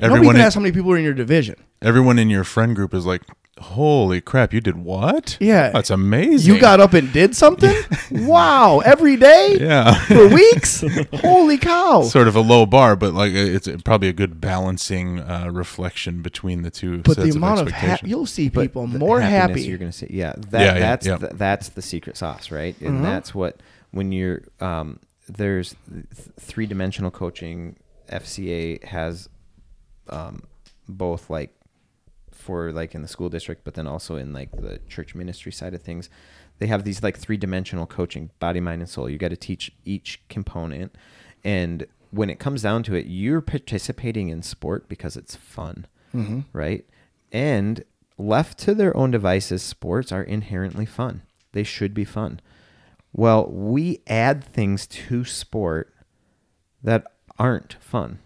nobody 0.00 0.14
Everyone 0.16 0.34
can 0.34 0.40
in- 0.40 0.46
ask 0.46 0.54
how 0.54 0.60
many 0.62 0.72
people 0.72 0.90
are 0.92 0.96
in 0.96 1.04
your 1.04 1.12
division 1.12 1.56
Everyone 1.82 2.18
in 2.18 2.30
your 2.30 2.44
friend 2.44 2.74
group 2.74 2.94
is 2.94 3.04
like, 3.04 3.20
"Holy 3.60 4.20
crap! 4.20 4.52
You 4.52 4.60
did 4.60 4.76
what? 4.76 5.36
Yeah. 5.40 5.70
that's 5.70 5.90
amazing. 5.90 6.52
you 6.54 6.60
got 6.60 6.80
up 6.80 6.92
and 6.92 7.12
did 7.12 7.36
something 7.36 7.74
wow 8.10 8.80
every 8.84 9.16
day 9.16 9.56
yeah." 9.60 9.94
for 10.06 10.28
weeks 10.34 10.82
holy 11.14 11.56
cow 11.58 12.02
sort 12.02 12.26
of 12.28 12.36
a 12.36 12.40
low 12.40 12.66
bar, 12.66 12.96
but 12.96 13.14
like 13.14 13.32
it's 13.32 13.68
probably 13.84 14.08
a 14.08 14.12
good 14.12 14.40
balancing 14.40 15.20
uh, 15.20 15.48
reflection 15.52 16.20
between 16.22 16.62
the 16.62 16.70
two. 16.70 16.98
but 16.98 17.14
sets 17.16 17.30
the 17.30 17.36
amount 17.36 17.60
of 17.60 17.70
ha- 17.70 17.98
you'll 18.04 18.26
see 18.26 18.50
people 18.50 18.86
the 18.86 18.98
more 18.98 19.20
happy 19.20 19.62
You're 19.62 19.78
gonna 19.78 19.92
see. 19.92 20.08
yeah, 20.10 20.34
that, 20.50 20.60
Yeah, 20.60 20.72
yeah, 20.74 20.78
that's 20.80 21.06
yeah. 21.06 21.16
The, 21.16 21.28
that's 21.34 21.68
the 21.70 21.82
secret 21.82 22.16
sauce, 22.16 22.50
right? 22.50 22.74
And 22.80 22.98
Mhm. 22.98 23.02
that's 23.02 23.34
what 23.34 23.60
when 23.92 24.10
you're 24.12 24.42
um, 24.60 24.98
there's 25.28 25.74
three 26.40 26.66
dimensional 26.66 27.10
coaching. 27.10 27.76
FCA 28.10 28.84
has 28.84 29.28
um, 30.10 30.42
both 30.88 31.30
like 31.30 31.54
for 32.44 32.72
like 32.72 32.94
in 32.94 33.02
the 33.02 33.08
school 33.08 33.28
district, 33.28 33.64
but 33.64 33.74
then 33.74 33.86
also 33.86 34.16
in 34.16 34.32
like 34.32 34.50
the 34.52 34.80
church 34.88 35.14
ministry 35.14 35.52
side 35.52 35.74
of 35.74 35.82
things. 35.82 36.08
They 36.58 36.66
have 36.68 36.84
these 36.84 37.02
like 37.02 37.18
three 37.18 37.36
dimensional 37.36 37.86
coaching, 37.86 38.30
body, 38.38 38.60
mind, 38.60 38.82
and 38.82 38.88
soul. 38.88 39.10
You 39.10 39.18
got 39.18 39.30
to 39.30 39.36
teach 39.36 39.72
each 39.84 40.20
component, 40.28 40.94
and 41.42 41.86
when 42.10 42.30
it 42.30 42.38
comes 42.38 42.62
down 42.62 42.84
to 42.84 42.94
it, 42.94 43.06
you're 43.06 43.40
participating 43.40 44.28
in 44.28 44.42
sport 44.42 44.88
because 44.88 45.16
it's 45.16 45.34
fun 45.34 45.86
mm-hmm. 46.14 46.40
right? 46.52 46.84
And 47.32 47.84
left 48.16 48.58
to 48.60 48.74
their 48.74 48.96
own 48.96 49.10
devices, 49.10 49.62
sports 49.62 50.12
are 50.12 50.22
inherently 50.22 50.86
fun. 50.86 51.22
They 51.52 51.64
should 51.64 51.94
be 51.94 52.04
fun. 52.04 52.40
Well, 53.12 53.46
we 53.46 54.00
add 54.06 54.44
things 54.44 54.86
to 54.86 55.24
sport 55.24 55.92
that 56.82 57.06
aren't 57.38 57.74
fun. 57.74 58.18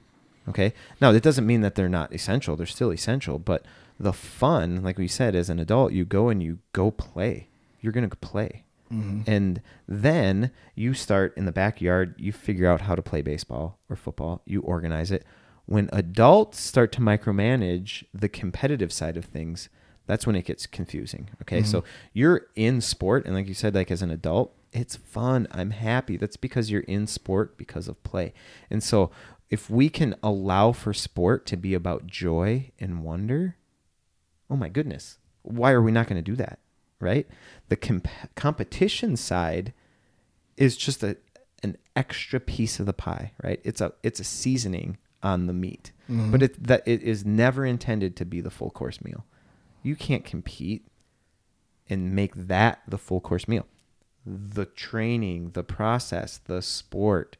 Okay. 0.48 0.72
Now, 1.00 1.12
that 1.12 1.22
doesn't 1.22 1.46
mean 1.46 1.60
that 1.60 1.74
they're 1.74 1.88
not 1.88 2.12
essential. 2.14 2.56
They're 2.56 2.66
still 2.66 2.90
essential. 2.90 3.38
But 3.38 3.64
the 3.98 4.12
fun, 4.12 4.82
like 4.82 4.98
we 4.98 5.08
said, 5.08 5.34
as 5.34 5.50
an 5.50 5.58
adult, 5.58 5.92
you 5.92 6.04
go 6.04 6.28
and 6.28 6.42
you 6.42 6.58
go 6.72 6.90
play. 6.90 7.48
You're 7.80 7.92
going 7.92 8.08
to 8.08 8.16
play. 8.16 8.64
Mm-hmm. 8.92 9.30
And 9.30 9.60
then 9.86 10.50
you 10.74 10.94
start 10.94 11.36
in 11.36 11.44
the 11.44 11.52
backyard, 11.52 12.14
you 12.18 12.32
figure 12.32 12.68
out 12.68 12.82
how 12.82 12.94
to 12.94 13.02
play 13.02 13.20
baseball 13.20 13.78
or 13.90 13.96
football, 13.96 14.42
you 14.46 14.62
organize 14.62 15.10
it. 15.10 15.24
When 15.66 15.90
adults 15.92 16.58
start 16.58 16.92
to 16.92 17.00
micromanage 17.00 18.04
the 18.14 18.30
competitive 18.30 18.90
side 18.92 19.18
of 19.18 19.26
things, 19.26 19.68
that's 20.06 20.26
when 20.26 20.36
it 20.36 20.46
gets 20.46 20.66
confusing. 20.66 21.28
Okay. 21.42 21.62
So 21.62 21.84
you're 22.14 22.46
in 22.56 22.80
sport, 22.80 23.26
and 23.26 23.34
like 23.34 23.46
you 23.46 23.52
said, 23.52 23.74
like 23.74 23.90
as 23.90 24.00
an 24.00 24.10
adult, 24.10 24.54
it's 24.72 24.96
fun. 24.96 25.46
I'm 25.50 25.72
happy. 25.72 26.16
That's 26.16 26.38
because 26.38 26.70
you're 26.70 26.80
in 26.82 27.06
sport 27.06 27.58
because 27.58 27.88
of 27.88 28.02
play. 28.02 28.32
And 28.70 28.82
so 28.82 29.10
if 29.50 29.68
we 29.68 29.90
can 29.90 30.14
allow 30.22 30.72
for 30.72 30.94
sport 30.94 31.44
to 31.46 31.58
be 31.58 31.74
about 31.74 32.06
joy 32.06 32.70
and 32.80 33.02
wonder, 33.02 33.56
oh 34.50 34.56
my 34.56 34.68
goodness, 34.68 35.18
why 35.42 35.72
are 35.72 35.82
we 35.82 35.92
not 35.92 36.06
going 36.06 36.22
to 36.22 36.30
do 36.30 36.36
that? 36.36 36.58
Right? 37.00 37.26
The 37.68 37.76
comp- 37.76 38.08
competition 38.34 39.16
side 39.16 39.72
is 40.56 40.76
just 40.76 41.02
a 41.02 41.16
an 41.62 41.76
extra 41.96 42.38
piece 42.40 42.78
of 42.78 42.86
the 42.86 42.92
pie, 42.92 43.32
right? 43.42 43.60
It's 43.64 43.80
a 43.80 43.92
it's 44.02 44.20
a 44.20 44.24
seasoning 44.24 44.98
on 45.22 45.46
the 45.46 45.52
meat, 45.52 45.92
Mm-hmm. 46.10 46.30
but 46.30 46.42
it 46.42 46.64
that 46.66 46.82
it 46.86 47.02
is 47.02 47.24
never 47.26 47.66
intended 47.66 48.16
to 48.16 48.24
be 48.24 48.40
the 48.40 48.50
full 48.50 48.70
course 48.70 49.02
meal. 49.04 49.26
You 49.82 49.94
can't 49.94 50.24
compete 50.24 50.86
and 51.90 52.14
make 52.14 52.34
that 52.34 52.80
the 52.88 52.98
full 52.98 53.20
course 53.20 53.46
meal. 53.46 53.66
The 54.26 54.64
training, 54.66 55.50
the 55.52 55.62
process, 55.64 56.38
the 56.38 56.60
sport, 56.62 57.36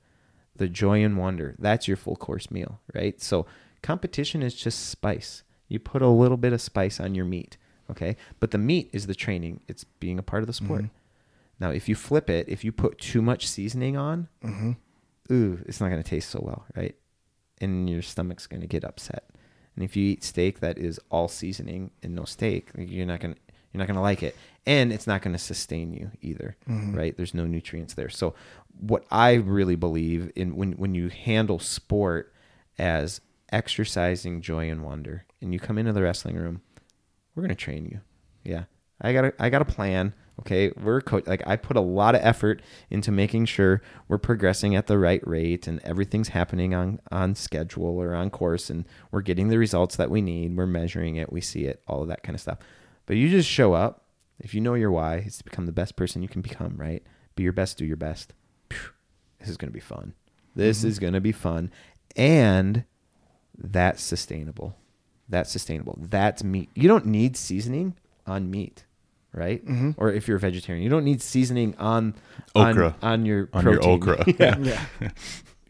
the 0.56 0.68
joy 0.68 1.02
and 1.04 1.16
wonder, 1.18 1.54
that's 1.58 1.86
your 1.88 1.96
full 1.96 2.16
course 2.16 2.50
meal, 2.50 2.80
right? 2.94 3.20
So 3.20 3.46
competition 3.82 4.42
is 4.42 4.54
just 4.54 4.88
spice. 4.88 5.42
You 5.68 5.78
put 5.78 6.02
a 6.02 6.08
little 6.08 6.36
bit 6.36 6.52
of 6.52 6.60
spice 6.60 6.98
on 7.00 7.14
your 7.14 7.24
meat, 7.24 7.56
okay? 7.90 8.16
But 8.40 8.50
the 8.50 8.58
meat 8.58 8.90
is 8.92 9.06
the 9.06 9.14
training. 9.14 9.60
It's 9.68 9.84
being 9.84 10.18
a 10.18 10.22
part 10.22 10.42
of 10.42 10.46
the 10.46 10.52
sport. 10.52 10.82
Mhm. 10.84 10.90
Now, 11.60 11.70
if 11.70 11.88
you 11.88 11.94
flip 11.94 12.30
it, 12.30 12.48
if 12.48 12.64
you 12.64 12.72
put 12.72 12.98
too 12.98 13.20
much 13.22 13.46
seasoning 13.48 13.96
on, 13.96 14.28
Mm-hmm. 14.44 14.72
ooh, 15.32 15.58
it's 15.66 15.80
not 15.80 15.90
going 15.90 16.02
to 16.02 16.08
taste 16.08 16.30
so 16.30 16.40
well, 16.42 16.64
right? 16.76 16.94
And 17.60 17.90
your 17.90 18.02
stomach's 18.02 18.46
going 18.46 18.60
to 18.60 18.66
get 18.68 18.84
upset. 18.84 19.24
And 19.74 19.84
if 19.84 19.96
you 19.96 20.04
eat 20.06 20.24
steak 20.24 20.60
that 20.60 20.78
is 20.78 20.98
all 21.10 21.28
seasoning 21.28 21.90
and 22.02 22.14
no 22.14 22.24
steak, 22.24 22.70
you're 22.76 23.06
not 23.06 23.20
going 23.20 23.34
to 23.34 23.40
you're 23.72 23.80
not 23.80 23.86
going 23.86 23.96
to 23.96 24.00
like 24.02 24.22
it. 24.22 24.34
And 24.66 24.90
it's 24.92 25.06
not 25.06 25.20
going 25.20 25.34
to 25.34 25.38
sustain 25.38 25.92
you 25.92 26.10
either, 26.22 26.56
Mhm. 26.66 26.96
right? 26.96 27.14
There's 27.14 27.34
no 27.34 27.46
nutrients 27.46 27.92
there. 27.92 28.08
So 28.08 28.34
what 28.80 29.04
I 29.10 29.34
really 29.34 29.76
believe 29.76 30.32
in 30.34 30.56
when 30.56 30.72
when 30.72 30.94
you 30.94 31.08
handle 31.08 31.58
sport 31.58 32.32
as 32.78 33.20
exercising 33.52 34.40
joy 34.40 34.70
and 34.70 34.84
wonder 34.84 35.24
and 35.40 35.52
you 35.52 35.60
come 35.60 35.78
into 35.78 35.92
the 35.92 36.02
wrestling 36.02 36.36
room, 36.36 36.62
we're 37.34 37.42
going 37.42 37.50
to 37.50 37.54
train 37.54 37.84
you. 37.84 38.00
Yeah. 38.44 38.64
I 39.00 39.12
got 39.12 39.24
a, 39.26 39.34
I 39.38 39.50
got 39.50 39.62
a 39.62 39.66
plan. 39.66 40.14
Okay, 40.40 40.70
we're 40.80 41.00
co- 41.00 41.22
like 41.26 41.42
I 41.46 41.56
put 41.56 41.76
a 41.76 41.80
lot 41.80 42.14
of 42.14 42.20
effort 42.22 42.62
into 42.90 43.10
making 43.10 43.46
sure 43.46 43.82
we're 44.06 44.18
progressing 44.18 44.76
at 44.76 44.86
the 44.86 44.96
right 44.96 45.24
rate 45.26 45.66
and 45.66 45.80
everything's 45.82 46.28
happening 46.28 46.74
on 46.74 47.00
on 47.10 47.34
schedule 47.34 47.98
or 47.98 48.14
on 48.14 48.30
course 48.30 48.70
and 48.70 48.84
we're 49.10 49.20
getting 49.20 49.48
the 49.48 49.58
results 49.58 49.96
that 49.96 50.10
we 50.10 50.20
need. 50.20 50.56
We're 50.56 50.66
measuring 50.66 51.16
it, 51.16 51.32
we 51.32 51.40
see 51.40 51.64
it, 51.64 51.82
all 51.88 52.02
of 52.02 52.08
that 52.08 52.22
kind 52.22 52.34
of 52.34 52.40
stuff. 52.40 52.58
But 53.06 53.16
you 53.16 53.28
just 53.28 53.48
show 53.48 53.74
up. 53.74 54.04
If 54.38 54.54
you 54.54 54.60
know 54.60 54.74
your 54.74 54.92
why, 54.92 55.16
it's 55.16 55.38
to 55.38 55.44
become 55.44 55.66
the 55.66 55.72
best 55.72 55.96
person 55.96 56.22
you 56.22 56.28
can 56.28 56.42
become, 56.42 56.76
right? 56.76 57.02
Be 57.34 57.42
your 57.42 57.52
best, 57.52 57.78
do 57.78 57.84
your 57.84 57.96
best. 57.96 58.32
This 59.40 59.48
is 59.48 59.56
going 59.56 59.70
to 59.70 59.74
be 59.74 59.80
fun. 59.80 60.14
This 60.54 60.78
mm-hmm. 60.78 60.88
is 60.88 60.98
going 60.98 61.12
to 61.14 61.20
be 61.20 61.32
fun 61.32 61.70
and 62.16 62.84
that's 63.58 64.02
sustainable. 64.02 64.76
That's 65.28 65.50
sustainable. 65.50 65.98
That's 66.00 66.42
meat. 66.42 66.70
You 66.74 66.88
don't 66.88 67.06
need 67.06 67.36
seasoning 67.36 67.94
on 68.26 68.50
meat, 68.50 68.84
right? 69.32 69.64
Mhm. 69.66 69.94
Or 69.98 70.10
if 70.10 70.26
you're 70.28 70.36
a 70.38 70.40
vegetarian, 70.40 70.82
you 70.82 70.88
don't 70.90 71.04
need 71.04 71.20
seasoning 71.20 71.74
on 71.78 72.14
Okra. 72.54 72.96
on, 73.02 73.12
on 73.12 73.26
your 73.26 73.48
On 73.52 73.64
your 73.64 73.86
okra. 73.86 74.24
yeah. 74.38 74.56
Yeah. 74.58 74.84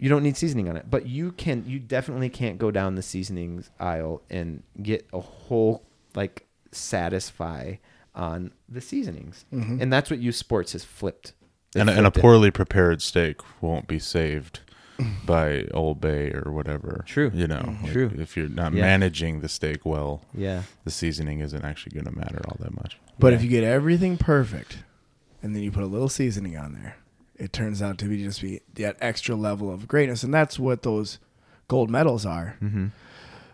You 0.01 0.09
don't 0.09 0.23
need 0.23 0.37
seasoning 0.37 0.69
on 0.69 0.77
it, 0.77 0.89
but 0.89 1.07
you 1.07 1.33
can. 1.33 1.65
You 1.67 1.81
definitely 1.81 2.29
can't 2.29 2.57
go 2.57 2.71
down 2.71 2.95
the 2.95 3.03
seasonings 3.03 3.69
aisle 3.81 4.23
and 4.31 4.63
get 4.81 5.05
a 5.13 5.19
whole 5.19 5.83
like 6.15 6.47
satisfy 6.71 7.75
on 8.15 8.53
the 8.69 8.81
seasonings, 8.81 9.45
Mhm. 9.53 9.81
and 9.81 9.93
that's 9.93 10.09
what 10.09 10.21
U 10.21 10.31
Sports 10.31 10.71
has 10.75 10.85
flipped. 10.85 11.33
They 11.73 11.81
and, 11.81 11.91
and 11.91 11.99
a 11.99 12.03
flipped 12.03 12.17
it. 12.19 12.21
poorly 12.21 12.51
prepared 12.53 13.03
steak 13.03 13.41
won't 13.61 13.89
be 13.89 13.99
saved 13.99 14.61
by 15.25 15.65
Old 15.75 16.01
Bay 16.01 16.33
or 16.33 16.51
whatever. 16.53 17.05
True. 17.07 17.31
You 17.35 17.47
know, 17.47 17.77
like, 17.83 17.93
True. 17.93 18.11
If 18.17 18.37
you're 18.37 18.49
not 18.49 18.73
Yeah. 18.73 18.83
managing 18.83 19.41
the 19.41 19.49
steak 19.49 19.85
well, 19.87 20.23
yeah. 20.35 20.63
the 20.85 20.91
seasoning 20.91 21.41
isn't 21.41 21.65
actually 21.65 21.93
going 22.01 22.13
to 22.13 22.19
matter 22.19 22.41
all 22.49 22.57
that 22.61 22.75
much. 22.75 22.99
But 23.19 23.33
Yeah. 23.33 23.37
if 23.39 23.45
you 23.45 23.51
get 23.51 23.65
everything 23.65 24.17
perfect, 24.17 24.79
and 25.43 25.55
then 25.55 25.63
you 25.63 25.71
put 25.71 25.83
a 25.85 25.87
little 25.87 26.09
seasoning 26.09 26.57
on 26.57 26.73
there, 26.73 26.97
it 27.37 27.53
turns 27.53 27.81
out 27.81 27.99
to 27.99 28.07
be 28.07 28.23
just 28.25 28.43
be 28.43 28.61
that 28.75 28.97
extra 29.01 29.37
level 29.37 29.73
of 29.73 29.87
greatness, 29.87 30.23
and 30.25 30.35
that's 30.35 30.59
what 30.59 30.83
those 30.83 31.19
gold 31.69 31.91
medals 31.91 32.27
are. 32.27 32.57
Mm-hmm. 32.61 32.87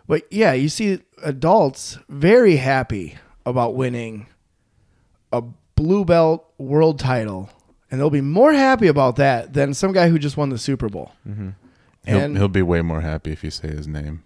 But 0.07 0.23
yeah, 0.31 0.53
you 0.53 0.69
see 0.69 0.99
adults 1.23 1.97
very 2.09 2.55
happy 2.57 3.17
about 3.45 3.75
winning 3.75 4.25
a 5.31 5.43
blue 5.75 6.05
belt 6.05 6.51
world 6.57 6.97
title, 6.99 7.49
and 7.91 7.99
they'll 7.99 8.09
be 8.09 8.21
more 8.21 8.53
happy 8.53 8.87
about 8.87 9.15
that 9.17 9.53
than 9.53 9.73
some 9.73 9.91
guy 9.91 10.09
who 10.09 10.17
just 10.19 10.37
won 10.37 10.49
the 10.49 10.57
Super 10.57 10.89
Bowl. 10.89 11.11
Mm-hmm. 11.27 11.49
He'll, 12.05 12.17
And- 12.19 12.37
he'll 12.37 12.47
be 12.47 12.61
way 12.61 12.81
more 12.81 13.01
happy 13.01 13.31
if 13.31 13.43
you 13.43 13.51
say 13.51 13.67
his 13.69 13.87
name. 13.87 14.23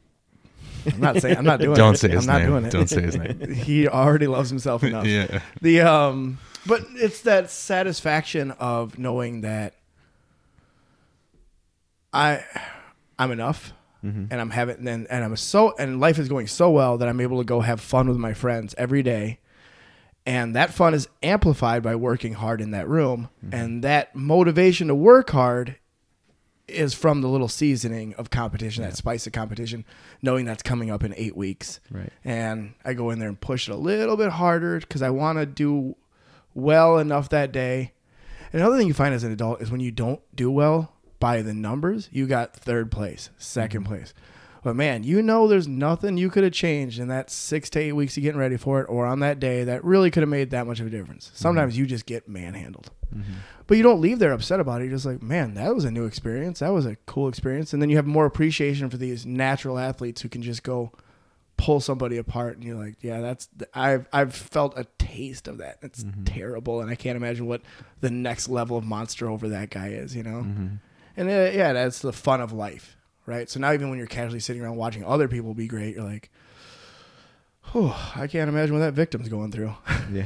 I'm 0.86 1.00
not 1.02 1.22
saying 1.22 1.38
I'm 1.38 1.44
not 1.46 1.60
doing 1.60 1.76
Don't 1.76 1.96
it. 1.96 1.98
say 1.98 2.10
his 2.10 2.28
I'm 2.28 2.40
not 2.42 2.46
doing 2.48 2.66
it. 2.66 2.72
Don't 2.72 2.90
say 2.90 3.02
his 3.02 3.18
name. 3.18 3.54
he 3.54 3.88
already 3.88 4.28
loves 4.28 4.50
himself 4.50 4.84
enough. 4.84 5.06
yeah. 5.08 5.42
The 5.62 5.82
um 5.82 6.40
but 6.66 6.86
it's 6.94 7.22
that 7.22 7.50
satisfaction 7.52 8.52
of 8.52 8.98
knowing 8.98 9.42
that 9.42 9.74
I 12.14 12.44
I'm 13.18 13.32
enough 13.32 13.74
Mm-hmm. 14.02 14.28
and 14.32 14.40
I'm 14.40 14.50
having 14.50 14.88
and, 14.88 15.08
and 15.12 15.26
I'm 15.26 15.36
so 15.36 15.76
and 15.78 16.00
life 16.00 16.20
is 16.20 16.30
going 16.30 16.48
so 16.48 16.70
well 16.72 16.98
that 17.00 17.10
I'm 17.10 17.20
able 17.20 17.40
to 17.40 17.44
go 17.44 17.60
have 17.60 17.82
fun 17.82 18.08
with 18.08 18.16
my 18.18 18.34
friends 18.34 18.74
every 18.78 19.04
day 19.04 19.40
And 20.30 20.56
that 20.56 20.72
fun 20.72 20.94
is 20.94 21.08
amplified 21.24 21.82
by 21.82 21.96
working 21.96 22.34
hard 22.34 22.62
in 22.62 22.70
that 22.70 22.88
room. 22.88 23.30
And 23.52 23.84
that 23.84 24.16
motivation 24.16 24.88
to 24.90 24.94
work 24.94 25.32
hard 25.32 25.78
is 26.68 26.94
from 26.94 27.22
the 27.22 27.28
little 27.28 27.48
seasoning 27.48 28.14
of 28.14 28.30
competition, 28.30 28.84
that 28.84 28.96
spice 28.96 29.26
of 29.26 29.34
competition, 29.34 29.86
knowing 30.22 30.46
that's 30.46 30.62
coming 30.62 30.92
up 30.92 31.04
in 31.04 31.16
eight 31.18 31.36
weeks. 31.36 31.80
Right. 31.90 32.14
And 32.24 32.76
I 32.86 32.94
go 32.94 33.10
in 33.10 33.18
there 33.18 33.28
and 33.28 33.42
push 33.42 33.68
it 33.68 33.72
a 33.72 33.76
little 33.76 34.18
bit 34.18 34.30
harder 34.30 34.80
because 34.80 35.02
I 35.02 35.10
want 35.10 35.40
to 35.40 35.48
do 35.48 35.96
well 36.54 37.00
enough 37.00 37.30
that 37.30 37.52
day. 37.52 37.94
Another 38.54 38.78
thing 38.78 38.86
you 38.86 38.94
find 38.94 39.16
as 39.16 39.24
an 39.24 39.32
adult 39.32 39.64
is 39.64 39.72
when 39.72 39.82
you 39.82 39.90
don't 39.90 40.22
do 40.36 40.52
well 40.52 40.94
by 41.20 41.42
the 41.42 41.56
numbers, 41.56 42.08
you 42.12 42.28
got 42.28 42.56
third 42.56 42.92
place, 42.92 43.32
2nd 43.40 43.70
mm-hmm. 43.70 43.84
place. 43.86 44.14
But 44.64 44.76
man, 44.76 45.04
you 45.04 45.22
know 45.22 45.48
there's 45.48 45.68
nothing 45.68 46.18
you 46.18 46.30
could 46.30 46.44
have 46.44 46.54
changed 46.54 47.00
in 47.00 47.08
that 47.08 47.30
six 47.30 47.70
to 47.72 47.80
eight 47.80 47.94
weeks 47.94 48.18
of 48.18 48.24
getting 48.24 48.40
ready 48.40 48.58
for 48.58 48.82
it 48.82 48.86
or 48.90 49.06
on 49.06 49.20
that 49.22 49.40
day 49.40 49.64
that 49.64 49.84
really 49.84 50.12
could 50.12 50.22
have 50.22 50.30
made 50.30 50.52
that 50.52 50.68
much 50.68 50.80
of 50.80 50.88
a 50.88 50.90
difference. 50.90 51.28
Mm-hmm. 51.28 51.38
Sometimes 51.38 51.78
you 51.78 51.86
just 51.86 52.06
get 52.06 52.28
manhandled. 52.28 52.92
Mm-hmm. 53.16 53.34
But 53.68 53.78
you 53.78 53.84
don't 53.84 54.02
leave 54.02 54.20
there 54.20 54.34
upset 54.34 54.60
about 54.60 54.82
it. 54.82 54.86
You're 54.86 54.94
just 54.96 55.06
like, 55.06 55.22
man, 55.22 55.54
that 55.54 55.74
was 55.74 55.86
a 55.86 55.92
new 55.92 56.06
experience. 56.06 56.60
That 56.60 56.74
was 56.74 56.86
a 56.86 56.98
cool 57.06 57.28
experience. 57.28 57.72
And 57.72 57.82
then 57.82 57.90
you 57.90 57.96
have 57.96 58.06
more 58.06 58.26
appreciation 58.26 58.90
for 58.90 58.98
these 58.98 59.26
natural 59.26 59.80
athletes 59.80 60.22
who 60.22 60.30
can 60.30 60.42
just 60.42 60.64
go 60.64 60.92
pull 61.58 61.82
somebody 61.82 62.18
apart 62.18 62.56
and 62.56 62.64
you're 62.64 62.78
like, 62.78 62.96
yeah, 63.02 63.20
that's 63.20 63.50
I've 63.74 64.08
I've 64.14 64.34
felt 64.34 64.78
a 64.78 64.86
taste 64.98 65.48
of 65.48 65.58
that. 65.58 65.78
It's 65.82 66.04
mm-hmm. 66.04 66.24
terrible 66.24 66.80
and 66.82 66.90
I 66.90 66.96
can't 66.96 67.18
imagine 67.18 67.48
what 67.48 67.62
the 68.00 68.10
next 68.10 68.48
level 68.48 68.78
of 68.78 68.86
monster 68.86 69.30
over 69.30 69.50
that 69.50 69.70
guy 69.70 69.90
is, 69.90 70.16
you 70.16 70.24
know? 70.24 70.40
And 71.18 71.30
uh, 71.30 71.52
yeah, 71.54 71.74
that's 71.74 72.00
the 72.00 72.14
fun 72.14 72.40
of 72.40 72.54
life, 72.54 72.96
right? 73.30 73.50
So 73.50 73.60
now 73.60 73.72
even 73.72 73.90
when 73.90 73.98
you're 73.98 74.08
casually 74.08 74.40
sitting 74.40 74.62
around 74.62 74.76
watching 74.76 75.06
other 75.06 75.28
people 75.28 75.54
be 75.54 75.68
great, 75.68 75.96
you're 75.96 76.04
like, 76.04 76.30
Whew, 77.72 77.94
I 78.16 78.26
can't 78.26 78.50
imagine 78.50 78.74
what 78.74 78.82
that 78.82 78.94
victim's 78.94 79.30
going 79.30 79.52
through. 79.52 79.76
Yeah. 80.12 80.26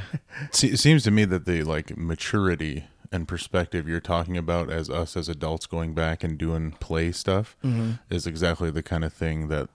See, 0.52 0.70
it 0.70 0.80
seems 0.80 1.04
to 1.04 1.12
me 1.12 1.26
that 1.26 1.44
the 1.46 1.64
like 1.64 1.98
maturity 1.98 2.86
and 3.12 3.28
perspective 3.28 3.86
you're 3.86 4.00
talking 4.00 4.38
about 4.38 4.72
as 4.72 4.90
us 4.90 5.18
as 5.18 5.28
adults 5.28 5.66
going 5.66 5.94
back 5.94 6.24
and 6.24 6.38
doing 6.38 6.72
play 6.72 7.12
stuff 7.12 7.58
mm-hmm. 7.62 7.92
is 8.10 8.26
exactly 8.26 8.72
the 8.72 8.82
kind 8.82 9.04
of 9.04 9.12
thing 9.12 9.50
that 9.50 9.68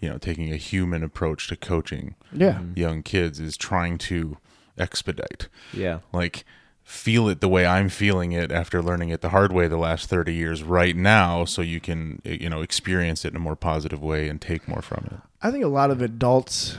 you 0.00 0.08
know 0.08 0.16
taking 0.16 0.52
a 0.52 0.56
human 0.56 1.02
approach 1.02 1.48
to 1.48 1.56
coaching 1.56 2.14
yeah. 2.32 2.52
Mm-hmm. 2.52 2.78
young 2.78 3.02
kids 3.02 3.40
is 3.40 3.56
trying 3.56 3.98
to 3.98 4.36
expedite 4.78 5.48
Yeah. 5.72 5.98
like 6.12 6.44
feel 6.88 7.28
it 7.28 7.42
the 7.42 7.48
way 7.48 7.66
I'm 7.66 7.90
feeling 7.90 8.32
it 8.32 8.50
after 8.50 8.82
learning 8.82 9.10
it 9.10 9.20
the 9.20 9.28
hard 9.28 9.52
way 9.52 9.68
the 9.68 9.76
last 9.76 10.08
30 10.08 10.32
years 10.32 10.62
right 10.62 10.96
now 10.96 11.44
so 11.44 11.60
you 11.60 11.80
can 11.80 12.22
eh, 12.24 12.38
you 12.40 12.48
know 12.48 12.62
experience 12.62 13.26
it 13.26 13.28
in 13.28 13.36
a 13.36 13.38
more 13.40 13.56
positive 13.56 14.02
way 14.02 14.26
and 14.26 14.40
take 14.40 14.66
more 14.66 14.80
from 14.80 15.04
it. 15.04 15.20
I 15.42 15.50
think 15.50 15.64
a 15.64 15.68
lot 15.68 15.90
of 15.90 16.00
adults 16.00 16.78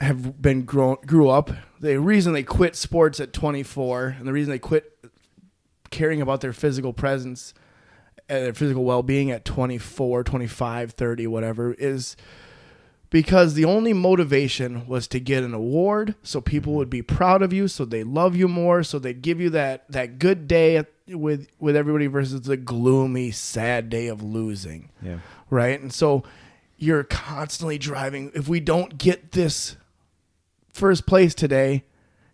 have 0.00 0.42
been 0.42 0.64
grown 0.64 0.96
grew 1.06 1.28
up. 1.28 1.52
The 1.78 2.00
reason 2.00 2.32
they 2.32 2.42
quit 2.42 2.74
sports 2.74 3.20
at 3.20 3.32
24 3.32 4.16
and 4.18 4.26
the 4.26 4.32
reason 4.32 4.50
they 4.50 4.58
quit 4.58 4.98
caring 5.90 6.20
about 6.20 6.40
their 6.40 6.52
physical 6.52 6.92
presence 6.92 7.54
and 8.28 8.46
their 8.46 8.54
physical 8.54 8.84
well-being 8.84 9.30
at 9.30 9.44
24, 9.44 10.24
25, 10.24 10.90
30, 10.90 11.26
whatever 11.28 11.72
is 11.74 12.16
because 13.10 13.54
the 13.54 13.64
only 13.64 13.92
motivation 13.92 14.86
was 14.86 15.06
to 15.08 15.18
get 15.20 15.42
an 15.42 15.54
award 15.54 16.14
so 16.22 16.40
people 16.40 16.74
would 16.74 16.90
be 16.90 17.02
proud 17.02 17.42
of 17.42 17.52
you 17.52 17.66
so 17.68 17.84
they 17.84 18.04
love 18.04 18.36
you 18.36 18.48
more 18.48 18.82
so 18.82 18.98
they'd 18.98 19.22
give 19.22 19.40
you 19.40 19.50
that 19.50 19.90
that 19.90 20.18
good 20.18 20.46
day 20.46 20.84
with 21.08 21.48
with 21.58 21.74
everybody 21.74 22.06
versus 22.06 22.42
the 22.42 22.56
gloomy 22.56 23.30
sad 23.30 23.88
day 23.88 24.08
of 24.08 24.22
losing 24.22 24.90
Yeah. 25.02 25.18
right? 25.50 25.80
And 25.80 25.92
so 25.92 26.22
you're 26.76 27.02
constantly 27.04 27.78
driving. 27.78 28.30
If 28.34 28.46
we 28.46 28.60
don't 28.60 28.98
get 28.98 29.32
this 29.32 29.76
first 30.72 31.06
place 31.06 31.34
today, 31.34 31.84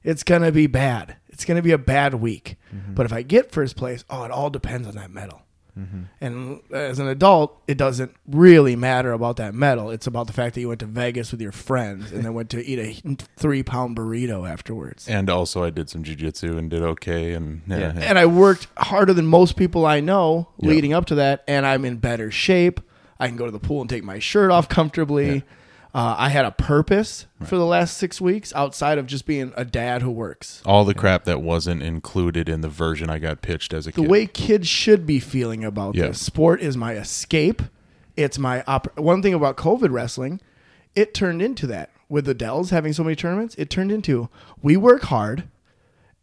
it's 0.03 0.23
going 0.23 0.43
to 0.43 0.53
be 0.53 0.67
bad. 0.67 1.17
It's 1.29 1.45
going 1.47 1.57
to 1.57 1.63
be 1.63 1.71
a 1.71 1.79
bad 1.79 2.15
week. 2.15 2.57
Mm-hmm. 2.75 2.93
But 2.95 3.07
if 3.07 3.13
I 3.13 3.23
get 3.23 3.51
first 3.53 3.75
place, 3.77 4.05
oh, 4.11 4.25
it 4.25 4.31
all 4.31 4.51
depends 4.51 4.87
on 4.87 4.97
that 4.97 5.11
medal. 5.11 5.41
Mm-hmm. 5.79 6.03
And 6.21 6.61
as 6.73 6.99
an 6.99 7.09
adult, 7.09 7.61
it 7.67 7.77
doesn't 7.77 8.15
really 8.29 8.77
matter 8.77 9.13
about 9.13 9.37
that 9.39 9.55
medal. 9.55 9.91
It's 9.91 10.07
about 10.07 10.27
the 10.29 10.33
fact 10.33 10.55
that 10.55 10.61
you 10.61 10.69
went 10.69 10.81
to 10.81 10.87
Vegas 10.87 11.33
with 11.33 11.41
your 11.41 11.53
friends 11.53 12.13
and 12.13 12.25
then 12.25 12.33
went 12.35 12.51
to 12.51 12.65
eat 12.65 12.79
a 12.79 13.17
three 13.37 13.63
pound 13.63 13.97
burrito 13.97 14.49
afterwards. 14.49 15.09
And 15.09 15.29
also 15.29 15.65
I 15.65 15.71
did 15.71 15.91
some 15.91 16.05
jujitsu 16.05 16.57
and 16.59 16.71
did 16.71 16.83
okay 16.83 17.33
and 17.35 17.63
yeah, 17.67 17.79
Yeah. 17.79 17.93
yeah. 17.97 18.01
And 18.03 18.19
I 18.19 18.27
worked 18.27 18.69
harder 18.77 19.13
than 19.13 19.27
most 19.27 19.57
people 19.57 19.85
I 19.87 20.01
know 20.01 20.49
Yeah. 20.59 20.71
leading 20.71 20.93
up 20.93 21.07
to 21.07 21.15
that, 21.17 21.43
and 21.49 21.67
I'm 21.67 21.85
in 21.85 21.97
better 21.97 22.31
shape. 22.31 22.81
I 23.19 23.29
can 23.29 23.37
go 23.37 23.47
to 23.47 23.53
the 23.53 23.61
pool 23.61 23.81
and 23.81 23.89
take 23.91 24.05
my 24.05 24.19
shirt 24.19 24.51
off 24.51 24.69
comfortably. 24.69 25.45
Uh, 25.95 26.17
I 26.19 26.29
had 26.31 26.45
a 26.45 26.51
purpose 26.51 27.27
for 27.45 27.57
the 27.57 27.65
last 27.65 27.97
six 27.97 28.21
weeks 28.21 28.53
outside 28.57 28.99
of 28.99 29.07
just 29.07 29.27
being 29.27 29.53
a 29.57 29.65
dad 29.65 30.03
who 30.03 30.11
works. 30.11 30.61
all 30.67 30.85
the 30.85 30.93
crap 30.95 31.23
that 31.25 31.41
wasn't 31.41 31.83
included 31.85 32.49
in 32.49 32.63
the 32.63 32.69
version 32.69 33.09
I 33.09 33.21
got 33.21 33.43
pitched 33.43 33.73
as 33.73 33.87
a 33.87 33.91
The 33.91 33.97
kid. 34.01 34.05
The 34.05 34.09
way 34.11 34.27
kids 34.27 34.67
should 34.67 35.07
be 35.07 35.21
feeling 35.21 35.65
about 35.65 35.95
Yeah. 35.95 36.09
this 36.09 36.21
sport 36.21 36.61
is 36.61 36.77
my 36.77 36.95
escape. 36.95 37.63
It's 38.17 38.39
my 38.41 38.65
op- 38.67 38.99
one 38.99 39.23
thing 39.23 39.35
about 39.35 39.57
COVID 39.57 39.93
wrestling. 39.93 40.41
It 40.97 41.15
turned 41.15 41.41
into 41.41 41.67
that 41.69 41.91
with 42.09 42.25
the 42.25 42.35
Dells 42.35 42.71
having 42.71 42.93
so 42.93 43.05
many 43.05 43.15
tournaments. 43.15 43.55
It 43.57 43.71
turned 43.71 43.93
into 43.93 44.29
we 44.63 44.77
work 44.77 45.03
hard, 45.05 45.45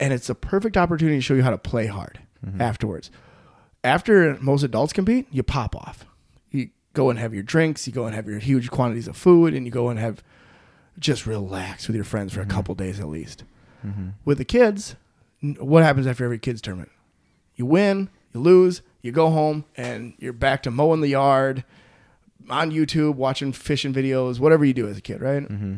and 0.02 0.12
it's 0.12 0.30
a 0.30 0.36
perfect 0.36 0.76
opportunity 0.76 1.18
to 1.18 1.22
show 1.22 1.34
you 1.34 1.44
how 1.44 1.50
to 1.50 1.58
play 1.58 1.88
hard 1.88 2.20
afterwards. 2.60 3.10
After 3.86 4.38
most 4.42 4.64
adults 4.64 4.92
compete, 4.94 5.28
you 5.32 5.44
pop 5.44 5.76
off. 5.76 6.06
You 6.92 6.96
go 6.96 7.10
and 7.10 7.20
have 7.20 7.34
your 7.34 7.44
drinks. 7.44 7.88
You 7.88 7.94
go 7.94 8.06
and 8.06 8.16
have 8.16 8.28
your 8.28 8.40
huge 8.40 8.70
quantities 8.70 9.08
of 9.08 9.18
food, 9.18 9.54
and 9.54 9.66
you 9.66 9.72
go 9.72 9.90
and 9.90 10.00
have 10.00 10.24
just 11.00 11.26
relax 11.26 11.88
with 11.88 11.96
your 11.96 12.06
friends 12.06 12.34
for 12.34 12.42
a 12.42 12.44
mm-hmm. 12.44 12.52
couple 12.52 12.76
days 12.76 13.00
at 13.00 13.08
least. 13.08 13.44
Mm-hmm. 13.86 14.10
With 14.26 14.38
the 14.38 14.46
kids, 14.46 14.96
what 15.60 15.84
happens 15.84 16.06
after 16.08 16.26
every 16.26 16.40
kids 16.40 16.62
tournament? 16.62 16.92
You 17.56 17.66
win, 17.66 18.10
you 18.34 18.40
lose, 18.40 18.82
you 19.02 19.12
go 19.12 19.30
home, 19.30 19.66
and 19.76 20.14
you're 20.20 20.34
back 20.34 20.64
to 20.64 20.72
mowing 20.72 21.02
the 21.02 21.08
yard, 21.08 21.64
on 22.50 22.72
YouTube, 22.72 23.16
watching 23.16 23.54
fishing 23.54 23.94
videos, 23.94 24.40
whatever 24.40 24.66
you 24.66 24.74
do 24.74 24.88
as 24.88 24.98
a 24.98 25.02
kid, 25.02 25.22
right? 25.22 25.44
Mm-hmm. 25.44 25.76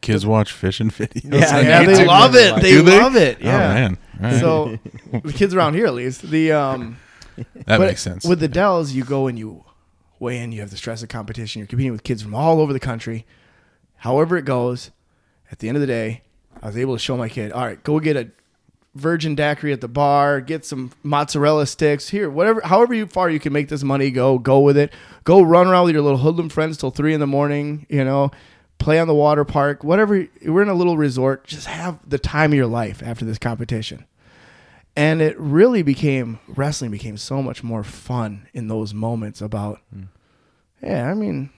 Kids 0.00 0.24
watch 0.24 0.52
fishing 0.52 0.90
videos. 0.90 1.40
Yeah, 1.40 1.58
on 1.58 1.64
Yeah, 1.64 1.84
they 1.84 2.06
love 2.06 2.34
it. 2.34 2.62
They, 2.62 2.80
they? 2.80 3.00
love 3.00 3.16
it. 3.16 3.38
Oh 3.40 3.44
man, 3.44 3.98
All 4.22 4.30
right. 4.30 4.40
So 4.40 4.78
the 5.12 5.32
kids 5.32 5.54
around 5.54 5.74
here, 5.74 5.86
at 5.86 5.94
least, 5.94 6.22
the 6.22 6.52
um, 6.52 6.98
that 7.36 7.78
but 7.78 7.80
makes 7.80 8.02
sense. 8.02 8.24
With 8.24 8.40
the 8.40 8.48
Dells, 8.48 8.92
you 8.92 9.04
go 9.04 9.26
and 9.26 9.38
you 9.38 9.64
weigh 10.20 10.38
in. 10.38 10.52
You 10.52 10.60
have 10.60 10.70
the 10.70 10.76
stress 10.76 11.02
of 11.02 11.08
competition. 11.08 11.60
You're 11.60 11.66
competing 11.66 11.92
with 11.92 12.04
kids 12.04 12.22
from 12.22 12.34
all 12.34 12.60
over 12.60 12.72
the 12.72 12.80
country. 12.80 13.26
However 13.96 14.36
it 14.36 14.44
goes, 14.44 14.90
at 15.50 15.58
the 15.58 15.68
end 15.68 15.76
of 15.76 15.80
the 15.80 15.86
day, 15.86 16.22
I 16.62 16.66
was 16.66 16.76
able 16.76 16.94
to 16.94 16.98
show 16.98 17.16
my 17.16 17.28
kid, 17.28 17.52
all 17.52 17.64
right, 17.64 17.82
go 17.82 18.00
get 18.00 18.16
a 18.16 18.30
virgin 18.94 19.34
daiquiri 19.34 19.72
at 19.72 19.80
the 19.80 19.88
bar, 19.88 20.40
get 20.40 20.64
some 20.64 20.92
mozzarella 21.02 21.66
sticks 21.66 22.08
here, 22.08 22.28
whatever, 22.28 22.60
however 22.62 22.94
you 22.94 23.06
far 23.06 23.30
you 23.30 23.38
can 23.38 23.52
make 23.52 23.68
this 23.68 23.82
money 23.82 24.10
go, 24.10 24.38
go 24.38 24.60
with 24.60 24.76
it. 24.76 24.92
Go 25.24 25.40
run 25.42 25.66
around 25.66 25.84
with 25.84 25.94
your 25.94 26.02
little 26.02 26.18
hoodlum 26.18 26.48
friends 26.48 26.76
till 26.76 26.90
three 26.90 27.14
in 27.14 27.20
the 27.20 27.26
morning. 27.26 27.86
You 27.88 28.04
know, 28.04 28.30
play 28.78 28.98
on 28.98 29.08
the 29.08 29.14
water 29.14 29.44
park, 29.44 29.84
whatever. 29.84 30.26
We're 30.44 30.62
in 30.62 30.68
a 30.68 30.74
little 30.74 30.96
resort. 30.96 31.46
Just 31.46 31.66
have 31.66 31.98
the 32.08 32.18
time 32.18 32.52
of 32.52 32.56
your 32.56 32.66
life 32.66 33.02
after 33.02 33.24
this 33.24 33.38
competition 33.38 34.04
and 34.98 35.22
it 35.22 35.38
really 35.38 35.82
became 35.82 36.40
wrestling 36.48 36.90
became 36.90 37.16
so 37.16 37.42
much 37.42 37.62
more 37.62 37.84
fun 37.84 38.48
in 38.52 38.68
those 38.68 38.92
moments 38.92 39.40
about 39.40 39.80
hmm. 39.92 40.04
yeah 40.82 41.10
i 41.10 41.14
mean 41.14 41.50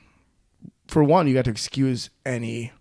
for 0.87 1.03
one 1.03 1.27
you 1.27 1.35
got 1.35 1.45
to 1.45 1.51
excuse 1.51 2.11
any 2.27 2.73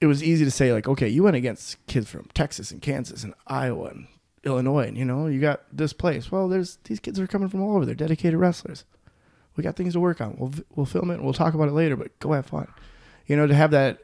it 0.00 0.06
was 0.06 0.22
easy 0.22 0.44
to 0.44 0.50
say 0.50 0.72
like 0.72 0.88
okay 0.88 1.08
you 1.08 1.22
went 1.22 1.36
against 1.36 1.84
kids 1.86 2.08
from 2.08 2.28
texas 2.34 2.70
and 2.70 2.82
kansas 2.82 3.24
and 3.24 3.34
iowa 3.46 3.86
and 3.86 4.06
illinois 4.44 4.86
and 4.86 4.96
you 4.96 5.04
know 5.04 5.26
you 5.26 5.40
got 5.40 5.62
this 5.72 5.92
place. 5.92 6.30
Well 6.30 6.48
there's 6.48 6.78
these 6.84 7.00
kids 7.00 7.20
are 7.20 7.26
coming 7.26 7.48
from 7.48 7.62
all 7.62 7.76
over. 7.76 7.84
They're 7.84 7.94
dedicated 7.94 8.38
wrestlers. 8.38 8.84
We 9.56 9.64
got 9.64 9.76
things 9.76 9.94
to 9.94 10.00
work 10.00 10.20
on. 10.20 10.36
We'll 10.38 10.52
we'll 10.74 10.86
film 10.86 11.10
it 11.10 11.14
and 11.14 11.24
we'll 11.24 11.34
talk 11.34 11.54
about 11.54 11.68
it 11.68 11.72
later 11.74 11.96
but 11.96 12.18
go 12.20 12.32
have 12.32 12.46
fun. 12.46 12.68
You 13.26 13.36
know 13.36 13.46
to 13.46 13.54
have 13.54 13.70
that 13.72 13.98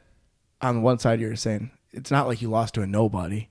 on 0.61 0.81
one 0.81 0.99
side 0.99 1.19
you're 1.19 1.35
saying 1.35 1.71
it's 1.91 2.11
not 2.11 2.27
like 2.27 2.41
you 2.41 2.49
lost 2.49 2.73
to 2.75 2.81
a 2.81 2.87
nobody 2.87 3.49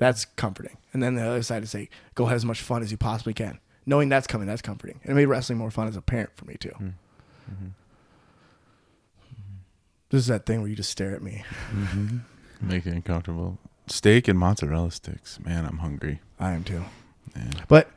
that's 0.00 0.24
comforting. 0.24 0.78
And 0.92 1.02
then 1.02 1.14
the 1.14 1.22
other 1.22 1.42
side 1.42 1.62
is 1.62 1.70
say, 1.70 1.90
go 2.14 2.24
have 2.24 2.36
as 2.36 2.44
much 2.44 2.62
fun 2.62 2.82
as 2.82 2.90
you 2.90 2.96
possibly 2.96 3.34
can. 3.34 3.60
Knowing 3.84 4.08
that's 4.08 4.26
coming, 4.26 4.46
that's 4.46 4.62
comforting. 4.62 4.98
And 5.02 5.12
it 5.12 5.14
made 5.14 5.26
wrestling 5.26 5.58
more 5.58 5.70
fun 5.70 5.88
as 5.88 5.94
a 5.94 6.00
parent 6.00 6.30
for 6.34 6.46
me 6.46 6.56
too. 6.58 6.70
Mm. 6.70 6.92
Mm-hmm. 7.50 7.66
This 10.08 10.20
is 10.22 10.26
that 10.28 10.46
thing 10.46 10.60
where 10.60 10.70
you 10.70 10.74
just 10.74 10.90
stare 10.90 11.14
at 11.14 11.22
me. 11.22 11.44
Mm-hmm. 11.70 12.18
Make 12.62 12.86
it 12.86 12.94
uncomfortable. 12.94 13.58
Steak 13.88 14.26
and 14.26 14.38
mozzarella 14.38 14.90
sticks. 14.90 15.38
Man, 15.38 15.66
I'm 15.66 15.78
hungry. 15.78 16.20
I 16.38 16.52
am 16.52 16.64
too. 16.64 16.82
Yeah. 17.36 17.50
But 17.68 17.90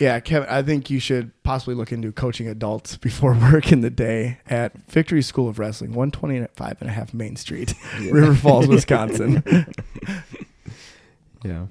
yeah, 0.00 0.20
Kevin, 0.20 0.48
I 0.48 0.62
think 0.62 0.90
you 0.90 1.00
should 1.00 1.30
possibly 1.42 1.74
look 1.74 1.92
into 1.92 2.12
coaching 2.12 2.48
adults 2.48 2.96
before 2.96 3.34
work 3.34 3.72
in 3.72 3.82
the 3.82 3.90
day 3.90 4.38
at 4.48 4.72
Victory 4.88 5.22
School 5.22 5.48
of 5.48 5.58
Wrestling, 5.58 5.90
125 5.90 6.80
and 6.80 6.90
a 6.90 6.92
half 6.92 7.12
Main 7.12 7.36
Street, 7.36 7.74
River 8.00 8.34
Falls, 8.34 8.66
Wisconsin. 8.66 9.42
Yeah. 11.46 11.66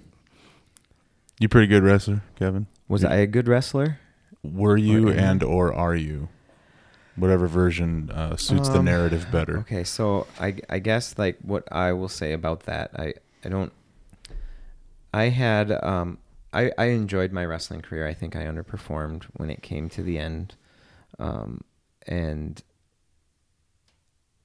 You 1.39 1.49
pretty 1.49 1.67
good 1.67 1.83
wrestler, 1.83 2.21
Kevin. 2.35 2.67
Was 2.87 3.03
I 3.03 3.15
a 3.15 3.27
good 3.27 3.47
wrestler? 3.47 3.99
Were 4.43 4.77
you 4.77 5.09
Or- 5.09 5.13
and 5.13 5.43
or 5.43 5.73
are 5.73 5.95
you? 5.95 6.29
whatever 7.17 7.47
version 7.47 8.09
uh, 8.11 8.35
suits 8.35 8.67
the 8.67 8.79
Um, 8.79 8.85
narrative 8.85 9.25
better. 9.31 9.59
Okay, 9.59 9.85
so 9.85 10.27
I 10.39 10.57
I 10.69 10.79
guess 10.79 11.17
like 11.17 11.37
what 11.41 11.63
I 11.71 11.93
will 11.93 12.09
say 12.09 12.33
about 12.33 12.63
that, 12.63 12.91
I 12.99 13.13
I 13.43 13.47
don't. 13.49 13.71
I 15.13 15.29
had 15.29 15.71
um 15.83 16.17
I 16.51 16.71
I 16.77 16.85
enjoyed 16.85 17.31
my 17.31 17.45
wrestling 17.45 17.81
career. 17.81 18.05
I 18.05 18.13
think 18.13 18.35
I 18.35 18.43
underperformed 18.45 19.23
when 19.37 19.49
it 19.49 19.61
came 19.61 19.87
to 19.89 20.03
the 20.03 20.17
end, 20.19 20.55
um, 21.17 21.61
and 22.05 22.61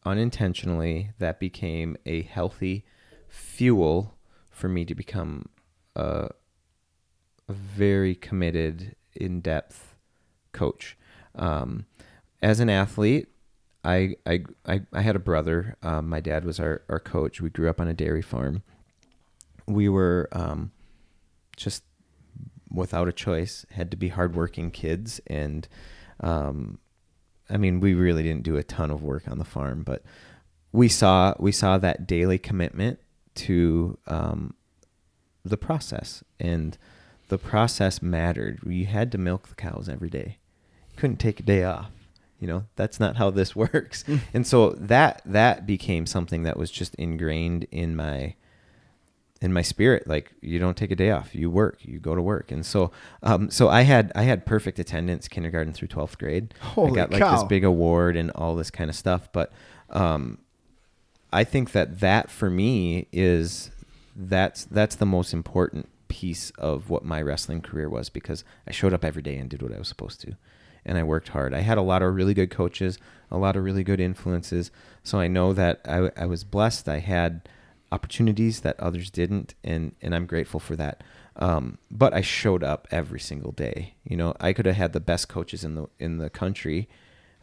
unintentionally 0.06 1.10
that 1.18 1.38
became 1.40 1.96
a 2.06 2.22
healthy 2.22 2.84
fuel 3.28 4.14
for 4.60 4.68
me 4.68 4.84
to 4.84 4.94
become 4.94 5.46
a, 5.96 6.28
a 7.48 7.52
very 7.52 8.14
committed, 8.14 8.94
in 9.14 9.40
depth 9.40 9.96
coach. 10.52 10.96
Um, 11.34 11.86
as 12.42 12.60
an 12.60 12.70
athlete, 12.70 13.28
I, 13.84 14.16
I, 14.26 14.44
I, 14.66 14.82
I 14.92 15.00
had 15.00 15.16
a 15.16 15.20
brother. 15.20 15.76
Um, 15.82 16.08
my 16.08 16.20
dad 16.20 16.44
was 16.44 16.60
our, 16.60 16.82
our 16.88 17.00
coach. 17.00 17.40
We 17.40 17.50
grew 17.50 17.68
up 17.68 17.80
on 17.80 17.88
a 17.88 17.94
dairy 17.94 18.22
farm. 18.22 18.62
We 19.66 19.88
were 19.88 20.28
um, 20.32 20.72
just 21.56 21.84
without 22.70 23.08
a 23.08 23.12
choice, 23.12 23.66
had 23.70 23.90
to 23.90 23.96
be 23.96 24.08
hardworking 24.08 24.70
kids. 24.70 25.20
And 25.26 25.66
um, 26.20 26.78
I 27.48 27.56
mean, 27.56 27.80
we 27.80 27.94
really 27.94 28.22
didn't 28.22 28.44
do 28.44 28.56
a 28.56 28.62
ton 28.62 28.90
of 28.90 29.02
work 29.02 29.28
on 29.28 29.38
the 29.38 29.44
farm, 29.44 29.82
but 29.82 30.02
we 30.72 30.88
saw 30.88 31.34
we 31.38 31.50
saw 31.50 31.78
that 31.78 32.06
daily 32.06 32.38
commitment 32.38 33.00
to 33.36 33.98
um, 34.06 34.54
the 35.44 35.56
process, 35.56 36.22
and 36.38 36.76
the 37.28 37.38
process 37.38 38.02
mattered. 38.02 38.60
You 38.66 38.86
had 38.86 39.12
to 39.12 39.18
milk 39.18 39.48
the 39.48 39.54
cows 39.54 39.88
every 39.88 40.10
day. 40.10 40.38
You 40.90 40.96
couldn't 40.96 41.18
take 41.18 41.40
a 41.40 41.44
day 41.44 41.64
off. 41.64 41.90
You 42.38 42.46
know, 42.46 42.64
that's 42.76 42.98
not 42.98 43.16
how 43.16 43.30
this 43.30 43.54
works. 43.56 44.04
and 44.34 44.46
so 44.46 44.70
that 44.70 45.22
that 45.24 45.66
became 45.66 46.06
something 46.06 46.42
that 46.44 46.56
was 46.56 46.70
just 46.70 46.94
ingrained 46.96 47.66
in 47.70 47.94
my 47.96 48.34
in 49.40 49.52
my 49.54 49.62
spirit 49.62 50.06
like 50.06 50.32
you 50.42 50.58
don't 50.58 50.76
take 50.76 50.90
a 50.90 50.94
day 50.96 51.10
off 51.10 51.34
you 51.34 51.48
work 51.48 51.78
you 51.80 51.98
go 51.98 52.14
to 52.14 52.20
work 52.20 52.52
and 52.52 52.66
so 52.66 52.90
um 53.22 53.50
so 53.50 53.68
i 53.70 53.82
had 53.82 54.12
i 54.14 54.22
had 54.22 54.44
perfect 54.44 54.78
attendance 54.78 55.28
kindergarten 55.28 55.72
through 55.72 55.88
12th 55.88 56.18
grade 56.18 56.52
Holy 56.60 56.92
i 56.92 56.94
got 56.94 57.10
like 57.10 57.20
cow. 57.20 57.36
this 57.36 57.44
big 57.44 57.64
award 57.64 58.16
and 58.16 58.30
all 58.32 58.54
this 58.54 58.70
kind 58.70 58.90
of 58.90 58.96
stuff 58.96 59.30
but 59.32 59.50
um 59.90 60.38
i 61.32 61.44
think 61.44 61.72
that 61.72 62.00
that 62.00 62.30
for 62.30 62.50
me 62.50 63.06
is 63.12 63.70
that's 64.16 64.64
that's 64.66 64.96
the 64.96 65.06
most 65.06 65.32
important 65.32 65.88
piece 66.08 66.50
of 66.58 66.90
what 66.90 67.04
my 67.04 67.22
wrestling 67.22 67.60
career 67.60 67.88
was 67.88 68.08
because 68.08 68.44
i 68.66 68.70
showed 68.70 68.92
up 68.92 69.04
every 69.04 69.22
day 69.22 69.36
and 69.36 69.50
did 69.50 69.62
what 69.62 69.72
i 69.72 69.78
was 69.78 69.88
supposed 69.88 70.20
to 70.20 70.34
and 70.84 70.96
i 70.96 71.02
worked 71.02 71.28
hard. 71.28 71.52
I 71.52 71.60
had 71.60 71.78
a 71.78 71.82
lot 71.82 72.02
of 72.02 72.14
really 72.14 72.34
good 72.34 72.50
coaches 72.50 72.98
a 73.30 73.38
lot 73.38 73.56
of 73.56 73.64
really 73.64 73.84
good 73.84 74.00
influences 74.00 74.70
so 75.02 75.18
i 75.18 75.28
know 75.28 75.52
that 75.52 75.80
i, 75.84 76.10
I 76.16 76.26
was 76.26 76.44
blessed. 76.44 76.88
I 76.88 76.98
had 76.98 77.48
opportunities 77.92 78.60
that 78.60 78.78
others 78.78 79.10
didn't 79.10 79.54
and 79.64 79.94
and 80.00 80.14
I'm 80.14 80.26
grateful 80.26 80.60
for 80.60 80.76
that. 80.76 81.02
Um, 81.36 81.78
but 81.90 82.12
I 82.12 82.20
showed 82.20 82.62
up 82.62 82.86
every 82.90 83.20
single 83.20 83.52
day. 83.52 83.94
You 84.04 84.16
know 84.16 84.34
I 84.40 84.52
could 84.52 84.66
have 84.66 84.76
had 84.76 84.92
the 84.92 85.00
best 85.00 85.28
coaches 85.28 85.64
in 85.64 85.74
the 85.74 85.86
in 85.98 86.18
the 86.18 86.30
country 86.30 86.88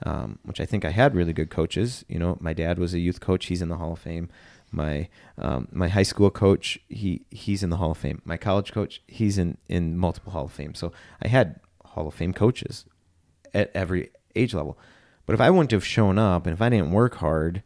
um, 0.03 0.39
which 0.43 0.59
I 0.59 0.65
think 0.65 0.85
I 0.85 0.91
had 0.91 1.15
really 1.15 1.33
good 1.33 1.49
coaches. 1.49 2.05
You 2.07 2.19
know 2.19 2.37
my 2.39 2.53
dad 2.53 2.79
was 2.79 2.93
a 2.93 2.99
youth 2.99 3.19
coach. 3.19 3.47
He's 3.47 3.61
in 3.61 3.69
the 3.69 3.77
Hall 3.77 3.93
of 3.93 3.99
Fame. 3.99 4.29
My 4.71 5.07
um, 5.37 5.67
my 5.71 5.87
high 5.87 6.03
school 6.03 6.29
coach 6.29 6.79
he 6.89 7.25
he's 7.31 7.63
in 7.63 7.69
the 7.69 7.77
Hall 7.77 7.91
of 7.91 7.97
Fame. 7.97 8.21
My 8.25 8.37
college 8.37 8.71
coach 8.71 9.01
he's 9.07 9.37
in 9.37 9.57
in 9.67 9.97
multiple 9.97 10.31
Hall 10.31 10.45
of 10.45 10.51
Fame. 10.51 10.73
So 10.73 10.91
I 11.21 11.27
had 11.27 11.59
Hall 11.83 12.07
of 12.07 12.13
Fame 12.13 12.33
coaches 12.33 12.85
at 13.53 13.71
every 13.73 14.11
age 14.35 14.53
level. 14.53 14.77
But 15.25 15.33
if 15.33 15.41
I 15.41 15.49
wouldn't 15.49 15.71
have 15.71 15.85
shown 15.85 16.17
up 16.17 16.45
and 16.45 16.53
if 16.53 16.61
I 16.61 16.69
didn't 16.69 16.91
work 16.91 17.15
hard 17.15 17.63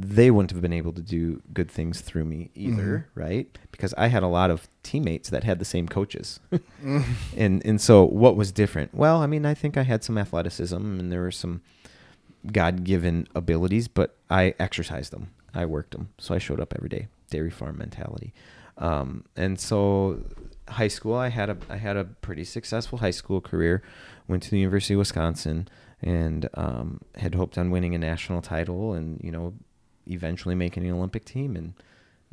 they 0.00 0.30
wouldn't 0.30 0.50
have 0.50 0.60
been 0.60 0.72
able 0.72 0.92
to 0.92 1.00
do 1.00 1.42
good 1.52 1.70
things 1.70 2.00
through 2.00 2.24
me 2.24 2.50
either, 2.54 3.08
right? 3.14 3.58
Because 3.70 3.94
I 3.94 4.08
had 4.08 4.22
a 4.22 4.28
lot 4.28 4.50
of 4.50 4.68
teammates 4.82 5.30
that 5.30 5.44
had 5.44 5.58
the 5.58 5.64
same 5.64 5.88
coaches. 5.88 6.40
and 7.36 7.64
and 7.64 7.80
so 7.80 8.04
what 8.04 8.36
was 8.36 8.52
different? 8.52 8.94
Well, 8.94 9.22
I 9.22 9.26
mean, 9.26 9.46
I 9.46 9.54
think 9.54 9.76
I 9.76 9.82
had 9.82 10.02
some 10.02 10.18
athleticism 10.18 10.76
and 10.76 11.12
there 11.12 11.20
were 11.20 11.30
some 11.30 11.62
God-given 12.50 13.28
abilities, 13.34 13.88
but 13.88 14.16
I 14.28 14.54
exercised 14.58 15.12
them. 15.12 15.30
I 15.54 15.64
worked 15.64 15.92
them. 15.92 16.10
So 16.18 16.34
I 16.34 16.38
showed 16.38 16.60
up 16.60 16.74
every 16.74 16.88
day. 16.88 17.08
Dairy 17.30 17.50
farm 17.50 17.78
mentality. 17.78 18.32
Um, 18.76 19.24
and 19.36 19.58
so 19.58 20.22
high 20.68 20.88
school, 20.88 21.14
I 21.14 21.28
had 21.28 21.50
a 21.50 21.56
I 21.68 21.76
had 21.76 21.96
a 21.96 22.04
pretty 22.04 22.44
successful 22.44 22.98
high 22.98 23.10
school 23.10 23.40
career. 23.40 23.82
Went 24.26 24.42
to 24.44 24.50
the 24.50 24.58
University 24.58 24.94
of 24.94 24.98
Wisconsin 24.98 25.68
and 26.02 26.48
um, 26.54 27.00
had 27.16 27.34
hoped 27.34 27.56
on 27.56 27.70
winning 27.70 27.94
a 27.94 27.98
national 27.98 28.42
title 28.42 28.92
and 28.92 29.20
you 29.22 29.30
know 29.30 29.54
eventually 30.06 30.54
making 30.54 30.84
an 30.86 30.92
Olympic 30.92 31.24
team 31.24 31.56
and 31.56 31.74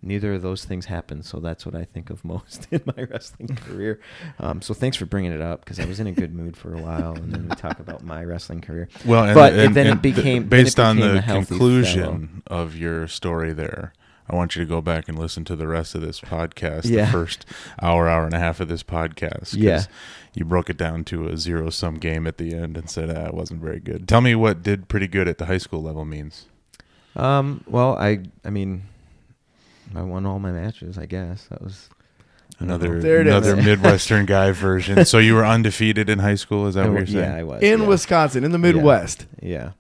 neither 0.04 0.34
of 0.34 0.42
those 0.42 0.66
things 0.66 0.86
happened 0.88 1.24
so 1.26 1.40
that's 1.40 1.64
what 1.66 1.76
I 1.76 1.84
think 1.84 2.10
of 2.10 2.26
most 2.34 2.68
in 2.72 2.82
my 2.98 3.04
wrestling 3.04 3.50
career 3.56 4.00
um, 4.40 4.62
so 4.62 4.74
thanks 4.74 4.98
for 4.98 5.06
bringing 5.06 5.32
it 5.32 5.42
up 5.42 5.64
because 5.64 5.80
I 5.80 5.86
was 5.86 6.00
in 6.00 6.08
a 6.08 6.12
good 6.12 6.34
mood 6.34 6.58
for 6.58 6.74
a 6.74 6.82
while 6.82 7.14
and 7.14 7.32
then 7.32 7.48
we 7.48 7.56
talk 7.56 7.80
about 7.80 8.04
my 8.04 8.24
wrestling 8.24 8.62
career 8.62 8.90
Well, 9.06 9.26
and, 9.26 9.36
but 9.36 9.54
and- 9.54 9.76
then 9.76 9.88
and 9.88 10.00
it 10.00 10.02
became 10.02 10.50
then 10.50 10.60
it 10.60 10.64
based 10.64 10.80
on 10.80 10.98
the 10.98 11.22
conclusion 11.26 12.42
of 12.48 12.76
your 12.76 13.08
story 13.08 13.54
there. 13.54 13.94
I 14.30 14.36
want 14.36 14.56
you 14.56 14.62
to 14.64 14.70
go 14.70 14.80
back 14.82 15.10
and 15.10 15.20
listen 15.20 15.44
to 15.46 15.58
the 15.58 15.68
rest 15.68 15.94
of 15.94 16.00
this 16.02 16.22
podcast, 16.22 16.86
Yeah. 16.86 17.06
the 17.06 17.12
first 17.12 17.46
hour, 17.82 18.08
hour 18.08 18.24
and 18.24 18.34
a 18.34 18.40
half 18.40 18.62
of 18.62 18.70
this 18.70 18.82
podcast. 18.82 19.56
Yeah. 19.58 19.84
You 20.34 20.46
broke 20.46 20.70
it 20.70 20.78
down 20.78 21.04
to 21.06 21.28
a 21.28 21.36
zero 21.38 21.70
sum 21.70 21.96
game 21.96 22.26
at 22.26 22.38
the 22.38 22.54
end 22.54 22.78
and 22.78 22.90
said 22.90 23.10
ah, 23.10 23.26
it 23.26 23.34
wasn't 23.34 23.62
very 23.62 23.82
good. 23.82 24.08
Tell 24.08 24.22
me 24.22 24.34
what 24.36 24.64
did 24.64 24.88
pretty 24.88 25.08
good 25.08 25.28
at 25.28 25.38
the 25.38 25.48
high 25.48 25.58
school 25.58 25.84
level 25.84 26.06
means. 26.06 26.46
Um, 27.16 27.64
well 27.68 27.96
I 27.98 28.20
I 28.46 28.50
mean 28.50 28.84
I 29.96 30.02
won 30.04 30.26
all 30.26 30.40
my 30.40 30.52
matches 30.52 30.98
I 30.98 31.06
guess 31.06 31.46
that 31.48 31.62
was 31.62 31.90
Another 32.60 33.02
There 33.02 33.22
it 33.22 33.28
is. 33.28 33.34
another 33.34 33.56
Midwestern 33.62 34.28
guy 34.28 34.52
version. 34.68 35.04
So 35.06 35.18
you 35.18 35.34
were 35.34 35.46
undefeated 35.46 36.10
in 36.10 36.20
high 36.20 36.36
school, 36.36 36.68
is 36.68 36.76
that 36.76 36.86
I 36.86 36.90
what 36.90 36.98
you're 37.00 37.08
saying? 37.08 37.18
yeah 37.32 37.36
I 37.38 37.44
was 37.44 37.64
in 37.64 37.82
yeah. 37.82 37.88
Wisconsin, 37.88 38.44
in 38.44 38.52
the 38.52 38.60
Midwest. 38.60 39.26
yeah 39.42 39.72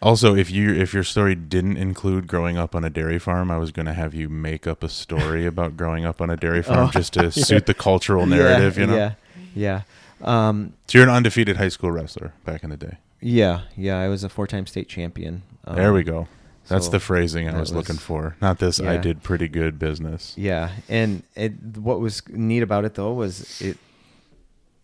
Also, 0.00 0.36
if 0.36 0.48
you 0.48 0.72
if 0.72 0.94
your 0.94 1.02
story 1.02 1.34
didn't 1.34 1.78
include 1.78 2.28
growing 2.28 2.56
up 2.56 2.76
on 2.76 2.84
a 2.84 2.90
dairy 2.90 3.18
farm, 3.18 3.50
I 3.50 3.58
was 3.58 3.72
going 3.72 3.86
to 3.86 3.92
have 3.92 4.14
you 4.14 4.28
make 4.28 4.68
up 4.68 4.84
a 4.84 4.88
story 4.88 5.46
about 5.46 5.76
growing 5.76 6.04
up 6.04 6.20
on 6.20 6.30
a 6.30 6.36
dairy 6.36 6.62
farm 6.68 6.86
Oh, 6.88 6.90
just 6.92 7.14
to 7.14 7.32
suit 7.48 7.66
the 7.66 7.74
cultural 7.74 8.24
narrative, 8.24 8.76
yeah, 8.76 8.80
you 8.80 8.86
know. 8.86 8.96
yeah 8.96 9.12
yeah 9.54 9.82
um, 10.22 10.74
So 10.86 10.98
you're 10.98 11.08
an 11.08 11.12
undefeated 11.14 11.56
high 11.56 11.70
school 11.70 11.90
wrestler 11.90 12.32
back 12.44 12.62
in 12.62 12.70
the 12.70 12.76
day. 12.76 12.98
Yeah, 13.20 13.62
yeah, 13.76 13.98
I 13.98 14.06
was 14.06 14.22
a 14.22 14.28
four-time 14.28 14.66
state 14.68 14.88
champion. 14.88 15.42
Um, 15.64 15.74
there 15.74 15.92
we 15.92 16.04
go. 16.04 16.28
That's 16.68 16.86
so 16.86 16.92
the 16.92 17.00
phrasing 17.00 17.48
I 17.48 17.52
that 17.52 17.60
was, 17.60 17.72
looking 17.72 17.96
for. 17.96 18.36
Not 18.40 18.58
this. 18.58 18.80
I 18.80 18.96
did 18.98 19.22
pretty 19.22 19.48
good 19.48 19.78
business. 19.78 20.34
Yeah, 20.36 20.70
and 20.88 21.22
it, 21.34 21.52
what 21.76 22.00
was 22.00 22.22
neat 22.28 22.62
about 22.62 22.84
it 22.84 22.94
though 22.94 23.12
was 23.12 23.60
it. 23.60 23.78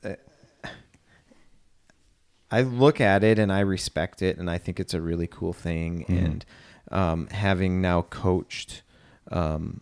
uh, 0.03 0.15
I 2.51 2.63
look 2.63 3.01
at 3.01 3.25
it 3.25 3.39
and 3.39 3.53
I 3.53 3.61
respect 3.61 4.23
it, 4.23 4.39
and 4.39 4.51
I 4.51 4.59
think 4.59 4.79
it's 4.81 4.95
a 4.95 5.01
really 5.01 5.27
cool 5.27 5.53
thing. 5.53 6.05
Mhm. 6.09 6.25
And 6.25 6.45
um, 6.91 7.27
having 7.29 7.81
now 7.81 8.03
coached, 8.03 8.83
um, 9.31 9.81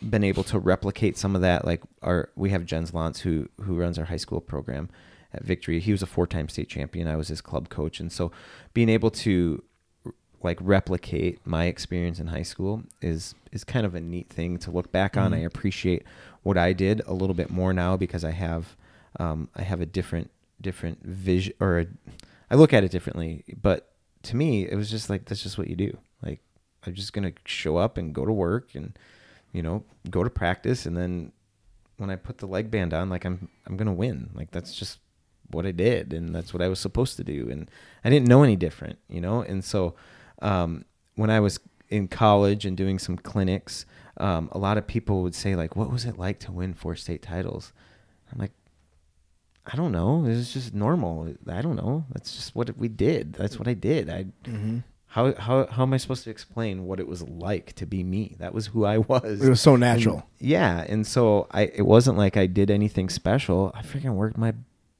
been 0.00 0.24
able 0.24 0.42
to 0.44 0.58
replicate 0.58 1.16
some 1.16 1.34
of 1.36 1.42
that. 1.42 1.64
Like 1.64 1.82
our, 2.02 2.30
we 2.34 2.50
have 2.50 2.64
Jens 2.64 2.90
Lantz 2.92 3.20
who 3.20 3.48
who 3.60 3.76
runs 3.76 3.98
our 3.98 4.06
high 4.06 4.16
school 4.16 4.40
program 4.40 4.88
at 5.32 5.44
Victory. 5.44 5.80
He 5.80 5.92
was 5.92 6.02
a 6.02 6.06
four-time 6.06 6.48
state 6.48 6.68
champion. 6.68 7.06
I 7.08 7.16
was 7.16 7.28
his 7.28 7.40
club 7.40 7.68
coach, 7.68 8.00
and 8.00 8.10
so 8.10 8.32
being 8.74 8.88
able 8.88 9.10
to 9.10 9.62
like 10.44 10.58
replicate 10.60 11.38
my 11.46 11.64
experience 11.66 12.18
in 12.18 12.28
high 12.28 12.42
school 12.42 12.82
is 13.00 13.34
is 13.52 13.64
kind 13.64 13.84
of 13.86 13.94
a 13.94 14.00
neat 14.00 14.28
thing 14.28 14.58
to 14.58 14.70
look 14.70 14.90
back 14.92 15.16
on. 15.16 15.32
Mhm. 15.32 15.36
I 15.36 15.38
appreciate 15.40 16.04
what 16.42 16.56
I 16.58 16.72
did 16.72 17.00
a 17.06 17.12
little 17.12 17.34
bit 17.34 17.50
more 17.50 17.72
now 17.72 17.96
because 17.96 18.24
I 18.24 18.30
have 18.32 18.76
um, 19.20 19.48
I 19.54 19.62
have 19.62 19.80
a 19.80 19.86
different 19.86 20.30
different 20.60 21.04
vision 21.04 21.52
or 21.60 21.80
a, 21.80 21.86
I 22.50 22.54
look 22.54 22.72
at 22.72 22.84
it 22.84 22.90
differently. 22.90 23.44
But 23.60 23.90
to 24.24 24.36
me, 24.36 24.66
it 24.68 24.74
was 24.76 24.90
just 24.90 25.10
like 25.10 25.24
that's 25.26 25.42
just 25.42 25.58
what 25.58 25.68
you 25.68 25.76
do. 25.76 25.96
Like 26.22 26.40
I'm 26.86 26.94
just 26.94 27.12
gonna 27.12 27.32
show 27.44 27.76
up 27.76 27.96
and 27.98 28.14
go 28.14 28.24
to 28.24 28.32
work 28.32 28.74
and 28.74 28.98
you 29.52 29.62
know 29.62 29.84
go 30.10 30.24
to 30.24 30.30
practice 30.30 30.86
and 30.86 30.96
then 30.96 31.32
when 31.98 32.10
I 32.10 32.16
put 32.16 32.38
the 32.38 32.46
leg 32.46 32.70
band 32.70 32.92
on, 32.94 33.10
like 33.10 33.24
I'm 33.24 33.48
I'm 33.66 33.76
gonna 33.76 33.92
win. 33.92 34.30
Like 34.34 34.50
that's 34.50 34.74
just 34.74 34.98
what 35.50 35.66
I 35.66 35.70
did 35.72 36.14
and 36.14 36.34
that's 36.34 36.54
what 36.54 36.62
I 36.62 36.68
was 36.68 36.78
supposed 36.80 37.16
to 37.18 37.24
do 37.24 37.48
and 37.50 37.70
I 38.04 38.08
didn't 38.10 38.26
know 38.28 38.42
any 38.42 38.56
different, 38.56 38.98
you 39.08 39.20
know. 39.20 39.42
And 39.42 39.62
so 39.62 39.94
um, 40.42 40.84
when 41.14 41.30
I 41.30 41.40
was 41.40 41.58
in 41.88 42.08
college 42.08 42.64
and 42.66 42.76
doing 42.76 42.98
some 42.98 43.16
clinics, 43.16 43.86
um, 44.18 44.48
a 44.52 44.58
lot 44.58 44.76
of 44.78 44.86
people 44.86 45.22
would 45.22 45.34
say 45.34 45.54
like, 45.56 45.76
"What 45.76 45.90
was 45.90 46.04
it 46.04 46.18
like 46.18 46.38
to 46.40 46.52
win 46.52 46.74
four 46.74 46.96
state 46.96 47.22
titles?" 47.22 47.72
I'm 48.32 48.38
like, 48.38 48.52
I 49.66 49.76
don't 49.76 49.92
know. 49.92 50.24
It 50.24 50.30
was 50.30 50.52
just 50.52 50.74
normal. 50.74 51.34
I 51.48 51.62
don't 51.62 51.76
know. 51.76 52.04
That's 52.12 52.34
just 52.34 52.54
what 52.54 52.76
we 52.76 52.88
did. 52.88 53.34
That's 53.34 53.58
what 53.58 53.68
I 53.68 53.74
did. 53.74 54.10
I 54.10 54.24
Mm-hmm. 54.44 54.78
how 55.06 55.34
how 55.34 55.66
how 55.66 55.82
am 55.84 55.92
I 55.92 55.98
supposed 55.98 56.24
to 56.24 56.30
explain 56.30 56.84
what 56.86 56.98
it 56.98 57.06
was 57.06 57.22
like 57.22 57.74
to 57.74 57.86
be 57.86 58.02
me? 58.02 58.36
That 58.40 58.52
was 58.54 58.68
who 58.68 58.84
I 58.84 58.98
was. 59.12 59.40
It 59.42 59.48
was 59.48 59.60
so 59.60 59.76
natural. 59.76 60.16
And- 60.16 60.48
yeah, 60.48 60.84
and 60.88 61.06
so 61.06 61.46
I 61.52 61.62
it 61.74 61.86
wasn't 61.86 62.18
like 62.18 62.36
I 62.36 62.46
did 62.46 62.70
anything 62.70 63.08
special. 63.08 63.70
I 63.74 63.82
freaking 63.82 64.14
worked 64.14 64.36
my 64.38 64.54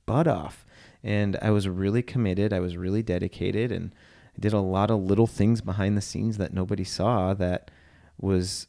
butt 0.07 0.27
off. 0.29 0.65
and 1.05 1.37
I 1.43 1.51
was 1.51 1.67
really 1.67 2.03
committed. 2.03 2.53
I 2.53 2.61
was 2.61 2.77
really 2.77 3.03
dedicated, 3.03 3.73
and 3.73 3.93
I 4.37 4.41
did 4.41 4.53
a 4.53 4.61
lot 4.61 4.91
of 4.91 5.01
little 5.01 5.27
things 5.27 5.61
behind 5.61 5.97
the 5.97 6.03
scenes 6.03 6.39
that 6.39 6.53
nobody 6.53 6.85
saw. 6.85 7.35
That 7.35 7.71
was, 8.19 8.67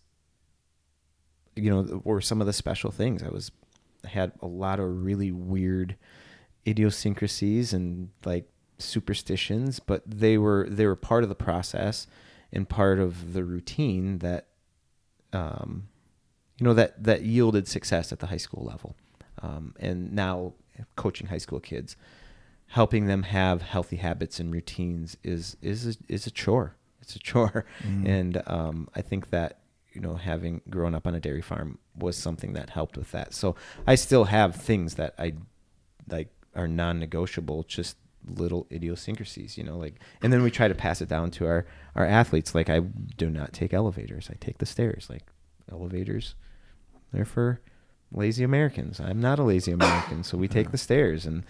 you 1.56 1.70
know, 1.70 2.02
were 2.04 2.22
some 2.22 2.42
of 2.42 2.48
the 2.48 2.54
special 2.54 2.92
things. 2.92 3.24
I 3.24 3.30
was 3.30 3.52
had 4.06 4.34
a 4.42 4.48
lot 4.48 4.80
of 4.80 5.04
really 5.04 5.32
weird 5.32 5.96
idiosyncrasies 6.68 7.74
and 7.74 8.10
like 8.26 8.50
superstitions, 8.78 9.80
but 9.80 10.04
they 10.06 10.38
were 10.38 10.68
they 10.70 10.86
were 10.86 10.96
part 10.96 11.24
of 11.24 11.30
the 11.30 11.36
process 11.36 12.08
and 12.52 12.68
part 12.68 13.00
of 13.00 13.34
the 13.34 13.44
routine 13.44 14.20
that 14.20 14.48
um, 15.32 15.88
you 16.60 16.66
know 16.66 16.74
that 16.74 17.04
that 17.04 17.24
yielded 17.24 17.68
success 17.68 18.12
at 18.12 18.20
the 18.20 18.28
high 18.28 18.38
school 18.38 18.64
level. 18.64 18.96
Um, 19.42 19.74
and 19.80 20.14
now 20.14 20.54
coaching 20.96 21.28
high 21.28 21.38
school 21.38 21.60
kids, 21.60 21.98
helping 22.74 23.06
them 23.08 23.24
have 23.24 23.62
healthy 23.62 23.98
habits 23.98 24.40
and 24.40 24.52
routines 24.54 25.16
is 25.24 25.58
is 25.62 25.80
a, 25.88 25.94
is 26.08 26.26
a 26.28 26.32
chore. 26.32 26.76
It's 27.02 27.16
a 27.16 27.20
chore, 27.20 27.66
Mm-hmm. 27.86 28.08
and 28.08 28.44
um, 28.48 28.88
I 28.96 29.02
think 29.02 29.30
that 29.30 29.60
you 29.94 30.02
know 30.02 30.16
having 30.16 30.62
grown 30.70 30.96
up 30.96 31.06
on 31.08 31.14
a 31.16 31.20
dairy 31.20 31.42
farm 31.42 31.78
was 31.96 32.16
something 32.18 32.54
that 32.54 32.70
helped 32.72 32.98
with 32.98 33.12
that. 33.12 33.34
So 33.34 33.56
I 33.86 33.96
still 33.96 34.26
have 34.26 34.56
things 34.56 34.96
that 34.96 35.14
I 35.20 35.34
like 36.10 36.30
are 36.56 36.68
non-negotiable, 36.68 37.64
just 37.64 37.98
little 38.26 38.66
idiosyncrasies, 38.72 39.58
you 39.58 39.64
know, 39.64 39.78
like 39.78 39.96
and 40.22 40.32
then 40.32 40.42
we 40.44 40.50
try 40.52 40.68
to 40.68 40.76
pass 40.76 41.02
it 41.02 41.10
down 41.10 41.30
to 41.32 41.46
our 41.46 41.66
our 41.96 42.06
athletes 42.06 42.56
like 42.56 42.70
I 42.70 42.80
do 43.18 43.30
not 43.30 43.54
take 43.54 43.74
elevators. 43.74 44.30
I 44.32 44.36
take 44.40 44.58
the 44.60 44.66
stairs. 44.66 45.08
Like 45.10 45.24
elevators 45.72 46.36
they're 47.12 47.26
for 47.26 47.60
lazy 48.12 48.44
Americans. 48.44 49.00
I'm 49.00 49.20
not 49.22 49.40
a 49.40 49.44
lazy 49.44 49.72
American, 49.72 50.24
so 50.24 50.38
we 50.38 50.48
take 50.48 50.72
the 50.72 50.78
stairs 50.78 51.26
and 51.26 51.44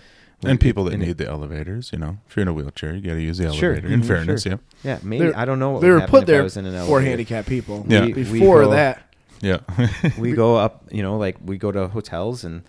And 0.49 0.59
people 0.59 0.83
that 0.85 0.93
and- 0.93 1.03
need 1.03 1.17
the 1.17 1.27
elevators, 1.27 1.91
you 1.93 1.99
know, 1.99 2.17
if 2.27 2.35
you're 2.35 2.41
in 2.41 2.47
a 2.47 2.53
wheelchair, 2.53 2.95
you 2.95 3.01
got 3.01 3.13
to 3.15 3.21
use 3.21 3.37
the 3.37 3.45
elevator. 3.45 3.59
Sure. 3.59 3.71
elevator. 3.73 3.93
In 3.93 4.01
Mhm, 4.01 4.05
fairness, 4.05 4.43
sure. 4.43 4.51
yeah, 4.53 4.57
Yeah, 4.83 4.99
maybe 5.03 5.25
They're- 5.25 5.33
I 5.37 5.45
don't 5.45 5.59
know 5.59 5.71
what 5.71 5.81
they 5.81 5.87
would 5.87 5.93
were 5.93 5.99
happen 6.01 6.11
put 6.11 6.23
if 6.23 6.29
I 6.29 6.31
there 6.33 6.43
was 6.43 6.57
in 6.57 6.65
an 6.65 6.71
for 6.73 6.77
elevator. 6.77 7.09
handicapped 7.09 7.47
people. 7.47 7.85
Yeah. 7.87 8.05
We- 8.05 8.13
we 8.13 8.23
Before 8.39 8.63
go- 8.63 8.71
that, 8.71 9.13
yeah. 9.41 9.57
we 10.19 10.33
go 10.33 10.55
up, 10.57 10.85
you 10.91 11.01
know, 11.03 11.17
like 11.17 11.37
we 11.43 11.57
go 11.57 11.71
to 11.71 11.87
hotels 11.87 12.43
and 12.43 12.63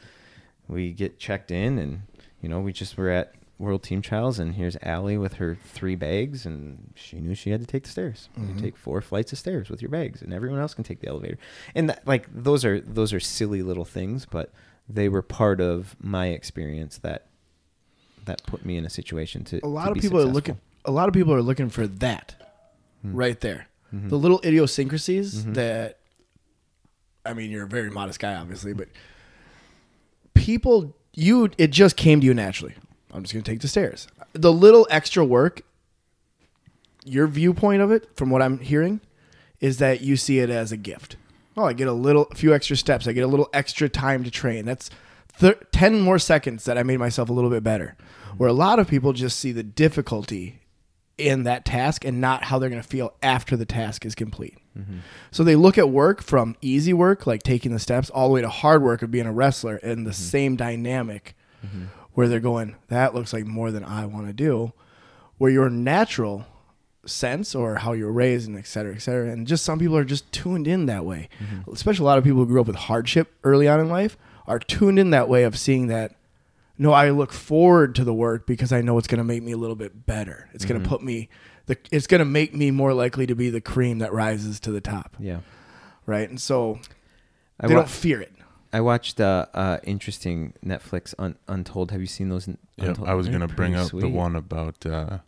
we 0.68 0.92
get 0.92 1.18
checked 1.18 1.50
in, 1.50 1.78
and 1.78 2.02
you 2.40 2.48
know, 2.48 2.60
we 2.60 2.72
just 2.72 2.96
were 2.96 3.10
at 3.10 3.34
World 3.58 3.82
Team 3.84 4.02
Trials, 4.02 4.38
and 4.40 4.54
here's 4.54 4.76
Allie 4.82 5.16
with 5.16 5.34
her 5.34 5.56
three 5.64 5.94
bags, 5.94 6.44
and 6.44 6.90
she 6.96 7.20
knew 7.20 7.34
she 7.34 7.50
had 7.50 7.60
to 7.60 7.66
take 7.66 7.84
the 7.84 7.88
stairs. 7.90 8.28
You 8.36 8.60
take 8.60 8.76
four 8.76 9.00
flights 9.00 9.32
of 9.32 9.38
stairs 9.38 9.70
with 9.70 9.80
your 9.80 9.90
bags, 9.90 10.22
and 10.22 10.32
everyone 10.34 10.58
else 10.58 10.74
can 10.74 10.82
take 10.84 11.00
the 11.00 11.08
elevator. 11.08 11.38
And 11.74 11.88
that, 11.88 12.06
like 12.06 12.26
those 12.34 12.64
are 12.64 12.80
those 12.80 13.12
are 13.12 13.20
silly 13.20 13.62
little 13.62 13.84
things, 13.84 14.26
but 14.26 14.52
they 14.88 15.08
were 15.08 15.22
part 15.22 15.60
of 15.60 15.94
my 16.00 16.26
experience 16.28 16.98
that 16.98 17.26
that 18.24 18.42
put 18.46 18.64
me 18.64 18.76
in 18.76 18.84
a 18.84 18.90
situation 18.90 19.44
to 19.44 19.60
a 19.64 19.68
lot 19.68 19.86
to 19.86 19.92
of 19.92 19.98
people 19.98 20.20
are 20.20 20.24
looking. 20.24 20.58
A 20.84 20.90
lot 20.90 21.08
of 21.08 21.14
people 21.14 21.32
are 21.34 21.42
looking 21.42 21.68
for 21.70 21.86
that 21.86 22.34
Hmm. 23.02 23.14
right 23.14 23.40
there. 23.40 23.68
Mhm. 23.94 24.08
The 24.08 24.16
little 24.18 24.40
idiosyncrasies 24.44 25.44
Mhm. 25.44 25.54
that. 25.54 25.98
I 27.26 27.32
mean, 27.34 27.50
you're 27.50 27.64
a 27.64 27.68
very 27.68 27.90
modest 27.90 28.18
guy, 28.20 28.34
obviously, 28.34 28.72
but 28.74 28.88
people, 30.34 30.94
you, 31.14 31.50
it 31.58 31.70
just 31.70 31.96
came 31.96 32.20
to 32.20 32.26
you 32.26 32.34
naturally. 32.34 32.74
I'm 33.12 33.22
just 33.22 33.32
going 33.32 33.42
to 33.44 33.50
take 33.50 33.60
the 33.60 33.68
stairs. 33.68 34.08
The 34.32 34.52
little 34.52 34.86
extra 34.90 35.24
work, 35.24 35.62
your 37.04 37.26
viewpoint 37.26 37.80
of 37.82 37.90
it, 37.92 38.08
from 38.16 38.30
what 38.30 38.42
I'm 38.42 38.58
hearing, 38.58 39.00
is 39.60 39.78
that 39.78 40.00
you 40.00 40.16
see 40.16 40.40
it 40.40 40.50
as 40.50 40.72
a 40.72 40.76
gift. 40.76 41.16
Oh, 41.56 41.64
I 41.64 41.72
get 41.72 41.86
a 41.86 41.92
little, 41.92 42.26
a 42.30 42.34
few 42.34 42.52
extra 42.52 42.76
steps. 42.76 43.06
I 43.06 43.12
get 43.12 43.22
a 43.22 43.28
little 43.28 43.48
extra 43.52 43.88
time 43.88 44.24
to 44.24 44.30
train. 44.30 44.64
That's 44.64 44.90
thir- 45.38 45.58
10 45.72 46.00
more 46.00 46.18
seconds 46.18 46.64
that 46.64 46.78
I 46.78 46.82
made 46.82 46.98
myself 46.98 47.28
a 47.28 47.32
little 47.32 47.50
bit 47.50 47.62
better. 47.62 47.96
Where 48.36 48.48
a 48.48 48.54
lot 48.54 48.78
of 48.78 48.88
people 48.88 49.12
just 49.12 49.38
see 49.38 49.52
the 49.52 49.62
difficulty 49.62 50.60
in 51.16 51.44
that 51.44 51.64
task 51.64 52.04
and 52.04 52.20
not 52.20 52.44
how 52.44 52.58
they're 52.58 52.70
going 52.70 52.82
to 52.82 52.88
feel 52.88 53.14
after 53.22 53.56
the 53.56 53.64
task 53.64 54.04
is 54.04 54.14
complete. 54.14 54.58
Mm-hmm. 54.76 54.98
So 55.30 55.44
they 55.44 55.54
look 55.54 55.78
at 55.78 55.88
work 55.90 56.22
from 56.22 56.56
easy 56.60 56.92
work, 56.92 57.26
like 57.26 57.44
taking 57.44 57.72
the 57.72 57.78
steps, 57.78 58.10
all 58.10 58.28
the 58.28 58.34
way 58.34 58.40
to 58.40 58.48
hard 58.48 58.82
work 58.82 59.02
of 59.02 59.10
being 59.10 59.26
a 59.26 59.32
wrestler 59.32 59.76
and 59.76 60.04
the 60.04 60.10
mm-hmm. 60.10 60.22
same 60.22 60.56
dynamic 60.56 61.36
mm-hmm. 61.64 61.84
where 62.14 62.26
they're 62.26 62.40
going, 62.40 62.74
that 62.88 63.14
looks 63.14 63.32
like 63.32 63.46
more 63.46 63.70
than 63.70 63.84
I 63.84 64.06
want 64.06 64.26
to 64.26 64.32
do. 64.32 64.72
Where 65.38 65.50
your 65.50 65.70
natural 65.70 66.46
sense 67.06 67.54
or 67.54 67.76
how 67.76 67.92
you're 67.92 68.10
raised 68.10 68.48
and 68.48 68.58
et 68.58 68.66
cetera, 68.66 68.94
et 68.94 69.00
cetera. 69.00 69.30
And 69.30 69.46
just 69.46 69.64
some 69.64 69.78
people 69.78 69.96
are 69.96 70.04
just 70.04 70.30
tuned 70.32 70.66
in 70.66 70.86
that 70.86 71.04
way. 71.04 71.28
Especially 71.72 72.04
a 72.04 72.06
lot 72.06 72.18
of 72.18 72.24
people 72.24 72.40
who 72.40 72.46
grew 72.46 72.60
up 72.60 72.66
with 72.66 72.76
hardship 72.76 73.32
early 73.44 73.68
on 73.68 73.78
in 73.78 73.88
life 73.88 74.16
are 74.46 74.58
tuned 74.58 74.98
in 74.98 75.10
that 75.10 75.28
way 75.28 75.44
of 75.44 75.58
seeing 75.58 75.86
that 75.88 76.14
no, 76.76 76.92
I 76.92 77.10
look 77.10 77.32
forward 77.32 77.94
to 77.94 78.04
the 78.04 78.12
work 78.12 78.46
because 78.46 78.72
I 78.72 78.80
know 78.80 78.98
it's 78.98 79.06
going 79.06 79.18
to 79.18 79.24
make 79.24 79.44
me 79.44 79.52
a 79.52 79.56
little 79.56 79.76
bit 79.76 80.06
better. 80.06 80.48
It's 80.52 80.64
going 80.64 80.82
to 80.82 80.88
put 80.88 81.02
me 81.02 81.28
the 81.66 81.76
it's 81.92 82.06
going 82.06 82.18
to 82.18 82.24
make 82.24 82.54
me 82.54 82.70
more 82.70 82.92
likely 82.92 83.26
to 83.26 83.34
be 83.34 83.48
the 83.50 83.60
cream 83.60 83.98
that 84.00 84.12
rises 84.12 84.58
to 84.60 84.72
the 84.72 84.80
top, 84.80 85.16
Yeah, 85.18 85.40
right? 86.04 86.28
And 86.28 86.40
so 86.40 86.80
I 87.60 87.68
they 87.68 87.74
wa- 87.74 87.80
don't 87.82 87.90
fear 87.90 88.20
it. 88.20 88.32
I 88.72 88.80
watched 88.80 89.20
uh, 89.20 89.46
uh 89.54 89.78
interesting 89.84 90.52
Netflix 90.64 91.14
Un- 91.18 91.36
Untold. 91.46 91.92
Have 91.92 92.00
you 92.00 92.08
seen 92.08 92.28
those? 92.28 92.48
n- 92.48 92.58
Yeah, 92.76 92.86
Untold? 92.86 93.08
I 93.08 93.14
was 93.14 93.28
going 93.28 93.40
to 93.40 93.46
bring 93.48 93.74
pretty 93.74 93.86
up 93.86 94.00
the 94.00 94.08
one 94.08 94.34
about 94.34 94.84
uh, 94.84 95.18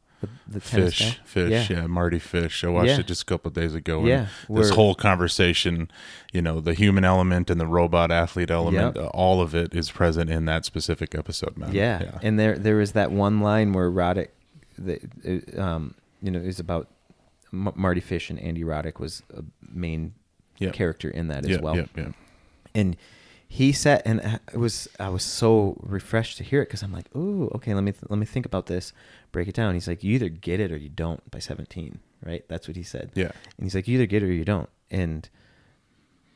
the, 0.47 0.59
the 0.59 0.61
tennis 0.61 0.97
fish, 0.97 1.21
fish, 1.25 1.71
yeah. 1.71 1.81
Yeah. 1.81 1.87
Mardy 1.87 2.19
Fish. 2.19 2.63
I 2.65 2.69
watched 2.69 2.89
Yeah. 2.89 3.01
it 3.01 3.07
just 3.07 3.23
a 3.23 3.25
couple 3.25 3.49
of 3.49 3.55
days 3.55 3.75
ago. 3.75 3.99
and 4.01 4.09
Yeah, 4.09 4.27
this 4.49 4.71
whole 4.71 4.95
conversation, 4.95 5.91
you 6.33 6.43
know, 6.43 6.61
the 6.61 6.75
human 6.75 7.05
element 7.05 7.51
and 7.51 7.61
the 7.61 7.67
robot 7.67 8.11
athlete 8.11 8.51
element, 8.51 8.97
Yep. 8.97 9.05
uh, 9.05 9.09
all 9.09 9.41
of 9.41 9.55
it 9.55 9.75
is 9.75 9.91
present 9.91 10.31
in 10.31 10.45
that 10.47 10.65
specific 10.65 11.15
episode, 11.15 11.57
man. 11.57 11.73
Yeah. 11.73 12.19
and 12.23 12.39
there 12.39 12.59
there 12.59 12.77
was 12.77 12.93
that 12.93 13.11
one 13.13 13.41
line 13.41 13.73
where 13.73 13.91
Roddick, 13.91 14.29
the, 14.79 15.01
uh, 15.57 15.61
um, 15.63 15.95
you 16.23 16.31
know, 16.31 16.39
is 16.41 16.61
about 16.61 16.89
M- 17.53 17.73
Mardy 17.75 18.01
Fish 18.01 18.29
and 18.31 18.39
Andy 18.41 18.65
Roddick 18.65 18.99
was 18.99 19.23
a 19.37 19.43
main 19.71 20.15
Yeah. 20.59 20.71
character 20.71 21.09
in 21.11 21.29
that 21.29 21.45
as 21.45 21.51
yeah, 21.51 21.61
well. 21.61 21.77
yeah, 21.77 21.87
yeah. 21.97 22.09
and 22.75 22.97
he 23.49 23.71
said 23.73 24.03
and 24.05 24.21
uh, 24.21 24.39
it 24.53 24.57
was 24.59 24.89
i 24.99 25.09
was 25.09 25.23
so 25.23 25.77
refreshed 25.83 26.37
to 26.37 26.43
hear 26.45 26.63
it 26.63 26.67
because 26.67 26.83
i'm 26.83 26.93
like 26.93 27.07
ooh 27.15 27.49
okay 27.55 27.75
let 27.75 27.85
me 27.85 27.93
th- 27.93 28.03
let 28.09 28.19
me 28.19 28.27
think 28.27 28.45
about 28.45 28.67
this 28.67 28.93
break 29.33 29.47
it 29.49 29.55
down 29.55 29.73
he's 29.75 29.87
like 29.89 30.03
you 30.03 30.13
either 30.15 30.29
get 30.29 30.59
it 30.61 30.73
or 30.73 30.77
you 30.77 30.89
don't 30.89 31.29
by 31.31 31.39
17 31.39 31.99
right 32.25 32.45
that's 32.49 32.67
what 32.67 32.77
he 32.77 32.83
said 32.83 33.11
Yeah. 33.15 33.31
and 33.57 33.65
he's 33.65 33.75
like 33.75 33.87
you 33.87 33.95
either 33.95 34.07
get 34.07 34.23
it 34.23 34.27
or 34.27 34.33
you 34.33 34.45
don't 34.45 34.69
and 34.91 35.29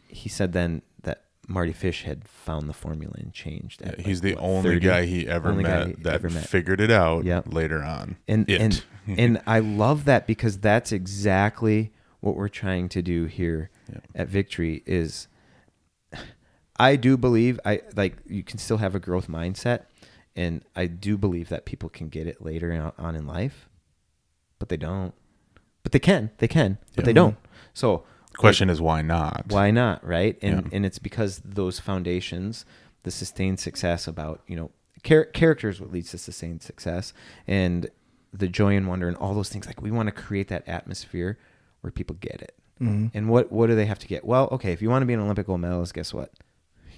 he 0.07 0.29
said 0.29 0.53
then 0.53 0.83
that 1.03 1.25
mardy 1.49 1.73
fish 1.73 2.05
had 2.05 2.27
found 2.29 2.69
the 2.69 2.73
formula 2.73 3.15
and 3.19 3.33
changed 3.33 3.83
Yeah, 3.85 3.95
he's 3.99 4.23
like, 4.23 4.35
the 4.37 4.41
what, 4.41 4.49
only 4.49 4.71
30? 4.75 4.81
guy 4.87 5.05
he 5.07 5.27
ever 5.29 5.49
Only 5.49 5.63
met 5.65 5.87
he 5.89 5.93
that 6.03 6.15
ever 6.15 6.31
met. 6.31 6.49
figured 6.49 6.81
it 6.81 6.91
out 6.93 7.25
Yep. 7.25 7.53
later 7.53 7.83
on. 7.83 8.17
and 8.29 8.49
It. 8.49 8.61
and 8.61 8.85
and 9.19 9.43
I 9.47 9.59
love 9.59 10.05
that 10.05 10.27
because 10.29 10.59
that's 10.59 10.93
exactly 10.93 11.93
what 12.21 12.37
we're 12.37 12.49
trying 12.49 12.89
to 12.91 13.03
do 13.03 13.25
here 13.25 13.71
at 14.15 14.29
Victory 14.29 14.83
is 14.87 15.27
I 16.81 16.97
do 16.97 17.17
believe 17.17 17.61
I 17.65 17.83
like 17.95 18.17
you 18.27 18.43
can 18.43 18.59
still 18.59 18.79
have 18.79 18.95
a 18.95 19.01
growth 19.01 19.29
mindset 19.29 19.81
and 20.37 20.65
I 20.75 20.87
do 20.87 21.17
believe 21.19 21.49
that 21.51 21.65
people 21.67 21.89
can 21.89 22.09
get 22.09 22.27
it 22.27 22.41
later 22.43 22.93
on- 22.99 23.15
in 23.17 23.27
life 23.27 23.69
but 24.59 24.69
they 24.71 24.77
don't 24.77 25.13
but 25.83 25.93
they 25.93 25.99
can 25.99 26.31
they 26.39 26.49
can 26.49 26.79
but 26.97 27.03
Yeah. 27.03 27.07
they 27.07 27.13
don't 27.13 27.37
so 27.75 28.05
Question 28.37 28.71
is 28.71 28.81
why 28.81 29.03
not? 29.03 29.47
why 29.49 29.71
not 29.71 30.07
right 30.07 30.39
and 30.43 30.63
Yeah. 30.63 30.69
and 30.77 30.87
it's 30.87 30.99
because 30.99 31.41
those 31.45 31.79
foundations 31.81 32.65
the 33.03 33.11
sustained 33.11 33.59
success 33.61 34.07
about 34.07 34.43
you 34.47 34.57
know 34.57 34.71
char- 35.03 35.25
character 35.41 35.69
is 35.69 35.81
what 35.81 35.91
leads 35.93 36.11
to 36.13 36.19
sustained 36.19 36.63
success 36.63 37.13
and 37.47 37.89
the 38.33 38.49
joy 38.49 38.77
and 38.77 38.87
wonder 38.89 39.09
and 39.09 39.17
all 39.17 39.35
those 39.35 39.49
things 39.49 39.67
like 39.67 39.83
we 39.83 39.91
want 39.91 40.07
to 40.07 40.13
create 40.13 40.49
that 40.49 40.67
atmosphere 40.69 41.37
where 41.81 41.91
people 41.91 42.17
get 42.21 42.41
it 42.41 42.55
Mhm. 42.81 43.11
and 43.13 43.29
what 43.29 43.51
what 43.53 43.67
do 43.67 43.75
they 43.75 43.87
have 43.87 43.99
to 43.99 44.07
get 44.07 44.25
well 44.25 44.49
okay 44.53 44.73
if 44.73 44.81
you 44.81 44.89
want 44.89 45.03
to 45.03 45.07
be 45.07 45.13
an 45.15 45.21
olympic 45.21 45.47
gold 45.47 45.61
medalist 45.61 45.93
guess 45.95 46.15
what 46.15 46.31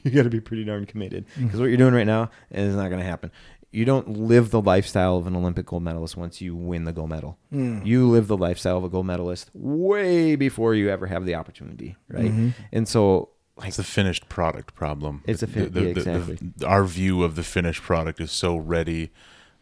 you 0.05 0.11
got 0.11 0.23
to 0.25 0.31
be 0.31 0.41
pretty 0.41 0.65
darn 0.65 0.85
committed 0.87 1.25
because 1.39 1.59
what 1.61 1.67
you're 1.67 1.77
doing 1.77 1.95
right 1.95 2.07
now 2.07 2.31
is 2.51 2.75
not 2.75 2.89
going 2.89 3.01
to 3.01 3.07
happen 3.07 3.31
you 3.75 3.85
don't 3.87 4.09
live 4.09 4.51
the 4.51 4.61
lifestyle 4.61 5.17
of 5.17 5.27
an 5.27 5.35
olympic 5.35 5.67
gold 5.67 5.83
medalist 5.83 6.17
once 6.17 6.41
you 6.41 6.55
win 6.55 6.85
the 6.85 6.93
gold 6.93 7.09
medal 7.11 7.39
Mm. 7.53 7.85
you 7.87 8.09
live 8.09 8.27
the 8.29 8.37
lifestyle 8.37 8.77
of 8.79 8.85
a 8.85 8.89
gold 8.89 9.07
medalist 9.07 9.51
way 9.55 10.37
before 10.37 10.75
you 10.75 10.91
ever 10.91 11.07
have 11.07 11.25
the 11.25 11.35
opportunity 11.35 11.97
right 12.09 12.31
Mhm. 12.31 12.53
and 12.73 12.87
so 12.89 13.31
like 13.57 13.69
It's 13.69 13.77
the 13.77 13.85
finished 13.85 14.29
product 14.31 14.75
problem. 14.75 15.23
It's 15.27 15.43
a 15.43 15.47
fin- 15.47 15.65
The- 15.65 15.81
the- 15.81 15.89
yeah, 15.89 15.93
the- 16.19 16.53
the- 16.57 16.67
our 16.67 16.85
view 16.85 17.23
of 17.23 17.37
the 17.37 17.43
finished 17.43 17.83
product 17.83 18.19
is 18.19 18.33
so 18.33 18.57
ready, 18.57 19.11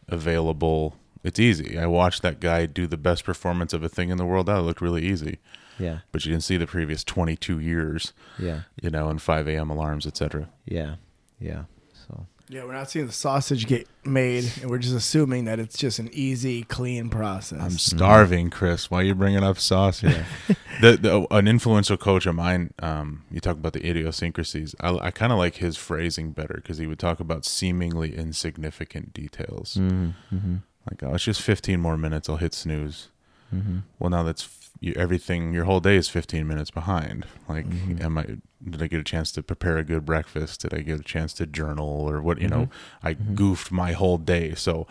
available. 0.07 0.95
It's 1.23 1.39
easy. 1.39 1.77
I 1.77 1.85
watched 1.85 2.21
that 2.23 2.39
guy 2.39 2.65
do 2.65 2.87
the 2.87 2.97
best 2.97 3.23
performance 3.25 3.73
of 3.73 3.83
a 3.83 3.89
thing 3.89 4.09
in 4.09 4.17
the 4.17 4.25
world. 4.25 4.47
That 4.47 4.61
looked 4.61 4.81
really 4.81 5.05
easy, 5.05 5.39
yeah 5.81 5.99
but 6.11 6.23
you 6.25 6.31
didn't 6.31 6.43
see 6.43 6.57
the 6.57 6.67
previous 6.67 7.03
22 7.03 7.59
years, 7.59 8.13
yeah 8.39 8.61
you 8.81 8.89
know, 8.89 9.09
and 9.09 9.21
5 9.21 9.47
a.m. 9.47 9.69
alarms, 9.69 10.05
etc. 10.05 10.47
yeah 10.65 10.95
yeah 11.39 11.63
so 12.07 12.27
Yeah, 12.49 12.65
we're 12.65 12.73
not 12.73 12.89
seeing 12.89 13.07
the 13.07 13.13
sausage 13.13 13.65
get 13.65 13.87
made, 14.03 14.51
and 14.61 14.69
we're 14.69 14.79
just 14.79 14.95
assuming 14.95 15.45
that 15.45 15.57
it's 15.59 15.77
just 15.77 15.99
an 15.99 16.09
easy, 16.11 16.63
clean 16.63 17.09
process. 17.09 17.61
I'm 17.61 17.77
starving, 17.77 18.49
Chris. 18.49 18.91
Why 18.91 18.99
are 18.99 19.03
you 19.03 19.15
bringing 19.15 19.43
up 19.43 19.57
sauce 19.57 20.01
here? 20.01 20.25
the, 20.81 20.97
the, 20.97 21.27
an 21.31 21.47
influential 21.47 21.95
coach 21.97 22.25
of 22.25 22.35
mine, 22.35 22.73
um, 22.79 23.23
you 23.31 23.39
talk 23.39 23.55
about 23.55 23.71
the 23.73 23.87
idiosyncrasies. 23.87 24.75
I, 24.81 24.89
I 24.97 25.11
kind 25.11 25.31
of 25.31 25.37
like 25.37 25.55
his 25.57 25.77
phrasing 25.77 26.31
better 26.31 26.55
because 26.55 26.77
he 26.77 26.87
would 26.87 26.99
talk 26.99 27.19
about 27.21 27.45
seemingly 27.45 28.15
insignificant 28.17 29.13
details. 29.13 29.77
Mm-hmm. 29.79 30.55
Like, 30.89 31.03
oh, 31.03 31.13
it's 31.15 31.23
just 31.23 31.41
15 31.41 31.79
more 31.79 31.97
minutes. 31.97 32.27
I'll 32.27 32.37
hit 32.37 32.53
snooze. 32.53 33.09
Mm-hmm. 33.53 33.79
Well, 33.99 34.09
now 34.09 34.23
that's 34.23 34.43
f- 34.43 34.60
you, 34.79 34.93
everything. 34.95 35.53
Your 35.53 35.65
whole 35.65 35.79
day 35.79 35.95
is 35.95 36.09
15 36.09 36.47
minutes 36.47 36.71
behind. 36.71 37.25
Like, 37.47 37.67
Mhm. 37.67 38.03
am 38.03 38.17
I? 38.17 38.25
Did 38.63 38.81
I 38.81 38.87
get 38.87 38.99
a 38.99 39.03
chance 39.03 39.31
to 39.33 39.43
prepare 39.43 39.77
a 39.77 39.83
good 39.83 40.05
breakfast? 40.05 40.61
Did 40.61 40.73
I 40.73 40.81
get 40.81 40.99
a 40.99 41.03
chance 41.03 41.33
to 41.33 41.45
journal 41.47 41.87
or 41.87 42.21
what? 42.21 42.39
You 42.39 42.47
know, 42.47 42.69
I 43.03 43.15
Mhm. 43.15 43.35
goofed 43.35 43.71
my 43.71 43.93
whole 43.93 44.17
day. 44.19 44.53
So 44.55 44.87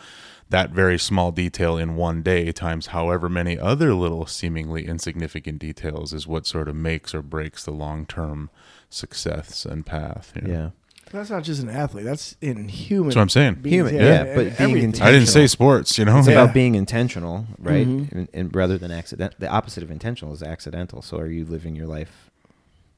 that 0.48 0.70
very 0.70 0.98
small 0.98 1.30
detail 1.30 1.76
in 1.78 1.94
one 1.94 2.22
day 2.22 2.50
times 2.50 2.88
however 2.88 3.28
many 3.28 3.56
other 3.58 3.94
little 3.94 4.26
seemingly 4.26 4.86
insignificant 4.86 5.60
details 5.60 6.12
is 6.12 6.26
what 6.26 6.46
sort 6.46 6.68
of 6.68 6.74
makes 6.74 7.14
or 7.14 7.22
breaks 7.22 7.64
the 7.64 7.70
long 7.70 8.06
term 8.06 8.50
success 8.88 9.64
and 9.64 9.86
path. 9.86 10.32
you 10.34 10.42
know? 10.42 10.52
Yeah. 10.52 10.70
That's 11.10 11.28
not 11.30 11.42
just 11.42 11.60
an 11.62 11.68
athlete. 11.68 12.04
That's 12.04 12.36
in 12.40 12.68
human. 12.68 13.08
That's 13.08 13.16
what 13.16 13.22
I'm 13.22 13.28
saying. 13.28 13.54
beings, 13.54 13.74
Human, 13.90 13.94
yeah, 13.96 14.00
yeah, 14.02 14.14
and 14.22 14.26
but 14.36 14.42
being 14.42 14.52
everything. 14.58 14.82
intentional. 14.84 15.08
I 15.08 15.12
didn't 15.12 15.28
say 15.28 15.46
sports, 15.48 15.98
you 15.98 16.04
know? 16.04 16.18
It's 16.18 16.28
Yeah. 16.28 16.34
about 16.42 16.54
being 16.54 16.74
intentional, 16.76 17.46
right? 17.58 17.86
Mhm. 17.86 18.12
And, 18.12 18.28
and 18.32 18.54
rather 18.54 18.78
than 18.78 18.90
accident, 18.92 19.34
the 19.40 19.48
opposite 19.48 19.82
of 19.82 19.90
intentional 19.90 20.32
is 20.32 20.42
accidental. 20.42 21.02
So, 21.02 21.18
are 21.18 21.26
you 21.26 21.44
living 21.44 21.74
your 21.74 21.86
life 21.88 22.30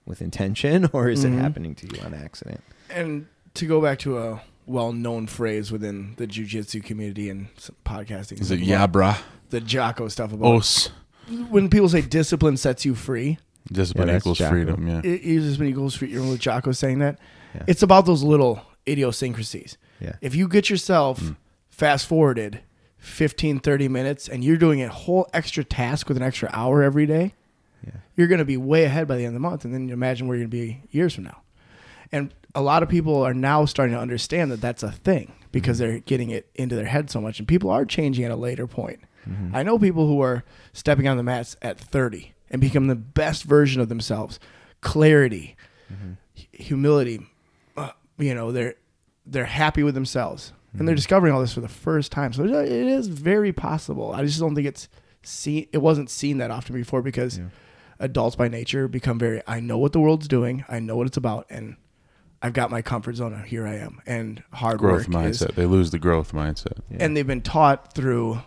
with 0.05 0.21
intention, 0.21 0.91
or 0.93 1.09
is 1.09 1.25
Mhm. 1.25 1.39
it 1.39 1.41
happening 1.41 1.75
to 1.77 1.87
you 1.87 2.03
on 2.03 2.13
accident? 2.13 2.61
And 2.91 3.27
to 3.55 3.67
go 3.67 3.81
back 3.81 3.99
to 4.01 4.19
a 4.19 4.43
well-known 4.67 5.27
phrase 5.27 5.73
within 5.73 6.13
the 6.19 6.27
jujitsu 6.27 6.85
community 6.85 7.31
and 7.31 7.49
some 7.57 7.77
podcasting, 7.85 8.41
Is 8.41 8.51
it 8.51 8.57
stuff 8.57 8.69
yeah, 8.69 8.85
about 8.85 8.93
brah? 8.93 9.19
the 9.51 9.61
Jocko 9.61 10.09
stuff 10.09 10.33
about 10.33 10.47
Os. 10.55 10.91
when 11.51 11.69
people 11.71 11.89
say 11.89 12.01
discipline 12.03 12.57
sets 12.59 12.85
you 12.85 12.95
free, 12.95 13.39
Discipline 13.73 14.09
Yeah, 14.09 14.15
that's 14.15 14.23
equals 14.25 14.39
Jocko. 14.39 14.51
freedom. 14.51 14.89
Yeah. 14.89 15.01
it 15.05 15.23
uses 15.23 15.57
when 15.59 15.69
equals 15.69 15.95
free. 15.95 16.09
You 16.11 16.19
remember 16.19 16.37
Jocko 16.39 16.73
saying 16.73 16.99
that? 16.99 17.19
Yeah. 17.55 17.63
It's 17.67 17.83
about 17.83 18.07
those 18.07 18.23
little 18.23 18.63
idiosyncrasies. 18.89 19.77
Yeah. 20.01 20.15
If 20.21 20.35
you 20.35 20.49
get 20.49 20.71
yourself 20.71 21.21
Mm. 21.21 21.37
fast 21.71 22.07
forwarded 22.07 22.61
15, 22.99 23.59
30 23.61 23.89
minutes 23.89 24.29
and 24.29 24.43
you're 24.45 24.57
doing 24.57 24.83
a 24.83 24.89
whole 24.89 25.29
extra 25.33 25.65
task 25.65 26.09
with 26.09 26.17
an 26.17 26.23
extra 26.23 26.49
hour 26.53 26.83
every 26.83 27.07
day, 27.07 27.35
Yeah. 27.85 27.95
you're 28.17 28.29
going 28.29 28.39
to 28.39 28.45
be 28.45 28.57
way 28.57 28.85
ahead 28.85 29.09
by 29.09 29.17
the 29.17 29.23
end 29.25 29.29
of 29.29 29.35
the 29.35 29.41
month. 29.41 29.65
And 29.65 29.75
then 29.75 29.89
you 29.89 29.95
imagine 29.95 30.27
where 30.29 30.37
you're 30.37 30.47
going 30.47 30.51
to 30.51 30.67
be 30.67 30.83
years 30.91 31.15
from 31.15 31.25
now. 31.25 31.43
And 32.13 32.33
a 32.55 32.61
lot 32.63 32.83
of 32.83 32.89
people 32.89 33.23
are 33.23 33.35
now 33.35 33.65
starting 33.65 33.95
to 33.95 34.01
understand 34.01 34.51
that 34.53 34.61
that's 34.61 34.83
a 34.83 34.93
thing 34.93 35.33
because 35.51 35.79
they're 35.79 35.99
getting 36.01 36.31
it 36.31 36.49
into 36.55 36.75
their 36.77 36.85
head 36.87 37.11
so 37.11 37.21
much. 37.21 37.39
And 37.39 37.49
people 37.49 37.71
are 37.71 37.85
changing 37.85 38.25
at 38.25 38.31
a 38.31 38.37
later 38.37 38.67
point. 38.67 39.01
Mhm. 39.29 39.51
I 39.55 39.63
know 39.63 39.79
people 39.79 40.07
who 40.07 40.21
are 40.21 40.45
stepping 40.73 41.09
on 41.09 41.17
the 41.17 41.23
mats 41.23 41.57
at 41.63 41.79
30 41.79 42.33
and 42.51 42.61
become 42.61 42.87
the 42.89 42.95
best 42.97 43.45
version 43.45 43.81
of 43.81 43.89
themselves. 43.89 44.39
Clarity, 44.81 45.57
Mhm. 45.93 46.17
hu- 46.37 46.45
humility, 46.65 47.21
you 48.19 48.35
know, 48.35 48.53
they're 48.53 48.75
they're 49.27 49.45
happy 49.45 49.83
with 49.85 49.95
themselves 49.95 50.53
and 50.77 50.89
they're 50.89 50.95
Mhm. 50.95 50.99
discovering 50.99 51.33
all 51.33 51.41
this 51.41 51.53
for 51.55 51.61
the 51.61 51.69
first 51.69 52.11
time. 52.13 52.33
So 52.33 52.45
it 52.45 52.51
it 52.51 52.87
is 52.87 53.09
very 53.09 53.53
possible. 53.53 54.13
I 54.13 54.25
just 54.25 54.41
don't 54.41 54.55
think 54.55 54.67
it's 54.67 54.89
seen. 55.23 55.67
It 55.73 55.79
wasn't 55.79 56.11
seen 56.11 56.39
that 56.39 56.51
often 56.51 56.75
before 56.75 57.03
because 57.03 57.39
Yeah. 57.39 57.45
adults 58.01 58.37
by 58.37 58.49
nature 58.49 58.89
become 58.89 59.19
very. 59.19 59.43
I 59.47 59.61
know 59.61 59.79
what 59.79 59.93
the 59.93 60.01
world's 60.01 60.27
doing. 60.29 60.65
I 60.69 60.81
know 60.81 60.97
what 60.97 61.07
it's 61.07 61.17
about, 61.17 61.47
and 61.51 61.77
I've 62.43 62.53
got 62.53 62.71
my 62.71 62.83
comfort 62.83 63.15
zone. 63.17 63.33
And 63.33 63.45
here 63.45 63.67
I 63.67 63.77
am, 63.77 64.01
and 64.07 64.43
hard 64.53 64.79
Growth 64.79 65.09
work 65.09 65.27
is 65.31 65.41
mindset. 65.41 65.55
They 65.55 65.67
lose 65.67 65.91
the 65.93 65.99
growth 66.01 66.33
mindset. 66.33 66.79
Yeah. 66.91 66.99
and 67.01 67.17
they've 67.17 67.27
been 67.27 67.43
taught 67.43 67.95
through 67.95 68.41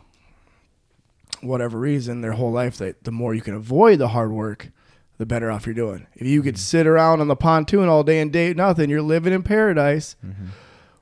whatever 1.42 1.78
reason 1.80 2.22
their 2.22 2.34
whole 2.34 2.52
life 2.52 2.78
that 2.78 3.04
the 3.04 3.12
more 3.12 3.34
you 3.34 3.42
can 3.42 3.54
avoid 3.54 4.00
the 4.00 4.10
hard 4.10 4.32
work 4.32 4.70
the 5.18 5.26
better 5.26 5.50
off 5.52 5.66
you're 5.66 5.74
doing. 5.76 6.08
If 6.16 6.28
you 6.28 6.42
could 6.44 6.58
sit 6.60 6.86
around 6.88 7.22
on 7.22 7.28
the 7.28 7.36
pontoon 7.36 7.88
all 7.88 8.04
day 8.04 8.20
and 8.20 8.32
do 8.32 8.54
nothing 8.54 8.90
you're 8.90 9.02
living 9.02 9.34
in 9.34 9.44
paradise. 9.44 10.16
Mhm. 10.26 10.48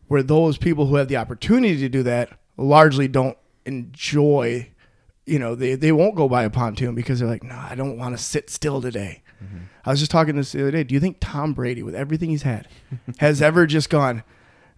where 0.07 0.22
those 0.22 0.57
people 0.57 0.88
who 0.88 0.95
have 0.98 1.07
the 1.07 1.18
opportunity 1.18 1.77
to 1.77 1.90
do 1.90 2.03
that 2.03 2.30
largely 2.57 3.07
don't 3.07 3.38
enjoy 3.65 4.68
you 5.26 5.40
know 5.40 5.56
they, 5.56 5.76
they 5.76 5.91
won't 5.91 6.15
go 6.15 6.27
by 6.27 6.44
a 6.44 6.49
pontoon 6.49 6.94
because 6.94 7.19
they're 7.19 7.27
like 7.30 7.44
no 7.44 7.56
i 7.56 7.73
don't 7.73 7.98
want 7.98 8.15
to 8.15 8.22
sit 8.23 8.49
still 8.49 8.81
today. 8.81 9.22
Mhm. 9.44 9.61
i 9.85 9.90
was 9.90 9.99
just 9.99 10.11
talking 10.11 10.35
this 10.35 10.52
the 10.52 10.61
other 10.61 10.72
day. 10.72 10.84
Do 10.84 10.94
you 10.94 10.99
think 10.99 11.18
tom 11.19 11.53
brady 11.53 11.81
with 11.81 11.95
everything 11.95 12.30
he's 12.30 12.44
had 12.44 12.68
has 13.19 13.41
ever 13.41 13.65
just 13.76 13.90
gone 13.90 14.23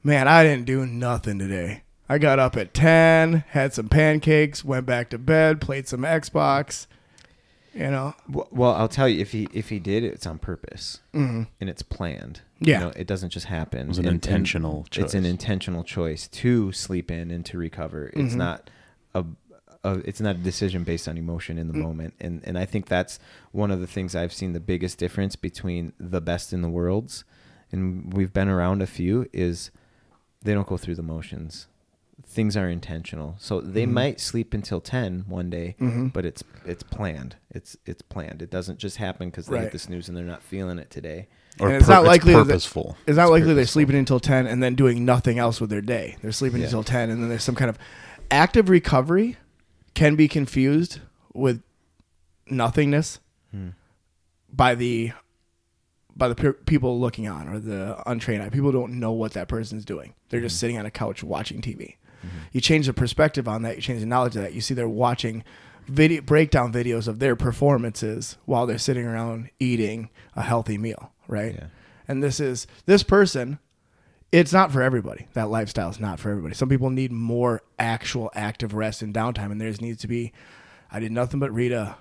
man 0.04 0.28
i 0.28 0.44
didn't 0.44 0.66
do 0.66 0.86
nothing 0.86 1.40
today. 1.40 1.82
I 2.08 2.20
got 2.20 2.38
up 2.38 2.56
at 2.56 2.74
10 2.76 3.44
had 3.50 3.74
some 3.74 3.90
pancakes 3.90 4.64
went 4.64 4.86
back 4.86 5.10
to 5.10 5.18
bed 5.18 5.60
played 5.60 5.88
some 5.88 6.02
xbox 6.02 6.86
you 7.76 7.92
know 7.92 8.14
Well, 8.30 8.48
well, 8.52 8.72
I'll 8.74 8.88
tell 8.88 9.08
you 9.10 9.20
if 9.22 9.32
he 9.32 9.48
if 9.54 9.70
he 9.70 9.80
did, 9.80 10.04
it's 10.04 10.26
on 10.26 10.40
purpose 10.40 11.02
mm 11.14 11.48
and 11.60 11.70
it's 11.70 11.82
planned. 11.82 12.42
Yeah. 12.60 12.80
You 12.80 12.86
know, 12.86 12.92
it 12.96 13.06
doesn't 13.08 13.30
just 13.32 13.48
happen. 13.48 13.82
It 13.82 13.88
was 13.90 13.98
an 14.00 14.06
And- 14.06 14.16
and 14.16 14.26
intentional 14.26 14.88
It's 14.96 15.14
an 15.14 15.26
intentional 15.26 15.84
choice 15.84 16.28
to 16.30 16.72
sleep 16.72 17.12
in 17.12 17.30
and 17.32 17.46
to 17.48 17.58
recover. 17.58 18.08
It's 18.16 18.34
Mhm. 18.34 18.38
not 18.38 18.70
a, 19.14 19.26
a 19.84 19.92
it's 20.10 20.22
not 20.22 20.36
a 20.38 20.40
decision 20.40 20.84
based 20.86 21.08
on 21.10 21.18
emotion 21.18 21.58
in 21.58 21.68
the 21.68 21.74
Mm. 21.74 21.82
moment. 21.84 22.14
And 22.22 22.42
and 22.46 22.58
I 22.58 22.66
think 22.66 22.88
that's 22.88 23.20
one 23.52 23.72
of 23.72 23.80
the 23.82 23.88
things 23.88 24.16
I've 24.16 24.34
seen 24.34 24.54
the 24.54 24.60
biggest 24.62 24.98
difference 24.98 25.36
between 25.36 25.92
the 26.00 26.22
best 26.22 26.54
in 26.54 26.62
the 26.62 26.70
worlds 26.70 27.24
and 27.72 28.14
we've 28.14 28.32
been 28.32 28.48
around 28.48 28.82
a 28.82 28.88
few 28.88 29.28
is 29.34 29.70
they 30.42 30.54
don't 30.54 30.68
go 30.68 30.78
through 30.78 30.96
the 30.96 31.04
motions. 31.04 31.68
Things 32.28 32.56
are 32.58 32.70
intentional. 32.70 33.36
So 33.40 33.60
they 33.62 33.86
Mhm. 33.86 33.92
might 33.92 34.20
sleep 34.20 34.54
until 34.54 34.80
10 34.82 35.26
one 35.28 35.50
day, 35.50 35.76
Mhm. 35.80 36.12
but 36.14 36.26
it's 36.26 36.44
it's 36.66 36.82
planned. 36.84 37.36
It's 37.52 37.78
it's 37.86 38.02
planned. 38.02 38.42
It 38.42 38.50
doesn't 38.50 38.80
just 38.80 38.98
happen 38.98 39.30
because 39.30 39.48
they 39.48 39.56
Right. 39.56 39.64
hit 39.64 39.72
the 39.74 39.80
snooze 39.80 40.08
and 40.08 40.18
they're 40.18 40.26
not 40.26 40.42
feeling 40.42 40.80
it 40.80 40.90
today. 40.90 41.28
Or 41.60 41.68
And 41.68 41.78
it's 41.78 41.88
not 41.88 42.04
likely 42.04 42.34
that- 42.34 42.46
purposeful. 42.46 42.98
it's 43.08 43.16
not 43.18 43.24
It's 43.26 43.32
likely 43.32 43.54
they're 43.54 43.66
sleeping 43.66 43.96
until 43.96 44.20
10 44.20 44.48
and 44.48 44.62
then 44.64 44.76
doing 44.76 45.06
nothing 45.06 45.40
else 45.40 45.62
with 45.62 45.70
their 45.70 45.82
day 45.82 46.18
they're 46.22 46.32
sleeping 46.34 46.60
Yeah. 46.60 46.66
until 46.66 46.84
10 46.84 47.10
and 47.10 47.22
then 47.22 47.30
there's 47.30 47.44
some 47.44 47.56
kind 47.56 47.70
of 47.70 47.78
active 48.32 48.68
recovery 48.70 49.38
can 49.94 50.16
be 50.16 50.28
confused 50.28 51.00
with 51.34 51.62
nothingness 52.50 53.20
Hmm. 53.52 53.70
by 54.52 54.76
the 54.76 55.12
by 56.18 56.30
the 56.30 56.36
pe- 56.36 56.54
people 56.66 56.98
looking 57.00 57.28
on 57.28 57.50
or 57.50 57.60
the 57.60 58.02
untrained 58.10 58.42
eye. 58.42 58.48
People 58.50 58.72
don't 58.72 58.94
know 59.02 59.12
what 59.12 59.34
that 59.34 59.50
person's 59.50 59.84
doing. 59.84 60.14
They're 60.30 60.40
just 60.40 60.56
Mhm. 60.56 60.60
sitting 60.60 60.78
on 60.78 60.86
a 60.86 60.92
couch 60.92 61.22
watching 61.24 61.60
TV. 61.62 61.98
Mhm. 62.26 62.30
You 62.54 62.62
change 62.62 62.88
the 62.88 62.94
perspective 62.94 63.48
on 63.48 63.62
that. 63.64 63.76
You 63.76 63.82
change 63.82 64.00
the 64.02 64.06
knowledge 64.06 64.36
of 64.36 64.42
that. 64.42 64.54
You 64.54 64.62
see 64.62 64.74
they're 64.74 64.88
watching 64.90 65.44
video 65.88 66.22
breakdown 66.22 66.74
videos 66.74 67.08
of 67.08 67.20
their 67.20 67.36
performances 67.36 68.38
while 68.46 68.66
they're 68.66 68.78
sitting 68.78 69.06
around 69.06 69.50
eating 69.60 70.10
a 70.36 70.42
healthy 70.42 70.78
meal, 70.78 71.12
right? 71.28 71.54
Yeah. 71.56 71.68
And 72.08 72.24
this 72.24 72.40
is 72.40 72.66
this 72.86 73.04
person. 73.04 73.60
It's 74.32 74.52
not 74.52 74.72
for 74.72 74.82
everybody. 74.82 75.28
That 75.34 75.50
lifestyle 75.50 75.90
is 75.90 76.00
not 76.00 76.20
for 76.20 76.30
everybody. 76.30 76.56
Some 76.56 76.68
people 76.70 76.90
need 76.90 77.12
more 77.12 77.62
actual 77.80 78.32
active 78.36 78.74
rest 78.74 79.02
and 79.02 79.14
downtime, 79.14 79.52
and 79.52 79.62
there's 79.62 79.80
needs 79.80 80.02
to 80.02 80.08
be. 80.08 80.34
I 80.92 81.00
did 81.00 81.12
nothing 81.12 81.40
but 81.40 81.54
read 81.54 81.72
a 81.72 81.98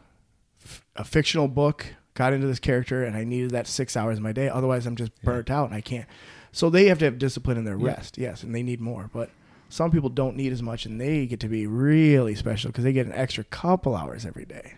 a 0.97 1.05
fictional 1.05 1.47
book, 1.49 1.85
got 2.15 2.33
into 2.33 2.47
this 2.47 2.59
character, 2.59 3.05
and 3.05 3.17
I 3.17 3.25
needed 3.25 3.51
that 3.51 3.67
six 3.67 3.97
hours 3.97 4.17
of 4.19 4.23
my 4.25 4.33
day. 4.33 4.49
Otherwise, 4.49 4.87
I'm 4.87 4.97
just 4.97 5.13
Yeah. 5.23 5.27
burnt 5.31 5.51
out 5.51 5.67
and 5.67 5.75
I 5.75 5.81
can't. 5.83 6.07
So 6.53 6.71
they 6.71 6.87
have 6.87 6.99
to 7.01 7.05
have 7.05 7.19
discipline 7.19 7.59
in 7.59 7.65
their 7.65 7.77
Yeah. 7.79 7.89
rest, 7.89 8.17
yes, 8.17 8.43
and 8.43 8.55
they 8.55 8.63
need 8.63 8.81
more. 8.81 9.11
But 9.13 9.31
some 9.75 9.91
people 9.91 10.09
don't 10.09 10.37
need 10.37 10.53
as 10.53 10.63
much, 10.63 10.87
and 10.87 11.01
they 11.01 11.27
get 11.27 11.41
to 11.41 11.49
be 11.49 11.67
really 11.67 12.37
special 12.37 12.71
because 12.71 12.85
they 12.85 12.93
get 12.93 13.07
an 13.07 13.13
extra 13.13 13.43
couple 13.43 13.97
hours 13.97 14.25
every 14.25 14.45
day. 14.45 14.75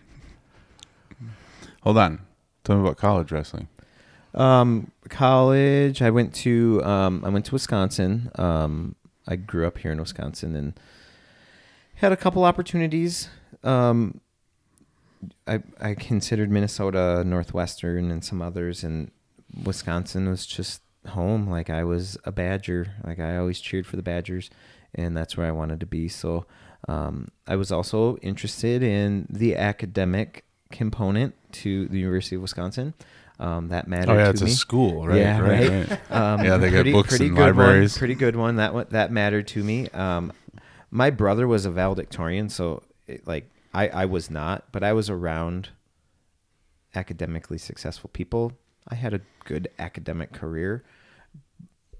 Hold 1.83 1.99
on. 1.99 2.21
Tell 2.63 2.75
me 2.75 2.81
about 2.81 2.97
college 2.97 3.31
wrestling. 3.31 3.67
Um, 4.33 4.91
college. 5.07 6.01
I 6.01 6.09
went 6.09 6.33
to 6.35 6.83
um, 6.83 7.23
I 7.23 7.29
went 7.29 7.45
to 7.45 7.53
Wisconsin. 7.53 8.31
Um, 8.35 8.95
I 9.27 9.35
grew 9.35 9.67
up 9.67 9.77
here 9.77 9.91
in 9.91 9.99
Wisconsin 9.99 10.55
and 10.55 10.79
had 11.95 12.11
a 12.11 12.17
couple 12.17 12.43
opportunities. 12.43 13.29
Um, 13.63 14.19
I 15.45 15.61
I 15.79 15.93
considered 15.93 16.49
Minnesota, 16.49 17.23
Northwestern, 17.23 18.09
and 18.09 18.25
some 18.25 18.41
others, 18.41 18.83
and 18.83 19.11
Wisconsin 19.63 20.27
was 20.27 20.47
just 20.47 20.81
home. 21.09 21.47
Like 21.47 21.69
I 21.69 21.83
was 21.83 22.17
a 22.23 22.31
Badger. 22.31 22.95
Like 23.03 23.19
I 23.19 23.37
always 23.37 23.59
cheered 23.59 23.85
for 23.85 23.95
the 23.95 24.01
Badgers, 24.01 24.49
and 24.95 25.15
that's 25.15 25.37
where 25.37 25.47
I 25.47 25.51
wanted 25.51 25.79
to 25.81 25.85
be. 25.85 26.07
So 26.07 26.45
um, 26.87 27.29
I 27.47 27.55
was 27.55 27.71
also 27.71 28.17
interested 28.17 28.83
in 28.83 29.27
the 29.29 29.55
academic 29.55 30.45
component 30.71 31.35
to 31.53 31.87
the 31.87 31.99
University 31.99 32.35
of 32.35 32.41
Wisconsin. 32.41 32.93
Um, 33.39 33.67
that 33.67 33.87
mattered 33.87 34.13
Oh 34.13 34.17
yeah, 34.17 34.23
to 34.25 34.29
it's 34.31 34.41
me. 34.41 34.51
a 34.51 34.53
school, 34.55 35.05
right? 35.07 35.19
Yeah, 35.19 35.39
right. 35.39 35.69
right. 35.69 35.89
right. 35.89 35.99
Um, 36.11 36.43
Yeah, 36.43 36.57
they 36.57 36.71
got 36.71 36.91
books 36.91 37.19
and 37.19 37.35
good 37.35 37.39
libraries. 37.39 37.93
One, 37.93 37.99
pretty 37.99 38.15
good 38.15 38.35
one. 38.35 38.55
That 38.55 38.73
one 38.73 38.87
that 38.89 39.11
mattered 39.11 39.47
to 39.49 39.63
me. 39.63 39.89
Um, 39.89 40.33
my 40.89 41.11
brother 41.11 41.47
was 41.47 41.65
a 41.65 41.69
valedictorian, 41.71 42.49
so 42.49 42.81
it, 43.05 43.27
like 43.27 43.49
I, 43.75 43.89
I 43.89 44.05
was 44.05 44.31
not, 44.31 44.65
but 44.71 44.83
I 44.83 44.93
was 44.93 45.09
around 45.09 45.69
academically 46.95 47.57
successful 47.59 48.09
people. 48.11 48.53
I 48.87 48.95
had 48.95 49.13
a 49.13 49.21
good 49.45 49.67
academic 49.77 50.33
career. 50.33 50.83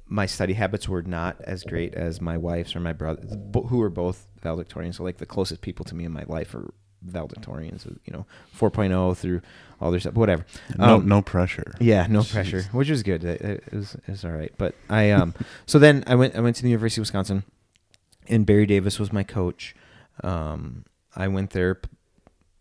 My 0.09 0.25
study 0.25 0.53
habits 0.53 0.87
were 0.87 1.01
not 1.01 1.39
as 1.41 1.63
great 1.63 1.93
as 1.93 2.21
my 2.21 2.37
wife's 2.37 2.75
or 2.75 2.79
my 2.79 2.93
brother, 2.93 3.21
who 3.53 3.77
were 3.77 3.89
both 3.89 4.27
valedictorians. 4.41 4.95
So 4.95 5.03
like 5.03 5.17
the 5.17 5.25
closest 5.25 5.61
people 5.61 5.83
to 5.85 5.95
me 5.95 6.05
in 6.05 6.11
my 6.11 6.23
life 6.27 6.55
are 6.55 6.73
valedictorians. 7.05 7.85
You 8.05 8.13
know, 8.13 8.25
4.0 8.57 9.17
through 9.17 9.41
all 9.81 9.91
their 9.91 9.99
stuff, 9.99 10.13
whatever. 10.15 10.45
No, 10.77 10.95
Um, 10.97 11.07
no 11.07 11.21
pressure. 11.21 11.73
yeah, 11.79 12.07
no 12.09 12.21
Jeez. 12.21 12.31
pressure, 12.31 12.63
which 12.71 12.89
was 12.89 13.03
good. 13.03 13.23
It, 13.23 13.41
it 13.41 13.73
was 13.73 13.95
it 13.95 14.07
was 14.07 14.25
all 14.25 14.31
right. 14.31 14.53
But 14.57 14.75
I 14.89 15.11
um 15.11 15.33
so 15.65 15.77
then 15.79 16.03
I 16.07 16.15
went 16.15 16.35
I 16.35 16.39
went 16.41 16.55
to 16.57 16.63
the 16.63 16.69
University 16.69 16.99
of 17.01 17.03
Wisconsin, 17.03 17.43
and 18.27 18.45
Barry 18.45 18.65
Davis 18.65 18.99
was 18.99 19.11
my 19.13 19.23
coach. 19.23 19.75
Um, 20.23 20.85
I 21.15 21.27
went 21.27 21.51
there 21.51 21.75
p- 21.75 21.89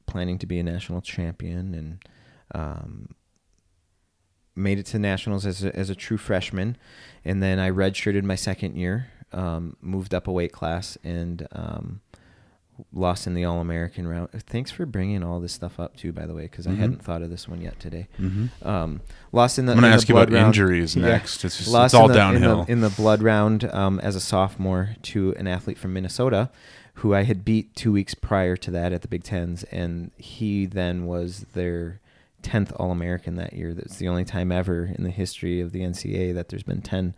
planning 0.07 0.39
to 0.39 0.47
be 0.47 0.59
a 0.59 0.63
national 0.63 1.01
champion 1.01 1.75
and 1.75 2.05
um, 2.55 3.15
made 4.57 4.79
it 4.79 4.87
to 4.87 4.99
nationals 4.99 5.45
as 5.47 5.63
a, 5.63 5.77
as 5.77 5.91
a 5.91 5.95
true 5.95 6.17
freshman, 6.17 6.77
and 7.25 7.43
then 7.43 7.59
I 7.59 7.71
redshirted 7.71 8.23
my 8.25 8.35
second 8.37 8.77
year. 8.77 9.09
Um, 9.33 9.77
moved 9.83 10.15
up 10.15 10.27
a 10.29 10.33
weight 10.33 10.53
class 10.53 10.97
and 11.05 11.47
um, 11.53 12.01
lost 12.93 13.27
in 13.27 13.35
the 13.35 13.45
All 13.45 13.61
American 13.61 14.07
round. 14.07 14.31
Thanks 14.33 14.71
for 14.71 14.87
bringing 14.87 15.23
all 15.25 15.41
this 15.41 15.53
stuff 15.53 15.81
up 15.81 15.97
too, 15.97 16.13
by 16.13 16.27
the 16.27 16.35
way, 16.35 16.43
because 16.43 16.67
Mhm. 16.67 16.73
I 16.73 16.75
hadn't 16.77 17.03
thought 17.03 17.23
of 17.23 17.31
this 17.31 17.49
one 17.49 17.61
yet 17.61 17.79
today. 17.81 18.07
Mm-hmm. 18.21 18.67
Um, 18.67 19.01
lost 19.33 19.59
in 19.59 19.67
the. 19.67 19.73
I'm 19.73 19.81
going 19.81 19.87
in 19.87 19.91
to 19.91 19.95
ask 19.97 20.09
you 20.09 20.17
about 20.17 20.33
round. 20.33 20.47
injuries 20.49 20.95
Yeah. 20.97 21.07
next. 21.09 21.45
It's, 21.45 21.59
just, 21.59 21.69
Lost 21.71 21.93
it's 21.93 21.95
all 21.95 22.07
in 22.07 22.13
the, 22.13 22.15
downhill. 22.19 22.61
in 22.61 22.67
the, 22.67 22.73
in 22.73 22.81
the 22.83 22.91
blood 22.91 23.21
round 23.23 23.65
um, 23.75 23.99
as 24.01 24.15
a 24.15 24.21
sophomore 24.21 24.91
to 25.03 25.35
an 25.37 25.47
athlete 25.49 25.77
from 25.79 25.93
Minnesota, 25.93 26.51
who 26.95 27.13
I 27.15 27.25
had 27.25 27.45
beat 27.45 27.75
two 27.75 27.93
weeks 27.93 28.15
prior 28.15 28.57
to 28.57 28.71
that 28.71 28.93
at 28.93 29.03
the 29.03 29.09
Big 29.09 29.25
Tens, 29.25 29.65
and 29.65 30.13
he 30.17 30.67
then 30.67 31.05
was 31.07 31.47
their 31.53 32.01
tenth 32.47 32.73
All 32.77 32.93
American 32.93 33.35
that 33.35 33.55
year. 33.55 33.75
That's 33.75 33.97
the 33.97 34.07
only 34.07 34.25
time 34.25 34.53
ever 34.53 34.85
in 34.85 35.03
the 35.03 35.11
history 35.11 35.61
of 35.61 35.73
the 35.73 35.81
NCAA 35.81 36.33
that 36.35 36.49
there's 36.49 36.63
been 36.63 36.81
10, 36.81 37.13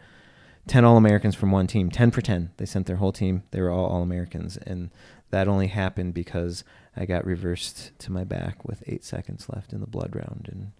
10 0.66 0.84
All 0.86 0.96
Americans 0.96 1.34
from 1.34 1.52
one 1.52 1.66
team. 1.66 1.90
Ten 1.90 2.10
for 2.10 2.22
ten. 2.22 2.50
They 2.56 2.64
sent 2.64 2.86
their 2.86 2.96
whole 2.96 3.12
team. 3.12 3.42
They 3.50 3.60
were 3.60 3.70
all 3.70 3.84
All 3.84 4.00
Americans, 4.00 4.56
and 4.56 4.90
that 5.28 5.46
only 5.46 5.66
happened 5.66 6.14
because 6.14 6.64
I 6.96 7.04
got 7.04 7.26
reversed 7.26 7.92
to 7.98 8.10
my 8.10 8.24
back 8.24 8.64
with 8.64 8.82
eight 8.86 9.04
seconds 9.04 9.50
left 9.54 9.74
in 9.74 9.80
the 9.80 9.86
blood 9.86 10.16
round 10.16 10.48
and 10.50 10.72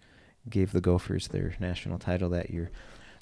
gave 0.49 0.73
the 0.73 0.81
Gophers 0.81 1.29
their 1.29 1.55
national 1.61 1.99
title 1.99 2.31
that 2.31 2.49
year. 2.49 2.71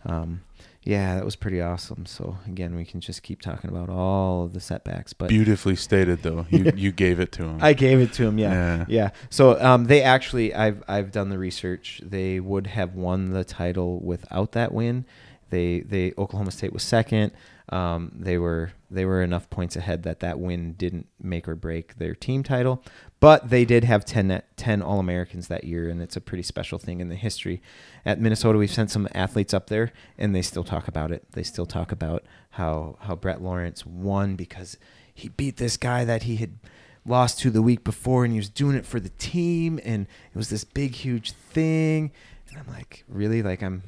Um, 0.04 0.42
yeah, 0.86 1.16
that 1.16 1.24
was 1.24 1.34
pretty 1.34 1.60
awesome. 1.60 2.06
So 2.06 2.38
again, 2.46 2.76
we 2.76 2.84
can 2.84 3.00
just 3.00 3.24
keep 3.24 3.42
talking 3.42 3.68
about 3.68 3.88
all 3.90 4.44
of 4.44 4.52
the 4.52 4.60
setbacks, 4.60 5.12
but 5.12 5.28
Beautifully 5.28 5.74
stated, 5.74 6.22
though. 6.22 6.46
You 6.48 6.72
you 6.76 6.92
gave 6.92 7.18
it 7.18 7.32
to 7.32 7.42
him. 7.42 7.58
I 7.60 7.72
gave 7.72 8.00
it 8.00 8.12
to 8.14 8.22
him. 8.24 8.38
Yeah, 8.38 8.52
Yeah. 8.52 8.84
yeah. 8.88 9.10
So 9.28 9.60
um, 9.60 9.86
they 9.86 10.00
actually, 10.02 10.54
I've 10.54 10.82
I've 10.86 11.10
done 11.10 11.28
the 11.28 11.38
research. 11.38 12.00
They 12.04 12.38
would 12.38 12.68
have 12.68 12.94
won 12.94 13.32
the 13.32 13.42
title 13.44 13.98
without 14.00 14.52
that 14.52 14.72
win. 14.72 15.04
They 15.50 15.80
they 15.80 16.12
Oklahoma 16.16 16.52
State 16.52 16.72
was 16.72 16.84
second. 16.84 17.32
Um, 17.68 18.12
they 18.14 18.38
were 18.38 18.72
they 18.90 19.04
were 19.04 19.22
enough 19.22 19.50
points 19.50 19.74
ahead 19.74 20.04
that 20.04 20.20
that 20.20 20.38
win 20.38 20.74
didn't 20.74 21.08
make 21.20 21.48
or 21.48 21.56
break 21.56 21.96
their 21.96 22.14
team 22.14 22.44
title, 22.44 22.82
but 23.18 23.50
they 23.50 23.64
did 23.64 23.82
have 23.82 24.04
10, 24.04 24.42
10 24.56 24.82
All 24.82 25.00
Americans 25.00 25.48
that 25.48 25.64
year, 25.64 25.88
and 25.88 26.00
it's 26.00 26.16
a 26.16 26.20
pretty 26.20 26.44
special 26.44 26.78
thing 26.78 27.00
in 27.00 27.08
the 27.08 27.16
history. 27.16 27.60
At 28.04 28.20
Minnesota, 28.20 28.58
we've 28.58 28.70
sent 28.70 28.90
some 28.92 29.08
athletes 29.14 29.52
up 29.52 29.68
there, 29.68 29.92
and 30.16 30.34
they 30.34 30.42
still 30.42 30.62
talk 30.62 30.86
about 30.86 31.10
it. 31.10 31.24
They 31.32 31.42
still 31.42 31.66
talk 31.66 31.90
about 31.90 32.24
how 32.50 32.98
how 33.00 33.16
Brett 33.16 33.42
Lawrence 33.42 33.84
won 33.84 34.36
because 34.36 34.76
he 35.12 35.28
beat 35.30 35.56
this 35.56 35.76
guy 35.76 36.04
that 36.04 36.24
he 36.24 36.36
had 36.36 36.58
lost 37.04 37.40
to 37.40 37.50
the 37.50 37.62
week 37.62 37.84
before, 37.84 38.24
and 38.24 38.32
he 38.32 38.38
was 38.38 38.48
doing 38.48 38.76
it 38.76 38.86
for 38.86 39.00
the 39.00 39.10
team, 39.10 39.80
and 39.84 40.06
it 40.32 40.36
was 40.36 40.50
this 40.50 40.64
big, 40.64 40.94
huge 40.94 41.32
thing. 41.32 42.12
And 42.50 42.58
I'm 42.58 42.72
like, 42.72 43.04
really? 43.08 43.42
Like 43.42 43.62
I'm. 43.62 43.82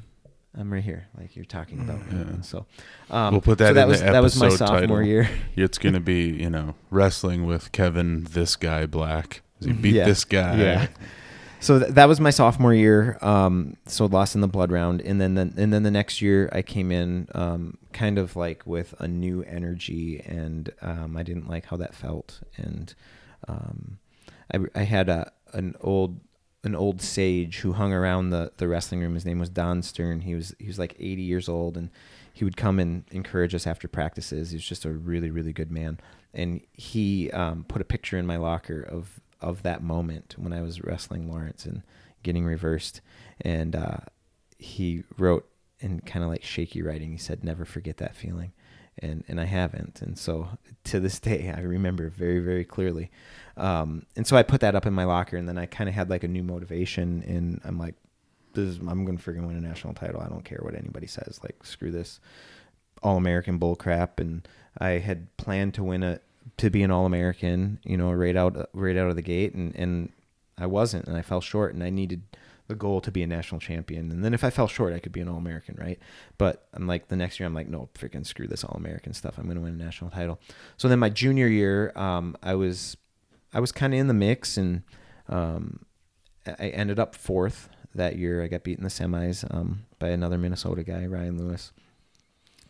I'm 0.59 0.73
right 0.73 0.83
here, 0.83 1.07
like 1.17 1.37
you're 1.37 1.45
talking 1.45 1.81
about. 1.81 2.01
Yeah. 2.13 2.41
So, 2.43 2.67
um, 3.11 3.33
We'll 3.35 3.41
put 3.41 3.59
that 3.59 3.69
so 3.69 3.75
that 3.75 3.83
in 3.85 3.89
was 3.89 4.01
that 4.01 4.23
was 4.23 4.39
my 4.41 4.49
sophomore 4.49 4.81
title. 4.81 5.03
year. 5.03 5.31
It's 5.57 5.79
going 5.79 5.95
to 5.95 6.01
be, 6.01 6.31
you 6.31 6.51
know, 6.51 6.75
wrestling 6.91 7.47
with 7.47 7.71
Kevin, 7.73 8.25
this 8.25 8.57
guy, 8.57 8.87
Black. 8.87 9.43
He 9.65 9.73
beat. 9.73 9.95
Yeah. 9.95 10.05
this 10.07 10.25
guy. 10.25 10.57
Yeah. 10.57 10.87
So 11.61 11.81
th- 11.81 11.93
that 11.95 12.07
was 12.07 12.21
my 12.21 12.31
sophomore 12.31 12.73
year. 12.75 13.19
Um, 13.21 13.77
so 13.87 14.07
lost 14.07 14.35
in 14.37 14.41
the 14.41 14.47
blood 14.49 14.71
round, 14.71 15.01
and 15.01 15.21
then 15.21 15.35
the, 15.35 15.53
and 15.57 15.73
then 15.73 15.83
the 15.83 15.91
next 15.91 16.23
year 16.23 16.49
I 16.53 16.63
came 16.63 16.93
in, 16.93 17.27
um, 17.35 17.79
kind 17.93 18.19
of 18.19 18.37
like 18.37 18.65
with 18.67 18.95
a 19.01 19.09
new 19.09 19.43
energy, 19.43 20.21
and 20.25 20.71
um, 20.83 21.17
I 21.17 21.23
didn't 21.25 21.49
like 21.49 21.67
how 21.67 21.77
that 21.79 21.95
felt, 21.97 22.41
and 22.57 22.95
um, 23.49 23.99
I, 24.55 24.59
I 24.75 24.83
had 24.85 25.09
a 25.09 25.33
an 25.53 25.75
old 25.81 26.21
an 26.65 26.75
old 26.75 27.01
sage 27.01 27.59
who 27.59 27.73
hung 27.73 27.93
around 27.93 28.31
the, 28.31 28.53
the 28.57 28.69
wrestling 28.69 29.01
room. 29.01 29.15
His 29.15 29.25
name 29.25 29.39
was 29.39 29.49
Don 29.49 29.83
Stern. 29.83 30.23
He 30.23 30.35
was 30.35 30.55
he 30.59 30.67
was 30.67 30.79
like 30.79 30.95
80 30.99 31.23
years 31.23 31.49
old, 31.49 31.77
and 31.77 31.91
he 32.33 32.45
would 32.45 32.57
come 32.57 32.79
and 32.79 33.05
encourage 33.11 33.55
us 33.55 33.67
after 33.67 33.89
practices. 33.89 34.51
He 34.51 34.57
was 34.57 34.65
just 34.65 34.85
a 34.85 34.91
really 34.91 35.31
really 35.31 35.53
good 35.53 35.71
man, 35.71 36.01
and 36.35 36.61
he 36.73 37.31
um, 37.33 37.65
put 37.69 37.83
a 37.83 37.87
picture 37.87 38.19
in 38.19 38.27
my 38.27 38.37
locker 38.37 38.81
of 38.81 39.21
of 39.41 39.63
that 39.63 39.83
moment 39.83 40.35
when 40.37 40.53
I 40.53 40.63
was 40.63 40.83
wrestling 40.83 41.31
Lawrence 41.31 41.65
and 41.65 41.83
getting 42.23 42.45
reversed, 42.45 43.01
and 43.41 43.77
uh, 43.77 43.99
he 44.59 45.05
wrote 45.17 45.49
in 45.81 46.01
kind 46.01 46.25
of 46.25 46.31
like 46.31 46.43
shaky 46.43 46.83
writing. 46.83 47.13
He 47.13 47.19
said, 47.19 47.45
"Never 47.45 47.65
forget 47.65 47.99
that 47.99 48.17
feeling." 48.17 48.53
And, 49.01 49.23
and 49.29 49.41
I 49.41 49.45
haven't, 49.45 50.03
and 50.03 50.19
so 50.19 50.49
to 50.83 50.99
this 50.99 51.21
day 51.21 51.55
I 51.57 51.61
remember 51.61 52.09
very 52.09 52.41
very 52.41 52.65
clearly, 52.65 53.13
um, 53.59 54.07
and 54.17 54.27
so 54.27 54.37
I 54.37 54.43
put 54.43 54.61
that 54.63 54.75
up 54.75 54.87
in 54.87 54.95
my 54.95 55.05
locker, 55.05 55.37
and 55.37 55.49
then 55.49 55.59
I 55.59 55.67
kind 55.67 55.89
of 55.89 55.95
had 55.95 56.09
like 56.09 56.25
a 56.25 56.29
new 56.29 56.43
motivation, 56.43 57.23
and 57.27 57.61
I'm 57.65 57.79
like, 57.79 57.95
this 58.55 58.69
is, 58.69 58.79
I'm 58.79 59.05
gonna 59.05 59.19
freaking 59.19 59.47
win 59.47 59.57
a 59.57 59.61
national 59.61 59.95
title. 59.95 60.21
I 60.21 60.29
don't 60.29 60.45
care 60.45 60.61
what 60.63 60.75
anybody 60.75 61.07
says. 61.07 61.41
Like 61.43 61.65
screw 61.65 61.91
this 61.91 62.21
all 63.03 63.17
American 63.17 63.59
bull 63.59 63.77
crap. 63.77 64.21
And 64.21 64.47
I 64.79 64.91
had 64.91 65.37
planned 65.37 65.75
to 65.75 65.85
win 65.85 66.03
a 66.03 66.21
to 66.57 66.71
be 66.71 66.83
an 66.83 66.91
all 66.91 67.07
American, 67.07 67.79
you 67.85 67.97
know, 67.97 68.11
right 68.13 68.37
out 68.37 68.71
right 68.73 68.97
out 68.97 69.11
of 69.11 69.17
the 69.17 69.23
gate, 69.23 69.55
and 69.55 69.75
and 69.77 70.13
I 70.57 70.67
wasn't, 70.67 71.07
and 71.07 71.17
I 71.17 71.23
fell 71.23 71.41
short, 71.41 71.75
and 71.75 71.83
I 71.83 71.91
needed 71.91 72.23
the 72.67 72.75
goal 72.75 73.01
to 73.01 73.11
be 73.11 73.23
a 73.23 73.27
national 73.27 73.61
champion. 73.61 74.11
And 74.11 74.23
then 74.23 74.35
if 74.35 74.45
I 74.45 74.51
fell 74.51 74.69
short, 74.69 74.93
I 74.93 74.99
could 74.99 75.13
be 75.13 75.21
an 75.21 75.29
all 75.29 75.39
American, 75.39 75.77
right? 75.77 75.99
But 76.37 76.67
I'm 76.75 76.87
like 76.87 77.09
the 77.09 77.17
next 77.17 77.41
year, 77.41 77.47
I'm 77.47 77.55
like, 77.55 77.69
no, 77.69 77.89
freaking 77.95 78.27
screw 78.27 78.47
this 78.47 78.63
all 78.63 78.77
American 78.77 79.15
stuff. 79.15 79.39
I'm 79.39 79.47
gonna 79.47 79.61
win 79.61 79.75
a 79.81 79.85
national 79.85 80.11
title. 80.11 80.39
So 80.77 80.89
then 80.89 80.99
my 80.99 81.11
junior 81.11 81.49
year, 81.49 81.93
um, 81.97 82.37
I 82.43 82.55
was 82.55 82.97
I 83.53 83.61
was 83.61 83.73
kind 83.73 83.95
of 83.95 84.01
in 84.01 84.09
the 84.09 84.15
mix, 84.15 84.57
and 84.57 84.83
um, 85.29 85.85
I 86.47 86.69
ended 86.69 86.99
up 86.99 87.15
fourth 87.15 87.69
that 87.95 88.17
year. 88.17 88.43
I 88.43 88.49
got 88.49 88.63
beat 88.63 88.79
in 88.79 88.85
the 88.85 88.91
semis 88.91 89.45
um, 89.55 89.85
by 89.99 90.09
another 90.09 90.39
Minnesota 90.39 90.83
guy, 90.83 91.07
Ryan 91.07 91.39
Lewis, 91.39 91.73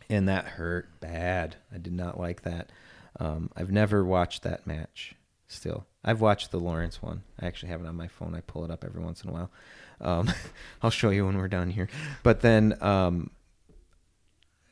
and 0.09 0.27
that 0.27 0.45
hurt 0.45 0.99
bad. 0.99 1.57
I 1.73 1.77
did 1.77 1.93
not 1.93 2.19
like 2.19 2.43
that. 2.43 2.71
Um, 3.19 3.49
I've 3.55 3.71
never 3.71 4.03
watched 4.05 4.43
that 4.43 4.65
match. 4.65 5.15
Still, 5.47 5.85
I've 6.03 6.21
watched 6.21 6.51
the 6.51 6.59
Lawrence 6.59 7.01
one. 7.01 7.23
I 7.39 7.47
actually 7.47 7.69
have 7.69 7.81
it 7.81 7.87
on 7.87 7.95
my 7.95 8.07
phone. 8.07 8.35
I 8.35 8.41
pull 8.41 8.63
it 8.65 8.71
up 8.71 8.83
every 8.83 9.01
once 9.01 9.23
in 9.23 9.29
a 9.29 9.33
while. 9.33 9.51
Um, 9.99 10.31
I'll 10.81 10.91
show 10.91 11.09
you 11.09 11.25
when 11.25 11.37
we're 11.37 11.47
done 11.47 11.71
here. 11.71 11.89
But 12.23 12.41
then, 12.41 12.77
um, 12.81 13.31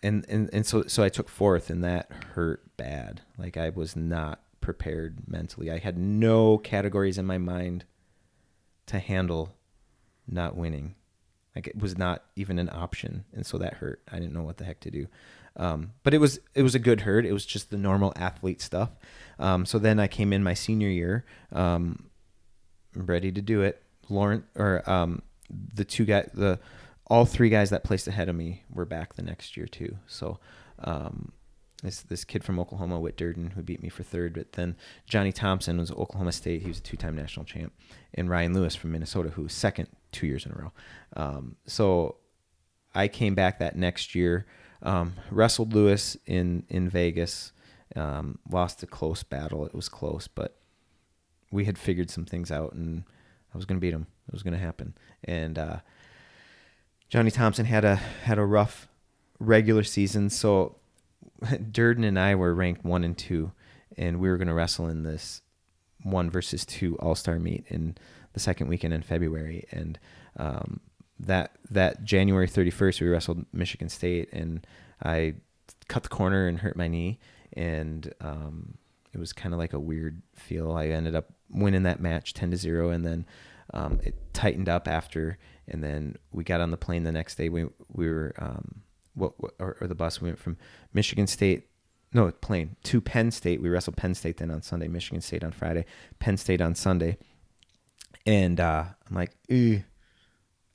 and 0.03 0.25
and 0.29 0.49
and 0.53 0.65
so 0.65 0.84
so 0.84 1.03
I 1.03 1.09
took 1.09 1.29
fourth, 1.29 1.69
and 1.69 1.84
that 1.84 2.11
hurt 2.35 2.77
bad. 2.77 3.21
Like 3.38 3.57
I 3.57 3.69
was 3.69 3.95
not 3.95 4.39
prepared 4.68 5.19
mentally. 5.30 5.72
I 5.72 5.77
had 5.77 5.98
no 5.98 6.57
categories 6.57 7.18
in 7.18 7.26
my 7.26 7.38
mind 7.38 7.85
to 8.88 8.99
handle 8.99 9.56
not 10.27 10.57
winning. 10.57 10.95
Like 11.56 11.68
it 11.68 11.80
was 11.80 11.98
not 11.98 12.26
even 12.35 12.60
an 12.60 12.69
option, 12.69 13.23
and 13.31 13.45
so 13.45 13.57
that 13.60 13.76
hurt. 13.76 14.02
I 14.11 14.19
didn't 14.19 14.34
know 14.34 14.44
what 14.44 14.57
the 14.57 14.65
heck 14.65 14.81
to 14.81 14.91
do. 14.91 15.07
Um, 15.56 15.94
but 16.03 16.14
it 16.14 16.18
was 16.18 16.41
it 16.53 16.64
was 16.64 16.76
a 16.76 16.80
good 16.80 16.99
hurt. 16.99 17.26
It 17.26 17.31
was 17.31 17.45
just 17.45 17.69
the 17.69 17.77
normal 17.77 18.11
athlete 18.18 18.61
stuff. 18.61 18.89
Um, 19.39 19.65
so 19.65 19.80
then 19.80 20.02
I 20.02 20.07
came 20.07 20.34
in 20.34 20.44
my 20.44 20.53
senior 20.53 20.89
year, 20.89 21.23
um, 21.53 22.10
ready 22.94 23.31
to 23.31 23.41
do 23.41 23.61
it. 23.61 23.81
Lauren 24.10 24.44
or 24.56 24.84
um, 24.89 25.22
the 25.49 25.85
two 25.85 26.03
guys, 26.03 26.30
the 26.34 26.60
all 27.06 27.23
three 27.23 27.49
guys 27.49 27.69
that 27.69 27.85
placed 27.85 28.10
ahead 28.10 28.27
of 28.27 28.35
me 28.35 28.64
were 28.69 28.84
back 28.84 29.14
the 29.14 29.22
next 29.22 29.56
year 29.56 29.65
too. 29.65 29.95
So 30.07 30.39
um, 30.84 31.31
this 31.83 32.01
this 32.01 32.23
kid 32.23 32.43
from 32.43 32.59
Oklahoma, 32.59 32.99
Whit 32.99 33.17
Durden, 33.17 33.51
who 33.51 33.61
beat 33.61 33.83
me 33.83 33.89
for 33.89 34.03
third, 34.03 34.33
but 34.33 34.53
then 34.53 34.75
Johnny 35.05 35.31
Thompson 35.31 35.77
was 35.77 35.91
Oklahoma 35.91 36.31
State. 36.31 36.61
He 36.61 36.67
was 36.67 36.79
a 36.79 36.81
two-time 36.81 37.15
national 37.15 37.45
champ, 37.45 37.73
and 38.13 38.29
Ryan 38.29 38.53
Lewis 38.53 38.75
from 38.75 38.91
Minnesota, 38.91 39.29
who 39.29 39.43
was 39.43 39.53
second 39.53 39.87
two 40.11 40.27
years 40.27 40.45
in 40.45 40.51
a 40.53 40.55
row. 40.55 40.71
Um, 41.15 41.55
so 41.65 42.17
I 42.95 43.07
came 43.07 43.35
back 43.35 43.59
that 43.59 43.75
next 43.75 44.15
year, 44.15 44.47
um, 44.81 45.13
wrestled 45.29 45.73
Lewis 45.73 46.17
in 46.25 46.63
in 46.69 46.89
Vegas, 46.89 47.51
um, 47.95 48.39
lost 48.49 48.81
a 48.81 48.87
close 48.87 49.21
battle. 49.23 49.65
It 49.65 49.75
was 49.75 49.87
close, 49.87 50.27
but 50.27 50.57
we 51.51 51.65
had 51.65 51.77
figured 51.77 52.09
some 52.09 52.25
things 52.25 52.51
out, 52.51 52.73
and 52.73 53.03
I 53.53 53.57
was 53.57 53.65
going 53.65 53.77
to 53.77 53.81
beat 53.81 53.93
him. 53.93 54.07
It 54.27 54.33
was 54.33 54.43
going 54.43 54.53
to 54.53 54.59
happen, 54.59 54.95
and 55.23 55.59
uh, 55.59 55.77
Johnny 57.07 57.29
Thompson 57.29 57.65
had 57.65 57.85
a 57.85 57.95
had 57.97 58.39
a 58.39 58.45
rough 58.45 58.87
regular 59.39 59.83
season, 59.83 60.31
so 60.31 60.77
Durden 61.72 62.03
and 62.03 62.19
I 62.19 62.35
were 62.35 62.53
ranked 62.53 62.84
one 62.84 63.03
and 63.03 63.18
two, 63.18 63.51
and 63.97 64.19
we 64.19 64.30
were 64.30 64.38
going 64.38 64.47
to 64.47 64.53
wrestle 64.53 64.88
in 64.88 65.03
this 65.03 65.41
one 66.03 66.30
versus 66.30 66.65
two 66.65 66.97
All 66.99 67.15
Star 67.15 67.39
meet 67.39 67.65
in 67.68 67.95
the 68.34 68.39
second 68.39 68.68
weekend 68.68 68.93
in 68.93 69.01
February, 69.01 69.65
and 69.72 69.99
um, 70.38 70.80
that 71.19 71.51
that 71.72 72.03
January 72.03 72.47
31st, 72.47 73.01
we 73.01 73.07
wrestled 73.07 73.45
Michigan 73.51 73.89
State, 73.89 74.30
and 74.31 74.65
I 75.03 75.35
cut 75.88 76.03
the 76.03 76.09
corner 76.09 76.47
and 76.47 76.59
hurt 76.59 76.77
my 76.77 76.88
knee, 76.88 77.19
and 77.53 78.14
um, 78.22 78.77
it 79.14 79.19
was 79.19 79.34
kind 79.34 79.53
of 79.53 79.59
like 79.59 79.73
a 79.73 79.80
weird 79.80 80.22
feel. 80.35 80.73
I 80.73 80.88
ended 80.88 81.15
up 81.15 81.34
winning 81.49 81.84
that 81.84 81.99
match 81.99 82.34
10 82.34 82.51
to 82.51 82.57
zero, 82.57 82.89
and 82.89 83.05
then 83.05 83.26
um, 83.73 83.99
it 84.03 84.15
tightened 84.34 84.69
up 84.69 84.88
after, 84.88 85.38
and 85.68 85.84
then 85.84 86.15
we 86.31 86.43
got 86.43 86.61
on 86.61 86.72
the 86.72 86.77
plane 86.77 87.03
the 87.03 87.11
next 87.11 87.35
day. 87.35 87.49
We 87.49 87.65
we 87.91 88.09
were 88.09 88.34
um, 88.38 88.84
what, 89.18 89.34
what 89.41 89.53
or, 89.60 89.77
or 89.81 89.88
the 89.88 89.95
bus. 89.95 90.22
We 90.22 90.30
went 90.30 90.39
from 90.39 90.57
Michigan 90.94 91.27
State 91.27 91.68
no 92.14 92.31
plane 92.31 92.76
to 92.84 93.02
Penn 93.02 93.31
State. 93.31 93.61
We 93.61 93.69
wrestled 93.69 93.98
Penn 93.98 94.15
State 94.15 94.38
then 94.38 94.49
on 94.52 94.61
Sunday, 94.61 94.88
Michigan 94.88 95.22
State 95.22 95.44
on 95.44 95.52
Friday, 95.52 95.85
Penn 96.19 96.38
State 96.38 96.61
on 96.61 96.73
Sunday, 96.73 97.18
and 98.26 98.60
uh, 98.60 98.85
I'm 99.07 99.15
like, 99.15 99.31
I 99.49 99.84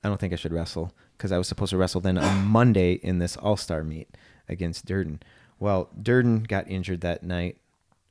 don't 0.02 0.20
think 0.20 0.32
I 0.32 0.36
should 0.36 0.52
wrestle 0.52 0.92
because 1.16 1.32
I 1.32 1.38
was 1.38 1.48
supposed 1.48 1.70
to 1.70 1.76
wrestle 1.76 2.00
then 2.00 2.18
on 2.18 2.46
Monday 2.46 2.94
in 2.94 3.18
this 3.18 3.36
All 3.36 3.56
Star 3.56 3.82
meet 3.82 4.16
against 4.48 4.84
Durden. 4.86 5.20
Well, 5.58 5.90
Durden 6.00 6.42
got 6.44 6.68
injured 6.68 7.02
that 7.02 7.22
night 7.22 7.58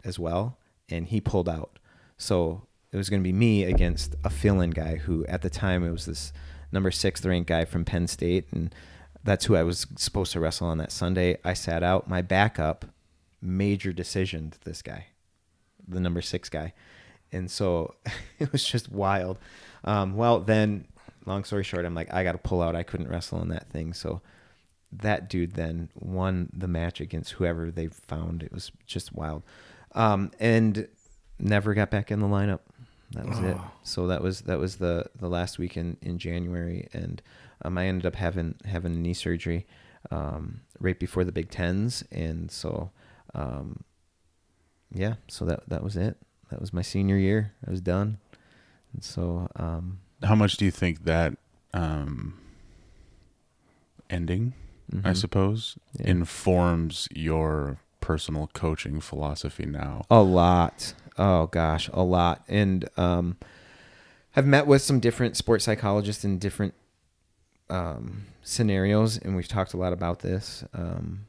as 0.04 0.18
well, 0.18 0.58
and 0.90 1.08
he 1.08 1.20
pulled 1.20 1.50
out. 1.50 1.80
So 2.18 2.64
it 2.92 2.98
was 2.98 3.10
going 3.10 3.22
to 3.22 3.28
be 3.28 3.34
me 3.34 3.64
against 3.64 4.16
a 4.24 4.30
fill-in 4.30 4.72
guy 4.72 4.96
who, 4.96 5.26
at 5.26 5.42
the 5.42 5.50
time, 5.50 5.84
it 5.84 5.92
was 5.92 6.06
this 6.06 6.32
number 6.72 6.92
six 6.92 7.26
ranked 7.26 7.50
guy 7.50 7.66
from 7.66 7.84
Penn 7.84 8.08
State, 8.08 8.48
and 8.52 8.74
that's 9.24 9.46
who 9.46 9.56
I 9.56 9.64
was 9.64 9.88
supposed 9.96 10.32
to 10.34 10.40
wrestle 10.40 10.68
on 10.68 10.78
that 10.80 10.92
Sunday. 10.92 11.38
I 11.44 11.54
sat 11.54 11.84
out. 11.84 12.10
My 12.10 12.22
backup 12.22 12.86
major 13.42 13.92
decision 13.92 14.52
to 14.52 14.60
this 14.64 14.82
guy, 14.82 15.08
the 15.88 16.00
number 16.00 16.22
six 16.22 16.50
guy, 16.50 16.74
and 17.32 17.50
so 17.50 17.96
it 18.40 18.52
was 18.52 18.64
just 18.64 18.92
wild. 18.92 19.38
Um, 19.84 20.16
well, 20.16 20.40
then, 20.40 20.88
long 21.26 21.44
story 21.44 21.64
short, 21.64 21.86
I'm 21.86 21.96
like, 21.96 22.14
I 22.14 22.24
got 22.24 22.34
to 22.34 22.38
pull 22.38 22.62
out. 22.62 22.76
I 22.76 22.84
couldn't 22.84 23.10
wrestle 23.10 23.40
on 23.40 23.50
that 23.50 23.70
thing, 23.70 23.94
so 23.94 24.22
that 24.92 25.30
dude 25.30 25.54
then 25.54 25.90
won 25.96 26.50
the 26.54 26.68
match 26.68 27.00
against 27.00 27.34
whoever 27.34 27.72
they 27.72 27.88
found. 27.88 28.44
It 28.44 28.52
was 28.52 28.72
just 28.86 29.14
wild, 29.14 29.44
um, 29.94 30.32
and 30.40 30.88
never 31.40 31.74
got 31.74 31.92
back 31.92 32.12
in 32.12 32.20
the 32.20 32.28
lineup. 32.28 32.60
That 33.12 33.28
was 33.28 33.40
oh. 33.40 33.46
it. 33.46 33.58
So 33.84 34.08
that 34.08 34.22
was 34.22 34.42
that 34.42 34.60
was 34.60 34.78
the 34.78 35.06
the 35.16 35.28
last 35.28 35.60
week 35.60 35.78
in, 35.78 35.98
in 36.02 36.18
January, 36.18 36.88
and 36.94 37.22
um, 37.64 37.78
I 37.78 37.88
ended 37.88 38.06
up 38.06 38.16
having 38.16 38.56
having 38.66 39.02
knee 39.02 39.14
surgery 39.14 39.66
um, 40.10 40.62
right 40.80 41.00
before 41.00 41.24
the 41.24 41.32
Big 41.32 41.50
Tens, 41.50 42.04
and 42.12 42.52
so 42.52 42.92
um, 43.34 43.84
yeah, 44.94 45.16
so 45.28 45.46
that 45.46 45.68
that 45.70 45.84
was 45.84 45.96
it. 45.96 46.18
That 46.50 46.60
was 46.60 46.74
my 46.74 46.82
senior 46.82 47.18
year. 47.18 47.54
I 47.66 47.72
was 47.72 47.82
done, 47.82 48.18
and 48.94 49.04
so. 49.04 49.48
Um, 49.56 50.00
How 50.24 50.36
much 50.36 50.58
do 50.58 50.66
you 50.66 50.72
think 50.72 51.06
that 51.06 51.34
um, 51.74 52.40
ending, 54.10 54.54
mm-hmm. 54.92 55.08
I 55.08 55.14
suppose, 55.14 55.78
yeah. 55.98 56.10
informs 56.10 57.08
your 57.14 57.80
personal 58.02 58.50
coaching 58.54 59.00
philosophy 59.00 59.66
now? 59.66 60.04
A 60.10 60.22
lot. 60.22 60.94
Oh 61.18 61.48
gosh, 61.48 61.90
a 61.94 62.04
lot. 62.04 62.44
And 62.48 62.90
um, 62.98 63.38
I've 64.36 64.46
met 64.46 64.68
with 64.68 64.82
some 64.82 65.00
different 65.00 65.38
sports 65.38 65.66
psychologists 65.66 66.24
in 66.24 66.38
different 66.38 66.74
um, 67.72 68.26
scenarios, 68.44 69.18
and 69.18 69.36
we've 69.36 69.48
talked 69.48 69.74
a 69.74 69.78
lot 69.78 69.94
about 69.94 70.20
this. 70.20 70.64
Um, 70.74 71.26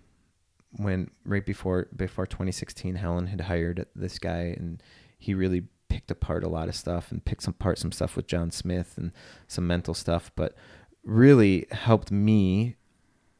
when 0.76 1.10
right 1.24 1.44
before 1.44 1.88
before 1.94 2.26
2016, 2.26 2.96
Helen 2.96 3.28
had 3.28 3.42
hired 3.42 3.86
this 3.94 4.18
guy, 4.18 4.54
and 4.56 4.82
he 5.18 5.34
really 5.34 5.64
picked 5.88 6.10
apart 6.10 6.42
a 6.42 6.48
lot 6.48 6.68
of 6.68 6.74
stuff 6.74 7.12
and 7.12 7.24
picked 7.24 7.46
apart 7.46 7.78
some 7.78 7.92
stuff 7.92 8.16
with 8.16 8.26
John 8.26 8.50
Smith 8.50 8.94
and 8.96 9.12
some 9.46 9.66
mental 9.66 9.94
stuff, 9.94 10.30
but 10.34 10.54
really 11.04 11.66
helped 11.70 12.10
me 12.10 12.76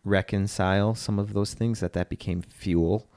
reconcile 0.05 0.95
some 0.95 1.19
of 1.19 1.33
those 1.33 1.55
things 1.55 1.81
that 1.81 1.93
that 1.93 2.09
became 2.09 2.43
fuel 2.43 3.09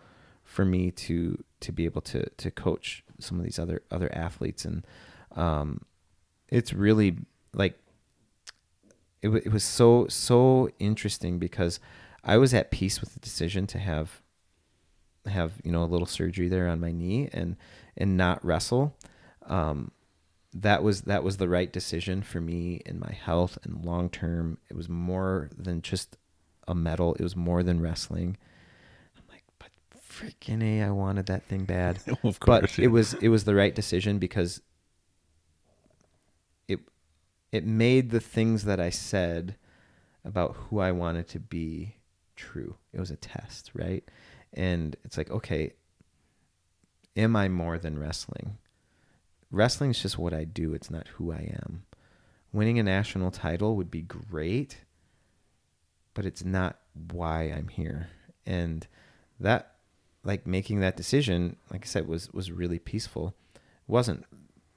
for 0.43 0.63
me 0.63 0.91
to 0.91 1.43
to 1.59 1.71
be 1.71 1.85
able 1.85 2.01
to 2.01 2.29
to 2.37 2.51
coach 2.51 3.03
some 3.19 3.39
of 3.39 3.43
these 3.43 3.57
other 3.57 3.81
other 3.89 4.13
athletes 4.13 4.65
and 4.65 4.85
um, 5.35 5.81
it's 6.49 6.73
really 6.73 7.17
like 7.53 7.77
it, 9.25 9.45
it 9.45 9.51
was 9.51 9.63
so 9.63 10.07
so 10.09 10.69
interesting 10.79 11.39
because 11.39 11.79
I 12.23 12.37
was 12.37 12.53
at 12.53 12.71
peace 12.71 13.01
with 13.01 13.13
the 13.13 13.19
decision 13.19 13.67
to 13.67 13.79
have 13.79 14.21
have 15.25 15.53
you 15.63 15.71
know 15.71 15.83
a 15.83 15.85
little 15.85 16.07
surgery 16.07 16.47
there 16.47 16.67
on 16.67 16.79
my 16.79 16.91
knee 16.91 17.29
and 17.33 17.57
and 17.97 18.17
not 18.17 18.43
wrestle. 18.45 18.95
Um, 19.47 19.91
that 20.53 20.83
was 20.83 21.01
that 21.01 21.23
was 21.23 21.37
the 21.37 21.49
right 21.49 21.71
decision 21.71 22.21
for 22.21 22.39
me 22.39 22.81
and 22.85 22.99
my 22.99 23.11
health 23.11 23.57
and 23.63 23.83
long 23.83 24.09
term. 24.09 24.57
It 24.69 24.75
was 24.75 24.87
more 24.87 25.49
than 25.55 25.81
just 25.81 26.17
a 26.67 26.75
medal. 26.75 27.15
It 27.15 27.23
was 27.23 27.35
more 27.35 27.63
than 27.63 27.81
wrestling. 27.81 28.37
I'm 29.17 29.23
like, 29.29 29.43
but 29.59 29.69
freaking 30.09 30.63
a, 30.63 30.83
I 30.83 30.91
wanted 30.91 31.25
that 31.27 31.43
thing 31.43 31.65
bad. 31.65 31.99
of 32.23 32.39
course, 32.39 32.61
but 32.61 32.77
yeah. 32.77 32.85
it 32.85 32.87
was 32.89 33.13
it 33.15 33.29
was 33.29 33.43
the 33.43 33.55
right 33.55 33.73
decision 33.73 34.17
because 34.17 34.61
it 37.51 37.65
made 37.65 38.11
the 38.11 38.19
things 38.19 38.65
that 38.65 38.79
I 38.79 38.89
said 38.89 39.55
about 40.23 40.55
who 40.55 40.79
I 40.79 40.91
wanted 40.91 41.27
to 41.29 41.39
be 41.39 41.95
true. 42.35 42.75
It 42.93 42.99
was 42.99 43.11
a 43.11 43.15
test, 43.15 43.71
right? 43.73 44.03
And 44.53 44.95
it's 45.03 45.17
like, 45.17 45.29
okay, 45.29 45.73
am 47.15 47.35
I 47.35 47.47
more 47.47 47.77
than 47.77 47.99
wrestling? 47.99 48.57
Wrestling 49.51 49.91
is 49.91 50.01
just 50.01 50.17
what 50.17 50.33
I 50.33 50.43
do, 50.43 50.73
it's 50.73 50.89
not 50.89 51.07
who 51.09 51.31
I 51.31 51.57
am. 51.63 51.85
Winning 52.51 52.79
a 52.79 52.83
national 52.83 53.31
title 53.31 53.75
would 53.75 53.91
be 53.91 54.01
great, 54.01 54.77
but 56.13 56.25
it's 56.25 56.43
not 56.43 56.79
why 57.11 57.43
I'm 57.43 57.67
here. 57.67 58.09
And 58.45 58.87
that 59.39 59.75
like 60.23 60.47
making 60.47 60.79
that 60.79 60.97
decision, 60.97 61.57
like 61.71 61.83
I 61.83 61.87
said, 61.87 62.07
was 62.07 62.31
was 62.33 62.51
really 62.51 62.79
peaceful. 62.79 63.35
It 63.55 63.61
wasn't 63.87 64.25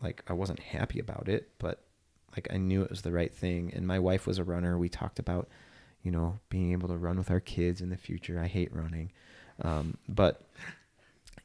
like 0.03 0.23
I 0.27 0.33
wasn't 0.33 0.61
happy 0.61 0.99
about 0.99 1.29
it, 1.29 1.51
but 1.59 1.88
like 2.37 2.49
I 2.53 2.57
knew 2.57 2.83
it 2.83 2.91
was 2.91 3.03
the 3.03 3.13
right 3.13 3.33
thing. 3.33 3.73
And 3.75 3.87
my 3.87 3.99
wife 3.99 4.27
was 4.27 4.39
a 4.39 4.45
runner. 4.45 4.79
We 4.79 4.89
talked 4.89 5.19
about 5.19 5.49
you 6.03 6.11
know, 6.11 6.39
being 6.49 6.73
able 6.73 6.89
to 6.89 6.97
run 6.97 7.19
with 7.19 7.31
our 7.31 7.41
kids 7.41 7.81
in 7.81 7.91
the 7.91 7.97
future. 7.97 8.41
I 8.41 8.47
hate 8.47 8.75
running, 8.75 9.13
um, 9.63 9.97
but 10.09 10.43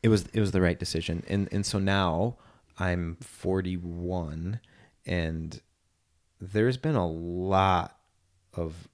it 0.01 0.09
was 0.09 0.25
it 0.33 0.39
was 0.39 0.51
the 0.51 0.61
right 0.61 0.77
decision. 0.77 1.23
And 1.27 1.49
and 1.51 1.65
so 1.65 1.79
now 1.79 2.37
I'm 2.79 3.17
41, 3.21 4.59
and 5.05 5.61
there's 6.39 6.77
been 6.77 6.95
a 6.95 7.07
lot 7.07 7.97
of 8.53 8.87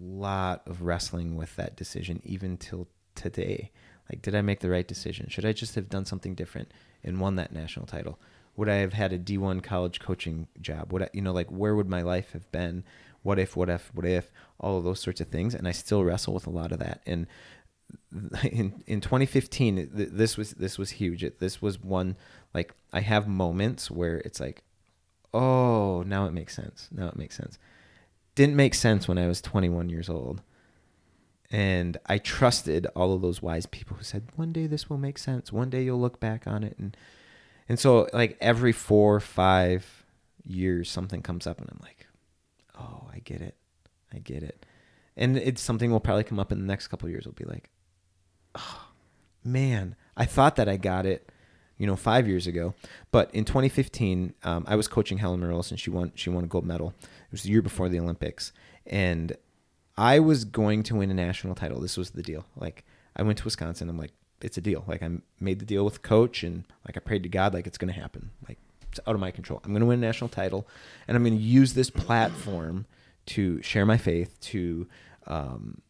lot 0.00 0.62
of 0.66 0.82
wrestling 0.82 1.36
with 1.36 1.54
that 1.56 1.76
decision 1.76 2.20
even 2.24 2.56
till 2.56 2.88
today. 3.14 3.70
Like, 4.10 4.22
did 4.22 4.34
I 4.34 4.40
make 4.40 4.60
the 4.60 4.70
right 4.70 4.86
decision? 4.86 5.28
Should 5.28 5.44
I 5.44 5.52
just 5.52 5.74
have 5.74 5.88
done 5.88 6.04
something 6.04 6.34
different 6.34 6.70
and 7.02 7.20
won 7.20 7.36
that 7.36 7.52
national 7.52 7.86
title? 7.86 8.18
Would 8.56 8.68
I 8.68 8.76
have 8.76 8.92
had 8.92 9.12
a 9.12 9.18
D1 9.18 9.62
college 9.62 10.00
coaching 10.00 10.48
job? 10.60 10.92
Would 10.92 11.02
I, 11.02 11.08
you 11.12 11.22
know, 11.22 11.32
like 11.32 11.48
where 11.48 11.74
would 11.74 11.88
my 11.88 12.02
life 12.02 12.32
have 12.32 12.50
been 12.52 12.84
what 13.26 13.40
if, 13.40 13.56
what 13.56 13.68
if, 13.68 13.90
what 13.92 14.06
if, 14.06 14.30
all 14.60 14.78
of 14.78 14.84
those 14.84 15.00
sorts 15.00 15.20
of 15.20 15.28
things. 15.28 15.54
And 15.54 15.66
I 15.66 15.72
still 15.72 16.04
wrestle 16.04 16.32
with 16.32 16.46
a 16.46 16.50
lot 16.50 16.70
of 16.70 16.78
that. 16.78 17.02
And 17.06 17.26
in 18.44 18.82
in 18.86 19.00
2015, 19.00 19.90
this 19.92 20.36
was 20.36 20.52
this 20.52 20.78
was 20.78 20.90
huge. 20.90 21.24
this 21.38 21.60
was 21.60 21.82
one 21.82 22.16
like 22.54 22.72
I 22.92 23.00
have 23.00 23.28
moments 23.28 23.90
where 23.90 24.18
it's 24.18 24.40
like, 24.40 24.62
oh, 25.34 26.02
now 26.06 26.26
it 26.26 26.32
makes 26.32 26.54
sense. 26.54 26.88
Now 26.92 27.08
it 27.08 27.16
makes 27.16 27.36
sense. 27.36 27.58
Didn't 28.34 28.56
make 28.56 28.74
sense 28.74 29.08
when 29.08 29.18
I 29.18 29.26
was 29.26 29.40
21 29.40 29.88
years 29.88 30.08
old. 30.08 30.42
And 31.50 31.96
I 32.06 32.18
trusted 32.18 32.86
all 32.96 33.12
of 33.12 33.22
those 33.22 33.40
wise 33.40 33.66
people 33.66 33.96
who 33.96 34.02
said, 34.02 34.24
one 34.34 34.52
day 34.52 34.66
this 34.66 34.90
will 34.90 34.98
make 34.98 35.16
sense. 35.16 35.52
One 35.52 35.70
day 35.70 35.84
you'll 35.84 36.00
look 36.00 36.18
back 36.18 36.46
on 36.46 36.64
it. 36.64 36.76
And 36.78 36.96
and 37.68 37.78
so 37.78 38.08
like 38.12 38.36
every 38.40 38.72
four, 38.72 39.20
five 39.20 40.04
years, 40.44 40.90
something 40.90 41.22
comes 41.22 41.46
up 41.46 41.60
and 41.60 41.68
I'm 41.70 41.80
like, 41.82 42.06
oh, 42.78 43.08
I 43.12 43.18
get 43.20 43.40
it. 43.40 43.56
I 44.12 44.18
get 44.18 44.42
it. 44.42 44.64
And 45.16 45.36
it's 45.36 45.62
something 45.62 45.90
will 45.90 46.00
probably 46.00 46.24
come 46.24 46.38
up 46.38 46.52
in 46.52 46.60
the 46.60 46.66
next 46.66 46.88
couple 46.88 47.08
years. 47.08 47.24
Will 47.24 47.32
be 47.32 47.44
like, 47.44 47.70
oh, 48.54 48.88
man, 49.42 49.96
I 50.16 50.26
thought 50.26 50.56
that 50.56 50.68
I 50.68 50.76
got 50.76 51.06
it, 51.06 51.30
you 51.78 51.86
know, 51.86 51.96
five 51.96 52.28
years 52.28 52.46
ago. 52.46 52.74
But 53.10 53.34
in 53.34 53.44
2015, 53.44 54.34
um, 54.44 54.64
I 54.68 54.76
was 54.76 54.88
coaching 54.88 55.18
Helen 55.18 55.40
Maroulis, 55.40 55.70
and 55.70 55.80
she 55.80 55.88
won. 55.88 56.12
She 56.14 56.28
won 56.28 56.44
a 56.44 56.46
gold 56.46 56.66
medal. 56.66 56.92
It 57.00 57.32
was 57.32 57.42
the 57.44 57.50
year 57.50 57.62
before 57.62 57.88
the 57.88 57.98
Olympics, 57.98 58.52
and 58.86 59.36
I 59.96 60.18
was 60.18 60.44
going 60.44 60.82
to 60.84 60.96
win 60.96 61.10
a 61.10 61.14
national 61.14 61.54
title. 61.54 61.80
This 61.80 61.96
was 61.96 62.10
the 62.10 62.22
deal. 62.22 62.44
Like 62.54 62.84
I 63.16 63.22
went 63.22 63.38
to 63.38 63.44
Wisconsin. 63.44 63.88
I'm 63.88 63.98
like, 63.98 64.12
it's 64.46 64.56
a 64.56 64.60
deal. 64.60 64.84
Like 64.86 65.02
I 65.02 65.10
made 65.40 65.58
the 65.58 65.66
deal 65.66 65.84
with 65.84 65.94
the 65.94 66.00
coach, 66.00 66.44
and 66.44 66.64
like 66.86 66.96
I 66.96 67.00
prayed 67.00 67.24
to 67.24 67.28
God, 67.28 67.52
like 67.52 67.66
it's 67.66 67.76
going 67.76 67.92
to 67.92 68.00
happen. 68.00 68.30
Like 68.48 68.58
it's 68.90 69.00
out 69.06 69.14
of 69.14 69.20
my 69.20 69.32
control. 69.32 69.60
I'm 69.64 69.72
going 69.72 69.80
to 69.80 69.86
win 69.86 69.98
a 69.98 70.06
national 70.06 70.28
title, 70.28 70.68
and 71.08 71.16
I'm 71.16 71.24
going 71.24 71.36
to 71.36 71.42
use 71.42 71.74
this 71.74 71.90
platform 71.90 72.86
to 73.26 73.60
share 73.60 73.84
my 73.84 73.98
faith, 73.98 74.38
to 74.40 74.86
um, 75.26 75.82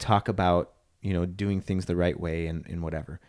talk 0.00 0.26
about 0.28 0.72
you 1.00 1.12
know 1.12 1.24
doing 1.24 1.60
things 1.60 1.86
the 1.86 1.94
right 1.94 2.18
way 2.18 2.48
and, 2.48 2.66
and 2.66 2.82
whatever. 2.82 3.20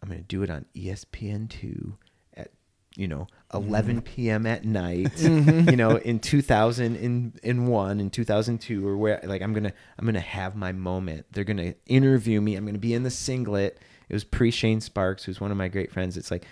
I'm 0.00 0.08
going 0.08 0.20
to 0.20 0.26
do 0.26 0.42
it 0.44 0.50
on 0.50 0.66
ESPN 0.76 1.48
two 1.50 1.98
at 2.34 2.52
you 2.94 3.08
know 3.08 3.26
11 3.52 4.02
p.m. 4.02 4.46
at 4.46 4.64
night, 4.64 5.20
you 5.20 5.76
know, 5.76 5.96
in 5.96 6.20
2000 6.20 6.94
in 6.94 7.32
in 7.42 7.66
one 7.66 7.98
in 7.98 8.08
2002 8.08 8.86
or 8.86 8.96
where 8.96 9.20
like 9.24 9.42
I'm 9.42 9.52
gonna 9.52 9.72
I'm 9.98 10.06
gonna 10.06 10.20
have 10.20 10.54
my 10.54 10.70
moment. 10.70 11.26
They're 11.32 11.42
gonna 11.42 11.74
interview 11.86 12.40
me. 12.40 12.54
I'm 12.54 12.64
gonna 12.64 12.78
be 12.78 12.94
in 12.94 13.02
the 13.02 13.10
singlet. 13.10 13.80
It 14.12 14.14
was 14.14 14.24
pre 14.24 14.52
Shane 14.52 14.80
Sparks, 14.80 15.24
who's 15.24 15.40
one 15.40 15.50
of 15.50 15.56
my 15.56 15.66
great 15.68 15.90
friends. 15.90 16.16
It's 16.16 16.30
like 16.30 16.44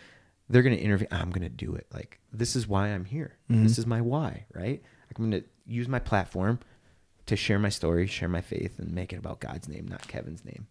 they're 0.48 0.62
gonna 0.62 0.76
interview. 0.76 1.06
I'm 1.12 1.30
gonna 1.30 1.48
do 1.48 1.76
it. 1.76 1.86
Like 1.94 2.18
this 2.32 2.56
is 2.56 2.66
why 2.66 2.88
I'm 2.88 3.04
here. 3.04 3.36
This 3.48 3.78
is 3.78 3.86
my 3.86 4.00
why. 4.00 4.46
Right. 4.52 4.82
I'm 5.16 5.30
gonna 5.30 5.44
use 5.66 5.86
my 5.86 6.00
platform 6.00 6.58
to 7.26 7.36
share 7.36 7.60
my 7.60 7.68
story, 7.68 8.08
share 8.08 8.28
my 8.28 8.40
faith, 8.40 8.80
and 8.80 8.92
make 8.92 9.12
it 9.12 9.18
about 9.18 9.38
God's 9.38 9.68
name, 9.68 9.86
not 9.86 10.08
Kevin's 10.08 10.44
name. 10.44 10.66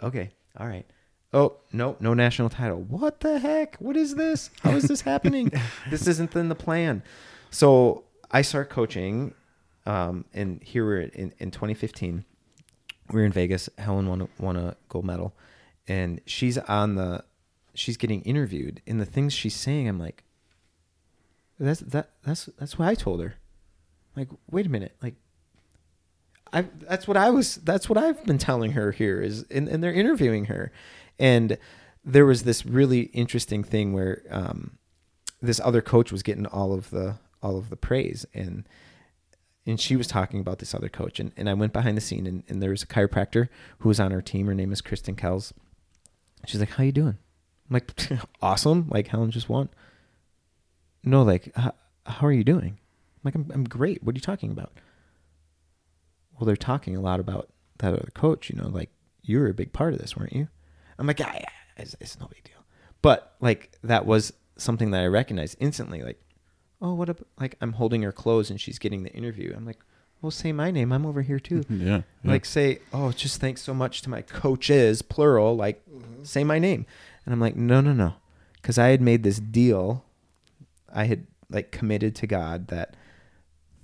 Okay. 0.00 0.30
All 0.56 0.68
right. 0.68 0.86
Oh, 1.32 1.56
no, 1.72 1.96
no 2.00 2.14
national 2.14 2.48
title. 2.48 2.80
What 2.80 3.20
the 3.20 3.38
heck? 3.38 3.76
What 3.76 3.96
is 3.96 4.14
this? 4.14 4.50
How 4.62 4.70
is 4.70 4.84
this 4.84 5.02
happening? 5.02 5.50
this 5.90 6.06
isn't 6.06 6.34
in 6.34 6.48
the 6.48 6.54
plan. 6.54 7.02
So 7.50 8.04
I 8.30 8.42
start 8.42 8.70
coaching, 8.70 9.34
um, 9.86 10.24
and 10.32 10.62
here 10.62 10.86
we're 10.86 11.00
in, 11.00 11.34
in 11.38 11.50
2015. 11.50 12.24
We 13.10 13.20
are 13.20 13.24
in 13.24 13.32
Vegas. 13.32 13.68
Helen 13.76 14.08
won, 14.08 14.28
won 14.38 14.56
a 14.56 14.76
gold 14.88 15.04
medal, 15.04 15.34
and 15.88 16.20
she's 16.26 16.58
on 16.58 16.94
the, 16.94 17.24
she's 17.74 17.96
getting 17.96 18.22
interviewed. 18.22 18.82
And 18.86 19.00
the 19.00 19.06
things 19.06 19.32
she's 19.32 19.56
saying, 19.56 19.88
I'm 19.88 19.98
like, 19.98 20.22
that's 21.60 21.80
that 21.80 22.10
that's 22.24 22.48
that's 22.58 22.78
what 22.78 22.88
I 22.88 22.94
told 22.94 23.20
her. 23.20 23.34
Like, 24.14 24.28
wait 24.50 24.66
a 24.66 24.68
minute, 24.68 24.94
like 25.02 25.14
I 26.52 26.66
that's 26.80 27.08
what 27.08 27.16
I 27.16 27.30
was 27.30 27.56
that's 27.56 27.88
what 27.88 27.98
I've 27.98 28.24
been 28.24 28.38
telling 28.38 28.72
her 28.72 28.92
here 28.92 29.20
is 29.20 29.44
and, 29.50 29.68
and 29.68 29.82
they're 29.82 29.92
interviewing 29.92 30.46
her. 30.46 30.72
And 31.18 31.58
there 32.04 32.26
was 32.26 32.44
this 32.44 32.64
really 32.64 33.02
interesting 33.12 33.64
thing 33.64 33.92
where 33.92 34.22
um, 34.30 34.78
this 35.42 35.60
other 35.60 35.82
coach 35.82 36.12
was 36.12 36.22
getting 36.22 36.46
all 36.46 36.72
of 36.72 36.90
the 36.90 37.16
all 37.42 37.58
of 37.58 37.70
the 37.70 37.76
praise 37.76 38.24
and 38.32 38.64
and 39.66 39.78
she 39.78 39.96
was 39.96 40.06
talking 40.06 40.40
about 40.40 40.60
this 40.60 40.74
other 40.74 40.88
coach 40.88 41.20
and, 41.20 41.32
and 41.36 41.48
I 41.48 41.54
went 41.54 41.72
behind 41.72 41.96
the 41.96 42.00
scene 42.00 42.26
and, 42.26 42.42
and 42.48 42.62
there 42.62 42.70
was 42.70 42.82
a 42.82 42.86
chiropractor 42.86 43.48
who 43.80 43.88
was 43.88 44.00
on 44.00 44.12
her 44.12 44.22
team. 44.22 44.46
Her 44.46 44.54
name 44.54 44.72
is 44.72 44.80
Kristen 44.80 45.14
Kells. 45.14 45.52
She's 46.46 46.60
like, 46.60 46.70
How 46.70 46.84
you 46.84 46.92
doing? 46.92 47.18
I'm 47.70 47.74
like, 47.74 47.90
awesome. 48.42 48.88
Like 48.88 49.08
Helen 49.08 49.30
just 49.30 49.48
won. 49.48 49.68
No, 51.04 51.22
like, 51.22 51.54
how, 51.54 51.72
are 52.22 52.32
you 52.32 52.44
doing? 52.44 52.78
I'm 52.78 53.20
like, 53.22 53.34
I'm, 53.34 53.50
I'm 53.54 53.64
great. 53.64 54.02
What 54.02 54.14
are 54.14 54.18
you 54.18 54.22
talking 54.22 54.50
about? 54.50 54.72
well, 56.38 56.46
they're 56.46 56.56
talking 56.56 56.96
a 56.96 57.00
lot 57.00 57.20
about 57.20 57.48
that 57.78 57.92
other 57.92 58.10
coach. 58.14 58.50
You 58.50 58.56
know, 58.56 58.68
like 58.68 58.90
you 59.22 59.40
were 59.40 59.48
a 59.48 59.54
big 59.54 59.72
part 59.72 59.92
of 59.92 60.00
this, 60.00 60.16
weren't 60.16 60.32
you? 60.32 60.48
I'm 60.98 61.06
like, 61.06 61.18
yeah, 61.18 61.34
yeah 61.34 61.48
it's, 61.76 61.96
it's 62.00 62.18
no 62.18 62.26
big 62.26 62.44
deal. 62.44 62.64
But 63.02 63.34
like 63.40 63.72
that 63.82 64.06
was 64.06 64.32
something 64.56 64.90
that 64.92 65.02
I 65.02 65.06
recognized 65.06 65.56
instantly. 65.60 66.02
Like, 66.02 66.20
oh, 66.80 66.94
what? 66.94 67.08
A, 67.08 67.16
like 67.38 67.56
I'm 67.60 67.74
holding 67.74 68.02
her 68.02 68.12
clothes 68.12 68.50
and 68.50 68.60
she's 68.60 68.78
getting 68.78 69.02
the 69.02 69.12
interview. 69.12 69.52
I'm 69.56 69.66
like, 69.66 69.78
well, 70.20 70.30
say 70.30 70.52
my 70.52 70.70
name. 70.70 70.92
I'm 70.92 71.06
over 71.06 71.22
here 71.22 71.38
too. 71.38 71.60
Mm-hmm. 71.60 71.86
Yeah. 71.86 72.02
yeah. 72.24 72.30
Like 72.30 72.44
say, 72.44 72.80
oh, 72.92 73.12
just 73.12 73.40
thanks 73.40 73.62
so 73.62 73.74
much 73.74 74.02
to 74.02 74.10
my 74.10 74.22
coaches, 74.22 75.02
plural. 75.02 75.56
Like, 75.56 75.82
say 76.22 76.44
my 76.44 76.58
name. 76.58 76.86
And 77.24 77.32
I'm 77.32 77.40
like, 77.40 77.56
no, 77.56 77.80
no, 77.80 77.92
no, 77.92 78.14
because 78.54 78.78
I 78.78 78.88
had 78.88 79.00
made 79.00 79.22
this 79.22 79.38
deal. 79.38 80.04
I 80.92 81.04
had 81.04 81.26
like 81.50 81.70
committed 81.70 82.14
to 82.16 82.26
God 82.26 82.68
that 82.68 82.96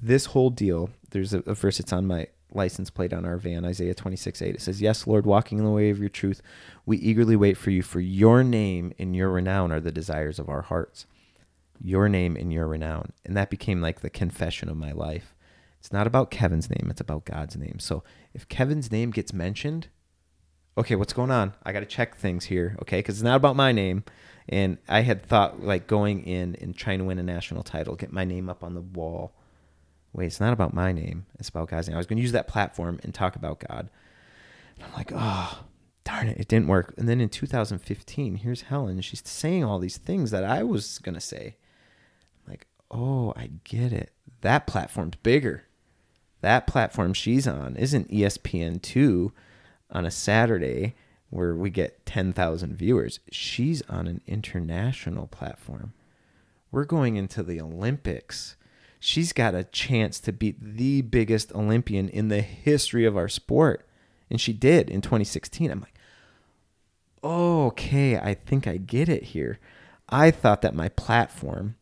this 0.01 0.27
whole 0.27 0.51
deal. 0.51 0.91
There's 1.11 1.35
a, 1.35 1.41
a 1.41 1.55
verse. 1.55 1.79
It's 1.79 1.93
on 1.93 2.07
my 2.07 2.29
license 2.55 2.89
plate 2.91 3.13
on 3.13 3.25
our 3.25 3.37
van, 3.37 3.65
Isaiah 3.65 3.95
26, 3.95 4.41
8. 4.41 4.55
It 4.55 4.61
says, 4.61 4.81
Yes, 4.81 5.07
Lord, 5.07 5.27
walking 5.27 5.59
in 5.59 5.65
the 5.65 5.71
way 5.71 5.91
of 5.91 5.99
your 5.99 6.09
truth, 6.09 6.41
we 6.87 6.97
eagerly 6.99 7.37
wait 7.37 7.57
for 7.57 7.71
you, 7.71 7.83
for 7.83 8.01
your 8.01 8.43
name 8.43 8.93
and 8.99 9.15
your 9.15 9.31
renown 9.31 9.73
are 9.73 9.81
the 9.81 9.93
desires 9.93 10.39
of 10.39 10.49
our 10.49 10.63
hearts. 10.63 11.07
Your 11.83 12.09
name 12.09 12.37
and 12.37 12.53
your 12.53 12.67
renown. 12.67 13.13
And 13.25 13.37
that 13.37 13.51
became 13.51 13.81
like 13.81 14.01
the 14.01 14.11
confession 14.11 14.69
of 14.69 14.77
my 14.77 14.93
life. 14.93 15.34
It's 15.85 15.93
not 15.93 16.07
about 16.07 16.31
Kevin's 16.31 16.71
name, 16.71 16.89
it's 16.89 17.03
about 17.03 17.27
God's 17.27 17.59
name. 17.59 17.79
So 17.79 18.03
if 18.33 18.49
Kevin's 18.49 18.91
name 18.91 19.11
gets 19.11 19.35
mentioned, 19.35 19.89
okay, 20.79 20.97
what's 20.97 21.13
going 21.13 21.31
on? 21.31 21.53
I 21.63 21.73
got 21.73 21.81
to 21.81 21.87
check 21.87 22.17
things 22.17 22.47
here, 22.47 22.75
okay? 22.81 23.01
Because 23.01 23.17
it's 23.17 23.23
not 23.23 23.37
about 23.37 23.55
my 23.55 23.71
name. 23.71 24.03
And 24.49 24.79
I 24.89 25.03
had 25.03 25.27
thought 25.27 25.63
like 25.63 25.87
going 25.87 26.25
in 26.25 26.57
and 26.59 26.75
trying 26.75 27.01
to 27.01 27.05
win 27.05 27.19
a 27.19 27.23
national 27.23 27.65
title, 27.65 27.97
get 27.97 28.15
my 28.15 28.25
name 28.25 28.49
up 28.49 28.65
on 28.65 28.73
the 28.73 28.81
wall. 28.81 29.35
Wait, 30.15 30.25
it's 30.25 30.41
not 30.41 30.55
about 30.55 30.73
my 30.73 30.91
name. 30.91 31.27
It's 31.39 31.51
about 31.51 31.69
God's 31.69 31.87
name. 31.87 31.97
I 31.97 31.99
was 31.99 32.07
going 32.07 32.17
to 32.17 32.23
use 32.23 32.33
that 32.33 32.49
platform 32.49 32.99
and 33.03 33.13
talk 33.13 33.37
about 33.37 33.63
God. 33.69 33.91
And 34.77 34.87
I'm 34.87 34.93
like, 34.95 35.13
oh, 35.15 35.65
darn 36.03 36.29
it, 36.29 36.39
it 36.39 36.49
didn't 36.49 36.69
work. 36.69 36.95
And 36.97 37.07
then 37.07 37.21
in 37.21 37.29
2015, 37.29 38.37
here's 38.37 38.63
Helen. 38.63 39.03
She's 39.03 39.23
saying 39.23 39.65
all 39.65 39.79
these 39.79 39.99
things 39.99 40.31
that 40.31 40.45
I 40.45 40.63
was 40.63 40.99
going 41.01 41.15
to 41.15 41.21
say. 41.21 41.57
I'm 42.47 42.53
like, 42.53 42.69
oh, 42.91 43.35
I 43.37 43.51
get 43.65 43.93
it. 43.93 44.13
That 44.41 44.67
platform's 44.67 45.17
bigger. 45.17 45.65
That 46.45 46.67
platform 46.67 47.15
she's 47.15 47.49
on 47.49 47.75
isn't 47.75 48.13
E 48.13 48.21
ESPN2 48.21 49.33
on 49.91 50.05
a 50.05 50.11
Saturday 50.11 50.95
where 51.31 51.55
we 51.55 51.71
get 51.71 52.05
10,000 52.05 52.77
viewers. 52.77 53.19
She's 53.33 53.81
on 53.89 54.07
an 54.07 54.21
international 54.27 55.27
platform. 55.27 55.95
We're 56.71 56.85
going 56.85 57.17
into 57.17 57.43
the 57.43 57.63
Olympics. 57.63 58.57
She's 59.01 59.33
got 59.33 59.55
a 59.55 59.65
chance 59.65 60.21
to 60.21 60.33
beat 60.35 60.61
the 60.61 61.01
biggest 61.01 61.51
Olympian 61.55 62.11
in 62.11 62.29
the 62.29 62.43
history 62.43 63.07
of 63.07 63.17
our 63.17 63.31
sport. 63.31 63.89
And 64.29 64.39
she 64.39 64.53
did 64.53 64.91
in 64.91 65.01
2016. 65.01 65.71
I'm 65.71 65.81
like, 65.81 65.95
okay, 67.25 68.19
I 68.19 68.35
think 68.35 68.67
I 68.67 68.77
get 68.77 69.09
it 69.09 69.23
here. 69.23 69.59
I 70.11 70.31
thought 70.31 70.61
that 70.61 70.75
my 70.75 70.91
platform 70.91 71.77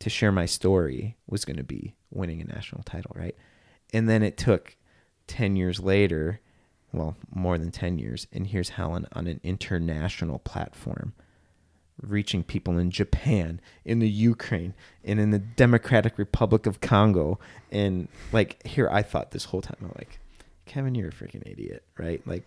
to 0.00 0.10
share 0.10 0.30
my 0.30 0.44
story 0.44 1.16
was 1.26 1.46
going 1.46 1.56
to 1.56 1.64
be 1.64 1.94
winning 2.10 2.42
a 2.42 2.44
national 2.44 2.82
title, 2.82 3.12
right? 3.14 3.34
And 3.92 4.08
then 4.08 4.22
it 4.22 4.36
took 4.36 4.76
10 5.26 5.56
years 5.56 5.80
later, 5.80 6.40
well, 6.92 7.16
more 7.34 7.58
than 7.58 7.70
10 7.70 7.98
years, 7.98 8.26
and 8.32 8.46
here's 8.46 8.70
Helen 8.70 9.06
on 9.12 9.26
an 9.26 9.40
international 9.42 10.38
platform 10.38 11.14
reaching 12.00 12.44
people 12.44 12.78
in 12.78 12.90
Japan, 12.90 13.60
in 13.84 13.98
the 13.98 14.08
Ukraine, 14.08 14.74
and 15.04 15.18
in 15.18 15.30
the 15.30 15.38
Democratic 15.38 16.16
Republic 16.16 16.66
of 16.66 16.80
Congo. 16.80 17.38
And 17.72 18.08
like 18.32 18.64
here 18.66 18.88
I 18.90 19.02
thought 19.02 19.32
this 19.32 19.46
whole 19.46 19.62
time, 19.62 19.78
I'm 19.80 19.92
like, 19.98 20.20
Kevin, 20.64 20.94
you're 20.94 21.08
a 21.08 21.12
freaking 21.12 21.46
idiot, 21.50 21.82
right? 21.96 22.24
Like 22.26 22.46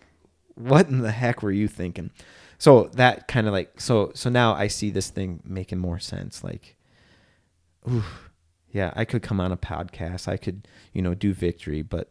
what 0.54 0.88
in 0.88 1.00
the 1.00 1.12
heck 1.12 1.42
were 1.42 1.52
you 1.52 1.68
thinking? 1.68 2.10
So 2.58 2.90
that 2.94 3.28
kind 3.28 3.46
of 3.46 3.52
like 3.52 3.80
so 3.80 4.12
so 4.14 4.30
now 4.30 4.54
I 4.54 4.68
see 4.68 4.90
this 4.90 5.08
thing 5.10 5.40
making 5.44 5.78
more 5.78 5.98
sense. 5.98 6.44
Like, 6.44 6.76
ooh, 7.90 8.04
yeah, 8.72 8.92
I 8.96 9.04
could 9.04 9.22
come 9.22 9.40
on 9.40 9.52
a 9.52 9.56
podcast, 9.56 10.26
I 10.26 10.36
could, 10.38 10.66
you 10.92 11.02
know, 11.02 11.14
do 11.14 11.32
victory, 11.32 11.82
but 11.82 12.10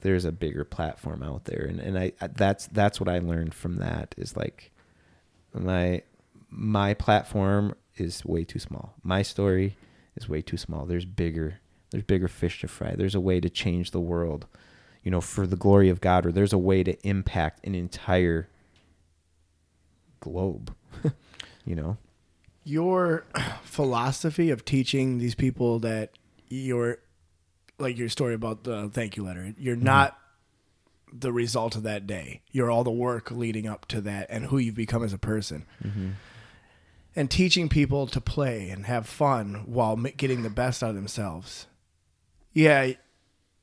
there's 0.00 0.24
a 0.24 0.32
bigger 0.32 0.64
platform 0.64 1.22
out 1.22 1.44
there. 1.44 1.64
And 1.68 1.78
and 1.80 1.98
I 1.98 2.12
that's 2.34 2.66
that's 2.66 2.98
what 2.98 3.08
I 3.08 3.18
learned 3.18 3.54
from 3.54 3.76
that 3.76 4.14
is 4.16 4.36
like 4.36 4.72
my 5.52 6.02
my 6.48 6.94
platform 6.94 7.74
is 7.96 8.24
way 8.24 8.44
too 8.44 8.58
small. 8.58 8.94
My 9.02 9.22
story 9.22 9.76
is 10.16 10.28
way 10.28 10.42
too 10.42 10.56
small. 10.56 10.86
There's 10.86 11.04
bigger 11.04 11.60
there's 11.90 12.04
bigger 12.04 12.28
fish 12.28 12.60
to 12.62 12.68
fry. 12.68 12.94
There's 12.96 13.14
a 13.14 13.20
way 13.20 13.40
to 13.40 13.50
change 13.50 13.90
the 13.90 14.00
world, 14.00 14.46
you 15.02 15.10
know, 15.10 15.20
for 15.20 15.46
the 15.46 15.56
glory 15.56 15.88
of 15.88 16.00
God, 16.00 16.26
or 16.26 16.32
there's 16.32 16.52
a 16.52 16.58
way 16.58 16.82
to 16.82 16.96
impact 17.06 17.66
an 17.66 17.74
entire 17.74 18.48
globe. 20.20 20.74
you 21.64 21.76
know? 21.76 21.98
Your 22.66 23.24
philosophy 23.62 24.50
of 24.50 24.64
teaching 24.64 25.18
these 25.18 25.36
people 25.36 25.78
that 25.78 26.10
you're 26.48 26.98
like 27.78 27.96
your 27.96 28.08
story 28.08 28.34
about 28.34 28.64
the 28.64 28.90
thank 28.92 29.16
you 29.16 29.24
letter, 29.24 29.54
you're 29.56 29.76
mm-hmm. 29.76 29.84
not 29.84 30.18
the 31.12 31.32
result 31.32 31.76
of 31.76 31.84
that 31.84 32.06
day. 32.06 32.42
You're 32.50 32.70
all 32.70 32.84
the 32.84 32.90
work 32.90 33.30
leading 33.30 33.68
up 33.68 33.86
to 33.88 34.00
that 34.02 34.26
and 34.30 34.46
who 34.46 34.58
you've 34.58 34.74
become 34.74 35.04
as 35.04 35.12
a 35.12 35.18
person. 35.18 35.64
Mm-hmm. 35.84 36.10
And 37.14 37.30
teaching 37.30 37.68
people 37.68 38.06
to 38.08 38.20
play 38.20 38.68
and 38.68 38.84
have 38.86 39.06
fun 39.06 39.62
while 39.66 39.96
getting 39.96 40.42
the 40.42 40.50
best 40.50 40.82
out 40.82 40.90
of 40.90 40.96
themselves. 40.96 41.66
Yeah, 42.52 42.92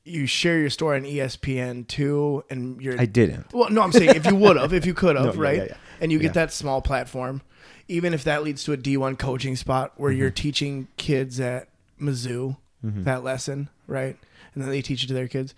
you 0.04 0.26
share 0.26 0.58
your 0.58 0.70
story 0.70 0.98
on 0.98 1.04
ESPN 1.04 1.86
too, 1.86 2.42
and 2.50 2.80
you're 2.80 3.00
I 3.00 3.06
didn't. 3.06 3.52
well, 3.52 3.70
no, 3.70 3.82
I'm 3.82 3.92
saying 3.92 4.16
if 4.16 4.26
you 4.26 4.34
would 4.34 4.56
have, 4.56 4.72
if 4.72 4.86
you 4.86 4.94
could 5.02 5.16
have, 5.16 5.26
No, 5.26 5.32
yeah, 5.34 5.40
right? 5.40 5.56
yeah, 5.58 5.64
yeah. 5.64 5.76
And 6.00 6.10
you 6.10 6.18
get 6.18 6.28
Yeah. 6.28 6.32
that 6.32 6.52
small 6.52 6.82
platform, 6.82 7.42
even 7.88 8.14
if 8.14 8.24
that 8.24 8.42
leads 8.42 8.64
to 8.64 8.72
a 8.72 8.76
D1 8.76 9.18
coaching 9.18 9.56
spot 9.56 9.92
where 9.96 10.10
you're 10.12 10.28
Mm-hmm. 10.30 10.34
teaching 10.34 10.88
kids 10.96 11.38
at 11.40 11.68
Mizzou 12.00 12.56
that 12.82 13.24
lesson, 13.24 13.70
right? 13.86 14.16
And 14.54 14.62
then 14.62 14.68
they 14.70 14.82
teach 14.82 15.02
it 15.04 15.06
to 15.06 15.14
their 15.14 15.28
kids. 15.28 15.54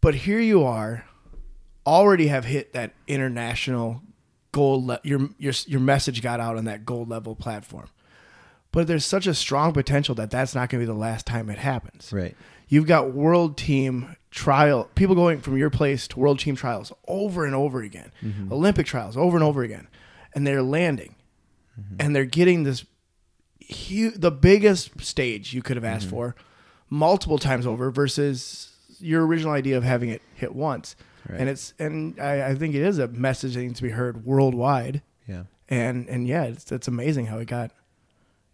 But 0.00 0.14
here 0.16 0.40
you 0.40 0.64
are, 0.64 1.04
already 1.86 2.28
have 2.28 2.44
hit 2.46 2.72
that 2.72 2.92
international 3.06 4.02
gold. 4.52 4.86
Le- 4.86 5.00
your 5.02 5.28
your 5.38 5.52
your 5.66 5.80
message 5.80 6.22
got 6.22 6.40
out 6.40 6.56
on 6.56 6.64
that 6.64 6.84
gold 6.86 7.08
level 7.08 7.36
platform. 7.36 7.88
But 8.72 8.86
there's 8.86 9.04
such 9.04 9.26
a 9.26 9.34
strong 9.34 9.72
potential 9.74 10.14
that 10.14 10.30
that's 10.30 10.54
not 10.54 10.70
going 10.70 10.80
to 10.80 10.86
be 10.86 10.92
the 10.92 10.98
last 10.98 11.26
time 11.26 11.50
it 11.50 11.58
happens. 11.58 12.10
Right. 12.10 12.34
You've 12.68 12.86
got 12.86 13.12
world 13.12 13.58
team 13.58 14.16
trial 14.30 14.88
people 14.94 15.14
going 15.14 15.40
from 15.40 15.58
your 15.58 15.68
place 15.68 16.08
to 16.08 16.18
world 16.18 16.38
team 16.38 16.56
trials 16.56 16.90
over 17.06 17.44
and 17.44 17.54
over 17.54 17.82
again, 17.82 18.10
Olympic 18.50 18.86
trials 18.86 19.14
over 19.14 19.36
and 19.36 19.44
over 19.44 19.62
again, 19.62 19.88
and 20.34 20.46
they're 20.46 20.62
landing. 20.62 21.14
and 21.98 22.14
they're 22.14 22.24
getting 22.26 22.64
this 22.64 22.84
huge, 23.60 24.14
the 24.20 24.30
biggest 24.30 25.00
stage 25.00 25.54
you 25.54 25.62
could 25.62 25.76
have 25.76 25.84
asked 25.84 26.08
for, 26.08 26.34
multiple 26.90 27.38
times 27.38 27.66
over 27.66 27.90
versus 27.90 28.70
your 29.00 29.26
original 29.26 29.52
idea 29.52 29.76
of 29.78 29.82
having 29.82 30.10
it 30.10 30.20
hit 30.34 30.54
once. 30.54 30.94
Right. 31.28 31.40
And 31.40 31.48
it's 31.48 31.72
and 31.78 32.20
I, 32.20 32.50
I 32.50 32.54
think 32.54 32.74
it 32.74 32.82
is 32.82 32.98
a 32.98 33.08
message 33.08 33.54
that 33.54 33.62
needs 33.62 33.78
to 33.78 33.82
be 33.84 33.90
heard 33.90 34.24
worldwide. 34.26 35.02
Yeah. 35.26 35.44
And 35.68 36.08
and 36.08 36.26
yeah, 36.26 36.44
it's 36.44 36.70
it's 36.70 36.88
amazing 36.88 37.26
how 37.26 37.38
it 37.38 37.46
got 37.46 37.70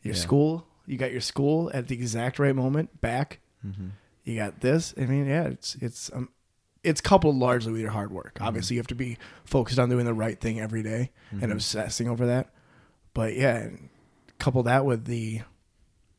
your 0.02 0.14
Yeah. 0.14 0.20
school. 0.20 0.66
You 0.86 0.96
got 0.96 1.10
your 1.10 1.20
school 1.20 1.70
at 1.74 1.88
the 1.88 1.94
exact 1.94 2.38
right 2.38 2.54
moment 2.54 3.00
back. 3.00 3.40
Mm-hmm. 3.66 3.88
You 4.24 4.36
got 4.36 4.60
this. 4.60 4.94
I 4.96 5.06
mean, 5.06 5.26
yeah, 5.26 5.44
it's 5.48 5.74
it's 5.80 6.10
um, 6.14 6.28
it's 6.88 7.00
coupled 7.00 7.36
largely 7.36 7.72
with 7.72 7.80
your 7.80 7.90
hard 7.90 8.10
work. 8.10 8.38
Obviously, 8.40 8.74
you 8.76 8.80
have 8.80 8.86
to 8.88 8.94
be 8.94 9.18
focused 9.44 9.78
on 9.78 9.88
doing 9.88 10.04
the 10.04 10.14
right 10.14 10.40
thing 10.40 10.58
every 10.60 10.82
day 10.82 11.10
and 11.30 11.52
obsessing 11.52 12.08
over 12.08 12.26
that. 12.26 12.48
But 13.14 13.34
yeah, 13.36 13.56
and 13.56 13.88
couple 14.38 14.62
that 14.64 14.84
with 14.84 15.04
the 15.04 15.42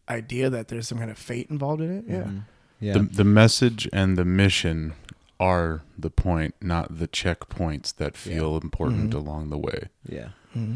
idea 0.10 0.50
that 0.50 0.68
there's 0.68 0.88
some 0.88 0.98
kind 0.98 1.12
of 1.12 1.18
fate 1.18 1.48
involved 1.50 1.82
in 1.82 1.98
it. 1.98 2.04
Yeah, 2.08 2.18
Mm-hmm. 2.24 2.40
Yeah. 2.82 2.94
The, 2.94 3.00
the 3.00 3.24
message 3.26 3.90
and 3.92 4.18
the 4.18 4.24
mission 4.24 4.94
are 5.40 5.82
the 5.98 6.10
point, 6.10 6.56
not 6.62 6.98
the 7.00 7.08
checkpoints 7.10 7.94
that 7.98 8.16
feel 8.16 8.56
important 8.58 9.14
along 9.14 9.50
the 9.50 9.58
way. 9.58 9.90
yeah. 10.08 10.30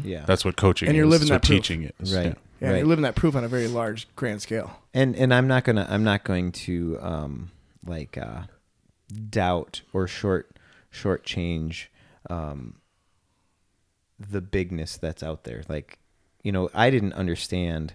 Yeah. 0.04 0.24
That's 0.26 0.44
what 0.44 0.56
coaching 0.56 0.88
And 0.88 0.96
you're 0.96 1.06
living 1.06 1.28
so 1.28 1.34
that 1.34 1.42
proof. 1.44 1.58
teaching 1.62 1.90
is. 1.98 2.14
right. 2.14 2.26
Yeah. 2.26 2.34
yeah. 2.60 2.68
right. 2.70 2.76
You're 2.78 2.86
living 2.86 3.02
that 3.02 3.14
proof 3.16 3.34
on 3.34 3.42
a 3.44 3.48
very 3.48 3.68
large, 3.68 4.06
grand 4.16 4.40
scale. 4.42 4.70
and 4.94 5.16
and 5.16 5.32
I'm 5.34 5.48
not 5.48 5.64
gonna 5.64 5.86
I'm 5.90 6.04
not 6.04 6.24
going 6.24 6.52
to 6.52 6.98
um 7.00 7.50
like 7.84 8.16
uh 8.16 8.42
doubt 9.30 9.82
or 9.92 10.06
short 10.06 10.58
short 10.90 11.24
change 11.24 11.90
um 12.30 12.76
the 14.18 14.40
bigness 14.40 14.96
that's 14.96 15.22
out 15.22 15.44
there. 15.44 15.62
Like, 15.68 15.98
you 16.42 16.52
know, 16.52 16.70
I 16.74 16.90
didn't 16.90 17.14
understand 17.14 17.94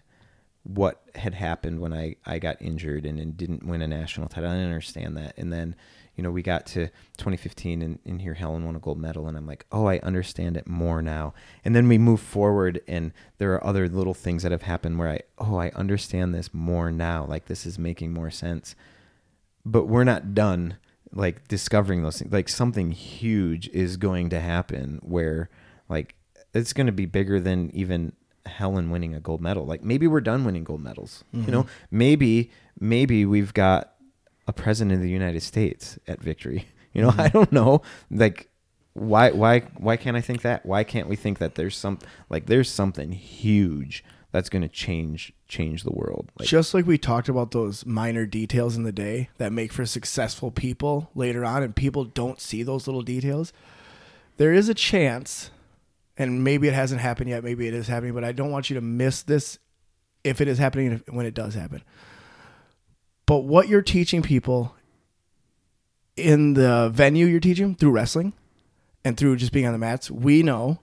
what 0.64 1.02
had 1.16 1.34
happened 1.34 1.80
when 1.80 1.94
I, 1.94 2.16
I 2.26 2.40
got 2.40 2.62
injured 2.62 3.06
and, 3.06 3.20
and 3.20 3.36
didn't 3.38 3.66
win 3.66 3.82
a 3.82 3.88
national 3.88 4.28
title. 4.28 4.50
I 4.50 4.54
didn't 4.54 4.68
understand 4.68 5.18
that. 5.18 5.38
And 5.38 5.52
then, 5.52 5.76
you 6.16 6.24
know, 6.24 6.32
we 6.32 6.42
got 6.42 6.66
to 6.68 6.88
2015 7.18 7.82
and, 7.82 8.00
and 8.06 8.22
here 8.22 8.34
Helen 8.34 8.66
won 8.66 8.76
a 8.76 8.80
gold 8.80 9.00
medal 9.00 9.28
and 9.28 9.38
I'm 9.38 9.48
like, 9.48 9.66
oh, 9.72 9.88
I 9.88 10.00
understand 10.00 10.58
it 10.58 10.68
more 10.68 11.02
now. 11.02 11.34
And 11.64 11.76
then 11.76 11.88
we 11.88 11.98
move 11.98 12.20
forward 12.20 12.82
and 12.88 13.14
there 13.38 13.54
are 13.54 13.66
other 13.66 13.88
little 13.88 14.14
things 14.14 14.44
that 14.44 14.52
have 14.52 14.64
happened 14.64 15.00
where 15.00 15.10
I, 15.10 15.22
oh, 15.38 15.56
I 15.56 15.70
understand 15.70 16.36
this 16.36 16.54
more 16.54 16.92
now. 16.92 17.26
Like 17.26 17.46
this 17.46 17.66
is 17.66 17.80
making 17.80 18.14
more 18.14 18.30
sense. 18.30 18.76
But 19.66 19.86
we're 19.86 20.04
not 20.04 20.34
done 20.36 20.78
like 21.14 21.48
discovering 21.48 22.04
those 22.04 22.20
things. 22.20 22.32
Like 22.32 22.50
something 22.50 22.92
huge 22.92 23.68
is 23.70 23.98
going 23.98 24.30
to 24.30 24.40
happen 24.40 25.00
where 25.02 25.50
like 25.88 26.16
it's 26.54 26.74
going 26.74 26.88
to 26.88 26.94
be 26.94 27.06
bigger 27.06 27.40
than 27.40 27.72
even 27.74 28.14
Helen 28.46 28.90
winning 28.90 29.16
a 29.16 29.20
gold 29.20 29.42
medal. 29.42 29.66
Like 29.66 29.84
maybe 29.84 30.08
we're 30.08 30.22
done 30.22 30.44
winning 30.44 30.64
gold 30.64 30.82
medals. 30.82 31.24
You 31.32 31.42
mm-hmm. 31.42 31.52
know, 31.52 31.66
maybe 31.92 32.52
maybe 32.80 33.26
we've 33.26 33.54
got 33.54 33.94
a 34.48 34.54
president 34.54 34.96
of 34.96 35.02
the 35.02 35.10
United 35.10 35.42
States 35.42 35.98
at 36.08 36.22
victory. 36.22 36.68
You 36.92 37.04
know, 37.04 37.12
mm-hmm. 37.12 37.22
I 37.22 37.28
don't 37.28 37.52
know. 37.52 37.84
Like 38.10 38.50
why 38.94 39.30
why 39.30 39.60
why 39.78 39.96
can't 39.96 40.18
I 40.18 40.22
think 40.22 40.42
that? 40.42 40.66
Why 40.66 40.84
can't 40.84 41.08
we 41.08 41.16
think 41.16 41.38
that 41.38 41.54
there's 41.54 41.78
some 41.78 42.00
like 42.30 42.48
there's 42.48 42.68
something 42.68 43.12
huge 43.12 44.04
that's 44.32 44.50
going 44.50 44.64
to 44.64 44.68
change 44.68 45.32
change 45.50 45.84
the 45.84 45.92
world? 45.92 46.32
Like 46.40 46.48
Just 46.48 46.74
like 46.74 46.86
we 46.86 46.98
talked 46.98 47.28
about 47.28 47.52
those 47.52 47.86
minor 47.86 48.26
details 48.26 48.78
in 48.78 48.84
the 48.84 48.92
day 48.92 49.30
that 49.38 49.52
make 49.52 49.74
for 49.74 49.86
successful 49.86 50.52
people 50.52 51.10
later 51.14 51.44
on, 51.44 51.64
and 51.64 51.76
people 51.76 52.06
don't 52.06 52.40
see 52.40 52.64
those 52.64 52.88
little 52.88 53.02
details, 53.02 53.52
there 54.38 54.54
is 54.54 54.70
a 54.70 54.74
chance, 54.74 55.52
and 56.18 56.44
maybe 56.44 56.68
it 56.68 56.74
hasn't 56.74 57.02
happened 57.02 57.30
yet, 57.30 57.44
maybe 57.44 57.68
it 57.68 57.74
is 57.74 57.88
happening, 57.88 58.14
but 58.14 58.24
I 58.24 58.32
don't 58.32 58.52
want 58.52 58.70
you 58.70 58.76
to 58.76 58.82
miss 58.82 59.24
this 59.24 59.60
if 60.24 60.40
it 60.40 60.48
is 60.48 60.58
happening 60.58 61.02
when 61.10 61.26
it 61.26 61.34
does 61.34 61.56
happen. 61.56 61.84
But 63.26 63.40
what 63.40 63.68
you're 63.68 63.82
teaching 63.82 64.22
people 64.22 64.76
in 66.16 66.54
the 66.54 66.90
venue 66.94 67.26
you're 67.26 67.40
teaching 67.40 67.76
through 67.76 67.92
wrestling 67.92 68.34
and 69.04 69.18
through 69.18 69.38
just 69.38 69.52
being 69.52 69.66
on 69.66 69.74
the 69.74 69.80
mats, 69.80 70.12
we 70.12 70.44
know 70.44 70.80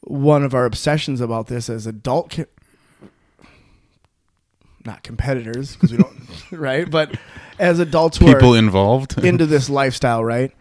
one 0.00 0.44
of 0.44 0.54
our 0.54 0.64
obsessions 0.64 1.20
about 1.20 1.46
this 1.46 1.68
as 1.68 1.86
adult 1.86 2.38
not 4.84 5.02
competitors 5.02 5.74
because 5.74 5.92
we 5.92 5.98
don't 5.98 6.16
right? 6.52 6.90
But 6.90 7.16
as 7.58 7.78
adults 7.78 8.18
who 8.18 8.26
People 8.26 8.54
are 8.54 8.58
involved. 8.58 9.18
into 9.24 9.46
this 9.46 9.68
lifestyle 9.70 10.24
right? 10.24 10.52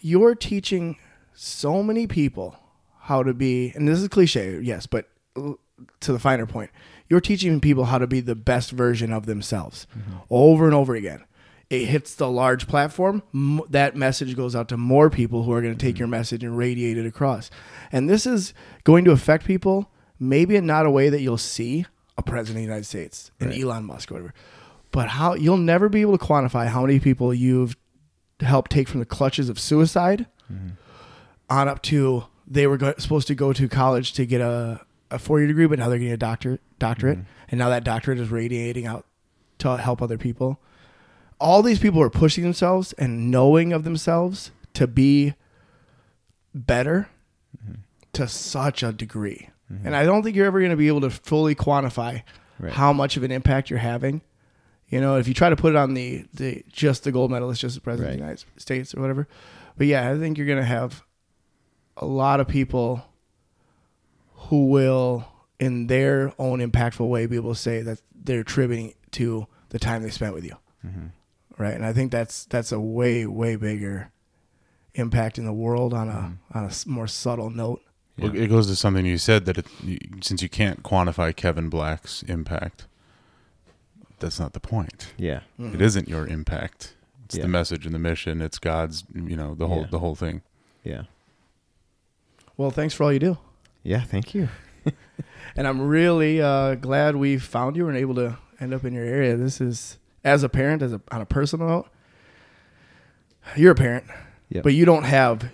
You're 0.00 0.34
teaching 0.34 0.96
so 1.34 1.82
many 1.82 2.06
people 2.06 2.56
how 3.00 3.22
to 3.22 3.34
be 3.34 3.72
and 3.74 3.88
this 3.88 3.98
is 3.98 4.08
cliche 4.08 4.60
yes 4.60 4.86
but 4.86 5.08
to 5.34 6.12
the 6.12 6.18
finer 6.18 6.46
point 6.46 6.70
you're 7.10 7.20
teaching 7.20 7.60
people 7.60 7.86
how 7.86 7.98
to 7.98 8.06
be 8.06 8.20
the 8.20 8.36
best 8.36 8.70
version 8.70 9.12
of 9.12 9.26
themselves 9.26 9.86
mm-hmm. 9.98 10.18
over 10.30 10.64
and 10.64 10.72
over 10.72 10.94
again. 10.94 11.24
It 11.68 11.86
hits 11.86 12.14
the 12.14 12.30
large 12.30 12.66
platform 12.66 13.22
m- 13.34 13.60
that 13.68 13.96
message 13.96 14.36
goes 14.36 14.56
out 14.56 14.68
to 14.68 14.76
more 14.76 15.10
people 15.10 15.42
who 15.42 15.52
are 15.52 15.60
going 15.60 15.76
to 15.76 15.78
take 15.78 15.96
mm-hmm. 15.96 16.00
your 16.00 16.08
message 16.08 16.44
and 16.44 16.56
radiate 16.56 16.96
it 16.96 17.06
across. 17.06 17.50
And 17.92 18.08
this 18.08 18.26
is 18.26 18.54
going 18.84 19.04
to 19.04 19.10
affect 19.10 19.44
people 19.44 19.90
maybe 20.20 20.54
in 20.54 20.66
not 20.66 20.86
a 20.86 20.90
way 20.90 21.08
that 21.08 21.20
you'll 21.20 21.36
see 21.36 21.84
a 22.20 22.22
president 22.22 22.56
of 22.56 22.56
the 22.56 22.62
united 22.62 22.84
states 22.84 23.30
an 23.40 23.52
elon 23.52 23.84
musk 23.84 24.10
or 24.10 24.14
whatever. 24.14 24.34
But 24.92 25.08
how 25.08 25.34
you'll 25.34 25.56
never 25.56 25.88
be 25.88 26.00
able 26.00 26.18
to 26.18 26.24
quantify 26.24 26.66
how 26.66 26.82
many 26.82 26.98
people 26.98 27.32
you've 27.32 27.76
helped 28.40 28.70
take 28.70 28.88
from 28.88 29.00
the 29.00 29.06
clutches 29.06 29.48
of 29.48 29.58
suicide 29.58 30.26
mm-hmm. 30.52 30.70
on 31.48 31.68
up 31.68 31.82
to 31.82 32.24
they 32.46 32.66
were 32.66 32.76
go- 32.76 32.94
supposed 32.98 33.28
to 33.28 33.34
go 33.34 33.52
to 33.52 33.68
college 33.68 34.12
to 34.14 34.26
get 34.26 34.40
a, 34.40 34.80
a 35.10 35.18
four-year 35.18 35.46
degree 35.46 35.66
but 35.66 35.78
now 35.78 35.88
they're 35.88 35.98
getting 35.98 36.12
a 36.12 36.16
doctor 36.16 36.58
doctorate. 36.78 37.18
Mm-hmm. 37.18 37.46
And 37.50 37.58
now 37.58 37.68
that 37.68 37.84
doctorate 37.84 38.18
is 38.18 38.30
radiating 38.30 38.86
out 38.86 39.06
to 39.58 39.76
help 39.76 40.02
other 40.02 40.18
people. 40.18 40.60
All 41.38 41.62
these 41.62 41.78
people 41.78 42.02
are 42.02 42.10
pushing 42.10 42.44
themselves 42.44 42.92
and 42.94 43.30
knowing 43.30 43.72
of 43.72 43.84
themselves 43.84 44.50
to 44.74 44.86
be 44.86 45.34
better 46.54 47.08
mm-hmm. 47.56 47.80
to 48.14 48.28
such 48.28 48.82
a 48.82 48.92
degree. 48.92 49.50
Mm-hmm. 49.72 49.86
And 49.86 49.96
I 49.96 50.04
don't 50.04 50.22
think 50.22 50.36
you're 50.36 50.46
ever 50.46 50.60
going 50.60 50.70
to 50.70 50.76
be 50.76 50.88
able 50.88 51.02
to 51.02 51.10
fully 51.10 51.54
quantify 51.54 52.22
Right. 52.58 52.72
how 52.72 52.92
much 52.92 53.16
of 53.16 53.22
an 53.22 53.30
impact 53.30 53.70
you're 53.70 53.78
having. 53.78 54.20
You 54.88 55.00
know, 55.00 55.16
if 55.16 55.26
you 55.26 55.32
try 55.32 55.48
to 55.48 55.56
put 55.56 55.72
it 55.72 55.76
on 55.76 55.94
the, 55.94 56.26
the 56.34 56.62
just 56.68 57.04
the 57.04 57.12
gold 57.12 57.30
medalist, 57.30 57.62
just 57.62 57.74
the 57.74 57.80
president 57.80 58.10
of 58.10 58.16
the 58.18 58.22
United 58.22 58.44
States 58.58 58.94
or 58.94 59.00
whatever. 59.00 59.28
But 59.78 59.86
yeah, 59.86 60.10
I 60.10 60.18
think 60.18 60.36
you're 60.36 60.46
going 60.46 60.58
to 60.58 60.64
have 60.64 61.02
a 61.96 62.04
lot 62.04 62.38
of 62.38 62.48
people 62.48 63.02
who 64.34 64.66
will, 64.66 65.26
in 65.58 65.86
their 65.86 66.34
own 66.38 66.58
impactful 66.58 67.08
way, 67.08 67.24
be 67.24 67.36
able 67.36 67.54
to 67.54 67.58
say 67.58 67.80
that 67.80 68.02
they're 68.14 68.40
attributing 68.40 68.92
to 69.12 69.46
the 69.70 69.78
time 69.78 70.02
they 70.02 70.10
spent 70.10 70.34
with 70.34 70.44
you 70.44 70.56
mm-hmm. 70.86 71.06
right? 71.62 71.74
And 71.74 71.84
I 71.84 71.92
think 71.92 72.12
that's 72.12 72.44
that's 72.46 72.72
a 72.72 72.80
way 72.80 73.26
way 73.26 73.56
bigger 73.56 74.12
impact 74.94 75.38
in 75.38 75.44
the 75.44 75.52
world 75.52 75.94
on 75.94 76.08
a 76.08 76.12
mm-hmm. 76.12 76.58
on 76.58 76.64
a 76.64 76.88
more 76.88 77.06
subtle 77.06 77.50
note. 77.50 77.82
Well, 78.22 78.36
It 78.36 78.48
goes 78.48 78.66
to 78.68 78.76
something 78.76 79.06
you 79.06 79.18
said 79.18 79.44
that 79.46 79.58
it, 79.58 79.66
you, 79.82 79.98
since 80.20 80.42
you 80.42 80.48
can't 80.48 80.82
quantify 80.82 81.34
Kevin 81.34 81.68
Black's 81.68 82.22
impact, 82.24 82.86
that's 84.18 84.38
not 84.40 84.52
the 84.52 84.60
point. 84.60 85.12
yeah. 85.16 85.40
It 85.58 85.80
isn't 85.80 86.08
your 86.08 86.26
impact. 86.26 86.94
It's 87.24 87.36
Yeah. 87.36 87.42
the 87.42 87.48
message 87.48 87.86
and 87.86 87.94
the 87.94 87.98
mission. 87.98 88.42
It's 88.42 88.58
God's, 88.58 89.04
you 89.14 89.36
know, 89.36 89.54
the 89.54 89.68
whole 89.68 89.82
Yeah. 89.82 89.86
the 89.90 89.98
whole 90.00 90.14
thing. 90.16 90.42
Yeah. 90.84 91.02
Well, 92.56 92.70
thanks 92.70 92.92
for 92.94 93.04
all 93.04 93.12
you 93.12 93.18
do, 93.20 93.38
Yeah, 93.82 94.00
thank 94.02 94.34
you. 94.34 94.48
and 95.56 95.66
I'm 95.66 95.80
really 95.80 96.40
uh, 96.42 96.74
glad 96.74 97.16
we 97.16 97.38
found 97.38 97.76
you 97.76 97.88
and 97.88 97.96
able 97.96 98.14
to 98.16 98.36
end 98.60 98.74
up 98.74 98.84
in 98.84 98.92
your 98.92 99.04
area. 99.04 99.36
This 99.36 99.60
is 99.60 99.98
as 100.24 100.42
a 100.42 100.48
parent, 100.48 100.82
as 100.82 100.92
a 100.92 101.00
on 101.10 101.20
a 101.22 101.26
personal 101.26 101.66
note, 101.68 101.88
you're 103.56 103.72
a 103.72 103.76
parent, 103.76 104.04
Yep. 104.50 104.64
but 104.64 104.74
you 104.74 104.84
don't 104.84 105.04
have 105.04 105.50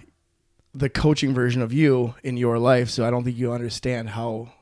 the 0.76 0.88
coaching 0.88 1.34
version 1.34 1.62
of 1.62 1.72
you 1.72 2.14
in 2.22 2.36
your 2.36 2.58
life, 2.58 2.90
so 2.90 3.06
I 3.06 3.10
don't 3.10 3.24
think 3.24 3.36
you 3.36 3.52
understand 3.52 4.10
how 4.10 4.52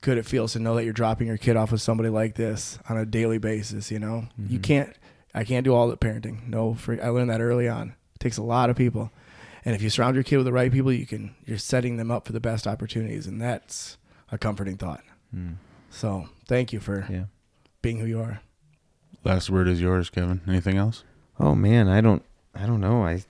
good 0.00 0.18
it 0.18 0.26
feels 0.26 0.52
to 0.52 0.58
know 0.58 0.74
that 0.76 0.84
you're 0.84 0.92
dropping 0.92 1.26
your 1.26 1.36
kid 1.36 1.56
off 1.56 1.72
with 1.72 1.82
somebody 1.82 2.08
like 2.08 2.34
this 2.34 2.78
on 2.88 2.96
a 2.96 3.04
daily 3.04 3.38
basis. 3.38 3.90
You 3.90 3.98
know, 3.98 4.28
you 4.38 4.58
mm-hmm. 4.58 4.62
can't. 4.62 4.96
I 5.34 5.44
can't 5.44 5.64
do 5.64 5.74
all 5.74 5.88
the 5.88 5.98
parenting. 5.98 6.48
No, 6.48 6.74
for, 6.74 6.98
I 7.02 7.08
learned 7.08 7.28
that 7.28 7.42
early 7.42 7.68
on. 7.68 7.94
It 8.14 8.20
takes 8.20 8.38
a 8.38 8.42
lot 8.42 8.70
of 8.70 8.76
people, 8.76 9.10
and 9.64 9.74
if 9.74 9.82
you 9.82 9.90
surround 9.90 10.14
your 10.14 10.24
kid 10.24 10.38
with 10.38 10.46
the 10.46 10.52
right 10.52 10.72
people, 10.72 10.92
you 10.92 11.06
can. 11.06 11.34
You're 11.44 11.58
setting 11.58 11.96
them 11.96 12.10
up 12.10 12.26
for 12.26 12.32
the 12.32 12.40
best 12.40 12.66
opportunities, 12.66 13.26
and 13.26 13.40
that's 13.40 13.98
a 14.32 14.38
comforting 14.38 14.76
thought. 14.76 15.02
Hmm. 15.32 15.52
So, 15.90 16.28
thank 16.48 16.72
you 16.72 16.80
for 16.80 17.06
Yeah. 17.10 17.24
being 17.82 17.98
who 17.98 18.06
you 18.06 18.20
are. 18.20 18.40
Last 19.24 19.50
word 19.50 19.68
is 19.68 19.80
yours, 19.80 20.08
Kevin. 20.08 20.40
Anything 20.46 20.76
else? 20.76 21.04
Oh 21.38 21.54
man, 21.54 21.88
I 21.88 22.00
don't 22.00 22.22
I 22.54 22.66
don't 22.66 22.80
know. 22.80 23.04
I 23.04 23.24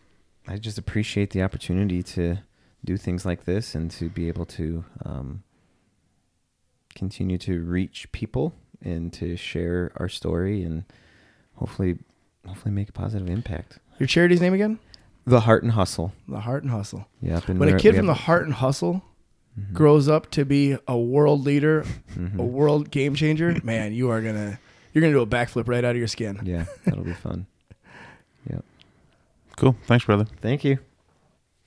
I 0.48 0.56
just 0.58 0.78
appreciate 0.78 1.30
the 1.30 1.42
opportunity 1.42 2.02
to 2.02 2.38
do 2.84 2.96
things 2.96 3.24
like 3.26 3.44
this 3.44 3.74
and 3.74 3.90
to 3.92 4.08
be 4.08 4.28
able 4.28 4.44
to 4.46 4.84
um, 5.04 5.42
continue 6.94 7.38
to 7.38 7.62
reach 7.62 8.10
people 8.12 8.54
and 8.82 9.12
to 9.14 9.36
share 9.36 9.92
our 9.96 10.08
story 10.08 10.62
and 10.62 10.84
hopefully 11.54 11.98
hopefully 12.46 12.72
make 12.72 12.88
a 12.88 12.92
positive 12.92 13.28
impact. 13.28 13.78
Your 13.98 14.06
charity's 14.06 14.40
name 14.40 14.54
again? 14.54 14.78
The 15.26 15.40
Heart 15.40 15.64
and 15.64 15.72
Hustle. 15.72 16.12
The 16.28 16.40
Heart 16.40 16.62
and 16.62 16.70
Hustle. 16.70 17.06
Yep. 17.20 17.48
And 17.48 17.58
When 17.58 17.68
a 17.74 17.78
kid 17.78 17.96
from 17.96 18.06
the 18.06 18.14
Heart 18.14 18.44
and 18.44 18.54
Hustle 18.54 19.02
Mhm. 19.58 19.72
grows 19.72 20.06
up 20.06 20.30
to 20.32 20.44
be 20.44 20.76
a 20.86 20.96
world 20.98 21.42
leader, 21.44 21.84
Mhm. 22.14 22.38
a 22.38 22.44
world 22.44 22.90
game 22.90 23.14
changer, 23.14 23.56
man, 23.64 23.94
you 23.94 24.10
are 24.10 24.20
gonna 24.22 24.60
you're 24.92 25.00
gonna 25.02 25.12
do 25.14 25.20
a 25.22 25.26
backflip 25.26 25.66
right 25.66 25.82
out 25.84 25.90
of 25.92 25.96
your 25.96 26.06
skin. 26.08 26.40
Yeah, 26.44 26.66
that'll 26.84 27.04
be 27.04 27.12
fun. 27.14 27.46
Cool. 29.56 29.74
Thanks, 29.86 30.04
brother. 30.04 30.26
Thank 30.40 30.64
you. 30.64 30.78